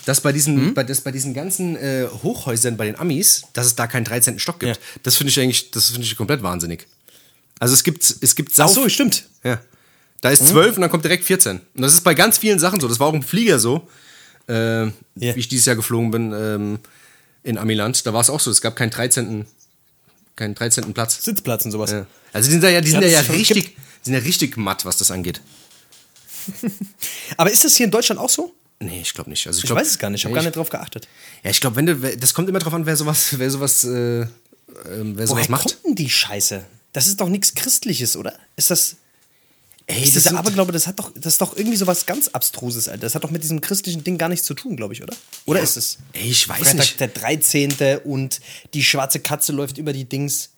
Dass 0.06 0.22
bei 0.22 0.32
diesen, 0.32 0.72
bei, 0.72 0.82
das, 0.82 1.02
bei 1.02 1.12
diesen 1.12 1.34
ganzen 1.34 1.76
äh, 1.76 2.06
Hochhäusern, 2.22 2.76
bei 2.76 2.86
den 2.86 2.98
Amis, 2.98 3.42
dass 3.52 3.66
es 3.66 3.76
da 3.76 3.86
keinen 3.86 4.04
13. 4.04 4.38
Stock 4.38 4.58
gibt. 4.58 4.76
Ja. 4.76 4.82
Das 5.02 5.16
finde 5.16 5.30
ich 5.30 5.38
eigentlich, 5.38 5.70
das 5.70 5.90
finde 5.90 6.06
ich 6.06 6.16
komplett 6.16 6.42
wahnsinnig. 6.42 6.86
Also 7.58 7.74
es 7.74 7.84
gibt, 7.84 8.16
es 8.20 8.34
gibt 8.34 8.54
sau 8.54 8.64
Ach 8.64 8.68
so, 8.68 8.88
stimmt. 8.88 9.26
Ja. 9.44 9.60
Da 10.22 10.30
ist 10.30 10.48
12 10.48 10.76
und 10.76 10.82
dann 10.82 10.90
kommt 10.90 11.04
direkt 11.04 11.24
14. 11.24 11.60
Und 11.74 11.82
das 11.82 11.92
ist 11.92 12.02
bei 12.02 12.14
ganz 12.14 12.38
vielen 12.38 12.58
Sachen 12.58 12.80
so. 12.80 12.88
Das 12.88 12.98
war 12.98 13.08
auch 13.08 13.14
im 13.14 13.22
Flieger 13.22 13.58
so, 13.58 13.86
äh, 14.48 14.84
Ja. 14.84 14.90
wie 15.14 15.30
ich 15.40 15.48
dieses 15.48 15.66
Jahr 15.66 15.76
geflogen 15.76 16.10
bin 16.10 16.32
ähm, 16.32 16.78
in 17.42 17.58
Amiland. 17.58 18.04
Da 18.06 18.12
war 18.12 18.20
es 18.20 18.30
auch 18.30 18.40
so. 18.40 18.50
Es 18.50 18.60
gab 18.60 18.76
keinen 18.76 18.90
13. 18.90 19.46
keinen 20.36 20.54
13. 20.54 20.92
Platz. 20.94 21.22
Sitzplatz 21.24 21.64
und 21.64 21.70
sowas. 21.72 21.90
Ja. 21.90 22.06
Also 22.32 22.46
die 22.48 22.52
sind 22.52 22.62
da 22.64 22.68
ja, 22.68 22.80
die 22.80 22.90
sind 22.90 23.02
Ja, 23.02 23.08
ja, 23.08 23.20
ja 23.22 23.32
richtig, 23.32 23.74
die 23.76 24.04
sind 24.04 24.14
ja 24.14 24.20
richtig 24.20 24.56
matt, 24.56 24.84
was 24.84 24.96
das 24.98 25.10
angeht. 25.10 25.40
Aber 27.36 27.50
ist 27.50 27.64
das 27.64 27.76
hier 27.76 27.84
in 27.86 27.90
Deutschland 27.92 28.20
auch 28.20 28.28
so? 28.30 28.54
Nee, 28.80 29.00
ich 29.02 29.12
glaube 29.12 29.28
nicht. 29.30 29.46
Also 29.46 29.58
ich, 29.58 29.64
Ich 29.64 29.68
glaub, 29.68 29.78
weiß 29.78 29.88
es 29.88 29.98
gar 29.98 30.08
nicht, 30.10 30.20
ich 30.20 30.24
habe 30.24 30.32
Nee, 30.32 30.36
gar 30.36 30.42
ich- 30.42 30.46
nicht 30.46 30.56
drauf 30.56 30.70
geachtet. 30.70 31.06
Ja, 31.44 31.50
ich 31.50 31.60
glaube, 31.60 31.76
wenn 31.76 31.86
du, 31.86 31.96
das 32.16 32.32
kommt 32.34 32.48
immer 32.48 32.58
drauf 32.60 32.72
an, 32.72 32.86
wer 32.86 32.96
sowas, 32.96 33.38
wer 33.38 33.50
sowas, 33.50 33.84
äh, 33.84 34.20
ähm, 34.22 34.28
wer 35.16 35.26
sowas 35.26 35.30
Woher 35.42 35.50
macht. 35.50 35.62
kommt 35.64 35.84
denn 35.84 35.94
die 35.96 36.08
Scheiße? 36.08 36.64
Das 36.92 37.06
ist 37.06 37.20
doch 37.20 37.28
nichts 37.28 37.54
Christliches, 37.54 38.16
oder? 38.16 38.34
Ist 38.56 38.70
das. 38.70 38.96
Ey, 39.90 40.04
Ist 40.04 40.14
das 40.16 40.22
dieser 40.24 40.38
Aberglaube, 40.38 40.72
das 40.72 40.86
hat 40.86 40.98
doch, 40.98 41.10
das 41.14 41.34
ist 41.34 41.40
doch 41.40 41.56
irgendwie 41.56 41.76
sowas 41.76 42.06
ganz 42.06 42.28
Abstruses, 42.28 42.88
Alter. 42.88 43.00
Das 43.02 43.14
hat 43.14 43.24
doch 43.24 43.30
mit 43.30 43.42
diesem 43.42 43.60
christlichen 43.60 44.04
Ding 44.04 44.18
gar 44.18 44.28
nichts 44.28 44.46
zu 44.46 44.54
tun, 44.54 44.76
glaube 44.76 44.94
ich, 44.94 45.02
oder? 45.02 45.14
Oder 45.46 45.60
ist 45.60 45.76
es? 45.76 45.98
Ey, 46.12 46.30
ich 46.30 46.48
weiß 46.48 46.58
Freitag 46.58 46.74
nicht. 46.76 47.00
der 47.00 47.08
13. 47.08 47.74
und 48.04 48.40
die 48.74 48.84
schwarze 48.84 49.18
Katze 49.20 49.52
läuft 49.52 49.78
über 49.78 49.92
die 49.92 50.04
Dings. 50.04 50.50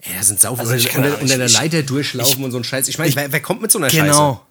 Ey, 0.00 0.12
da 0.16 0.22
sind 0.22 0.40
sau 0.40 0.54
Also 0.54 0.72
ich 0.74 0.86
und, 0.86 0.92
kann- 1.02 1.12
unter, 1.20 1.36
der 1.36 1.46
ich- 1.46 1.52
Leiter 1.52 1.82
durchlaufen 1.82 2.42
und 2.44 2.50
so 2.52 2.56
ein 2.58 2.64
Scheiß. 2.64 2.88
Ich 2.88 2.98
meine, 2.98 3.14
wer, 3.16 3.32
wer 3.32 3.40
kommt 3.42 3.60
mit 3.60 3.70
so 3.72 3.78
einer 3.78 3.90
Scheiße? 3.90 4.04
Genau. 4.04 4.44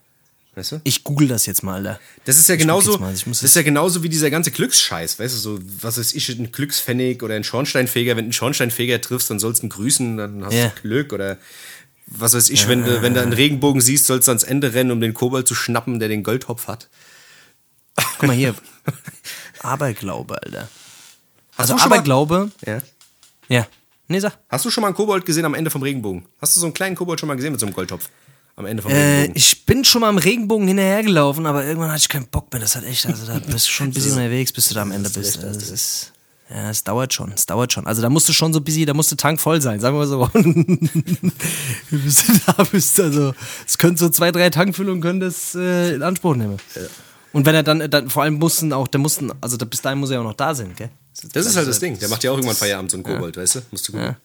Weißt 0.55 0.71
du? 0.73 0.81
Ich 0.83 1.03
google 1.03 1.27
das 1.27 1.45
jetzt 1.45 1.61
mal, 1.63 1.75
Alter. 1.75 1.99
Das 2.25 2.39
ist 2.39 2.49
ja 2.49 2.55
Ich 2.55 2.61
genauso, 2.61 2.95
ich 3.13 3.27
muss 3.27 3.41
das 3.41 3.51
ist 3.51 3.55
ja 3.55 3.61
genauso 3.61 4.01
wie 4.01 4.09
dieser 4.09 4.31
ganze 4.31 4.49
Glücksscheiß, 4.49 5.19
weißt 5.19 5.35
du, 5.35 5.39
so, 5.39 5.59
was 5.81 5.99
weiß 5.99 6.13
ich, 6.13 6.29
ein 6.29 6.51
Glückspfennig 6.51 7.21
oder 7.21 7.35
ein 7.35 7.43
Schornsteinfeger, 7.43 8.11
wenn 8.15 8.23
du 8.25 8.29
einen 8.29 8.33
Schornsteinfeger 8.33 8.99
triffst, 8.99 9.29
dann 9.29 9.37
sollst 9.39 9.61
du 9.61 9.67
ihn 9.67 9.69
grüßen, 9.69 10.17
dann 10.17 10.43
hast 10.43 10.53
Ja. 10.55 10.69
du 10.69 10.81
Glück 10.81 11.13
oder 11.13 11.37
was 12.07 12.33
weiß 12.33 12.49
ich, 12.49 12.67
wenn 12.67 12.83
du, 12.83 13.01
wenn 13.01 13.13
du 13.13 13.21
einen 13.21 13.33
Regenbogen 13.33 13.81
siehst, 13.81 14.05
sollst 14.05 14.27
du 14.27 14.31
ans 14.31 14.43
Ende 14.43 14.73
rennen, 14.73 14.91
um 14.91 15.01
den 15.01 15.13
Kobold 15.13 15.47
zu 15.47 15.55
schnappen, 15.55 15.99
der 15.99 16.07
den 16.09 16.23
Goldtopf 16.23 16.67
hat. 16.67 16.89
Guck 18.19 18.27
mal 18.27 18.35
hier. 18.35 18.55
Aberglaube, 19.61 20.41
Alter. 20.41 20.69
Also 21.55 21.77
schon 21.77 21.89
mal- 21.89 21.95
Aberglaube. 21.95 22.51
Ja. 22.65 22.81
Ja. 23.49 23.67
Nee, 24.07 24.19
sag. 24.19 24.37
Hast 24.49 24.63
du 24.65 24.69
schon 24.71 24.81
mal 24.81 24.87
einen 24.87 24.95
Kobold 24.95 25.25
gesehen 25.25 25.45
am 25.45 25.53
Ende 25.53 25.69
vom 25.69 25.81
Regenbogen? 25.81 26.25
Hast 26.39 26.55
du 26.55 26.59
so 26.59 26.65
einen 26.65 26.73
kleinen 26.73 26.95
Kobold 26.95 27.19
schon 27.19 27.27
mal 27.27 27.35
gesehen 27.35 27.51
mit 27.51 27.59
so 27.59 27.65
einem 27.65 27.75
Goldtopf? 27.75 28.09
Am 28.55 28.65
Ende 28.65 28.81
vom 28.81 28.91
Äh, 28.91 28.95
Regenbogen. 28.95 29.33
ich 29.35 29.65
bin 29.65 29.83
schon 29.83 30.01
mal 30.01 30.09
am 30.09 30.17
Regenbogen 30.17 30.67
hinterhergelaufen, 30.67 31.45
aber 31.45 31.65
irgendwann 31.65 31.89
hatte 31.91 32.01
ich 32.01 32.09
keinen 32.09 32.27
Bock 32.27 32.51
mehr. 32.53 32.61
Das 32.61 32.75
hat 32.75 32.83
echt, 32.85 33.05
also 33.05 33.25
da 33.27 33.39
bist 33.39 33.67
du 33.67 33.71
schon 33.71 33.87
ein 33.87 33.93
bisschen 33.93 34.13
unterwegs, 34.13 34.51
bis 34.53 34.69
du 34.69 34.75
da 34.75 34.81
am 34.83 34.91
Ende 34.91 35.09
bist. 35.09 35.43
Also, 35.43 35.59
das 35.59 35.69
ist, 35.69 36.13
ja, 36.49 36.69
es 36.69 36.83
dauert 36.83 37.13
schon, 37.13 37.31
es 37.33 37.45
dauert 37.45 37.73
schon. 37.73 37.87
Also 37.87 38.01
da 38.01 38.09
musst 38.09 38.29
du 38.29 38.33
schon 38.33 38.53
so 38.53 38.61
busy, 38.61 38.85
da 38.85 38.93
musst 38.93 39.11
du 39.11 39.15
Tank 39.15 39.39
voll 39.39 39.61
sein, 39.61 39.79
sagen 39.79 39.97
wir 39.97 40.05
mal 40.05 40.07
so. 40.07 40.29
bis 41.89 42.25
du 42.27 42.33
da 42.45 42.63
bist, 42.63 42.99
also 42.99 43.33
es 43.65 43.77
könnte 43.77 43.99
so 43.99 44.09
zwei, 44.09 44.31
drei 44.31 44.49
Tankfüllungen 44.49 45.01
können 45.01 45.19
das 45.19 45.55
äh, 45.55 45.95
in 45.95 46.03
Anspruch 46.03 46.35
nehmen. 46.35 46.57
Und 47.33 47.45
wenn 47.45 47.53
er 47.53 47.63
dann, 47.63 47.89
dann 47.89 48.09
vor 48.09 48.23
allem 48.23 48.35
mussten 48.35 48.71
auch, 48.71 48.87
der 48.87 48.99
mussten, 48.99 49.31
also 49.41 49.57
bis 49.57 49.81
dahin 49.81 49.99
muss 49.99 50.09
er 50.09 50.15
ja 50.15 50.19
auch 50.21 50.25
noch 50.25 50.33
da 50.33 50.55
sein, 50.55 50.73
gell? 50.75 50.89
das 51.33 51.45
ist 51.45 51.55
halt 51.57 51.67
das 51.67 51.79
Ding. 51.79 51.99
Der 51.99 52.09
macht 52.09 52.23
ja 52.23 52.31
auch 52.31 52.35
irgendwann 52.35 52.55
Feierabend, 52.55 52.91
so 52.91 52.97
ein 52.97 53.03
Kobold, 53.03 53.37
weißt 53.37 53.55
du? 53.55 53.61
Musst 53.71 53.87
du 53.87 53.93
gucken. 53.93 54.15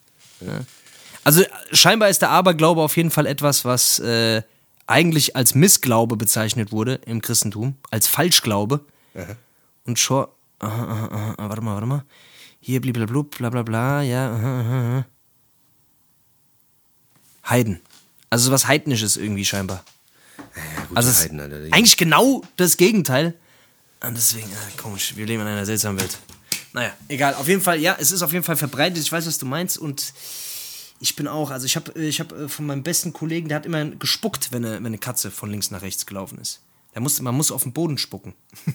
Also 1.24 1.42
scheinbar 1.72 2.08
ist 2.08 2.22
der 2.22 2.30
Aberglaube 2.30 2.82
auf 2.82 2.96
jeden 2.96 3.10
Fall 3.10 3.26
etwas, 3.26 3.64
was 3.64 3.98
äh, 4.00 4.42
eigentlich 4.86 5.36
als 5.36 5.54
Missglaube 5.54 6.16
bezeichnet 6.16 6.72
wurde 6.72 7.00
im 7.06 7.22
Christentum, 7.22 7.76
als 7.90 8.06
Falschglaube. 8.06 8.80
Und 9.84 9.98
schon, 9.98 10.26
aha, 10.62 10.84
aha, 10.84 11.34
aha, 11.36 11.48
warte 11.48 11.62
mal, 11.62 11.74
warte 11.74 11.86
mal. 11.86 12.04
Hier 12.60 12.80
blablabla, 12.80 13.22
bla 13.22 13.50
bla 13.50 13.62
bla, 13.62 14.02
ja, 14.02 14.32
aha, 14.32 14.60
aha, 14.60 14.78
aha. 14.78 15.06
Heiden. 17.48 17.80
Also 18.30 18.50
was 18.50 18.66
Heidnisches 18.66 19.16
irgendwie 19.16 19.44
scheinbar. 19.44 19.84
Gute 20.36 20.96
Also 20.96 21.10
es 21.10 21.16
ist 21.16 21.24
Heiden, 21.24 21.40
Alter. 21.40 21.56
Eigentlich 21.70 21.96
genau 21.96 22.42
das 22.56 22.76
Gegenteil. 22.76 23.34
Und 24.00 24.16
deswegen, 24.16 24.50
äh, 24.50 24.80
komisch, 24.80 25.16
wir 25.16 25.26
leben 25.26 25.42
in 25.42 25.48
einer 25.48 25.66
seltsamen 25.66 26.00
Welt. 26.00 26.18
Naja, 26.72 26.92
egal. 27.08 27.34
Auf 27.34 27.48
jeden 27.48 27.60
Fall, 27.60 27.78
ja, 27.78 27.96
es 27.98 28.10
ist 28.10 28.22
auf 28.22 28.32
jeden 28.32 28.44
Fall 28.44 28.56
verbreitet. 28.56 28.98
Ich 28.98 29.12
weiß, 29.12 29.26
was 29.26 29.38
du 29.38 29.46
meinst. 29.46 29.78
Und 29.78 30.12
ich 31.00 31.16
bin 31.16 31.28
auch, 31.28 31.50
also 31.50 31.66
ich 31.66 31.76
habe 31.76 31.92
ich 32.00 32.20
hab 32.20 32.32
äh, 32.32 32.48
von 32.48 32.66
meinem 32.66 32.82
besten 32.82 33.12
Kollegen, 33.12 33.48
der 33.48 33.56
hat 33.56 33.66
immer 33.66 33.84
gespuckt, 33.84 34.52
wenn 34.52 34.64
eine, 34.64 34.76
wenn 34.76 34.86
eine 34.86 34.98
Katze 34.98 35.30
von 35.30 35.50
links 35.50 35.70
nach 35.70 35.82
rechts 35.82 36.06
gelaufen 36.06 36.38
ist. 36.38 36.60
Der 36.94 37.02
musste, 37.02 37.22
man 37.22 37.34
muss 37.34 37.52
auf 37.52 37.62
den 37.62 37.72
Boden 37.72 37.98
spucken. 37.98 38.34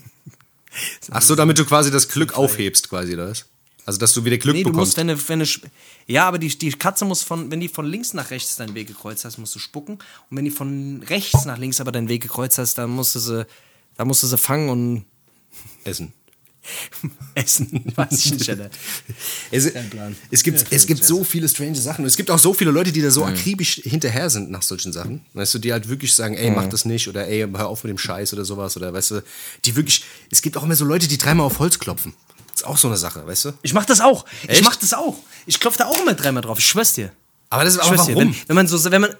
Ach 1.11 1.21
so, 1.21 1.35
damit 1.35 1.57
du 1.57 1.65
quasi 1.65 1.91
das 1.91 2.07
Glück 2.09 2.33
aufhebst, 2.37 2.89
quasi, 2.89 3.13
oder 3.13 3.29
was? 3.29 3.45
Also, 3.85 3.99
dass 3.99 4.13
du 4.13 4.25
wieder 4.25 4.37
Glück 4.37 4.53
Nee, 4.53 4.63
du 4.63 4.71
bekommst. 4.71 4.89
musst, 4.89 4.97
wenn 4.97 5.09
eine, 5.09 5.29
wenn 5.29 5.41
eine, 5.41 5.71
ja, 6.07 6.27
aber 6.27 6.39
die, 6.39 6.49
die 6.57 6.71
Katze 6.71 7.05
muss 7.05 7.23
von, 7.23 7.49
wenn 7.51 7.61
die 7.61 7.69
von 7.69 7.85
links 7.85 8.13
nach 8.13 8.31
rechts 8.31 8.57
deinen 8.57 8.75
Weg 8.75 8.87
gekreuzt 8.87 9.23
hast, 9.23 9.37
musst 9.37 9.55
du 9.55 9.59
spucken. 9.59 9.93
Und 10.29 10.37
wenn 10.37 10.43
die 10.43 10.51
von 10.51 11.03
rechts 11.07 11.45
nach 11.45 11.57
links 11.57 11.79
aber 11.79 11.93
deinen 11.93 12.09
Weg 12.09 12.21
gekreuzt 12.21 12.57
hast, 12.57 12.77
dann 12.77 12.89
musst 12.89 13.15
du 13.15 13.19
sie, 13.19 13.45
dann 13.95 14.07
musst 14.07 14.23
du 14.23 14.27
sie 14.27 14.37
fangen 14.37 14.69
und 14.69 15.05
Essen. 15.85 16.11
essen. 17.35 17.83
Weiß 17.95 18.25
ich 18.25 18.33
nicht, 18.33 18.49
Alter. 18.49 18.69
Es, 19.51 19.71
Plan. 19.89 20.15
es 20.31 20.43
gibt, 20.43 20.65
es 20.69 20.85
gibt 20.87 21.03
so 21.03 21.23
viele 21.23 21.47
strange 21.47 21.75
Sachen. 21.75 22.01
Und 22.01 22.07
es 22.07 22.17
gibt 22.17 22.29
auch 22.31 22.39
so 22.39 22.53
viele 22.53 22.71
Leute, 22.71 22.91
die 22.91 23.01
da 23.01 23.09
so 23.09 23.23
akribisch 23.25 23.75
hinterher 23.83 24.29
sind 24.29 24.51
nach 24.51 24.61
solchen 24.61 24.91
Sachen. 24.91 25.25
Weißt 25.33 25.53
du, 25.53 25.59
die 25.59 25.71
halt 25.71 25.87
wirklich 25.89 26.13
sagen, 26.13 26.35
ey, 26.35 26.51
mach 26.51 26.67
das 26.67 26.85
nicht 26.85 27.07
oder 27.07 27.27
ey, 27.27 27.47
hör 27.55 27.67
auf 27.67 27.83
mit 27.83 27.91
dem 27.91 27.97
Scheiß 27.97 28.33
oder 28.33 28.45
sowas. 28.45 28.75
Oder 28.77 28.93
weißt 28.93 29.11
du, 29.11 29.23
die 29.65 29.75
wirklich. 29.75 30.03
Es 30.31 30.41
gibt 30.41 30.57
auch 30.57 30.63
immer 30.63 30.75
so 30.75 30.85
Leute, 30.85 31.07
die 31.07 31.17
dreimal 31.17 31.45
auf 31.45 31.59
Holz 31.59 31.79
klopfen. 31.79 32.13
Das 32.51 32.61
ist 32.61 32.67
auch 32.67 32.77
so 32.77 32.87
eine 32.87 32.97
Sache, 32.97 33.25
weißt 33.25 33.45
du? 33.45 33.53
Ich 33.61 33.73
mach 33.73 33.85
das 33.85 34.01
auch. 34.01 34.25
Ich 34.43 34.49
Echt? 34.49 34.63
mach 34.63 34.75
das 34.75 34.93
auch. 34.93 35.15
Ich 35.45 35.59
klopfe 35.59 35.77
da 35.77 35.85
auch 35.85 36.01
immer 36.01 36.13
dreimal 36.15 36.41
drauf. 36.41 36.57
Ich 36.59 36.65
schwör's 36.67 36.93
dir. 36.93 37.11
Aber 37.49 37.63
das 37.63 37.75
ist 37.75 37.81
Ich 37.81 37.85
aber 37.87 37.95
schwör's 37.95 38.07
dir. 38.07 38.15
warum? 38.15 38.33
Wenn, 38.33 38.47
wenn 38.47 38.55
man 38.55 38.67
so, 38.67 38.91
wenn 38.91 39.01
man. 39.01 39.15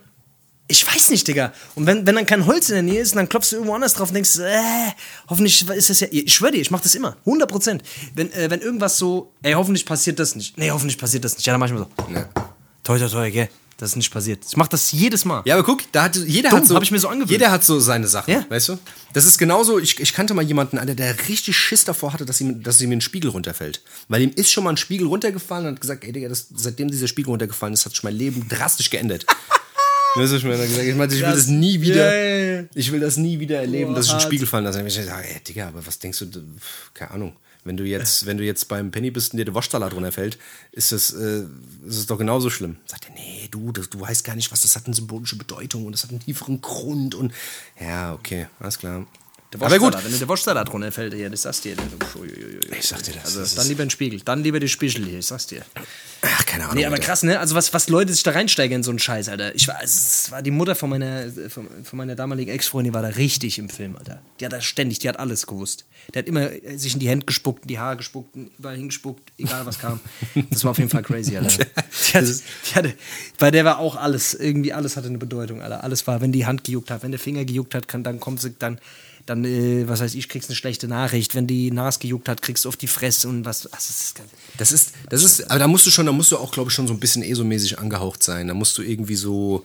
Ich 0.70 0.86
weiß 0.86 1.12
nicht, 1.12 1.26
Digga. 1.28 1.54
Und 1.76 1.86
wenn, 1.86 2.06
wenn 2.06 2.16
dann 2.16 2.26
kein 2.26 2.46
Holz 2.46 2.68
in 2.70 2.74
der 2.76 2.84
Nähe 2.84 3.00
ist, 3.02 3.16
dann 3.16 3.30
klopfst 3.30 3.52
du 3.52 3.56
irgendwo 3.56 3.74
anders 3.76 3.94
drauf 3.94 4.10
und 4.10 4.16
denkst, 4.16 4.38
äh, 4.40 4.60
hoffentlich 5.30 5.66
ist 5.70 5.90
das 5.90 6.00
ja. 6.02 6.08
Ich 6.12 6.34
schwör 6.34 6.52
dir, 6.52 6.60
ich 6.60 6.72
mach 6.72 6.82
das 6.82 6.94
immer. 6.96 7.16
100 7.26 7.50
Prozent. 7.50 7.84
Wenn, 8.16 8.32
äh, 8.34 8.50
wenn 8.50 8.60
irgendwas 8.60 8.98
so, 8.98 9.32
ey, 9.44 9.54
hoffentlich 9.54 9.86
passiert 9.86 10.20
das 10.20 10.36
nicht. 10.36 10.58
Nee, 10.58 10.72
hoffentlich 10.72 10.98
passiert 10.98 11.24
das 11.24 11.36
nicht. 11.38 11.46
Ja, 11.46 11.54
dann 11.54 11.60
mach 11.62 11.68
ich 11.68 11.74
mal 11.74 11.88
so. 11.98 12.14
Ja. 12.14 12.28
Toi, 12.84 13.00
toi, 13.00 13.08
toi, 13.08 13.32
gell. 13.32 13.50
Das 13.80 13.92
ist 13.92 13.96
nicht 13.96 14.12
passiert. 14.12 14.44
Ich 14.50 14.58
mach 14.58 14.68
das 14.68 14.92
jedes 14.92 15.24
Mal. 15.24 15.44
Ja, 15.46 15.54
aber 15.54 15.64
guck, 15.64 15.84
da 15.92 16.04
hat 16.06 16.16
jeder 16.16 16.50
Dumm, 16.50 16.60
hat 16.60 16.68
so, 16.68 16.76
hab 16.76 16.82
ich 16.82 16.90
mir 16.90 16.98
so 16.98 17.10
angewöhnt. 17.10 17.30
Jeder 17.30 17.52
hat 17.52 17.64
so 17.64 17.80
seine 17.80 18.08
Sachen, 18.08 18.34
Ja. 18.34 18.44
weißt 18.50 18.70
du? 18.70 18.80
Das 19.14 19.24
ist 19.26 19.38
genauso, 19.38 19.78
ich, 19.78 20.00
ich 20.00 20.14
kannte 20.14 20.34
mal 20.34 20.42
jemanden, 20.44 20.80
Alter, 20.80 20.96
der 20.96 21.16
richtig 21.30 21.56
Schiss 21.56 21.86
davor 21.86 22.12
hatte, 22.12 22.26
dass 22.26 22.42
ihm, 22.42 22.64
dass 22.64 22.82
ihm 22.82 22.92
ein 22.92 23.02
Spiegel 23.02 23.30
runterfällt. 23.30 23.84
Weil 24.08 24.24
ihm 24.24 24.32
ist 24.36 24.52
schon 24.52 24.64
mal 24.64 24.72
ein 24.72 24.78
Spiegel 24.78 25.06
runtergefallen 25.08 25.68
und 25.68 25.74
hat 25.76 25.82
gesagt, 25.82 26.04
ey 26.06 26.12
Digga, 26.12 26.28
das, 26.28 26.48
seitdem 26.56 26.90
dieser 26.90 27.08
Spiegel 27.08 27.30
runtergefallen 27.30 27.74
ist, 27.76 27.86
hat 27.86 27.92
sich 27.94 28.02
mein 28.04 28.16
Leben 28.16 28.48
drastisch 28.50 28.90
geändert. 28.90 29.28
Du, 30.18 30.24
was 30.24 30.32
ich 30.32 30.44
meine? 30.44 30.66
Ich 30.66 30.96
meinte, 30.96 31.16
ich 31.16 31.22
will 31.22 31.32
das 31.32 31.48
nie 31.48 31.82
wieder, 31.82 32.60
ja. 32.62 32.64
ich 32.74 32.92
will 32.92 33.00
das 33.00 33.18
nie 33.18 33.40
wieder 33.40 33.60
erleben, 33.60 33.94
dass 33.94 34.08
ich 34.08 34.12
einen. 34.14 34.22
Spiegel 34.22 34.48
fallen 34.48 34.66
lasse. 34.66 34.86
Ich 34.86 34.94
sage, 34.94 35.28
ey 35.28 35.40
Digga, 35.40 35.68
aber 35.68 35.86
was 35.86 36.00
denkst 36.00 36.20
du, 36.20 36.44
keine 36.94 37.12
Ahnung. 37.12 37.34
Wenn 37.64 37.76
du 37.76 37.84
jetzt, 37.84 38.26
wenn 38.26 38.38
du 38.38 38.46
jetzt 38.46 38.70
beim 38.70 38.92
Penny 38.92 39.12
bist 39.12 39.34
und 39.34 39.40
dir 39.40 39.46
der 39.46 39.54
Waschsalat 39.54 39.94
runterfällt, 39.94 40.38
ist 40.72 40.94
das, 40.94 41.12
äh, 41.12 41.42
ist 41.86 42.00
das 42.00 42.06
doch 42.06 42.18
genauso 42.18 42.50
schlimm. 42.50 42.78
Sagt 42.86 43.10
er, 43.10 43.14
nee, 43.14 43.50
du, 43.52 43.74
das, 43.74 43.90
du 43.90 44.00
weißt 44.00 44.24
gar 44.24 44.38
nicht, 44.38 44.54
was 44.54 44.62
das 44.62 44.78
hat 44.78 44.86
eine 44.86 44.96
symbolische 44.96 45.36
Bedeutung 45.36 45.86
und 45.86 45.92
das 45.92 46.04
hat 46.04 46.12
einen 46.12 46.22
tieferen 46.22 46.62
Grund 46.62 47.14
und 47.14 47.34
ja, 47.78 48.14
okay, 48.14 48.48
alles 48.60 48.80
klar. 48.80 49.06
Der 49.54 49.62
Aber 49.62 49.80
gut, 49.80 49.94
Waschsalat, 49.94 50.12
Wenn 50.12 50.20
der 50.20 50.28
Waschsalat 50.28 50.74
runterfällt, 50.74 51.14
ja, 51.14 51.30
das 51.30 51.44
sagst 51.44 51.64
du 51.64 51.70
dir. 51.70 51.78
Ich 52.78 52.86
sag 52.86 53.02
dir 53.04 53.14
das, 53.14 53.24
Also, 53.26 53.40
das 53.40 53.56
dann 53.56 53.68
lieber 53.70 53.84
ein 53.84 53.90
Spiegel. 53.90 54.20
Dann 54.20 54.44
lieber 54.44 54.60
die 54.60 54.68
Spiegel 54.68 55.06
hier, 55.06 55.20
ich 55.20 55.26
sag's 55.26 55.48
dir. 55.48 55.62
ach, 56.22 56.46
keine 56.46 56.66
Ahnung. 56.66 56.76
Nee, 56.76 56.86
aber 56.86 56.96
Alter. 56.96 57.06
krass, 57.06 57.24
ne? 57.24 57.40
Also 57.40 57.56
was, 57.56 57.74
was 57.74 57.88
Leute 57.88 58.12
sich 58.12 58.24
da 58.24 58.32
reinsteigern 58.32 58.78
in 58.80 58.84
so 58.84 58.90
einen 58.92 59.00
Scheiß, 59.00 59.30
Alter. 59.30 59.56
Ich 59.56 59.70
war, 59.70 59.82
es 59.82 60.32
war 60.32 60.42
die 60.42 60.52
Mutter 60.52 60.76
von 60.76 60.90
meiner, 60.90 61.32
von, 61.50 61.66
von 61.82 61.98
meiner 61.98 62.16
damaligen 62.16 62.52
Ex-Freundin 62.52 62.94
war 62.94 63.02
da 63.02 63.08
richtig 63.08 63.58
im 63.58 63.70
Film, 63.70 63.96
Alter. 63.96 64.22
Die 64.42 64.46
hat 64.46 64.52
da 64.52 64.60
ständig, 64.60 65.00
die 65.00 65.08
hat 65.08 65.18
alles 65.18 65.48
gewusst. 65.48 65.86
Die 66.14 66.20
hat 66.20 66.28
immer 66.28 66.52
äh, 66.52 66.76
sich 66.78 66.96
in 66.96 67.00
die 67.00 67.08
Hände 67.08 67.26
gespuckt, 67.26 67.62
in 67.62 67.68
die 67.70 67.80
Haare 67.80 67.96
gespuckt, 67.96 68.36
überall 68.60 68.76
hingespuckt, 68.76 69.32
egal 69.38 69.66
was 69.66 69.80
kam. 69.80 70.02
Das 70.50 70.66
war 70.66 70.72
auf 70.72 70.78
jeden 70.78 70.90
Fall 70.90 71.04
crazy, 71.04 71.38
Alter. 71.38 71.66
Die 72.10 72.18
hatte, 72.18 72.40
die 72.70 72.76
hatte, 72.76 72.94
bei 73.38 73.52
der 73.52 73.66
war 73.66 73.80
auch 73.80 73.96
alles, 73.96 74.34
irgendwie 74.34 74.72
alles 74.72 74.96
hatte 74.98 75.08
eine 75.08 75.18
Bedeutung, 75.18 75.62
Alter. 75.62 75.84
Alles 75.84 76.06
war, 76.08 76.22
wenn 76.22 76.32
die 76.32 76.46
Hand 76.46 76.64
gejuckt 76.64 76.90
hat, 76.92 77.04
wenn 77.04 77.12
der 77.12 77.20
Finger 77.20 77.44
gejuckt 77.44 77.76
hat, 77.76 77.88
kann, 77.88 78.04
dann 78.04 78.20
kommt 78.20 78.40
sie, 78.42 78.54
dann, 78.58 78.80
dann, 79.28 79.46
äh, 79.46 79.88
was 79.88 80.00
weiß 80.00 80.16
ich, 80.16 80.30
kriegst 80.30 80.50
eine 80.50 80.56
schlechte 80.56 80.88
Nachricht. 80.88 81.36
Wenn 81.36 81.46
die 81.48 81.70
Nase 81.70 82.00
gejuckt 82.00 82.30
hat, 82.30 82.42
kriegst 82.42 82.66
du 82.66 82.70
auf 82.70 82.78
die 82.78 82.88
Fresse 82.88 83.28
und 83.28 83.46
was, 83.46 83.66
also, 83.66 83.76
das 83.76 83.90
ist 84.00 84.22
Das 84.58 84.72
ist, 84.72 84.94
das 85.10 85.24
ist, 85.24 85.52
aber 85.52 85.60
da 85.60 85.68
musst 85.68 85.86
du 85.86 85.92
schon, 85.92 86.06
da 86.06 86.12
musst 86.12 86.32
du 86.32 86.38
auch, 86.38 86.52
glaube 86.52 86.70
ich, 86.70 86.74
schon 86.74 86.88
so 86.88 86.94
ein 86.94 87.00
bisschen 87.00 87.24
ESO-mäßig 87.24 87.78
angehaucht 87.78 88.24
sein. 88.24 88.48
Da 88.48 88.54
musst 88.54 88.78
du 88.78 88.82
irgendwie 88.82 89.16
so, 89.16 89.64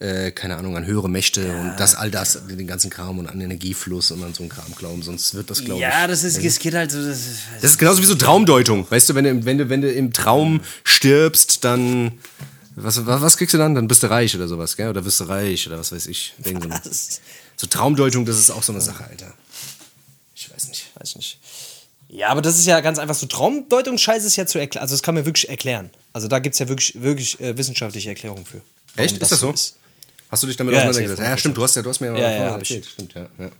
äh, 0.00 0.32
keine 0.32 0.56
Ahnung, 0.56 0.76
an 0.76 0.84
höhere 0.84 1.08
Mächte 1.08 1.56
und 1.56 1.76
das, 1.78 1.94
all 1.94 2.10
das, 2.10 2.46
den 2.48 2.66
ganzen 2.66 2.90
Kram 2.90 3.18
und 3.18 3.28
an 3.28 3.40
Energiefluss 3.40 4.10
und 4.10 4.22
an 4.24 4.34
so 4.34 4.42
einen 4.42 4.50
Kram 4.50 4.74
glauben, 4.76 5.02
sonst 5.02 5.34
wird 5.34 5.48
das, 5.50 5.64
glaube 5.64 5.80
ich. 5.80 5.80
Ja, 5.82 6.06
das 6.06 6.24
ist, 6.24 6.36
es 6.36 6.58
geht 6.58 6.74
halt 6.74 6.90
so, 6.90 6.98
das 6.98 7.18
ist, 7.18 7.38
Das 7.62 7.70
ist 7.70 7.78
genauso 7.78 8.02
wie 8.02 8.06
so 8.06 8.16
Traumdeutung. 8.16 8.90
Weißt 8.90 9.08
du, 9.08 9.14
wenn 9.14 9.24
du, 9.24 9.44
wenn 9.44 9.58
du, 9.58 9.68
wenn 9.68 9.80
du 9.80 9.90
im 9.90 10.12
Traum 10.12 10.60
stirbst, 10.82 11.64
dann. 11.64 12.12
Was, 12.76 13.06
was, 13.06 13.22
was 13.22 13.36
kriegst 13.36 13.54
du 13.54 13.58
dann? 13.58 13.76
Dann 13.76 13.86
bist 13.86 14.02
du 14.02 14.10
reich 14.10 14.34
oder 14.34 14.48
sowas, 14.48 14.76
gell? 14.76 14.88
Oder 14.88 15.02
bist 15.02 15.20
du 15.20 15.24
reich 15.24 15.64
oder 15.68 15.78
was 15.78 15.92
weiß 15.92 16.08
ich. 16.08 16.34
Was? 16.42 17.20
so 17.56 17.66
Traumdeutung, 17.66 18.24
das 18.24 18.38
ist 18.38 18.50
auch 18.50 18.62
so 18.62 18.72
eine 18.72 18.80
Sache, 18.80 19.04
Alter. 19.04 19.32
Ich 20.34 20.52
weiß 20.52 20.68
nicht. 20.68 20.86
Weiß 20.98 21.16
nicht. 21.16 21.38
Ja, 22.08 22.28
aber 22.28 22.42
das 22.42 22.58
ist 22.58 22.66
ja 22.66 22.80
ganz 22.80 22.98
einfach 22.98 23.14
so. 23.14 23.26
Traumdeutungsscheiß 23.26 24.24
ist 24.24 24.36
ja 24.36 24.46
zu 24.46 24.58
erklären. 24.58 24.82
Also, 24.82 24.94
das 24.94 25.02
kann 25.02 25.14
man 25.14 25.24
wirklich 25.24 25.48
erklären. 25.48 25.90
Also, 26.12 26.28
da 26.28 26.38
gibt 26.38 26.54
es 26.54 26.58
ja 26.60 26.68
wirklich, 26.68 27.00
wirklich 27.02 27.40
äh, 27.40 27.56
wissenschaftliche 27.56 28.08
Erklärungen 28.10 28.44
für. 28.44 28.60
Echt? 28.96 29.18
Ist 29.20 29.32
das 29.32 29.40
so? 29.40 29.52
Hast 29.52 29.76
Hast 30.30 30.42
du 30.42 30.46
dich 30.48 30.56
damit 30.56 30.74
Ja, 30.74 30.80
auseinandergesetzt? 30.80 31.18
safe. 31.18 31.30
Ja, 31.30 31.36
stimmt, 31.38 31.56
du 31.56 31.62
hast 31.62 31.76
ja, 31.76 31.82
du 31.82 31.90
hast 31.90 32.00
mir 32.00 32.08
Ja, 32.08 32.18
ja, 32.18 32.30
ja, 32.46 32.50
hab 32.52 32.62
ich. 32.62 32.70
erzählt. 32.70 32.86
Stimmt, 32.92 33.14
ja. 33.14 33.26
Ja, 33.38 33.50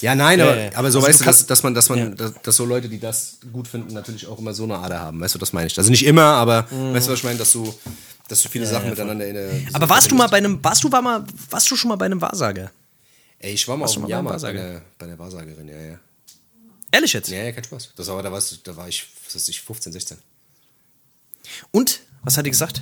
ja 0.00 0.14
nein, 0.14 0.40
aber, 0.40 0.56
ja. 0.56 0.70
aber 0.74 0.90
so 0.90 0.98
Also 0.98 1.08
weißt 1.08 1.20
du 1.20 1.24
dass, 1.24 1.46
dass 1.46 1.62
man, 1.62 1.74
dass 1.74 1.88
man, 1.88 1.98
Ja. 1.98 2.08
dass, 2.10 2.32
dass 2.42 2.56
so 2.56 2.64
Leute, 2.66 2.88
die 2.88 3.00
das 3.00 3.38
gut 3.52 3.68
finden, 3.68 3.94
natürlich 3.94 4.26
auch 4.26 4.38
immer 4.38 4.52
so 4.52 4.64
eine 4.64 4.78
Ader 4.78 5.00
haben. 5.00 5.20
Weißt 5.20 5.34
du, 5.34 5.38
das 5.38 5.52
meine 5.54 5.66
ich. 5.66 5.78
Also 5.78 5.90
nicht 5.90 6.04
immer, 6.04 6.22
aber 6.24 6.66
weißt 6.70 7.06
du, 7.06 7.12
was 7.12 7.18
ich 7.20 7.24
meine, 7.24 7.38
dass 7.38 7.52
du, 7.52 7.72
dass 8.28 8.42
du 8.42 8.48
viele 8.50 8.66
Sachen 8.66 8.90
miteinander 8.90 9.26
in 9.26 9.34
der. 9.34 9.50
Aber 9.72 9.88
warst 9.88 10.10
du 10.10 10.14
mal 10.14 10.28
bei 10.28 10.38
einem, 10.38 10.62
warst 10.62 10.84
du, 10.84 10.88
mal, 10.88 11.24
warst 11.50 11.70
du 11.70 11.76
schon 11.76 11.88
mal 11.88 11.96
bei 11.96 12.06
einem 12.06 12.20
Wahrsager? 12.20 12.70
Ey, 13.44 13.52
ich 13.52 13.68
war 13.68 13.76
mal 13.76 13.84
auf 13.84 13.92
du 13.92 14.00
dem 14.00 14.08
Jahrmarkt 14.08 14.40
bei 14.40 14.52
der, 14.54 14.80
bei 14.98 15.06
der 15.06 15.18
Wahrsagerin, 15.18 15.68
ja, 15.68 15.78
ja. 15.78 15.98
Ehrlich 16.90 17.12
jetzt? 17.12 17.28
Ja, 17.28 17.42
ja, 17.42 17.52
kein 17.52 17.62
Spaß. 17.64 17.90
Das 17.94 18.06
war, 18.08 18.22
da, 18.22 18.32
warst, 18.32 18.58
da 18.66 18.74
war 18.74 18.88
ich, 18.88 19.06
was 19.26 19.34
weiß 19.34 19.48
ich, 19.48 19.60
15, 19.60 19.92
16. 19.92 20.16
Und? 21.70 22.00
Was 22.22 22.38
hat 22.38 22.46
die 22.46 22.50
gesagt? 22.50 22.80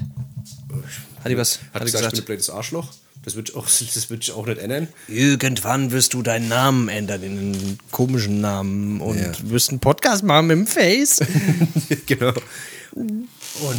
Hat 1.24 1.30
die 1.30 1.36
was? 1.36 1.58
Hat, 1.58 1.74
Hat, 1.74 1.82
die 1.82 1.86
gesagt, 1.86 1.86
ich 1.86 1.90
bin 1.90 2.00
gesagt? 2.00 2.16
ein 2.18 2.24
blödes 2.26 2.50
Arschloch. 2.50 2.92
Das 3.24 3.34
würde 3.34 3.50
ich, 3.50 3.56
auch- 3.56 3.64
das 3.94 4.08
ich 4.10 4.32
auch 4.32 4.46
nicht 4.46 4.58
ändern. 4.58 4.86
Irgendwann 5.08 5.90
wirst 5.90 6.14
du 6.14 6.22
deinen 6.22 6.46
Namen 6.46 6.88
ändern 6.88 7.24
in 7.24 7.38
einen 7.38 7.78
komischen 7.90 8.40
Namen 8.40 9.00
und 9.00 9.18
Ja. 9.18 9.32
wirst 9.50 9.70
einen 9.70 9.80
Podcast 9.80 10.22
machen 10.22 10.46
mit 10.46 10.58
dem 10.58 10.66
Face. 10.68 11.18
genau. 12.06 12.34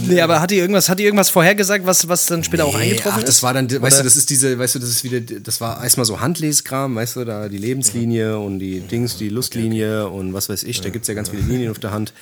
Nee, 0.07 0.21
aber 0.21 0.39
hat 0.41 0.51
die 0.51 0.57
irgendwas, 0.57 0.89
hat 0.89 0.99
die 0.99 1.03
irgendwas 1.03 1.29
vorhergesagt, 1.29 1.85
was, 1.85 2.07
was 2.07 2.25
dann 2.27 2.43
später 2.43 2.65
auch 2.65 2.77
Nee, 2.77 2.83
eingetroffen 2.83 3.11
ach, 3.15 3.19
ist? 3.19 3.27
das 3.27 3.43
war 3.43 3.53
dann, 3.53 3.65
weißt 3.69 3.79
du, 3.79 3.85
Oder? 3.85 4.03
das 4.03 4.15
ist 4.15 4.29
diese, 4.29 4.57
weißt 4.59 4.75
du, 4.75 4.79
das 4.79 4.89
ist 4.89 5.03
wieder, 5.03 5.19
das 5.21 5.61
war 5.61 5.83
erstmal 5.83 6.05
so 6.05 6.19
Handleskram, 6.19 6.95
weißt 6.95 7.15
du, 7.15 7.25
da 7.25 7.49
die 7.49 7.57
Lebenslinie 7.57 8.37
und 8.37 8.59
die 8.59 8.81
Dings, 8.81 9.17
die 9.17 9.29
Lustlinie 9.29 10.07
und 10.07 10.33
was 10.33 10.49
weiß 10.49 10.63
ich, 10.63 10.81
da 10.81 10.89
gibt 10.89 11.03
es 11.03 11.07
ja 11.07 11.13
ganz 11.13 11.29
viele 11.29 11.41
Linien 11.43 11.71
auf 11.71 11.79
der 11.79 11.91
Hand. 11.91 12.13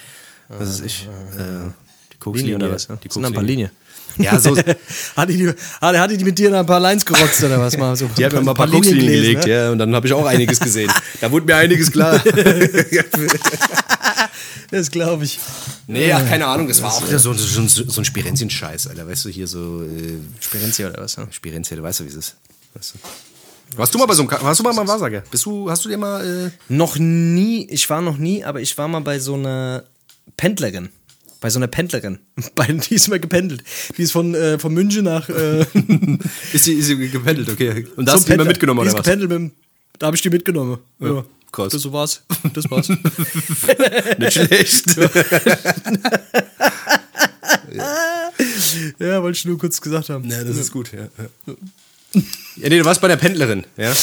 Was 0.50 0.70
weiß 0.70 0.82
ich, 0.86 1.08
äh, 1.38 1.70
die 2.14 2.18
Kokslinie 2.20 2.54
Linie 2.54 2.68
oder 2.68 2.76
was? 2.76 2.88
Die 2.88 3.08
Das 3.08 3.14
sind 3.14 3.26
ein 3.26 3.34
paar 3.34 3.42
Kokslinie. 3.44 3.72
Linien. 3.72 3.72
Ja, 4.18 4.38
so, 4.40 4.58
hat, 5.16 5.30
die, 5.30 5.48
hat, 5.48 5.98
hat 5.98 6.12
die 6.12 6.24
mit 6.24 6.38
dir 6.38 6.54
ein 6.54 6.66
paar 6.66 6.82
Lines 6.82 7.06
gerotzt 7.06 7.42
oder 7.44 7.60
was? 7.60 7.78
Mal 7.78 7.96
so 7.96 8.10
die 8.18 8.26
hat 8.26 8.34
mir 8.34 8.42
mal 8.42 8.52
ein 8.52 8.58
paar 8.58 8.66
Linien 8.68 8.84
Kokslinien 8.84 9.08
gelesen, 9.08 9.24
gelegt, 9.24 9.48
ne? 9.48 9.54
ja, 9.54 9.72
und 9.72 9.78
dann 9.78 9.96
habe 9.96 10.06
ich 10.08 10.14
auch 10.14 10.26
einiges 10.26 10.60
gesehen. 10.60 10.92
Da 11.22 11.32
wurde 11.32 11.46
mir 11.46 11.56
einiges 11.56 11.92
klar. 11.92 12.22
Das 14.72 14.90
glaube 14.90 15.26
ich. 15.26 15.38
nee, 15.88 16.12
ach, 16.12 16.26
keine 16.28 16.48
Ahnung, 16.48 16.68
das 16.68 16.82
war 16.82 16.94
auch 16.94 17.06
wieder 17.06 17.20
so, 17.20 17.34
so, 17.34 17.68
so, 17.68 17.90
so 17.90 18.02
ein 18.02 18.06
Spirenzien-Scheiß, 18.06 18.88
Alter, 18.88 19.08
weißt 19.08 19.26
du, 19.26 19.30
hier 19.30 19.46
so, 19.48 19.84
äh, 19.84 20.18
Spirenzia 20.40 20.90
oder 20.90 21.02
was? 21.02 21.18
ne? 21.18 21.28
Spirenzien, 21.30 21.78
du 21.78 21.84
weißt 21.84 22.00
du, 22.00 22.06
wie 22.06 22.10
es 22.10 22.16
ist. 22.16 22.38
Weißt 22.74 22.94
du. 22.96 23.78
Warst 23.78 23.94
du 23.94 23.98
mal 23.98 24.06
bei 24.06 24.14
so 24.14 24.24
einem, 24.24 24.32
warst 24.32 24.60
du 24.60 24.64
mal 24.64 24.74
beim 24.74 24.88
Wahrsager? 24.88 25.24
Bist 25.30 25.46
du, 25.46 25.70
hast 25.70 25.84
du 25.86 25.90
dir 25.90 25.98
mal, 25.98 26.26
äh, 26.26 26.52
Noch 26.74 26.98
nie, 26.98 27.68
ich 27.70 27.90
war 27.90 28.02
noch 28.02 28.18
nie, 28.18 28.44
aber 28.44 28.62
ich 28.62 28.78
war 28.78 28.88
mal 28.88 29.02
bei 29.02 29.20
so 29.20 29.34
einer 29.36 29.84
Pendlerin. 30.38 30.90
Bei 31.42 31.50
so 31.50 31.58
einer 31.58 31.68
Pendlerin. 31.68 32.20
Bei, 32.56 32.68
die 32.68 32.96
ist 32.96 33.08
mal 33.10 33.20
gependelt. 33.20 33.64
Die 33.98 34.04
ist 34.04 34.12
von, 34.12 34.36
äh, 34.36 34.60
von 34.60 34.74
München 34.74 35.06
nach. 35.06 35.28
Äh, 35.28 35.62
Ist 36.54 36.66
sie, 36.66 36.74
ist 36.74 36.86
sie 36.86 36.98
gependelt, 37.10 37.50
okay. 37.50 37.88
Und 37.96 38.08
da 38.08 38.14
hast 38.14 38.28
du 38.28 38.32
die 38.34 38.38
mal 38.38 38.46
mitgenommen, 38.46 38.80
die 38.80 38.82
oder 38.82 38.90
ist 38.92 39.00
was? 39.00 39.06
gependelt 39.06 39.42
mit 39.42 39.52
Da 39.98 40.06
habe 40.08 40.16
ich 40.16 40.22
die 40.22 40.30
mitgenommen. 40.30 40.78
Ja, 41.00 41.24
krass. 41.52 41.72
Das 41.72 41.82
so 41.82 41.94
war's. 41.94 42.24
Das 42.54 42.70
war's. 42.70 42.90
Nicht 44.18 44.34
schlecht. 44.34 44.98
ja, 49.00 49.22
wollte 49.22 49.38
ich 49.38 49.46
nur 49.46 49.58
kurz 49.58 49.82
gesagt 49.82 50.10
haben. 50.10 50.30
ja, 50.30 50.44
das 50.44 50.58
ist 50.58 50.72
gut, 50.72 50.92
ja. 50.92 51.08
Ja, 51.18 51.54
ja 52.58 52.70
nee, 52.70 52.80
du 52.80 52.86
warst 52.86 53.02
bei 53.02 53.08
der 53.08 53.18
Pendlerin, 53.18 53.66
ja? 53.78 53.94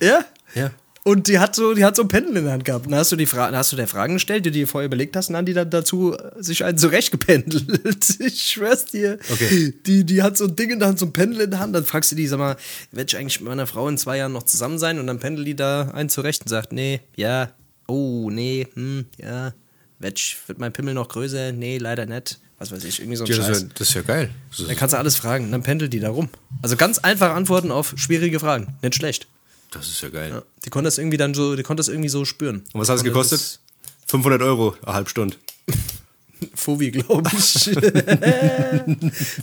Ja? 0.00 0.24
Ja. 0.54 0.70
Und 1.04 1.26
die 1.26 1.40
hat 1.40 1.56
so, 1.56 1.74
die 1.74 1.84
hat 1.84 1.96
so 1.96 2.02
ein 2.02 2.08
Pendel 2.08 2.36
in 2.36 2.44
der 2.44 2.52
Hand 2.52 2.64
gehabt. 2.64 2.84
Und 2.86 2.92
dann 2.92 3.00
hast 3.00 3.10
du 3.10 3.16
die 3.16 3.26
Fra 3.26 3.50
hast 3.50 3.72
du 3.72 3.76
der 3.76 3.88
Fragen 3.88 4.14
gestellt, 4.14 4.46
die 4.46 4.50
du 4.50 4.58
dir 4.58 4.68
vorher 4.68 4.86
überlegt 4.86 5.16
hast, 5.16 5.28
und 5.28 5.32
dann 5.32 5.38
haben 5.38 5.46
die 5.46 5.52
dann 5.52 5.68
dazu 5.68 6.16
äh, 6.16 6.40
sich 6.40 6.64
einen 6.64 6.78
zurechtgependelt. 6.78 7.64
Ich 8.20 8.42
schwör's 8.42 8.84
dir. 8.84 9.18
Okay. 9.32 9.74
Die, 9.86 10.04
die 10.04 10.22
hat 10.22 10.36
so 10.36 10.44
ein 10.44 10.54
Ding 10.54 10.70
in 10.70 10.78
der 10.78 10.88
Hand, 10.88 10.98
so 10.98 11.06
ein 11.06 11.12
Pendel 11.12 11.40
in 11.42 11.50
der 11.50 11.58
Hand. 11.60 11.74
Dann 11.74 11.84
fragst 11.84 12.12
du 12.12 12.16
die, 12.16 12.26
sag 12.26 12.38
mal, 12.38 12.56
werde 12.92 13.08
ich 13.08 13.16
eigentlich 13.16 13.40
mit 13.40 13.48
meiner 13.48 13.66
Frau 13.66 13.88
in 13.88 13.98
zwei 13.98 14.16
Jahren 14.18 14.32
noch 14.32 14.44
zusammen 14.44 14.78
sein? 14.78 15.00
Und 15.00 15.06
dann 15.08 15.18
pendelt 15.18 15.46
die 15.46 15.56
da 15.56 15.90
einen 15.92 16.08
zurecht 16.08 16.42
und 16.42 16.48
sagt, 16.48 16.72
nee, 16.72 17.00
ja, 17.16 17.50
oh, 17.88 18.30
nee, 18.30 18.68
hm, 18.74 19.06
ja. 19.18 19.54
Werd, 19.98 20.18
ich, 20.18 20.36
wird 20.46 20.58
mein 20.58 20.72
Pimmel 20.72 20.94
noch 20.94 21.08
größer? 21.08 21.52
Nee, 21.52 21.78
leider 21.78 22.06
nicht. 22.06 22.40
Was 22.58 22.70
weiß 22.70 22.84
ich, 22.84 23.00
irgendwie 23.00 23.16
so 23.16 23.24
ein 23.24 23.30
Ja, 23.30 23.36
das, 23.38 23.46
Scheiß. 23.46 23.56
ist 23.56 23.62
ja, 23.64 23.68
das 23.74 23.88
ist 23.88 23.94
ja 23.94 24.02
geil. 24.02 24.30
Dann 24.68 24.76
kannst 24.76 24.92
du 24.92 24.98
alles 24.98 25.16
fragen. 25.16 25.50
Dann 25.50 25.62
pendelt 25.64 25.92
die 25.92 26.00
da 26.00 26.10
rum. 26.10 26.28
Also 26.62 26.76
ganz 26.76 26.98
einfach 27.00 27.34
Antworten 27.34 27.72
auf 27.72 27.94
schwierige 27.96 28.38
Fragen. 28.38 28.74
Nicht 28.82 28.94
schlecht. 28.94 29.26
Das 29.72 29.88
ist 29.88 30.00
ja 30.02 30.08
geil. 30.08 30.30
Ja, 30.30 30.42
die 30.64 30.70
konnte 30.70 30.86
das 30.86 30.98
irgendwie 30.98 31.16
dann 31.16 31.34
so, 31.34 31.56
die 31.56 31.62
konnte 31.62 31.80
das 31.80 31.88
irgendwie 31.88 32.08
so 32.08 32.24
spüren. 32.24 32.62
Und 32.72 32.80
was 32.80 32.88
hat 32.88 32.96
es 32.96 33.02
Und 33.02 33.08
gekostet? 33.08 33.40
das 33.40 33.60
500 34.08 34.42
Euro, 34.42 34.76
eine 34.84 34.94
halbe 34.94 35.10
Stunde. 35.10 35.36
ist 35.66 35.76
Fovi, 36.54 36.90
glaube 36.90 37.30
ich. 37.36 37.70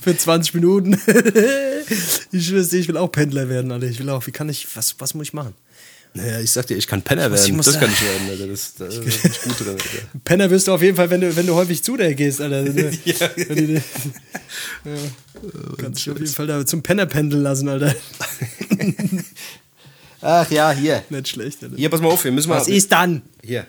Für 0.01 0.17
20 0.17 0.53
Minuten. 0.55 0.93
ich 2.31 2.51
dir, 2.69 2.79
ich 2.79 2.87
will 2.87 2.97
auch 2.97 3.07
Pendler 3.11 3.47
werden, 3.49 3.71
Alter. 3.71 3.87
Ich 3.87 3.99
will 3.99 4.09
auch, 4.09 4.25
wie 4.27 4.31
kann 4.31 4.49
ich, 4.49 4.67
was, 4.75 4.95
was 4.99 5.13
muss 5.13 5.27
ich 5.27 5.33
machen? 5.33 5.53
Naja, 6.15 6.39
ich 6.39 6.49
sag 6.49 6.65
dir, 6.65 6.75
ich 6.75 6.87
kann 6.87 7.03
Penner 7.03 7.31
werden. 7.31 7.55
muss 7.55 7.67
Das 7.67 7.75
da- 7.75 7.81
kann 7.81 7.91
ich 7.91 8.01
werden, 8.01 8.29
Alter. 8.31 8.47
Das, 8.47 8.73
da 8.75 8.85
bin 8.85 9.07
ich 9.07 9.21
gut 9.41 9.59
drin. 9.59 9.69
Alter. 9.69 10.19
Penner 10.25 10.49
wirst 10.49 10.67
du 10.67 10.73
auf 10.73 10.81
jeden 10.81 10.97
Fall, 10.97 11.09
wenn 11.11 11.21
du, 11.21 11.35
wenn 11.35 11.45
du 11.45 11.53
häufig 11.53 11.83
zu 11.83 11.97
der 11.97 12.15
gehst, 12.15 12.41
Alter. 12.41 12.63
Du- 12.63 12.91
ja. 13.05 13.29
Kannst 15.77 16.05
du 16.07 16.11
auf 16.11 16.19
jeden 16.19 16.31
Fall 16.33 16.47
da 16.47 16.65
zum 16.65 16.81
Penner 16.81 17.05
pendeln 17.05 17.43
lassen, 17.43 17.69
Alter. 17.69 17.95
Ach 20.21 20.49
ja, 20.51 20.71
hier. 20.71 21.03
Nicht 21.09 21.29
schlecht, 21.29 21.63
Alter. 21.63 21.75
Hier, 21.75 21.89
pass 21.89 22.01
mal 22.01 22.09
auf, 22.09 22.23
wir 22.23 22.31
müssen 22.31 22.49
mal. 22.49 22.57
Was 22.57 22.67
ist 22.67 22.91
dann? 22.91 23.21
Hier. 23.43 23.65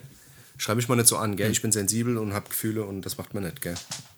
Schreib 0.56 0.76
mich 0.76 0.88
mal 0.88 0.96
nicht 0.96 1.08
so 1.08 1.16
an, 1.16 1.36
gell? 1.36 1.50
Ich 1.50 1.62
bin 1.62 1.72
sensibel 1.72 2.18
und 2.18 2.34
hab 2.34 2.50
Gefühle 2.50 2.84
und 2.84 3.06
das 3.06 3.16
macht 3.16 3.32
man 3.34 3.44
nicht, 3.44 3.62
gell? 3.62 3.74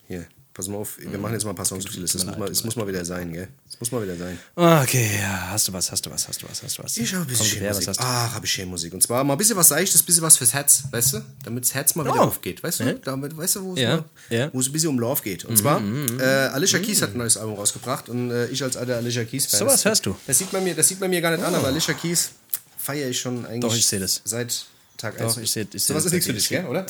Hier. 0.08 0.26
Pass 0.54 0.68
mal 0.68 0.76
auf, 0.76 0.98
wir 0.98 1.18
machen 1.18 1.32
jetzt 1.32 1.44
mal 1.44 1.50
ein 1.50 1.56
paar 1.56 1.64
Songs 1.64 1.86
auf 1.86 1.92
die 1.92 2.00
Liste. 2.00 2.18
Das 2.18 2.26
muss 2.26 2.36
mal, 2.36 2.50
es 2.50 2.62
muss 2.62 2.76
mal 2.76 2.86
wieder 2.86 3.02
sein, 3.06 3.32
gell? 3.32 3.48
Es 3.70 3.80
muss 3.80 3.90
mal 3.90 4.02
wieder 4.02 4.16
sein. 4.16 4.38
Okay, 4.54 5.08
ja, 5.18 5.48
hast 5.50 5.66
du 5.66 5.72
was, 5.72 5.90
hast 5.90 6.04
du 6.04 6.10
was, 6.10 6.28
hast 6.28 6.42
du 6.42 6.48
was, 6.48 6.62
hast 6.62 6.76
du 6.78 6.82
was. 6.82 6.94
Ich 6.98 7.14
habe 7.14 7.24
ein 7.24 7.26
bisschen 7.26 7.58
Komm, 7.60 7.68
was 7.70 7.76
Musik. 7.78 7.94
du? 7.96 8.00
Ach, 8.02 8.34
habe 8.34 8.44
ich 8.44 8.66
Musik. 8.66 8.92
Und 8.92 9.02
zwar 9.02 9.24
mal 9.24 9.32
ein 9.32 9.38
bisschen 9.38 9.56
was 9.56 9.68
Seichtes, 9.68 10.02
ein 10.02 10.04
bisschen 10.04 10.22
was 10.22 10.36
fürs 10.36 10.52
Herz, 10.52 10.82
weißt 10.90 11.14
du? 11.14 11.22
Damit 11.44 11.64
das 11.64 11.72
Herz 11.72 11.94
mal 11.94 12.04
wieder 12.04 12.16
Oh. 12.16 12.24
aufgeht, 12.24 12.62
weißt 12.62 12.80
du? 12.80 12.94
Damit, 13.02 13.34
weißt 13.34 13.56
du, 13.56 13.62
wo 13.64 13.72
es, 13.72 13.80
Ja, 13.80 14.04
ja. 14.28 14.44
ein 14.44 14.50
bisschen 14.52 14.88
um 14.90 14.98
Love 14.98 15.22
geht. 15.22 15.46
Und 15.46 15.56
zwar, 15.56 15.80
äh, 16.20 16.22
Alicia 16.52 16.80
Keys 16.80 17.00
hat 17.00 17.12
ein 17.14 17.18
neues 17.18 17.38
Album 17.38 17.54
rausgebracht 17.54 18.10
und 18.10 18.30
äh, 18.30 18.48
ich 18.48 18.62
als 18.62 18.76
alter 18.76 18.96
Alicia 18.98 19.24
Keys-Fan. 19.24 19.58
So 19.60 19.64
was 19.66 19.86
hörst 19.86 20.04
du? 20.04 20.14
Das 20.26 20.36
sieht 20.36 20.52
man 20.52 20.62
mir, 20.62 20.74
das 20.74 20.86
sieht 20.86 21.00
man 21.00 21.08
mir 21.08 21.22
gar 21.22 21.34
nicht 21.34 21.42
an, 21.44 21.54
aber 21.54 21.68
Alicia 21.68 21.94
Keys 21.94 22.32
feiere 22.76 23.08
ich 23.08 23.18
schon 23.18 23.46
eigentlich 23.46 23.60
Doch, 23.60 23.74
ich 23.74 23.86
seh 23.86 23.98
das. 23.98 24.20
seit 24.24 24.66
Tag 24.98 25.16
Doch, 25.16 25.24
1. 25.34 25.38
ich 25.38 25.50
sehe 25.50 25.66
ich 25.72 25.82
so 25.82 25.94
seh 25.94 25.94
was 25.94 26.04
das 26.04 26.12
ist 26.12 26.12
nichts 26.12 26.26
für 26.26 26.32
dich, 26.34 26.48
gell, 26.50 26.66
oder? 26.66 26.82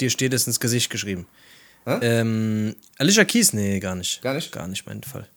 Dir 0.00 0.10
steht 0.10 0.34
es 0.34 0.46
ins 0.46 0.60
Gesicht 0.60 0.90
geschrieben. 0.90 1.26
Ähm, 1.86 2.74
Alicia 2.98 3.24
Keys? 3.24 3.52
Nee, 3.52 3.78
gar 3.80 3.94
nicht. 3.94 4.22
Gar 4.22 4.34
nicht? 4.34 4.50
Gar 4.52 4.66
nicht, 4.68 4.86
mein 4.86 5.02
Fall. 5.02 5.28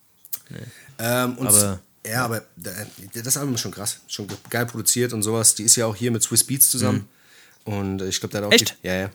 Ähm, 0.99 1.37
und 1.37 1.47
Aber- 1.47 1.79
ja, 2.05 2.23
aber 2.23 2.45
da- 2.55 2.71
das 3.13 3.35
Album 3.37 3.55
ist 3.55 3.61
schon 3.61 3.71
krass. 3.71 3.99
Schon 4.07 4.27
ge- 4.27 4.37
geil 4.49 4.65
produziert 4.65 5.11
und 5.11 5.23
sowas. 5.23 5.55
Die 5.55 5.63
ist 5.63 5.75
ja 5.75 5.85
auch 5.85 5.95
hier 5.95 6.09
mit 6.11 6.23
Swiss 6.23 6.45
Beats 6.45 6.69
zusammen. 6.69 7.07
Und 7.65 8.01
äh, 8.01 8.07
ich 8.07 8.19
glaube, 8.21 8.31
der 8.31 8.41
hat 8.41 8.47
auch. 8.47 8.51
Mhm. 8.51 8.55
Echt? 8.55 8.77
Die, 8.81 8.87
ja, 8.87 8.93
ja. 8.95 9.11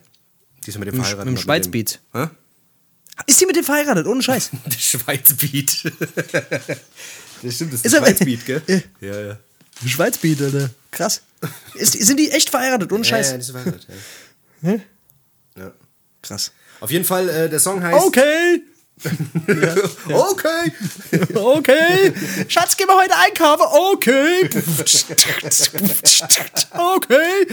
Die 0.64 0.68
ist 0.70 0.78
mit 0.78 0.86
dem 0.88 0.94
Mit 0.94 0.94
dem- 0.94 1.00
verheiratet. 1.04 1.24
mit 1.32 1.38
dem 1.38 1.42
Schweiz 1.42 1.62
dem- 1.64 1.70
Beat. 1.70 2.00
Hä? 2.12 2.28
Ist 3.26 3.38
sie 3.38 3.46
mit 3.46 3.56
dem 3.56 3.64
verheiratet? 3.64 4.06
Ohne 4.06 4.22
Scheiß. 4.22 4.50
Der 4.66 4.78
Schweiz 4.78 5.32
Beat. 5.34 5.84
das 7.42 7.54
stimmt, 7.54 7.72
das 7.72 7.80
ist 7.80 7.84
Ist 7.86 7.92
der 7.94 8.00
er- 8.02 8.06
Schweiz 8.06 8.18
Beat, 8.18 8.44
gell? 8.46 8.62
Ja. 9.00 9.08
Ja, 9.08 9.20
ja. 9.28 9.38
Schweiz 9.86 10.18
Beat, 10.18 10.40
Alter. 10.42 10.70
Krass. 10.90 11.22
Ist, 11.74 11.92
sind 11.94 12.18
die 12.20 12.30
echt 12.30 12.50
verheiratet? 12.50 12.92
Ohne 12.92 13.02
Ja, 13.04 13.08
Scheiß. 13.10 13.30
ja, 13.30 13.34
die 13.36 13.40
ist 13.40 13.50
verheiratet. 13.50 13.86
Ja. 14.62 14.74
ja. 15.56 15.72
Krass. 16.20 16.52
Auf 16.82 16.90
jeden 16.90 17.04
Fall, 17.04 17.28
äh, 17.28 17.48
der 17.48 17.60
Song 17.60 17.82
heißt. 17.82 18.06
Okay. 18.06 18.62
Okay. 20.08 20.72
Okay. 21.34 22.12
Schatz, 22.46 22.76
gehen 22.76 22.86
wir 22.88 22.96
heute 22.96 23.16
einkaufen. 23.16 23.66
Okay. 23.92 24.48
Okay. 26.72 27.46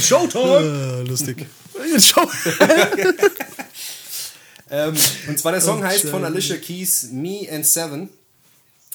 Showtime. 0.00 0.42
Ah, 0.44 1.08
lustig. 1.08 1.46
Show. 1.98 2.28
Ähm, 4.70 4.96
und 5.28 5.38
zwar 5.38 5.52
der 5.52 5.60
Song 5.60 5.80
Oh, 5.80 5.84
heißt 5.84 6.08
von 6.08 6.24
Alicia 6.24 6.56
Keys 6.56 7.10
Me 7.12 7.46
and 7.52 7.66
Seven. 7.66 8.08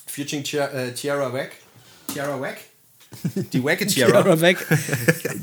Featuring 0.08 0.44
Tiara, 0.44 0.72
äh, 0.74 0.94
Tiara 0.94 1.32
Wack. 1.32 1.52
Tiara 2.12 2.42
Wack? 2.42 2.58
Die 3.54 3.64
Wacke 3.64 3.88
Tiara. 3.88 4.22
Tiara 4.22 4.40
weg. 4.42 4.66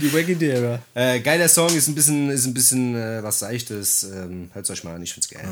Die 0.01 0.13
Wacky 0.13 0.37
Tiara. 0.37 0.81
Äh, 0.95 1.21
geiler 1.21 1.49
Song, 1.49 1.75
ist 1.77 1.89
ein 1.89 1.95
bisschen, 1.95 2.31
ist 2.31 2.47
ein 2.47 2.55
bisschen 2.55 2.95
äh, 2.95 3.23
was 3.23 3.39
Seichtes. 3.41 4.05
Ähm, 4.05 4.51
hört's 4.53 4.71
euch 4.71 4.85
mal 4.85 4.95
an, 4.95 5.03
ich 5.03 5.13
find's 5.13 5.29
geil. 5.29 5.47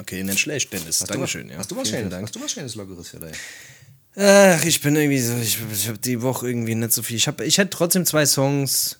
Okay, 0.00 0.22
nicht 0.24 0.38
schlecht, 0.40 0.72
Dennis. 0.72 1.00
Hast 1.00 1.10
du 1.10 1.14
Dankeschön. 1.14 1.46
was- 1.46 1.52
Ja. 1.52 1.58
Hast 1.58 1.70
du 1.70 1.76
was 1.76 1.88
Schönes? 1.88 2.10
Dank. 2.10 2.22
Hast 2.24 2.34
du 2.36 2.40
was 2.40 2.52
Schönes 2.52 2.74
Lockeres 2.74 3.08
für 3.08 3.18
dich? 3.20 3.36
Ach, 4.16 4.64
ich 4.64 4.80
bin 4.80 4.94
irgendwie 4.96 5.20
so, 5.20 5.34
ich, 5.36 5.58
ich 5.72 5.88
habe 5.88 5.98
die 5.98 6.20
Woche 6.22 6.48
irgendwie 6.48 6.74
nicht 6.74 6.92
so 6.92 7.02
viel. 7.02 7.16
Ich, 7.16 7.28
hab, 7.28 7.40
ich 7.40 7.58
hätte 7.58 7.70
trotzdem 7.70 8.04
zwei 8.04 8.26
Songs. 8.26 8.98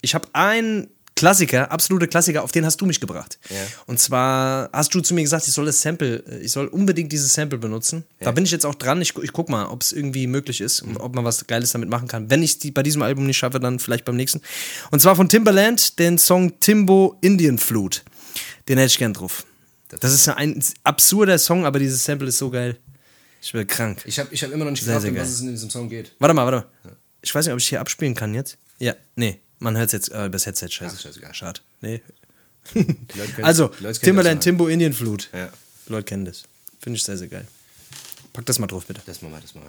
Ich 0.00 0.14
habe 0.14 0.28
einen 0.34 0.88
Klassiker, 1.16 1.70
absolute 1.70 2.08
Klassiker, 2.08 2.44
auf 2.44 2.52
den 2.52 2.66
hast 2.66 2.78
du 2.78 2.84
mich 2.84 3.00
gebracht. 3.00 3.38
Ja. 3.48 3.56
Und 3.86 3.98
zwar 3.98 4.68
hast 4.70 4.94
du 4.94 5.00
zu 5.00 5.14
mir 5.14 5.22
gesagt, 5.22 5.48
ich 5.48 5.54
soll 5.54 5.64
das 5.64 5.80
Sample, 5.80 6.22
äh, 6.28 6.40
ich 6.40 6.52
soll 6.52 6.66
unbedingt 6.66 7.10
dieses 7.10 7.32
Sample 7.32 7.58
benutzen. 7.58 8.04
Da 8.20 8.32
bin 8.32 8.44
ich 8.44 8.50
jetzt 8.50 8.66
auch 8.66 8.74
dran. 8.74 9.00
Ich, 9.00 9.16
ich 9.16 9.32
guck 9.32 9.48
mal, 9.48 9.66
ob 9.66 9.80
es 9.80 9.92
irgendwie 9.92 10.26
möglich 10.26 10.60
ist 10.60 10.82
und 10.82 10.98
ob 10.98 11.14
man 11.14 11.24
was 11.24 11.46
Geiles 11.46 11.72
damit 11.72 11.88
machen 11.88 12.06
kann. 12.06 12.28
Wenn 12.28 12.42
ich 12.42 12.58
die 12.58 12.70
bei 12.70 12.82
diesem 12.82 13.00
Album 13.00 13.24
nicht 13.24 13.38
schaffe, 13.38 13.58
dann 13.60 13.78
vielleicht 13.78 14.04
beim 14.04 14.16
nächsten. 14.16 14.42
Und 14.90 15.00
zwar 15.00 15.16
von 15.16 15.30
Timbaland, 15.30 15.98
den 15.98 16.18
Song 16.18 16.60
Timbo 16.60 17.16
Indian 17.22 17.56
Flute. 17.56 18.02
Den 18.68 18.76
hätte 18.76 18.88
ich 18.88 18.98
gern 18.98 19.14
drauf. 19.14 19.46
Das 20.00 20.12
ist 20.12 20.26
ja 20.26 20.34
ein 20.34 20.62
absurder 20.84 21.38
Song, 21.38 21.64
aber 21.64 21.78
dieses 21.78 22.04
Sample 22.04 22.28
ist 22.28 22.36
so 22.36 22.50
geil. 22.50 22.76
Ich 23.40 23.52
bin 23.52 23.66
krank. 23.66 24.02
Ich 24.04 24.18
habe 24.18 24.28
ich 24.32 24.42
hab 24.42 24.50
immer 24.50 24.64
noch 24.66 24.72
nicht 24.72 24.82
um 24.82 24.88
geil. 24.88 25.16
was 25.16 25.28
es 25.30 25.40
in 25.40 25.52
diesem 25.52 25.70
Song 25.70 25.88
geht. 25.88 26.12
Warte 26.18 26.34
mal, 26.34 26.44
warte 26.44 26.66
mal. 26.84 26.96
Ich 27.22 27.34
weiß 27.34 27.46
nicht, 27.46 27.54
ob 27.54 27.60
ich 27.60 27.68
hier 27.68 27.80
abspielen 27.80 28.14
kann 28.14 28.34
jetzt. 28.34 28.58
Ja, 28.78 28.94
nee. 29.14 29.40
Man 29.58 29.76
hört 29.76 29.86
es 29.86 29.92
jetzt 29.92 30.12
äh, 30.12 30.26
übers 30.26 30.46
Headset. 30.46 30.68
Scheiße. 30.70 30.94
Ach, 30.96 31.00
scheißegal. 31.00 31.34
Schade. 31.34 31.60
Nee. 31.80 32.00
Also, 33.42 33.68
Timberland, 34.02 34.38
das 34.38 34.44
Timbo, 34.44 34.68
Indian 34.68 34.92
Flut. 34.92 35.28
Ja. 35.32 35.48
Die 35.86 35.92
Leute 35.92 36.04
kennen 36.04 36.24
das. 36.24 36.44
Finde 36.80 36.96
ich 36.98 37.04
sehr, 37.04 37.16
sehr 37.16 37.28
geil. 37.28 37.46
Pack 38.32 38.44
das 38.46 38.58
mal 38.58 38.66
drauf, 38.66 38.86
bitte. 38.86 39.00
Das 39.06 39.22
mal, 39.22 39.30
das 39.40 39.54
mal. 39.54 39.62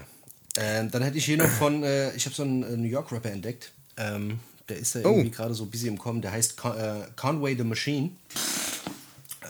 Ähm, 0.57 0.89
dann 0.91 1.03
hätte 1.03 1.17
ich 1.17 1.25
hier 1.25 1.37
noch 1.37 1.47
von, 1.49 1.83
äh, 1.83 2.13
ich 2.15 2.25
habe 2.25 2.35
so 2.35 2.43
einen 2.43 2.63
äh, 2.63 2.75
New 2.75 2.87
York 2.89 3.11
Rapper 3.11 3.31
entdeckt. 3.31 3.71
Ähm, 3.97 4.39
der 4.67 4.77
ist 4.77 4.95
da 4.95 4.99
Oh. 5.05 5.11
irgendwie 5.11 5.29
gerade 5.31 5.53
so 5.53 5.65
busy 5.67 5.87
im 5.87 5.97
Kommen. 5.97 6.21
Der 6.21 6.31
heißt 6.31 6.57
Con 6.57 6.75
äh, 6.75 7.05
Conway 7.15 7.55
the 7.55 7.63
Machine. 7.63 8.09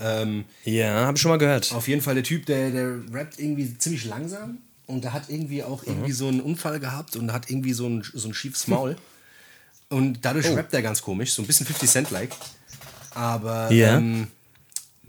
Ähm, 0.02 0.46
Ja, 0.64 1.06
habe 1.06 1.16
ich 1.18 1.22
schon 1.22 1.30
mal 1.30 1.38
gehört. 1.38 1.72
auf 1.74 1.88
jeden 1.88 2.02
Fall 2.02 2.16
der 2.16 2.24
Typ, 2.24 2.46
der, 2.46 2.70
der 2.72 3.00
rappt 3.12 3.40
irgendwie 3.40 3.78
ziemlich 3.78 4.06
langsam 4.06 4.60
und 4.86 5.04
der 5.04 5.14
hat 5.14 5.30
irgendwie 5.30 5.64
auch 5.64 5.84
Mhm. 5.86 5.92
irgendwie 5.94 6.12
so 6.12 6.28
einen 6.28 6.42
Unfall 6.42 6.80
gehabt 6.80 7.16
und 7.16 7.32
hat 7.34 7.50
irgendwie 7.50 7.74
so 7.74 7.88
ein, 7.88 8.04
so 8.14 8.28
ein 8.28 8.34
schiefes 8.34 8.68
Maul. 8.68 8.96
Und 9.90 10.20
dadurch 10.24 10.48
Oh. 10.50 10.54
rappt 10.56 10.74
er 10.74 10.82
ganz 10.82 11.02
komisch, 11.02 11.34
so 11.34 11.42
ein 11.42 11.48
bisschen 11.48 11.66
50 11.66 11.90
Cent-like. 11.90 12.32
Aber 13.12 13.72
Ja. 13.72 13.98
ähm, 13.98 14.28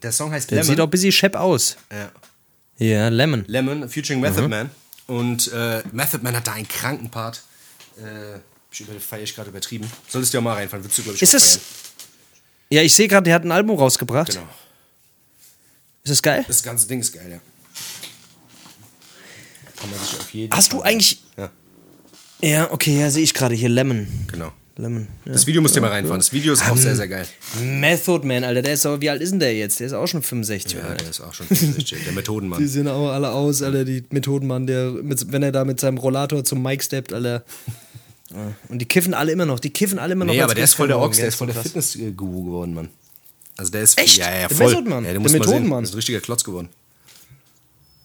der 0.02 0.12
Song 0.12 0.30
heißt 0.32 0.50
Der 0.50 0.56
Lemon. 0.58 0.70
sieht 0.70 0.80
auch 0.80 0.84
ein 0.86 0.90
bisschen 0.90 1.12
schepp 1.12 1.34
aus. 1.36 1.76
ja. 1.90 2.10
Ja, 2.80 3.08
Lemon. 3.08 3.44
Lemon 3.48 3.88
featuring 3.88 4.20
Method 4.20 4.42
Mhm. 4.42 4.50
Man. 4.50 4.70
Und 5.08 5.50
äh, 5.52 5.82
Method 5.90 6.22
Man 6.22 6.36
hat 6.36 6.46
da 6.46 6.52
einen 6.52 6.68
kranken 6.68 7.10
Part. 7.10 7.42
Äh, 7.96 8.38
ich 8.70 8.80
über- 8.80 9.00
feier 9.00 9.22
ich 9.24 9.34
gerade 9.34 9.50
übertrieben. 9.50 9.90
Solltest 10.08 10.32
du 10.32 10.36
ja 10.38 10.42
mal 10.42 10.54
reinfahren, 10.54 10.84
würdest 10.84 10.98
du, 10.98 11.02
glaube 11.02 11.16
ich, 11.16 11.22
Ist 11.22 11.34
auch 11.34 11.38
es. 11.40 11.58
Ja, 12.70 12.82
ich 12.82 12.94
sehe 12.94 13.08
gerade, 13.08 13.24
der 13.24 13.34
hat 13.34 13.42
ein 13.44 13.50
Album 13.50 13.76
rausgebracht. 13.76 14.28
Genau. 14.30 14.46
Ist 16.04 16.10
das 16.12 16.22
geil? 16.22 16.44
Das 16.46 16.62
ganze 16.62 16.86
Ding 16.86 17.00
ist 17.00 17.12
geil, 17.12 17.28
ja. 17.28 17.40
Kann 19.76 19.90
man 19.90 19.98
sich 19.98 20.18
auf 20.18 20.32
jeden 20.34 20.54
Hast 20.56 20.72
du 20.72 20.78
Fall- 20.78 20.86
eigentlich. 20.90 21.20
Ja, 21.36 21.50
Ja, 22.40 22.70
okay, 22.70 23.00
ja, 23.00 23.10
sehe 23.10 23.24
ich 23.24 23.34
gerade 23.34 23.56
hier. 23.56 23.68
Lemon. 23.68 24.06
genau. 24.30 24.52
Lemon. 24.78 25.08
Ja. 25.24 25.32
Das 25.32 25.46
Video 25.46 25.60
musst 25.60 25.74
du 25.74 25.80
dir 25.80 25.86
mal 25.86 25.92
reinfahren. 25.92 26.20
Das 26.20 26.32
Video 26.32 26.52
ist 26.52 26.62
auch 26.68 26.76
sehr, 26.76 26.94
sehr 26.94 27.08
geil. 27.08 27.26
Method 27.62 28.24
Man, 28.24 28.44
Alter, 28.44 28.62
der 28.62 28.74
ist 28.74 28.86
auch, 28.86 29.00
wie 29.00 29.10
alt 29.10 29.20
ist 29.20 29.30
denn 29.32 29.40
der 29.40 29.52
jetzt? 29.54 29.80
Der 29.80 29.88
ist 29.88 29.92
auch 29.92 30.06
schon 30.06 30.22
65, 30.22 30.78
Ja, 30.78 30.84
Alter. 30.84 30.94
der 31.02 31.10
ist 31.10 31.20
auch 31.20 31.34
schon 31.34 31.48
65, 31.48 31.98
der 31.98 31.98
Die 32.10 32.14
Methodenmann. 32.14 32.66
sehen 32.68 32.86
auch 32.86 33.08
alle 33.10 33.32
aus, 33.32 33.60
Alter, 33.62 33.84
die 33.84 34.04
Methodenmann, 34.10 34.68
der, 34.68 34.90
mit, 34.92 35.32
wenn 35.32 35.42
er 35.42 35.50
da 35.50 35.64
mit 35.64 35.80
seinem 35.80 35.98
Rollator 35.98 36.44
zum 36.44 36.62
Mike 36.62 36.84
steppt, 36.84 37.12
Alter. 37.12 37.42
Ja. 38.30 38.52
Und 38.68 38.78
die 38.78 38.84
kiffen 38.86 39.14
alle 39.14 39.32
immer 39.32 39.46
noch, 39.46 39.58
die 39.58 39.70
kiffen 39.70 39.98
alle 39.98 40.12
immer 40.12 40.24
noch. 40.24 40.32
Nee, 40.32 40.40
als 40.42 40.44
aber 40.50 40.54
der 40.54 40.64
ist 40.64 40.74
voll 40.74 40.86
der 40.88 40.98
Ochs, 41.00 41.16
der 41.16 41.26
ist 41.28 41.34
voll 41.34 41.48
der. 41.48 41.56
Fitness-Guru 41.60 42.44
geworden, 42.44 42.74
Mann. 42.74 42.88
Also 43.56 43.72
der 43.72 43.82
ist. 43.82 43.98
Echt? 43.98 44.18
Ja, 44.18 44.30
ja, 44.32 44.46
Der 44.46 44.56
voll. 44.56 44.68
Methodenmann? 44.68 45.04
Ja, 45.04 45.12
Der. 45.12 45.20
Methodenmann? 45.20 45.82
Ist 45.82 45.92
ein 45.92 45.96
richtiger 45.96 46.20
Klotz 46.20 46.44
geworden. 46.44 46.68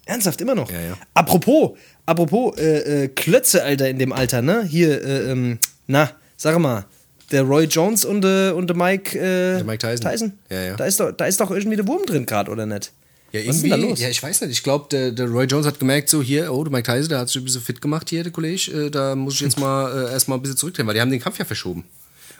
Ernsthaft, 0.05 0.41
immer 0.41 0.55
noch? 0.55 0.71
Ja, 0.71 0.81
ja. 0.81 0.97
Apropos, 1.13 1.77
apropos 2.05 2.57
äh, 2.57 3.03
äh, 3.03 3.07
Klötze, 3.09 3.63
Alter, 3.63 3.89
in 3.89 3.99
dem 3.99 4.11
Alter, 4.11 4.41
ne? 4.41 4.63
Hier, 4.67 5.01
äh, 5.03 5.31
ähm, 5.31 5.59
na, 5.87 6.11
sag 6.43 6.59
mal, 6.59 6.85
der 7.31 7.43
Roy 7.43 7.63
Jones 7.65 8.05
und, 8.05 8.23
äh, 8.25 8.51
und 8.51 8.67
der 8.67 8.75
Mike, 8.75 9.17
äh, 9.17 9.55
Der 9.55 9.63
Mike 9.63 9.79
Tyson. 9.99 10.33
Ja, 10.49 10.61
ja. 10.61 10.75
Da, 10.75 10.85
ist 10.85 10.99
doch, 10.99 11.11
da 11.11 11.25
ist 11.25 11.39
doch 11.39 11.49
irgendwie 11.51 11.77
der 11.77 11.87
Wurm 11.87 12.05
drin 12.05 12.25
gerade, 12.25 12.51
oder 12.51 12.65
nicht? 12.65 12.91
Ja, 13.31 13.41
Was 13.47 13.55
ist 13.55 13.63
denn 13.63 13.71
da 13.71 13.75
los? 13.77 13.99
Ja, 13.99 14.09
ich 14.09 14.21
weiß 14.21 14.41
nicht. 14.41 14.51
Ich 14.51 14.61
glaube, 14.61 14.85
der, 14.91 15.11
der 15.11 15.27
Roy 15.27 15.45
Jones 15.45 15.65
hat 15.65 15.79
gemerkt, 15.79 16.09
so 16.09 16.21
hier, 16.21 16.53
oh, 16.53 16.63
der 16.63 16.71
Mike 16.71 16.83
Tyson, 16.91 17.09
der 17.09 17.19
hat 17.19 17.29
sich 17.29 17.37
ein 17.37 17.45
bisschen 17.45 17.61
fit 17.61 17.81
gemacht 17.81 18.09
hier, 18.09 18.21
der 18.21 18.31
Kollege. 18.31 18.71
Äh, 18.71 18.91
da 18.91 19.15
muss 19.15 19.35
ich 19.35 19.39
jetzt 19.41 19.59
mal 19.59 20.05
äh, 20.07 20.11
erstmal 20.11 20.37
ein 20.37 20.41
bisschen 20.43 20.57
zurücktreten, 20.57 20.87
weil 20.87 20.93
die 20.93 21.01
haben 21.01 21.09
den 21.09 21.19
Kampf 21.21 21.39
ja 21.39 21.45
verschoben. 21.45 21.83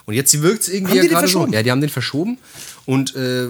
Und 0.06 0.14
jetzt 0.14 0.40
wirkt 0.42 0.64
es 0.64 0.70
irgendwie 0.70 1.00
Haben 1.00 1.06
ja 1.06 1.12
gerade 1.12 1.28
so. 1.28 1.48
Ja, 1.48 1.64
die 1.64 1.72
haben 1.72 1.82
den 1.82 1.90
verschoben. 1.90 2.38
Und 2.86 3.16
äh, 3.16 3.48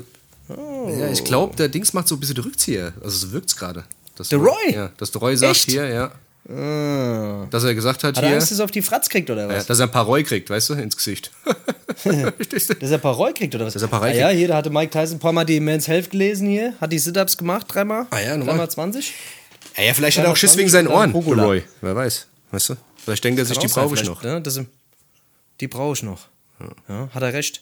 Oh. 0.49 0.93
ja, 0.99 1.09
ich 1.09 1.23
glaube, 1.23 1.55
der 1.55 1.69
Dings 1.69 1.93
macht 1.93 2.07
so 2.09 2.15
ein 2.15 2.19
bisschen 2.19 2.35
den 2.35 2.43
Rückzieher. 2.43 2.93
Also 3.01 3.17
so 3.17 3.31
wirkt 3.31 3.49
es 3.49 3.55
gerade. 3.55 3.85
Der 4.29 4.37
Roy? 4.37 4.73
Ja, 4.73 4.91
dass 4.97 5.09
der 5.09 5.21
Roy 5.21 5.37
sagt 5.37 5.51
Echt? 5.51 5.71
hier, 5.71 5.87
ja. 5.87 6.11
Ah. 6.49 7.47
Dass 7.49 7.63
er 7.63 7.73
gesagt 7.73 8.03
hat, 8.03 8.17
Hat 8.17 8.23
er 8.23 8.27
hier, 8.27 8.35
Angst, 8.35 8.51
dass 8.51 8.59
er 8.59 8.65
auf 8.65 8.71
die 8.71 8.81
Fratz 8.81 9.07
kriegt, 9.07 9.29
oder 9.29 9.43
ja, 9.43 9.49
was? 9.49 9.65
dass 9.65 9.79
er 9.79 9.85
ein 9.85 9.91
paar 9.91 10.05
Roy 10.05 10.23
kriegt, 10.23 10.49
weißt 10.49 10.71
du, 10.71 10.73
ins 10.73 10.97
Gesicht. 10.97 11.31
Dass 12.03 12.91
er 12.91 12.97
Paroi 12.97 13.31
kriegt, 13.31 13.55
oder 13.55 13.65
was? 13.65 13.73
Dass 13.73 13.81
er 13.81 13.87
Paroi 13.87 14.09
ah, 14.09 14.13
ja, 14.13 14.29
hier, 14.29 14.49
da 14.49 14.57
hatte 14.57 14.69
Mike 14.69 14.91
Tyson 14.91 15.17
ein 15.17 15.19
paar 15.19 15.31
Mal 15.31 15.45
die 15.45 15.59
Men's 15.61 15.87
Health 15.87 16.09
gelesen 16.09 16.49
hier, 16.49 16.73
hat 16.81 16.91
die 16.91 16.99
Sit-Ups 16.99 17.37
gemacht, 17.37 17.67
dreimal. 17.69 18.07
Ah 18.09 18.19
ja, 18.19 18.35
normal. 18.35 18.55
Dreimal 18.55 18.71
20. 18.71 19.13
Ja, 19.77 19.83
ja, 19.83 19.93
vielleicht 19.93 20.17
hat 20.17 20.25
er 20.25 20.31
auch 20.31 20.35
Schiss 20.35 20.57
wegen 20.57 20.69
320 20.69 21.13
seinen 21.13 21.37
Ohren. 21.37 21.45
Roy. 21.45 21.63
Wer 21.81 21.95
weiß. 21.95 22.27
Weißt 22.51 22.69
du? 22.69 22.75
Vielleicht 22.97 23.23
denkt 23.23 23.39
er 23.39 23.45
sich, 23.45 23.57
die 23.57 23.67
brauche 23.67 23.95
ich 23.95 24.03
noch. 24.03 24.21
Ne? 24.21 24.41
Das, 24.41 24.59
die 25.59 25.67
brauche 25.67 25.93
ich 25.93 26.03
noch. 26.03 26.27
Ja, 26.89 27.09
hat 27.13 27.23
er 27.23 27.33
recht. 27.33 27.61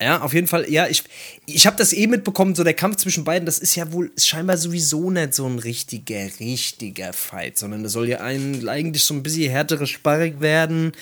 Ja, 0.00 0.22
auf 0.22 0.32
jeden 0.32 0.46
Fall, 0.46 0.70
ja, 0.70 0.86
ich, 0.88 1.04
ich 1.46 1.66
habe 1.66 1.76
das 1.76 1.92
eh 1.92 2.06
mitbekommen, 2.06 2.54
so 2.54 2.64
der 2.64 2.72
Kampf 2.74 2.96
zwischen 2.96 3.24
beiden, 3.24 3.44
das 3.44 3.58
ist 3.58 3.74
ja 3.74 3.92
wohl 3.92 4.10
ist 4.16 4.26
scheinbar 4.28 4.56
sowieso 4.56 5.10
nicht 5.10 5.34
so 5.34 5.46
ein 5.46 5.58
richtiger, 5.58 6.26
richtiger 6.40 7.12
Fight, 7.12 7.58
sondern 7.58 7.82
das 7.82 7.92
soll 7.92 8.08
ja 8.08 8.20
ein, 8.20 8.66
eigentlich 8.68 9.04
so 9.04 9.12
ein 9.14 9.22
bisschen 9.22 9.50
härteres 9.50 9.90
Sparring 9.90 10.40
werden. 10.40 10.92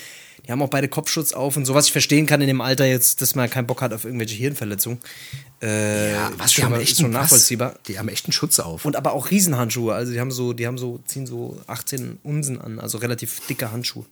Die 0.47 0.53
haben 0.53 0.63
auch 0.63 0.69
beide 0.71 0.89
Kopfschutz 0.89 1.33
auf 1.33 1.57
und 1.59 1.67
so, 1.67 1.75
was 1.75 1.87
ich 1.87 1.93
verstehen 1.93 2.27
kann 2.27 2.41
in 2.41 2.47
dem 2.49 2.61
Alter 2.63 2.87
jetzt, 2.87 3.21
dass 3.21 3.35
man 3.35 3.51
keinen 3.51 3.67
Bock 3.67 3.83
hat 3.83 3.93
auf 3.93 4.05
irgendwelche 4.05 4.35
Hirnverletzungen. 4.35 4.99
Äh, 5.63 6.13
Ja, 6.13 6.31
was, 6.39 6.51
die 6.51 6.55
schon, 6.57 6.65
haben 6.65 6.71
mal- 6.73 6.81
echt 6.81 6.93
ist 6.93 6.97
schon 6.97 7.05
einen- 7.07 7.15
was? 7.15 7.23
nachvollziehbar. 7.23 7.75
Die 7.87 7.99
haben 7.99 8.09
echt 8.09 8.25
einen 8.27 8.33
Schutz 8.33 8.59
auf. 8.59 8.85
Und 8.87 8.97
aber 8.97 9.13
auch 9.13 9.31
Riesenhandschuhe. 9.31 9.93
Also 9.95 10.13
die 10.13 10.21
haben 10.21 10.31
so, 10.31 10.55
die 10.55 10.67
haben 10.67 10.79
so, 10.79 11.01
ziehen 11.07 11.27
so 11.27 11.61
18 11.67 12.19
Unsen 12.23 12.59
an, 12.61 12.79
also 12.81 12.97
relativ 12.99 13.41
dicke 13.47 13.71
Handschuhe. 13.71 14.07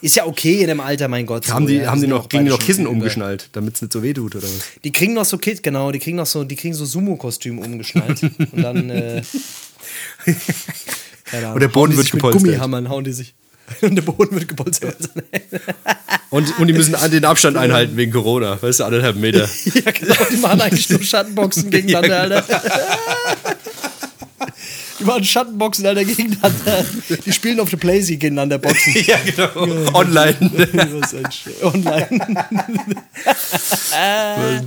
Ist 0.00 0.16
ja 0.16 0.26
okay 0.26 0.60
in 0.60 0.68
dem 0.68 0.80
Alter, 0.80 1.08
mein 1.08 1.26
Gott. 1.26 1.48
haben 1.48 1.64
so, 1.64 1.68
die, 1.68 1.76
ja, 1.76 1.90
haben 1.90 2.00
die 2.00 2.06
noch, 2.06 2.28
kriegen 2.28 2.44
die 2.44 2.50
noch 2.50 2.58
Kissen 2.60 2.86
umgeschnallt, 2.86 3.48
damit 3.52 3.74
es 3.74 3.82
nicht 3.82 3.92
so 3.92 4.02
weh 4.02 4.12
tut, 4.12 4.36
oder 4.36 4.44
was? 4.44 4.80
Die 4.84 4.92
kriegen 4.92 5.14
noch 5.14 5.24
so 5.24 5.38
Kit, 5.38 5.62
genau, 5.62 5.90
die 5.90 5.98
kriegen 5.98 6.16
noch 6.16 6.26
so, 6.26 6.44
die 6.44 6.56
kriegen 6.56 6.74
so 6.74 6.84
Sumo-Kostüm 6.84 7.58
umgeschnallt. 7.58 8.22
und 8.52 8.62
dann, 8.62 8.90
äh, 8.90 9.22
keine 11.24 11.52
Und 11.52 11.60
der 11.60 11.68
Boden 11.68 11.96
wird 11.96 12.04
sich 12.04 12.14
mit 12.14 12.22
gepolstert. 12.22 12.44
Gummihammern 12.44 12.88
hauen 12.88 13.04
die 13.04 13.12
sich. 13.12 13.34
Und 13.82 13.96
der 13.96 14.02
Boden 14.02 14.34
wird 14.34 14.48
gepolstert. 14.48 14.96
Und, 16.30 16.58
und 16.58 16.66
die 16.66 16.72
müssen 16.72 16.96
den 17.10 17.24
Abstand 17.26 17.56
einhalten 17.58 17.96
wegen 17.96 18.12
Corona, 18.12 18.56
weißt 18.60 18.80
du, 18.80 18.84
anderthalb 18.84 19.16
Meter. 19.16 19.48
ja, 19.74 19.90
genau, 19.90 20.14
die 20.30 20.36
machen 20.36 20.60
eigentlich 20.60 20.88
nur 20.88 21.02
Schattenboxen 21.02 21.70
gegeneinander, 21.70 22.36
Ja, 22.36 22.40
genau. 22.40 22.54
Alter. 22.54 23.37
Die 24.98 25.04
machen 25.04 25.24
Schattenboxen, 25.24 25.86
Alter, 25.86 26.04
gegeneinander. 26.04 26.84
Die 27.24 27.32
spielen 27.32 27.60
auf 27.60 27.70
der 27.70 27.76
Playsee 27.76 28.16
gegeneinander 28.16 28.58
Boxen. 28.58 28.94
ja, 29.06 29.16
genau. 29.24 29.94
Online. 29.94 30.36
Online. 31.62 32.46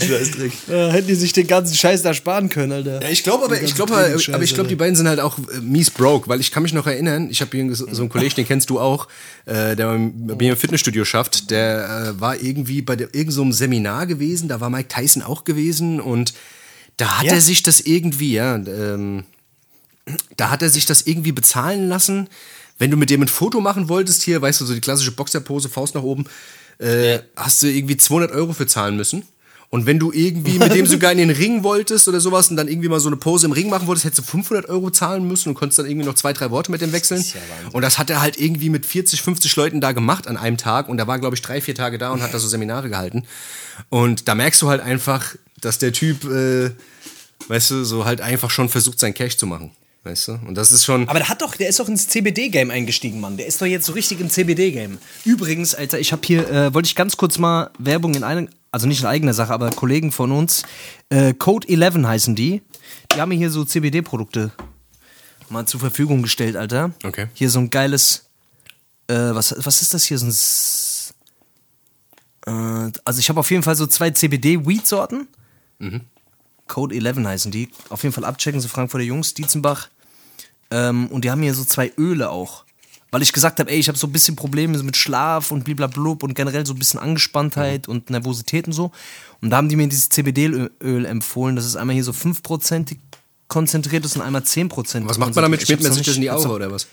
Scheißdreck. 0.02 0.52
Hätten 0.68 1.08
die 1.08 1.16
sich 1.16 1.34
den 1.34 1.48
ganzen 1.48 1.76
Scheiß 1.76 2.02
da 2.02 2.14
sparen 2.14 2.50
können, 2.50 2.72
Alter. 2.72 3.02
Ja, 3.02 3.10
ich 3.10 3.24
glaube 3.24 3.46
aber, 3.46 3.62
ich 3.62 3.76
glaube, 3.76 3.94
aber 3.96 4.44
ich 4.44 4.54
glaube, 4.54 4.70
die 4.70 4.76
beiden 4.76 4.96
sind 4.96 5.08
halt 5.08 5.20
auch 5.20 5.38
äh, 5.38 5.60
mies 5.62 5.90
broke, 5.92 6.28
weil 6.28 6.40
ich 6.40 6.52
kann 6.52 6.64
mich 6.64 6.74
noch 6.74 6.88
erinnern, 6.88 7.30
ich 7.30 7.42
habe 7.42 7.56
hier 7.56 7.76
so 7.76 7.86
einen 7.86 8.10
Kollegen, 8.10 8.36
den 8.36 8.48
kennst 8.48 8.70
du 8.70 8.80
auch, 8.80 9.08
äh, 9.46 9.76
der 9.76 9.88
bei 9.88 10.36
mir 10.36 10.52
im 10.52 10.58
Fitnessstudio 10.58 11.06
schafft, 11.06 11.52
der 11.52 12.14
äh, 12.16 12.22
war 12.22 12.42
irgendwie 12.42 12.82
bei 12.82 12.94
irgendeinem 12.94 13.32
so 13.32 13.52
Seminar 13.52 14.08
gewesen, 14.08 14.48
da 14.48 14.62
war 14.62 14.70
Mike 14.70 14.88
Tyson 14.88 15.22
auch 15.22 15.44
gewesen 15.44 16.00
und 16.00 16.34
da 16.98 17.20
hat 17.20 17.26
Ja. 17.26 17.34
er 17.34 17.42
sich 17.42 17.64
das 17.64 17.82
irgendwie, 17.82 18.34
ja, 18.34 18.56
ähm, 18.56 19.24
da 20.38 20.50
hat 20.50 20.62
er 20.62 20.70
sich 20.70 20.86
das 20.86 21.02
irgendwie 21.04 21.32
bezahlen 21.32 21.88
lassen. 21.90 22.30
Wenn 22.78 22.92
du 22.92 22.98
mit 22.98 23.10
dem 23.10 23.22
ein 23.22 23.28
Foto 23.28 23.62
machen 23.62 23.90
wolltest, 23.90 24.24
hier, 24.24 24.42
weißt 24.42 24.62
du, 24.62 24.66
so 24.66 24.74
die 24.74 24.82
klassische 24.82 25.12
Boxerpose, 25.12 25.70
Faust 25.70 25.96
nach 25.96 26.04
oben, 26.04 26.26
äh, 26.80 27.20
hast 27.36 27.62
du 27.62 27.68
irgendwie 27.68 27.98
200 27.98 28.32
Euro 28.32 28.54
für 28.54 28.68
zahlen 28.68 28.96
müssen. 28.96 29.24
Und 29.72 29.86
wenn 29.86 30.00
du 30.00 30.12
irgendwie 30.12 30.60
mit 30.60 30.76
dem 30.76 30.86
sogar 30.88 31.14
in 31.14 31.18
den 31.18 31.30
Ring 31.30 31.64
wolltest 31.64 32.10
oder 32.10 32.20
sowas 32.20 32.50
und 32.52 32.58
dann 32.58 32.68
irgendwie 32.68 32.90
mal 32.90 33.00
so 33.00 33.08
eine 33.08 33.16
Pose 33.16 33.46
im 33.46 33.54
Ring 33.54 33.70
machen 33.70 33.88
wolltest, 33.88 34.06
hättest 34.06 34.20
du 34.20 34.32
500 34.32 34.68
Euro 34.68 34.92
zahlen 34.92 35.26
müssen 35.26 35.50
und 35.50 35.56
konntest 35.56 35.80
dann 35.80 35.86
irgendwie 35.86 36.06
noch 36.06 36.16
zwei, 36.16 36.34
drei 36.34 36.52
Worte 36.52 36.72
mit 36.72 36.82
dem 36.82 36.92
wechseln. 36.92 37.24
und 37.72 37.82
das 37.82 37.98
hat 37.98 38.10
er 38.10 38.22
halt 38.22 38.38
irgendwie 38.38 38.70
mit 38.70 38.86
40, 38.86 39.22
50 39.22 39.56
Leuten 39.56 39.80
da 39.80 39.94
gemacht 39.94 40.28
an 40.28 40.36
einem 40.36 40.58
Tag 40.58 40.90
und 40.90 41.00
er 41.00 41.08
war, 41.08 41.20
glaube 41.20 41.36
ich, 41.36 41.42
drei, 41.42 41.62
vier 41.62 41.74
Tage 41.74 41.98
da 41.98 42.12
und 42.12 42.22
hat 42.22 42.34
da 42.34 42.40
so 42.40 42.50
Seminare 42.50 42.90
gehalten. 42.90 43.24
Und 43.88 44.28
da 44.28 44.36
merkst 44.36 44.62
du 44.62 44.68
halt 44.68 44.82
einfach, 44.82 45.36
dass 45.62 45.78
der 45.78 45.94
Typ, 45.94 46.26
äh, 46.26 46.72
weißt 47.48 47.72
du, 47.72 47.86
so 47.86 48.04
halt 48.04 48.20
einfach 48.20 48.50
schon 48.50 48.68
versucht, 48.68 49.00
sein 49.00 49.14
Cash 49.14 49.38
zu 49.38 49.48
machen. 49.48 49.72
Weißt 50.04 50.30
du? 50.30 50.32
Und 50.48 50.56
das 50.56 50.72
ist 50.72 50.84
schon. 50.84 51.08
Aber 51.08 51.20
der 51.20 51.30
hat 51.30 51.42
doch, 51.44 51.56
der 51.56 51.70
ist 51.70 51.80
doch 51.80 51.88
ins 51.88 52.08
CBD-Game 52.08 52.72
eingestiegen, 52.72 53.20
Mann. 53.20 53.38
Der 53.38 53.46
ist 53.46 53.62
doch 53.62 53.68
jetzt 53.68 53.86
so 53.86 53.94
richtig 53.94 54.20
im 54.20 54.30
CBD-Game. 54.32 54.98
Übrigens, 55.26 55.76
Alter, 55.76 56.00
ich 56.00 56.12
habe 56.12 56.24
hier, 56.26 56.50
äh, 56.50 56.74
wollte 56.74 56.88
ich 56.88 56.96
ganz 56.96 57.18
kurz 57.18 57.38
mal 57.38 57.70
Werbung 57.78 58.16
in 58.16 58.24
einer, 58.24 58.48
also 58.72 58.88
nicht 58.88 59.02
in 59.02 59.06
eigener 59.06 59.36
Sache, 59.36 59.54
aber 59.54 59.70
Kollegen 59.70 60.12
von 60.12 60.32
uns, 60.32 60.64
äh, 61.10 61.36
Code 61.36 61.68
11 61.70 62.04
heißen 62.04 62.36
die. 62.36 62.64
Die 63.14 63.22
haben 63.22 63.30
mir 63.30 63.36
hier 63.36 63.52
so 63.52 63.64
CBD-Produkte 63.64 64.52
mal 65.50 65.68
zur 65.68 65.80
Verfügung 65.80 66.24
gestellt, 66.24 66.56
Alter. 66.56 66.92
Okay. 67.04 67.28
Hier 67.36 67.52
so 67.52 67.60
ein 67.60 67.70
geiles, 67.70 68.26
äh, 69.08 69.14
was, 69.14 69.54
was 69.60 69.82
ist 69.84 69.94
das 69.94 70.04
hier? 70.06 70.18
So 70.18 70.26
ein, 70.26 70.30
S- 70.30 71.14
äh, 72.48 72.52
also 73.06 73.20
ich 73.20 73.30
habe 73.30 73.40
auf 73.40 73.52
jeden 73.52 73.62
Fall 73.62 73.76
so 73.76 73.86
zwei 73.86 74.10
CBD-Weed-Sorten. 74.10 75.28
Code 76.72 76.96
11 76.96 77.18
heißen 77.18 77.52
die. 77.52 77.70
Auf 77.90 78.04
jeden 78.04 78.14
Fall 78.14 78.24
abchecken, 78.24 78.62
so 78.62 78.70
Frankfurter 78.70 79.04
Jungs, 79.04 79.34
Dietzenbach. 79.34 79.90
Ähm, 80.72 81.08
und 81.08 81.26
die 81.26 81.30
haben 81.30 81.42
hier 81.42 81.54
so 81.54 81.66
zwei 81.66 81.92
Öle 81.98 82.30
auch. 82.30 82.64
weil 83.12 83.22
ich 83.22 83.34
gesagt 83.34 83.60
habe, 83.60 83.70
ey, 83.70 83.78
ich 83.78 83.90
habe 83.90 83.98
so 83.98 84.08
ein 84.08 84.14
bisschen 84.14 84.38
Probleme 84.38 84.82
mit 84.82 84.96
Schlaf 84.96 85.52
und 85.52 85.66
bliblablub 85.66 86.24
und 86.24 86.34
generell 86.34 86.66
so 86.66 86.74
ein 86.74 86.80
bisschen 86.80 86.98
Angespanntheit 86.98 87.90
und 87.90 88.10
Nervosität 88.10 88.68
und 88.68 88.74
so. 88.74 88.92
Und 89.42 89.50
da 89.50 89.58
haben 89.58 89.68
die 89.68 89.76
mir 89.76 89.90
dieses 89.90 90.08
CBD-Öl 90.08 91.06
empfohlen. 91.06 91.58
Das 91.58 91.66
ist 91.66 91.76
einmal 91.76 91.94
hier 91.94 92.06
so 92.06 92.14
5% 92.14 92.96
konzentriert 93.50 94.06
ist 94.06 94.16
und 94.16 94.22
einmal 94.22 94.44
10%. 94.44 95.06
Was 95.06 95.18
macht 95.18 95.36
man 95.36 95.44
damit? 95.44 95.62
Schmiert 95.62 95.84
man 95.84 95.92
sich 95.92 96.06
das 96.06 96.16
in 96.16 96.22
die 96.22 96.32
Augen 96.32 96.50
oder 96.50 96.72
was? 96.72 96.88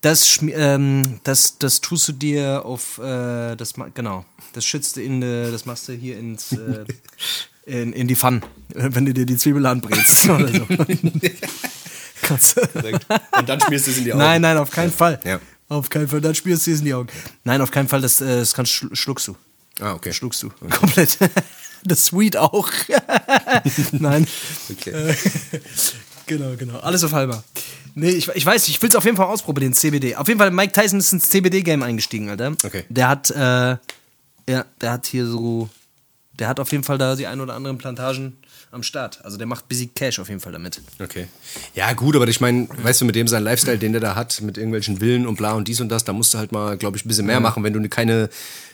Das, 0.00 0.40
ähm, 0.42 1.20
das, 1.22 1.58
das 1.58 1.80
tust 1.80 2.08
du 2.08 2.12
dir 2.12 2.64
auf, 2.64 2.98
äh, 2.98 3.54
das, 3.54 3.74
genau, 3.94 4.24
das 4.54 4.64
schützt 4.64 4.96
du 4.96 5.02
in, 5.02 5.22
äh, 5.22 5.52
das 5.52 5.66
machst 5.66 5.86
du 5.86 5.92
hier 5.92 6.18
ins, 6.18 6.52
äh, 6.52 6.84
in, 7.66 7.92
in 7.92 8.08
die 8.08 8.16
Pfanne, 8.16 8.40
äh, 8.74 8.88
wenn 8.92 9.04
du 9.04 9.12
dir 9.12 9.26
die 9.26 9.36
Zwiebel 9.36 9.66
anbrätst 9.66 10.28
oder 10.30 10.48
so. 10.48 10.66
Und 13.38 13.48
dann 13.48 13.60
schmierst 13.60 13.86
du 13.86 13.90
es 13.90 13.98
in 13.98 14.04
die 14.04 14.12
Augen. 14.12 14.20
Nein, 14.22 14.40
nein, 14.42 14.56
auf 14.56 14.70
keinen 14.70 14.90
Fall. 14.90 15.20
Ja. 15.24 15.38
Auf 15.68 15.88
keinen 15.90 16.08
Fall, 16.08 16.20
dann 16.20 16.34
spürst 16.34 16.66
du 16.66 16.70
es 16.72 16.78
in 16.78 16.84
die 16.84 16.94
Augen. 16.94 17.08
Nein, 17.44 17.60
auf 17.60 17.70
keinen 17.70 17.88
Fall, 17.88 18.00
das, 18.00 18.20
äh, 18.20 18.38
das 18.38 18.54
kannst, 18.54 18.72
schlu- 18.72 18.94
schluckst 18.94 19.28
du. 19.28 19.36
Ah, 19.80 19.92
okay. 19.92 20.12
Schluckst 20.12 20.42
du. 20.42 20.50
Komplett. 20.70 21.18
Das 21.84 22.06
Sweet 22.06 22.36
auch. 22.36 22.68
Nein. 23.92 24.26
Okay. 24.70 25.14
Genau, 26.26 26.56
genau. 26.56 26.78
Alles 26.78 27.04
auf 27.04 27.12
halber. 27.12 27.44
Nee, 27.94 28.10
ich, 28.10 28.28
ich 28.28 28.44
weiß, 28.46 28.68
ich 28.68 28.80
will 28.82 28.88
es 28.90 28.94
auf 28.96 29.04
jeden 29.04 29.16
Fall 29.16 29.26
ausprobieren, 29.26 29.72
CBD. 29.72 30.16
Auf 30.16 30.28
jeden 30.28 30.38
Fall, 30.38 30.50
Mike 30.50 30.72
Tyson 30.72 30.98
ist 30.98 31.12
ins 31.12 31.28
CBD-Game 31.30 31.82
eingestiegen, 31.82 32.28
Alter. 32.30 32.52
Okay. 32.64 32.84
Der 32.88 33.08
hat, 33.08 33.30
äh, 33.30 33.76
ja, 34.48 34.64
der 34.80 34.92
hat 34.92 35.06
hier 35.06 35.26
so, 35.26 35.68
der 36.38 36.48
hat 36.48 36.60
auf 36.60 36.70
jeden 36.72 36.84
Fall 36.84 36.98
da 36.98 37.16
die 37.16 37.26
ein 37.26 37.40
oder 37.40 37.54
anderen 37.54 37.78
Plantagen 37.78 38.36
am 38.70 38.82
Start. 38.82 39.24
Also 39.24 39.36
der 39.36 39.46
macht 39.46 39.68
busy 39.68 39.88
Cash 39.88 40.18
auf 40.18 40.28
jeden 40.28 40.40
Fall 40.40 40.52
damit. 40.52 40.80
Okay. 41.00 41.28
Ja, 41.74 41.92
gut, 41.92 42.16
aber 42.16 42.28
ich 42.28 42.40
meine, 42.40 42.68
weißt 42.82 43.00
du, 43.00 43.04
mit 43.04 43.14
dem 43.14 43.28
sein 43.28 43.42
Lifestyle, 43.42 43.78
den 43.78 43.92
der 43.92 44.00
da 44.00 44.14
hat, 44.14 44.40
mit 44.42 44.58
irgendwelchen 44.58 44.98
Villen 44.98 45.26
und 45.26 45.36
bla 45.36 45.52
und 45.52 45.68
dies 45.68 45.80
und 45.80 45.88
das, 45.88 46.04
da 46.04 46.12
musst 46.12 46.34
du 46.34 46.38
halt 46.38 46.52
mal, 46.52 46.76
glaube 46.76 46.96
ich, 46.96 47.04
ein 47.04 47.08
bisschen 47.08 47.26
mehr 47.26 47.40
machen, 47.40 47.62
wenn 47.64 47.72
du 47.72 47.88
keine 47.88 48.28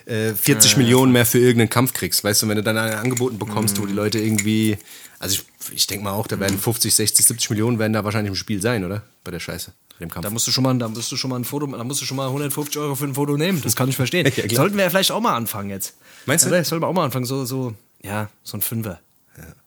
äh, 0.06 0.32
40 0.32 0.76
Millionen 0.76 1.12
mehr 1.12 1.26
für 1.26 1.38
irgendeinen 1.38 1.70
Kampf 1.70 1.92
kriegst. 1.92 2.24
Weißt 2.24 2.42
du, 2.42 2.48
wenn 2.48 2.56
du 2.56 2.62
dann 2.62 2.76
einen 2.78 2.94
angeboten 2.94 3.38
bekommst, 3.38 3.80
wo 3.80 3.86
die 3.86 3.92
Leute 3.92 4.18
irgendwie. 4.18 4.78
Also 5.18 5.36
ich, 5.36 5.74
ich 5.74 5.86
denke 5.86 6.04
mal 6.04 6.12
auch, 6.12 6.26
da 6.26 6.40
werden 6.40 6.58
50, 6.58 6.92
60, 6.92 7.24
70 7.24 7.50
Millionen 7.50 7.78
werden 7.78 7.92
da 7.92 8.02
wahrscheinlich 8.02 8.30
im 8.30 8.36
Spiel 8.36 8.60
sein, 8.60 8.84
oder? 8.84 9.02
Bei 9.22 9.30
der 9.30 9.38
Scheiße, 9.38 9.72
dem 10.02 10.10
Kampf. 10.10 10.24
Da 10.24 10.30
musst 10.30 10.46
du 10.46 10.50
schon 10.52 10.64
mal, 10.64 10.76
da 10.76 10.88
musst 10.88 11.10
du 11.10 11.16
schon 11.16 11.30
mal 11.30 11.36
ein 11.38 11.44
Foto, 11.44 11.66
da 11.66 11.84
musst 11.84 12.00
du 12.02 12.04
schon 12.04 12.16
mal 12.16 12.26
150 12.26 12.78
Euro 12.78 12.94
für 12.94 13.04
ein 13.06 13.14
Foto 13.14 13.36
nehmen. 13.36 13.60
Das 13.62 13.74
kann 13.76 13.88
ich 13.88 13.96
verstehen. 13.96 14.24
klar. 14.32 14.48
Sollten 14.50 14.76
wir 14.76 14.84
ja 14.84 14.90
vielleicht 14.90 15.10
auch 15.12 15.20
mal 15.20 15.34
anfangen 15.34 15.70
jetzt. 15.70 15.94
Meinst 16.26 16.44
du? 16.44 16.48
Oder? 16.50 16.62
Sollten 16.64 16.82
wir 16.84 16.88
auch 16.88 16.92
mal 16.92 17.04
anfangen, 17.04 17.24
so, 17.24 17.44
so, 17.44 17.74
ja, 18.02 18.28
so 18.42 18.56
ein 18.58 18.60
Fünfer. 18.60 19.00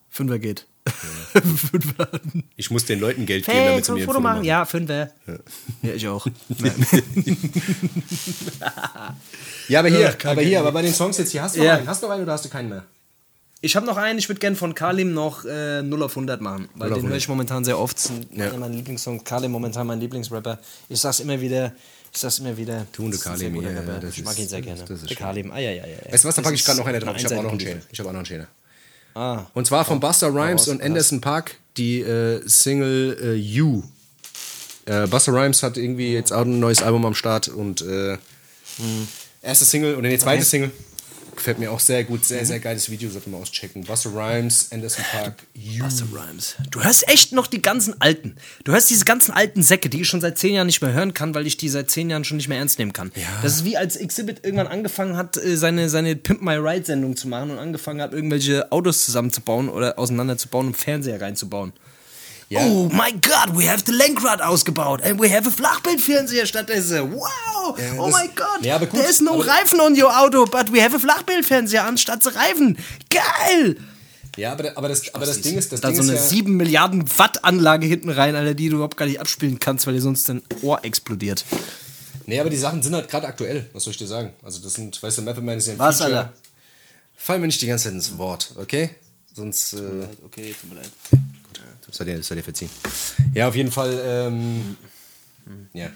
Fünfer 0.09 0.39
geht. 0.39 0.65
Fünfer. 1.33 2.07
Ich 2.55 2.69
muss 2.71 2.85
den 2.85 2.99
Leuten 3.01 3.25
Geld 3.25 3.45
geben, 3.45 3.57
Hey, 3.57 3.67
damit 3.67 3.83
sie 3.85 3.91
mir 3.91 4.01
ein 4.01 4.05
Foto 4.05 4.19
machen? 4.21 4.35
machen. 4.35 4.45
Ja, 4.45 4.63
Fünfer. 4.65 5.09
Ja, 5.81 5.93
ich 5.93 6.07
auch. 6.07 6.25
Ja, 9.67 9.79
aber 9.79 9.89
hier, 9.89 9.99
Ja, 10.01 10.29
aber 10.31 10.41
hier, 10.41 10.59
aber 10.59 10.71
bei 10.71 10.81
den 10.83 10.93
Songs 10.93 11.17
jetzt 11.17 11.31
hier, 11.31 11.41
hast 11.41 11.55
du 11.55 11.59
noch 11.59 11.65
Ja. 11.65 11.75
einen? 11.77 11.87
Hast 11.87 12.01
du 12.03 12.07
noch 12.07 12.13
einen 12.13 12.23
oder 12.23 12.33
hast 12.33 12.45
du 12.45 12.49
keinen 12.49 12.69
mehr? 12.69 12.83
Ich 13.65 13.75
habe 13.75 13.87
noch 13.87 13.97
einen, 13.97 14.19
ich 14.19 14.29
würde 14.29 14.39
gerne 14.39 14.55
von 14.55 14.75
Kalim 14.75 15.15
noch 15.15 15.43
äh, 15.43 15.81
0 15.81 16.03
auf 16.03 16.11
100 16.11 16.39
machen, 16.39 16.69
weil 16.75 16.89
0 16.89 16.93
auf 16.97 17.01
den 17.01 17.07
höre 17.07 17.15
100. 17.15 17.17
ich 17.17 17.27
momentan 17.27 17.65
sehr 17.65 17.79
oft. 17.79 17.97
Das 17.97 18.05
ist 18.05 18.13
Ja. 18.31 18.45
einer 18.45 18.57
meiner 18.59 18.75
Lieblingssongs. 18.75 19.23
Kalim 19.23 19.51
momentan 19.51 19.87
mein 19.87 19.99
Lieblingsrapper. 19.99 20.59
Ich 20.87 20.99
sag's 21.01 21.19
immer 21.19 21.41
wieder, 21.41 21.73
ich 22.13 22.19
sag's 22.19 22.37
immer 22.37 22.55
wieder. 22.55 22.85
Tunde 22.91 23.17
Kalim, 23.17 23.59
ja, 23.59 23.71
ja, 23.71 23.81
Ich 24.07 24.23
mag 24.23 24.37
ihn 24.37 24.47
sehr 24.47 24.61
gerne. 24.61 24.83
das 24.87 25.01
ist. 25.01 25.15
Kalim, 25.15 25.51
ah 25.51 25.57
ja, 25.57 25.71
ja, 25.71 25.83
ja. 25.87 26.13
Weißt 26.13 26.23
du 26.23 26.27
was, 26.27 26.35
da 26.35 26.43
packe 26.43 26.53
ich 26.53 26.63
gerade 26.63 26.77
noch 26.77 26.85
einen 26.85 26.99
drauf. 26.99 27.15
Ich 27.17 27.25
habe 27.25 27.39
auch 27.39 27.41
noch 27.43 27.49
einen 27.49 27.59
Schäler. 27.59 27.81
Ich 27.91 27.97
habe 27.99 28.09
auch 28.09 28.13
noch 28.13 28.19
einen 28.19 28.25
Schäler. 28.27 28.47
Ah. 29.15 29.45
Und 29.55 29.65
zwar 29.65 29.83
von 29.83 29.99
Buster 29.99 30.27
Rhymes 30.31 30.67
und 30.67 30.83
Anderson 30.83 31.19
Park, 31.21 31.55
die 31.77 32.01
äh, 32.01 32.47
Single 32.47 33.17
äh, 33.19 33.33
You. 33.33 33.81
Äh, 34.85 35.07
Buster 35.07 35.33
Rhymes 35.33 35.63
hat 35.63 35.77
irgendwie 35.77 36.13
jetzt 36.13 36.31
auch 36.31 36.41
ein 36.41 36.59
neues 36.59 36.83
Album 36.83 37.03
am 37.03 37.15
Start 37.15 37.47
und 37.47 37.81
äh, 37.81 38.19
erste 39.41 39.65
Single 39.65 39.95
oder 39.95 40.07
nee, 40.07 40.19
zweite 40.19 40.43
Single. 40.43 40.69
Gefällt 41.35 41.59
mir 41.59 41.71
auch 41.71 41.79
sehr 41.79 42.03
gut, 42.03 42.23
sehr, 42.25 42.45
sehr 42.45 42.59
geiles 42.59 42.89
Video, 42.89 43.09
sollte 43.09 43.29
man 43.29 43.41
auschecken. 43.41 43.83
Buster 43.83 44.11
Rhymes, 44.13 44.69
Anderson 44.71 45.03
Park, 45.11 45.43
You. 45.53 45.83
Busta 45.83 46.05
Rhymes. 46.13 46.55
Du 46.71 46.83
hörst 46.83 47.07
echt 47.09 47.33
noch 47.33 47.47
die 47.47 47.61
ganzen 47.61 47.99
alten. 48.01 48.35
Du 48.63 48.71
hörst 48.71 48.89
diese 48.89 49.05
ganzen 49.05 49.31
alten 49.31 49.61
Säcke, 49.61 49.89
die 49.89 50.01
ich 50.01 50.07
schon 50.07 50.21
seit 50.21 50.37
zehn 50.37 50.53
Jahren 50.53 50.67
nicht 50.67 50.81
mehr 50.81 50.93
hören 50.93 51.13
kann, 51.13 51.35
weil 51.35 51.45
ich 51.45 51.57
die 51.57 51.69
seit 51.69 51.91
zehn 51.91 52.09
Jahren 52.09 52.23
schon 52.23 52.37
nicht 52.37 52.47
mehr 52.47 52.57
ernst 52.57 52.79
nehmen 52.79 52.93
kann. 52.93 53.11
Das 53.43 53.53
ist 53.53 53.65
wie 53.65 53.77
als 53.77 53.95
Exhibit 53.95 54.43
irgendwann 54.43 54.67
angefangen 54.67 55.17
hat, 55.17 55.37
äh, 55.37 55.57
seine, 55.57 55.89
seine 55.89 56.15
Pimp 56.15 56.41
My 56.41 56.55
Ride 56.55 56.85
Sendung 56.85 57.15
zu 57.15 57.27
machen 57.27 57.51
und 57.51 57.59
angefangen 57.59 58.01
hat, 58.01 58.13
irgendwelche 58.13 58.71
Autos 58.71 59.05
zusammenzubauen 59.05 59.69
oder 59.69 59.99
auseinanderzubauen 59.99 60.67
und 60.67 60.77
Fernseher 60.77 61.21
reinzubauen. 61.21 61.73
Oh 62.59 62.89
my 62.91 63.11
God, 63.11 63.55
we 63.57 63.69
have 63.69 63.83
the 63.85 63.91
Lenkrad 63.91 64.41
ausgebaut 64.41 65.01
and 65.03 65.19
we 65.19 65.29
have 65.35 65.47
a 65.47 65.51
Flachbildfernseher 65.51 66.45
stattdessen. 66.45 67.13
Wow! 67.13 67.25
oh 67.67 67.75
das- 67.77 68.13
my 68.21 68.27
God! 68.35 68.63
Ja, 68.65 68.75
aber 68.75 68.85
gut, 68.85 68.99
There 68.99 69.09
is 69.09 69.21
no 69.21 69.33
aber- 69.33 69.47
Reifen 69.47 69.79
on 69.79 69.99
your 70.01 70.11
Auto, 70.17 70.45
but 70.45 70.71
we 70.71 70.81
have 70.83 70.95
a 70.95 70.99
Flachbildfernseher 70.99 71.85
anstatt 71.85 72.25
Reifen. 72.35 72.77
Geil! 73.09 73.77
Ja, 74.37 74.51
aber, 74.51 74.77
aber, 74.77 74.89
das, 74.89 75.13
aber 75.15 75.25
das 75.25 75.39
Ding 75.41 75.57
ist, 75.57 75.71
das 75.71 75.79
da 75.81 75.87
Ding 75.87 75.95
so 75.97 76.03
ist 76.03 76.09
eine 76.09 76.17
ja, 76.17 76.23
7 76.23 76.57
Milliarden 76.57 77.05
Watt 77.17 77.43
Anlage 77.45 77.87
hinten 77.87 78.09
rein, 78.09 78.35
Alter, 78.35 78.53
die 78.53 78.67
du 78.67 78.75
überhaupt 78.75 78.97
gar 78.97 79.05
nicht 79.05 79.19
abspielen 79.21 79.59
kannst, 79.59 79.87
weil 79.87 79.93
dir 79.93 80.01
sonst 80.01 80.27
dein 80.27 80.41
Ohr 80.61 80.83
explodiert. 80.83 81.45
Nee, 82.25 82.39
aber 82.41 82.49
die 82.49 82.57
Sachen 82.57 82.83
sind 82.83 82.93
halt 82.95 83.07
gerade 83.09 83.27
aktuell, 83.27 83.69
was 83.71 83.83
soll 83.85 83.91
ich 83.91 83.97
dir 83.97 84.07
sagen? 84.07 84.33
Also 84.43 84.59
das 84.61 84.73
sind, 84.73 85.01
weißt 85.01 85.19
du, 85.19 85.21
Method 85.21 85.41
Man 85.41 85.57
ist 85.57 85.67
ja 85.67 85.73
ein 85.73 85.79
Was, 85.79 85.99
Feature. 85.99 86.17
Alter? 86.17 86.33
Fall 87.15 87.39
mir 87.39 87.47
nicht 87.47 87.61
die 87.61 87.67
ganze 87.67 87.85
Zeit 87.85 87.93
ins 87.93 88.17
Wort, 88.17 88.51
okay? 88.57 88.89
Sonst, 89.33 89.73
äh, 89.73 89.77
Okay, 90.25 90.53
tut 90.59 90.69
mir 90.69 90.81
leid. 90.81 90.89
Das 91.95 91.99
sei 91.99 92.11
dir, 92.11 92.17
das 92.17 92.27
sei 92.27 92.35
dir 92.35 92.43
verziehen. 92.43 92.69
Ja, 93.33 93.47
auf 93.47 93.55
jeden 93.55 93.71
Fall, 93.71 93.97
ähm, 94.05 94.75
ja, 95.73 95.89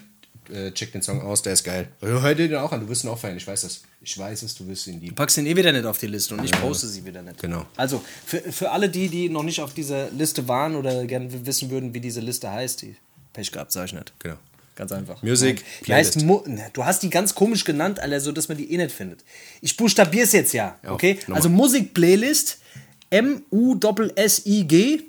äh, 0.50 0.70
check 0.72 0.92
den 0.92 1.02
Song 1.02 1.20
aus, 1.20 1.42
der 1.42 1.52
ist 1.52 1.62
geil. 1.62 1.88
Hör 2.00 2.34
dir 2.34 2.48
den 2.48 2.56
auch 2.56 2.72
an, 2.72 2.80
du 2.80 2.88
wirst 2.88 3.04
ihn 3.04 3.10
auch 3.10 3.18
feiern, 3.18 3.36
ich 3.36 3.46
weiß 3.46 3.60
das. 3.60 3.82
Ich 4.00 4.16
weiß 4.16 4.42
es, 4.44 4.54
du 4.54 4.66
wirst 4.66 4.86
ihn 4.86 4.94
Du 4.94 5.00
lieben. 5.00 5.14
packst 5.14 5.36
ihn 5.36 5.44
eh 5.44 5.54
wieder 5.54 5.72
nicht 5.72 5.84
auf 5.84 5.98
die 5.98 6.06
Liste 6.06 6.32
und 6.34 6.42
ich 6.42 6.52
poste 6.52 6.86
sie 6.88 7.04
wieder 7.04 7.20
nicht. 7.20 7.38
Genau. 7.42 7.66
Also, 7.76 8.02
für, 8.24 8.38
für 8.40 8.70
alle 8.70 8.88
die, 8.88 9.08
die 9.10 9.28
noch 9.28 9.42
nicht 9.42 9.60
auf 9.60 9.74
dieser 9.74 10.10
Liste 10.10 10.48
waren 10.48 10.74
oder 10.74 11.04
gerne 11.04 11.28
wissen 11.46 11.68
würden, 11.68 11.92
wie 11.92 12.00
diese 12.00 12.20
Liste 12.20 12.50
heißt, 12.50 12.80
die 12.80 12.96
Pech 13.34 13.52
gehabt, 13.52 13.70
sag 13.70 13.84
ich 13.84 13.92
nicht. 13.92 14.14
Genau. 14.20 14.36
Ganz 14.76 14.92
einfach. 14.92 15.22
Music, 15.22 15.62
Die 15.86 15.92
heißt 15.92 16.16
du 16.72 16.84
hast 16.84 17.02
die 17.02 17.10
ganz 17.10 17.34
komisch 17.34 17.64
genannt, 17.64 18.00
Alter, 18.00 18.20
so 18.22 18.32
dass 18.32 18.48
man 18.48 18.56
die 18.56 18.72
eh 18.72 18.78
nicht 18.78 18.92
findet. 18.92 19.22
Ich 19.60 19.76
buchstabiere 19.76 20.24
es 20.24 20.32
jetzt 20.32 20.54
ja, 20.54 20.78
Ja, 20.82 20.92
okay? 20.92 21.18
nochmal. 21.20 21.36
Also 21.36 21.50
Musik-Playlist, 21.50 22.56
M-U-S-S-I-G 23.10 25.02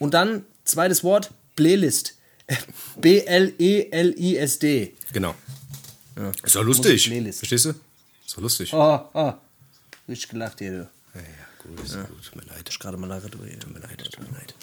und 0.00 0.14
dann 0.14 0.44
zweites 0.64 1.04
Wort, 1.04 1.30
Playlist. 1.54 2.16
B-L-E-L-I-S-D. 3.00 4.94
Genau. 5.12 5.36
Ist 6.42 6.56
doch 6.56 6.64
lustig. 6.64 7.08
Verstehst 7.08 7.66
du? 7.66 7.70
Ist 7.70 8.36
doch 8.36 8.42
lustig. 8.42 8.74
Ah, 8.74 9.08
ah. 9.14 9.38
Richtig 10.08 10.30
gelacht 10.30 10.58
hier, 10.58 10.70
du. 10.72 10.90
Ja, 11.14 11.20
ja, 11.20 11.26
gut, 11.62 11.80
ist 11.84 11.94
gut. 11.94 12.24
Tut 12.24 12.36
mir 12.36 12.52
leid. 12.52 12.68
Ich 12.68 12.78
gerade 12.78 12.96
mal 12.96 13.06
lache. 13.06 13.30
Tut 13.30 13.40
mir 13.40 13.48
leid, 13.48 13.60
Tut 13.60 14.18
mir 14.20 14.36
leid. 14.36 14.54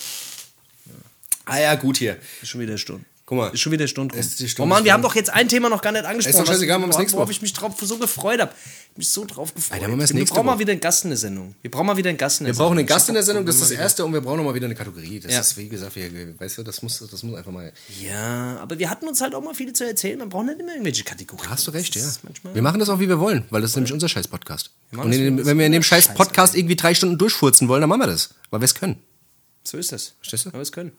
Ah 1.46 1.60
ja, 1.60 1.76
gut 1.76 1.98
hier. 1.98 2.18
Ist 2.42 2.50
schon 2.50 2.60
wieder 2.60 2.78
Stunde. 2.78 3.06
Guck 3.30 3.38
mal. 3.40 3.50
Ist 3.50 3.60
schon 3.60 3.74
wieder 3.74 3.82
eine 3.82 3.90
Stunde. 3.90 4.16
rum. 4.16 4.24
Stunde 4.24 4.62
oh 4.62 4.66
Mann, 4.66 4.86
wir 4.86 4.94
haben 4.94 5.02
doch 5.04 5.14
jetzt 5.14 5.30
ein 5.30 5.50
Thema 5.50 5.68
noch 5.68 5.82
gar 5.82 5.92
nicht 5.92 6.06
angesprochen. 6.06 6.34
Ist 6.34 6.40
doch 6.48 6.54
scheißegal, 6.54 6.80
wir 6.80 6.88
das 6.88 6.98
nächste 6.98 7.18
worauf 7.18 7.28
Woche. 7.28 7.34
ich 7.34 7.42
mich 7.42 7.52
drauf 7.52 7.74
so 7.82 7.98
gefreut 7.98 8.40
habe. 8.40 8.54
mich 8.96 9.10
so 9.10 9.26
drauf 9.26 9.54
gefreut. 9.54 9.82
Alter, 9.82 9.90
wir 9.98 10.10
wir 10.16 10.26
brauchen 10.26 10.46
mal 10.46 10.60
wieder 10.60 10.72
einen 10.72 10.80
Gast 10.80 11.04
in 11.04 11.10
der 11.10 11.18
Sendung. 11.18 11.54
Wir 11.62 11.70
brauchen 11.70 11.88
mal 11.88 11.98
wieder 11.98 12.08
einen 12.08 12.18
Gast 12.18 12.40
in 12.40 12.46
der 12.46 12.52
Wir 12.52 12.56
Sendung. 12.56 12.68
brauchen 12.70 12.78
einen 12.78 12.86
Ich 12.88 12.90
Gast 12.90 13.10
in 13.10 13.16
der 13.16 13.24
Sendung, 13.24 13.46
das 13.46 13.56
ist 13.56 13.64
das 13.64 13.72
Erste 13.72 14.06
und 14.06 14.14
wir 14.14 14.22
brauchen 14.22 14.38
noch 14.38 14.46
mal 14.46 14.54
wieder 14.56 14.68
eine 14.68 14.76
Kategorie. 14.76 15.20
Das 15.20 15.34
Ja. 15.34 15.42
ist, 15.42 15.58
wie 15.58 15.68
gesagt, 15.68 15.98
wir, 15.98 16.40
weißt 16.40 16.58
du, 16.60 16.64
das 16.64 16.82
muss, 16.82 17.00
das 17.00 17.22
muss 17.22 17.36
einfach 17.38 17.52
mal... 17.52 17.74
Ja, 18.02 18.60
aber 18.62 18.80
wir 18.80 18.90
hatten 18.90 19.06
uns 19.10 19.20
halt 19.20 19.36
auch 19.36 19.44
mal 19.44 19.54
viele 19.54 19.74
zu 19.74 19.86
erzählen. 19.86 20.18
Man 20.20 20.30
braucht 20.30 20.46
nicht 20.46 20.62
immer 20.62 20.72
irgendwelche 20.72 21.04
Kategorien. 21.04 21.50
Hast 21.50 21.68
du 21.68 21.72
recht, 21.72 21.98
ja. 21.98 22.04
Wir 22.54 22.62
machen 22.62 22.80
das 22.80 22.88
auch, 22.88 23.00
wie 23.02 23.10
wir 23.10 23.20
wollen, 23.20 23.44
weil 23.50 23.60
das 23.62 23.72
ist 23.72 23.76
nämlich 23.76 23.92
unser 23.92 24.08
Scheiß-Podcast. 24.08 24.72
Und 24.94 25.12
in, 25.12 25.46
wenn 25.46 25.60
wir 25.60 25.66
in 25.66 25.74
dem 25.74 25.84
Scheiß, 25.84 26.06
Scheiß-Podcast 26.06 26.56
irgendwie 26.56 26.78
drei 26.78 26.96
Stunden 26.96 27.18
durchfurzen 27.18 27.68
wollen, 27.68 27.82
dann 27.82 27.90
machen 27.90 28.00
wir 28.04 28.08
das, 28.08 28.30
weil 28.52 28.62
wir 28.62 28.66
es 28.66 28.74
können. 28.76 29.02
So 29.66 29.78
ist 29.78 29.92
das. 29.92 30.14
Verstehst 30.22 30.46
du? 30.46 30.50
Aber 30.52 30.62
es 30.62 30.72
können. 30.72 30.94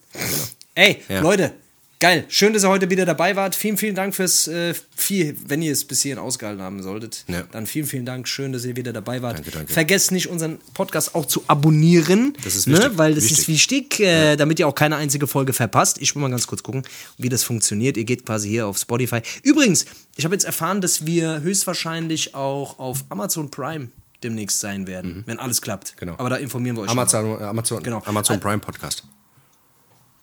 Ey, 0.74 1.02
Ja. 1.08 1.20
Leute, 1.22 1.54
geil. 2.01 2.24
Schön, 2.28 2.53
dass 2.53 2.64
ihr 2.64 2.68
heute 2.68 2.90
wieder 2.90 3.05
dabei 3.07 3.36
wart. 3.36 3.55
Vielen, 3.55 3.76
vielen 3.76 3.94
Dank 3.94 4.14
fürs 4.14 4.46
äh, 4.49 4.74
viel, 4.96 5.36
wenn 5.46 5.62
ihr 5.62 5.72
es 5.72 5.84
bis 5.84 6.03
hierhin 6.03 6.18
ausgehalten 6.18 6.62
haben 6.62 6.82
solltet. 6.82 7.24
Ja. 7.28 7.42
Dann 7.53 7.66
vielen, 7.66 7.86
vielen 7.86 8.07
Dank. 8.07 8.28
Schön, 8.28 8.53
dass 8.53 8.64
ihr 8.64 8.76
wieder 8.76 8.92
dabei 8.92 9.22
wart. 9.22 9.38
Danke, 9.38 9.51
danke. 9.51 9.72
Vergesst 9.72 10.12
nicht, 10.12 10.28
unseren 10.28 10.59
Podcast 10.74 11.14
auch 11.14 11.26
zu 11.26 11.42
abonnieren. 11.46 12.34
Das 12.44 12.55
ist 12.55 12.66
wichtig. 12.66 12.84
Ne? 12.90 12.99
Weil 12.99 13.14
das 13.14 13.24
Wichtig. 13.24 13.38
ist 13.40 13.49
wichtig, 13.49 14.01
äh, 14.01 14.36
damit 14.36 14.59
ihr 14.59 14.68
auch 14.68 14.74
keine 14.74 14.96
einzige 14.96 15.26
Folge 15.26 15.53
verpasst. 15.53 15.99
Ich 16.01 16.14
will 16.14 16.22
mal 16.22 16.30
ganz 16.30 16.46
kurz 16.46 16.62
gucken, 16.62 16.82
wie 17.16 17.28
das 17.28 17.42
funktioniert. 17.44 17.96
Ihr 17.96 18.05
geht 18.05 18.24
quasi 18.26 18.49
hier 18.49 18.66
auf 18.66 18.78
Spotify. 18.78 19.20
Übrigens, 19.42 19.86
ich 20.16 20.24
habe 20.24 20.34
jetzt 20.34 20.44
erfahren, 20.44 20.80
dass 20.80 21.07
wir 21.07 21.40
höchstwahrscheinlich 21.42 22.34
auch 22.34 22.78
auf 22.78 23.05
Amazon 23.09 23.51
Prime 23.51 23.88
demnächst 24.22 24.61
sein 24.61 24.86
werden, 24.86 25.22
wenn 25.26 25.38
alles 25.38 25.62
klappt. 25.62 25.96
Genau. 25.96 26.14
Aber 26.18 26.30
da 26.30 26.36
informieren 26.36 26.76
wir 26.76 26.82
euch 26.82 26.88
schon 26.88 26.96
mal. 26.96 27.03
Amazon, 27.03 27.40
Amazon, 27.42 27.82
Genau. 27.82 28.03
Amazon 28.05 28.40
Prime 28.40 28.59
Podcast. 28.59 29.05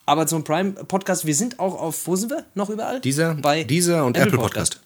Amazon 0.05 0.43
Prime 0.43 0.71
Podcast. 0.73 1.25
Wir 1.25 1.35
sind 1.35 1.59
auch 1.59 1.79
auf, 1.79 2.05
wo 2.07 2.15
sind 2.15 2.29
wir 2.31 2.45
noch 2.53 2.69
überall? 2.69 3.01
Dieser, 3.01 3.35
Bei 3.35 3.63
dieser 3.63 4.05
und 4.05 4.17
Apple, 4.17 4.37
Podcast. 4.37 4.79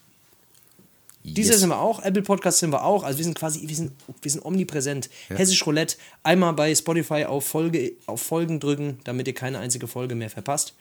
Dieser 1.24 1.52
Yes. 1.52 1.60
sind 1.60 1.70
wir 1.70 1.80
auch, 1.80 2.02
Apple 2.02 2.22
Podcast 2.22 2.60
sind 2.60 2.72
wir 2.72 2.84
auch. 2.84 3.04
Also 3.04 3.18
wir 3.18 3.26
sind 3.26 3.38
quasi, 3.38 3.68
wir 3.68 3.76
sind, 3.76 3.92
wir 4.22 4.32
sind 4.32 4.44
omnipräsent. 4.46 5.10
Hessisch 5.28 5.66
Roulette, 5.66 5.98
einmal 6.24 6.54
bei 6.54 6.74
Spotify 6.74 7.26
auf, 7.26 7.46
Folge, 7.46 7.94
auf 8.06 8.22
Folgen 8.22 8.60
drücken, 8.60 9.00
damit 9.04 9.28
ihr 9.28 9.34
keine 9.36 9.60
einzige 9.60 9.88
Folge 9.88 10.16
mehr 10.16 10.30
verpasst. 10.30 10.74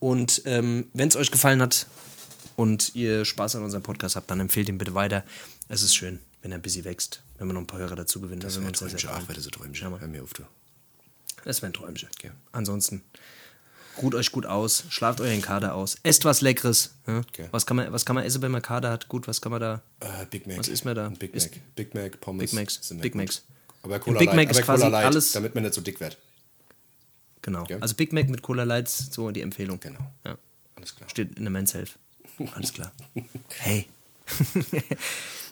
Und 0.00 0.42
ähm, 0.44 0.88
wenn 0.92 1.08
es 1.08 1.16
euch 1.16 1.30
gefallen 1.30 1.62
hat, 1.62 1.86
und 2.56 2.94
ihr 2.94 3.26
Spaß 3.26 3.56
an 3.56 3.64
unserem 3.64 3.82
Podcast 3.82 4.16
habt, 4.16 4.30
dann 4.30 4.40
empfehlt 4.40 4.68
ihn 4.70 4.78
bitte 4.78 4.94
weiter. 4.94 5.24
Es 5.68 5.82
ist 5.82 5.94
schön, 5.94 6.20
wenn 6.40 6.52
er 6.52 6.58
ein 6.58 6.62
bisschen 6.62 6.84
wächst, 6.86 7.22
wenn 7.36 7.46
wir 7.48 7.52
noch 7.52 7.60
ein 7.60 7.66
paar 7.66 7.78
Hörer 7.80 7.96
dazu 7.96 8.18
gewinnen. 8.20 8.40
Das, 8.40 8.54
Das 8.54 8.62
wäre 8.62 8.74
sehr, 8.74 8.88
sehr 8.88 8.98
Träumchen. 8.98 9.22
Ach, 9.24 9.28
wäre 9.28 9.40
so 9.42 9.50
Träumchen. 9.50 9.84
Ja, 9.84 9.90
Mann. 9.90 10.00
Hör 10.00 10.08
mir 10.08 10.22
auf, 10.22 10.32
du. 10.32 10.42
Das 11.44 11.60
wäre 11.60 11.70
ein 11.70 11.74
Träumchen. 11.74 12.08
Ansonsten, 12.52 13.02
ruht 14.02 14.14
euch 14.14 14.32
gut 14.32 14.46
aus, 14.46 14.84
schlaft 14.90 15.20
euren 15.20 15.42
Kader 15.42 15.74
aus, 15.74 15.96
esst 16.02 16.24
was 16.24 16.40
Leckeres. 16.40 16.94
Ja? 17.06 17.18
Okay. 17.18 17.48
Was, 17.50 17.66
kann 17.66 17.76
man, 17.76 17.92
was 17.92 18.04
kann 18.04 18.14
man 18.14 18.24
essen, 18.24 18.42
wenn 18.42 18.50
man 18.52 18.62
Kader 18.62 18.90
hat? 18.90 19.08
Gut, 19.08 19.26
was 19.28 19.40
kann 19.40 19.52
man 19.52 19.60
da? 19.60 19.82
Äh, 20.00 20.26
Big 20.30 20.46
Mac. 20.46 20.58
Was 20.58 20.68
ist 20.68 20.84
mir 20.84 20.94
da? 20.94 21.08
Big 21.08 21.34
Ist- 21.34 21.50
Mac. 21.52 21.60
Big 21.76 21.94
Mac, 21.94 22.20
Pommes. 22.20 22.50
Big 22.50 22.52
Macs. 22.52 22.80
Big. 23.00 23.14
Macs. 23.14 23.42
Aber 23.82 23.98
Cola 23.98 24.18
Big 24.18 24.28
Light, 24.28 24.36
Mac 24.36 24.50
ist 24.50 24.62
quasi 24.62 24.86
Light, 24.88 25.06
alles- 25.06 25.32
damit 25.32 25.54
man 25.54 25.64
nicht 25.64 25.74
so 25.74 25.80
dick 25.80 26.00
wird. 26.00 26.16
Genau. 27.42 27.62
Okay. 27.62 27.78
Also 27.80 27.94
Big 27.94 28.12
Mac 28.12 28.28
mit 28.28 28.42
Cola 28.42 28.64
Lights, 28.64 29.08
so 29.12 29.30
die 29.30 29.40
Empfehlung. 29.42 29.78
Genau. 29.80 30.00
Ja. 30.24 30.36
Alles 30.76 30.96
klar. 30.96 31.08
Steht 31.08 31.36
in 31.38 31.44
der 31.44 31.50
Men's 31.52 31.74
Health. 31.74 31.92
Alles 32.54 32.72
klar. 32.72 32.92
Hey. 33.58 33.86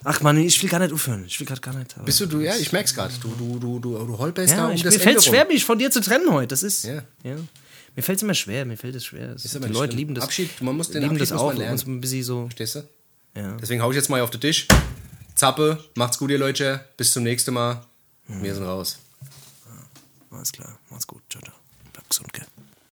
Ach 0.04 0.20
man, 0.20 0.36
ich 0.38 0.60
will 0.62 0.68
gar 0.68 0.80
nicht 0.80 0.92
aufhören. 0.92 1.24
Ich 1.26 1.38
will 1.40 1.46
gerade 1.46 1.60
gar 1.60 1.74
nicht. 1.74 1.94
Bist 2.04 2.20
du, 2.20 2.26
du, 2.26 2.40
ja, 2.40 2.54
ich 2.56 2.72
merk's 2.72 2.92
gerade. 2.94 3.14
Du, 3.20 3.28
du, 3.36 3.58
du, 3.58 3.78
du, 3.78 4.06
du 4.06 4.18
holperst 4.18 4.52
da 4.52 4.56
ja, 4.58 4.66
um 4.66 4.72
ich, 4.72 4.82
das 4.82 4.94
mir 4.94 5.00
fällt 5.00 5.24
schwer, 5.24 5.46
mich 5.46 5.64
von 5.64 5.78
dir 5.78 5.90
zu 5.90 6.00
trennen 6.00 6.30
heute. 6.30 6.48
Das 6.48 6.62
ist. 6.62 6.84
Ja. 6.84 7.02
Ja. 7.22 7.36
Mir 7.96 8.02
fällt 8.02 8.16
es 8.18 8.22
immer 8.22 8.34
schwer. 8.34 8.64
Mir 8.64 8.76
fällt 8.76 8.94
es 8.96 9.04
schwer. 9.04 9.30
Es- 9.34 9.44
Ist 9.44 9.54
die 9.54 9.58
Leute 9.68 9.92
schlimm. 9.92 9.98
lieben 9.98 10.14
das. 10.14 10.24
Abschied, 10.24 10.60
man 10.62 10.76
muss 10.76 10.90
den 10.90 11.02
lieben 11.02 11.14
Abschied 11.14 11.30
das 11.30 11.38
auch. 11.38 11.54
lernen. 11.54 11.80
Ein 11.86 12.00
bisschen 12.00 12.22
so. 12.24 12.42
Verstehst 12.46 12.74
du? 12.76 12.88
Ja. 13.36 13.56
Deswegen 13.60 13.82
hau 13.82 13.90
ich 13.90 13.96
jetzt 13.96 14.10
mal 14.10 14.20
auf 14.20 14.30
den 14.30 14.40
Tisch. 14.40 14.66
Zappe, 15.34 15.82
macht's 15.94 16.18
gut, 16.18 16.30
ihr 16.30 16.38
Leute. 16.38 16.84
Bis 16.96 17.12
zum 17.12 17.22
nächsten 17.24 17.52
Mal. 17.54 17.84
Wir 18.26 18.54
sind 18.54 18.64
raus. 18.64 18.98
Alles 20.30 20.50
klar. 20.52 20.78
Macht's 20.90 21.06
gut. 21.06 21.22
Ciao, 21.30 21.42
ciao. 21.42 21.54
Bleibt 21.92 22.10
gesund, 22.10 22.32
gell? 22.32 22.46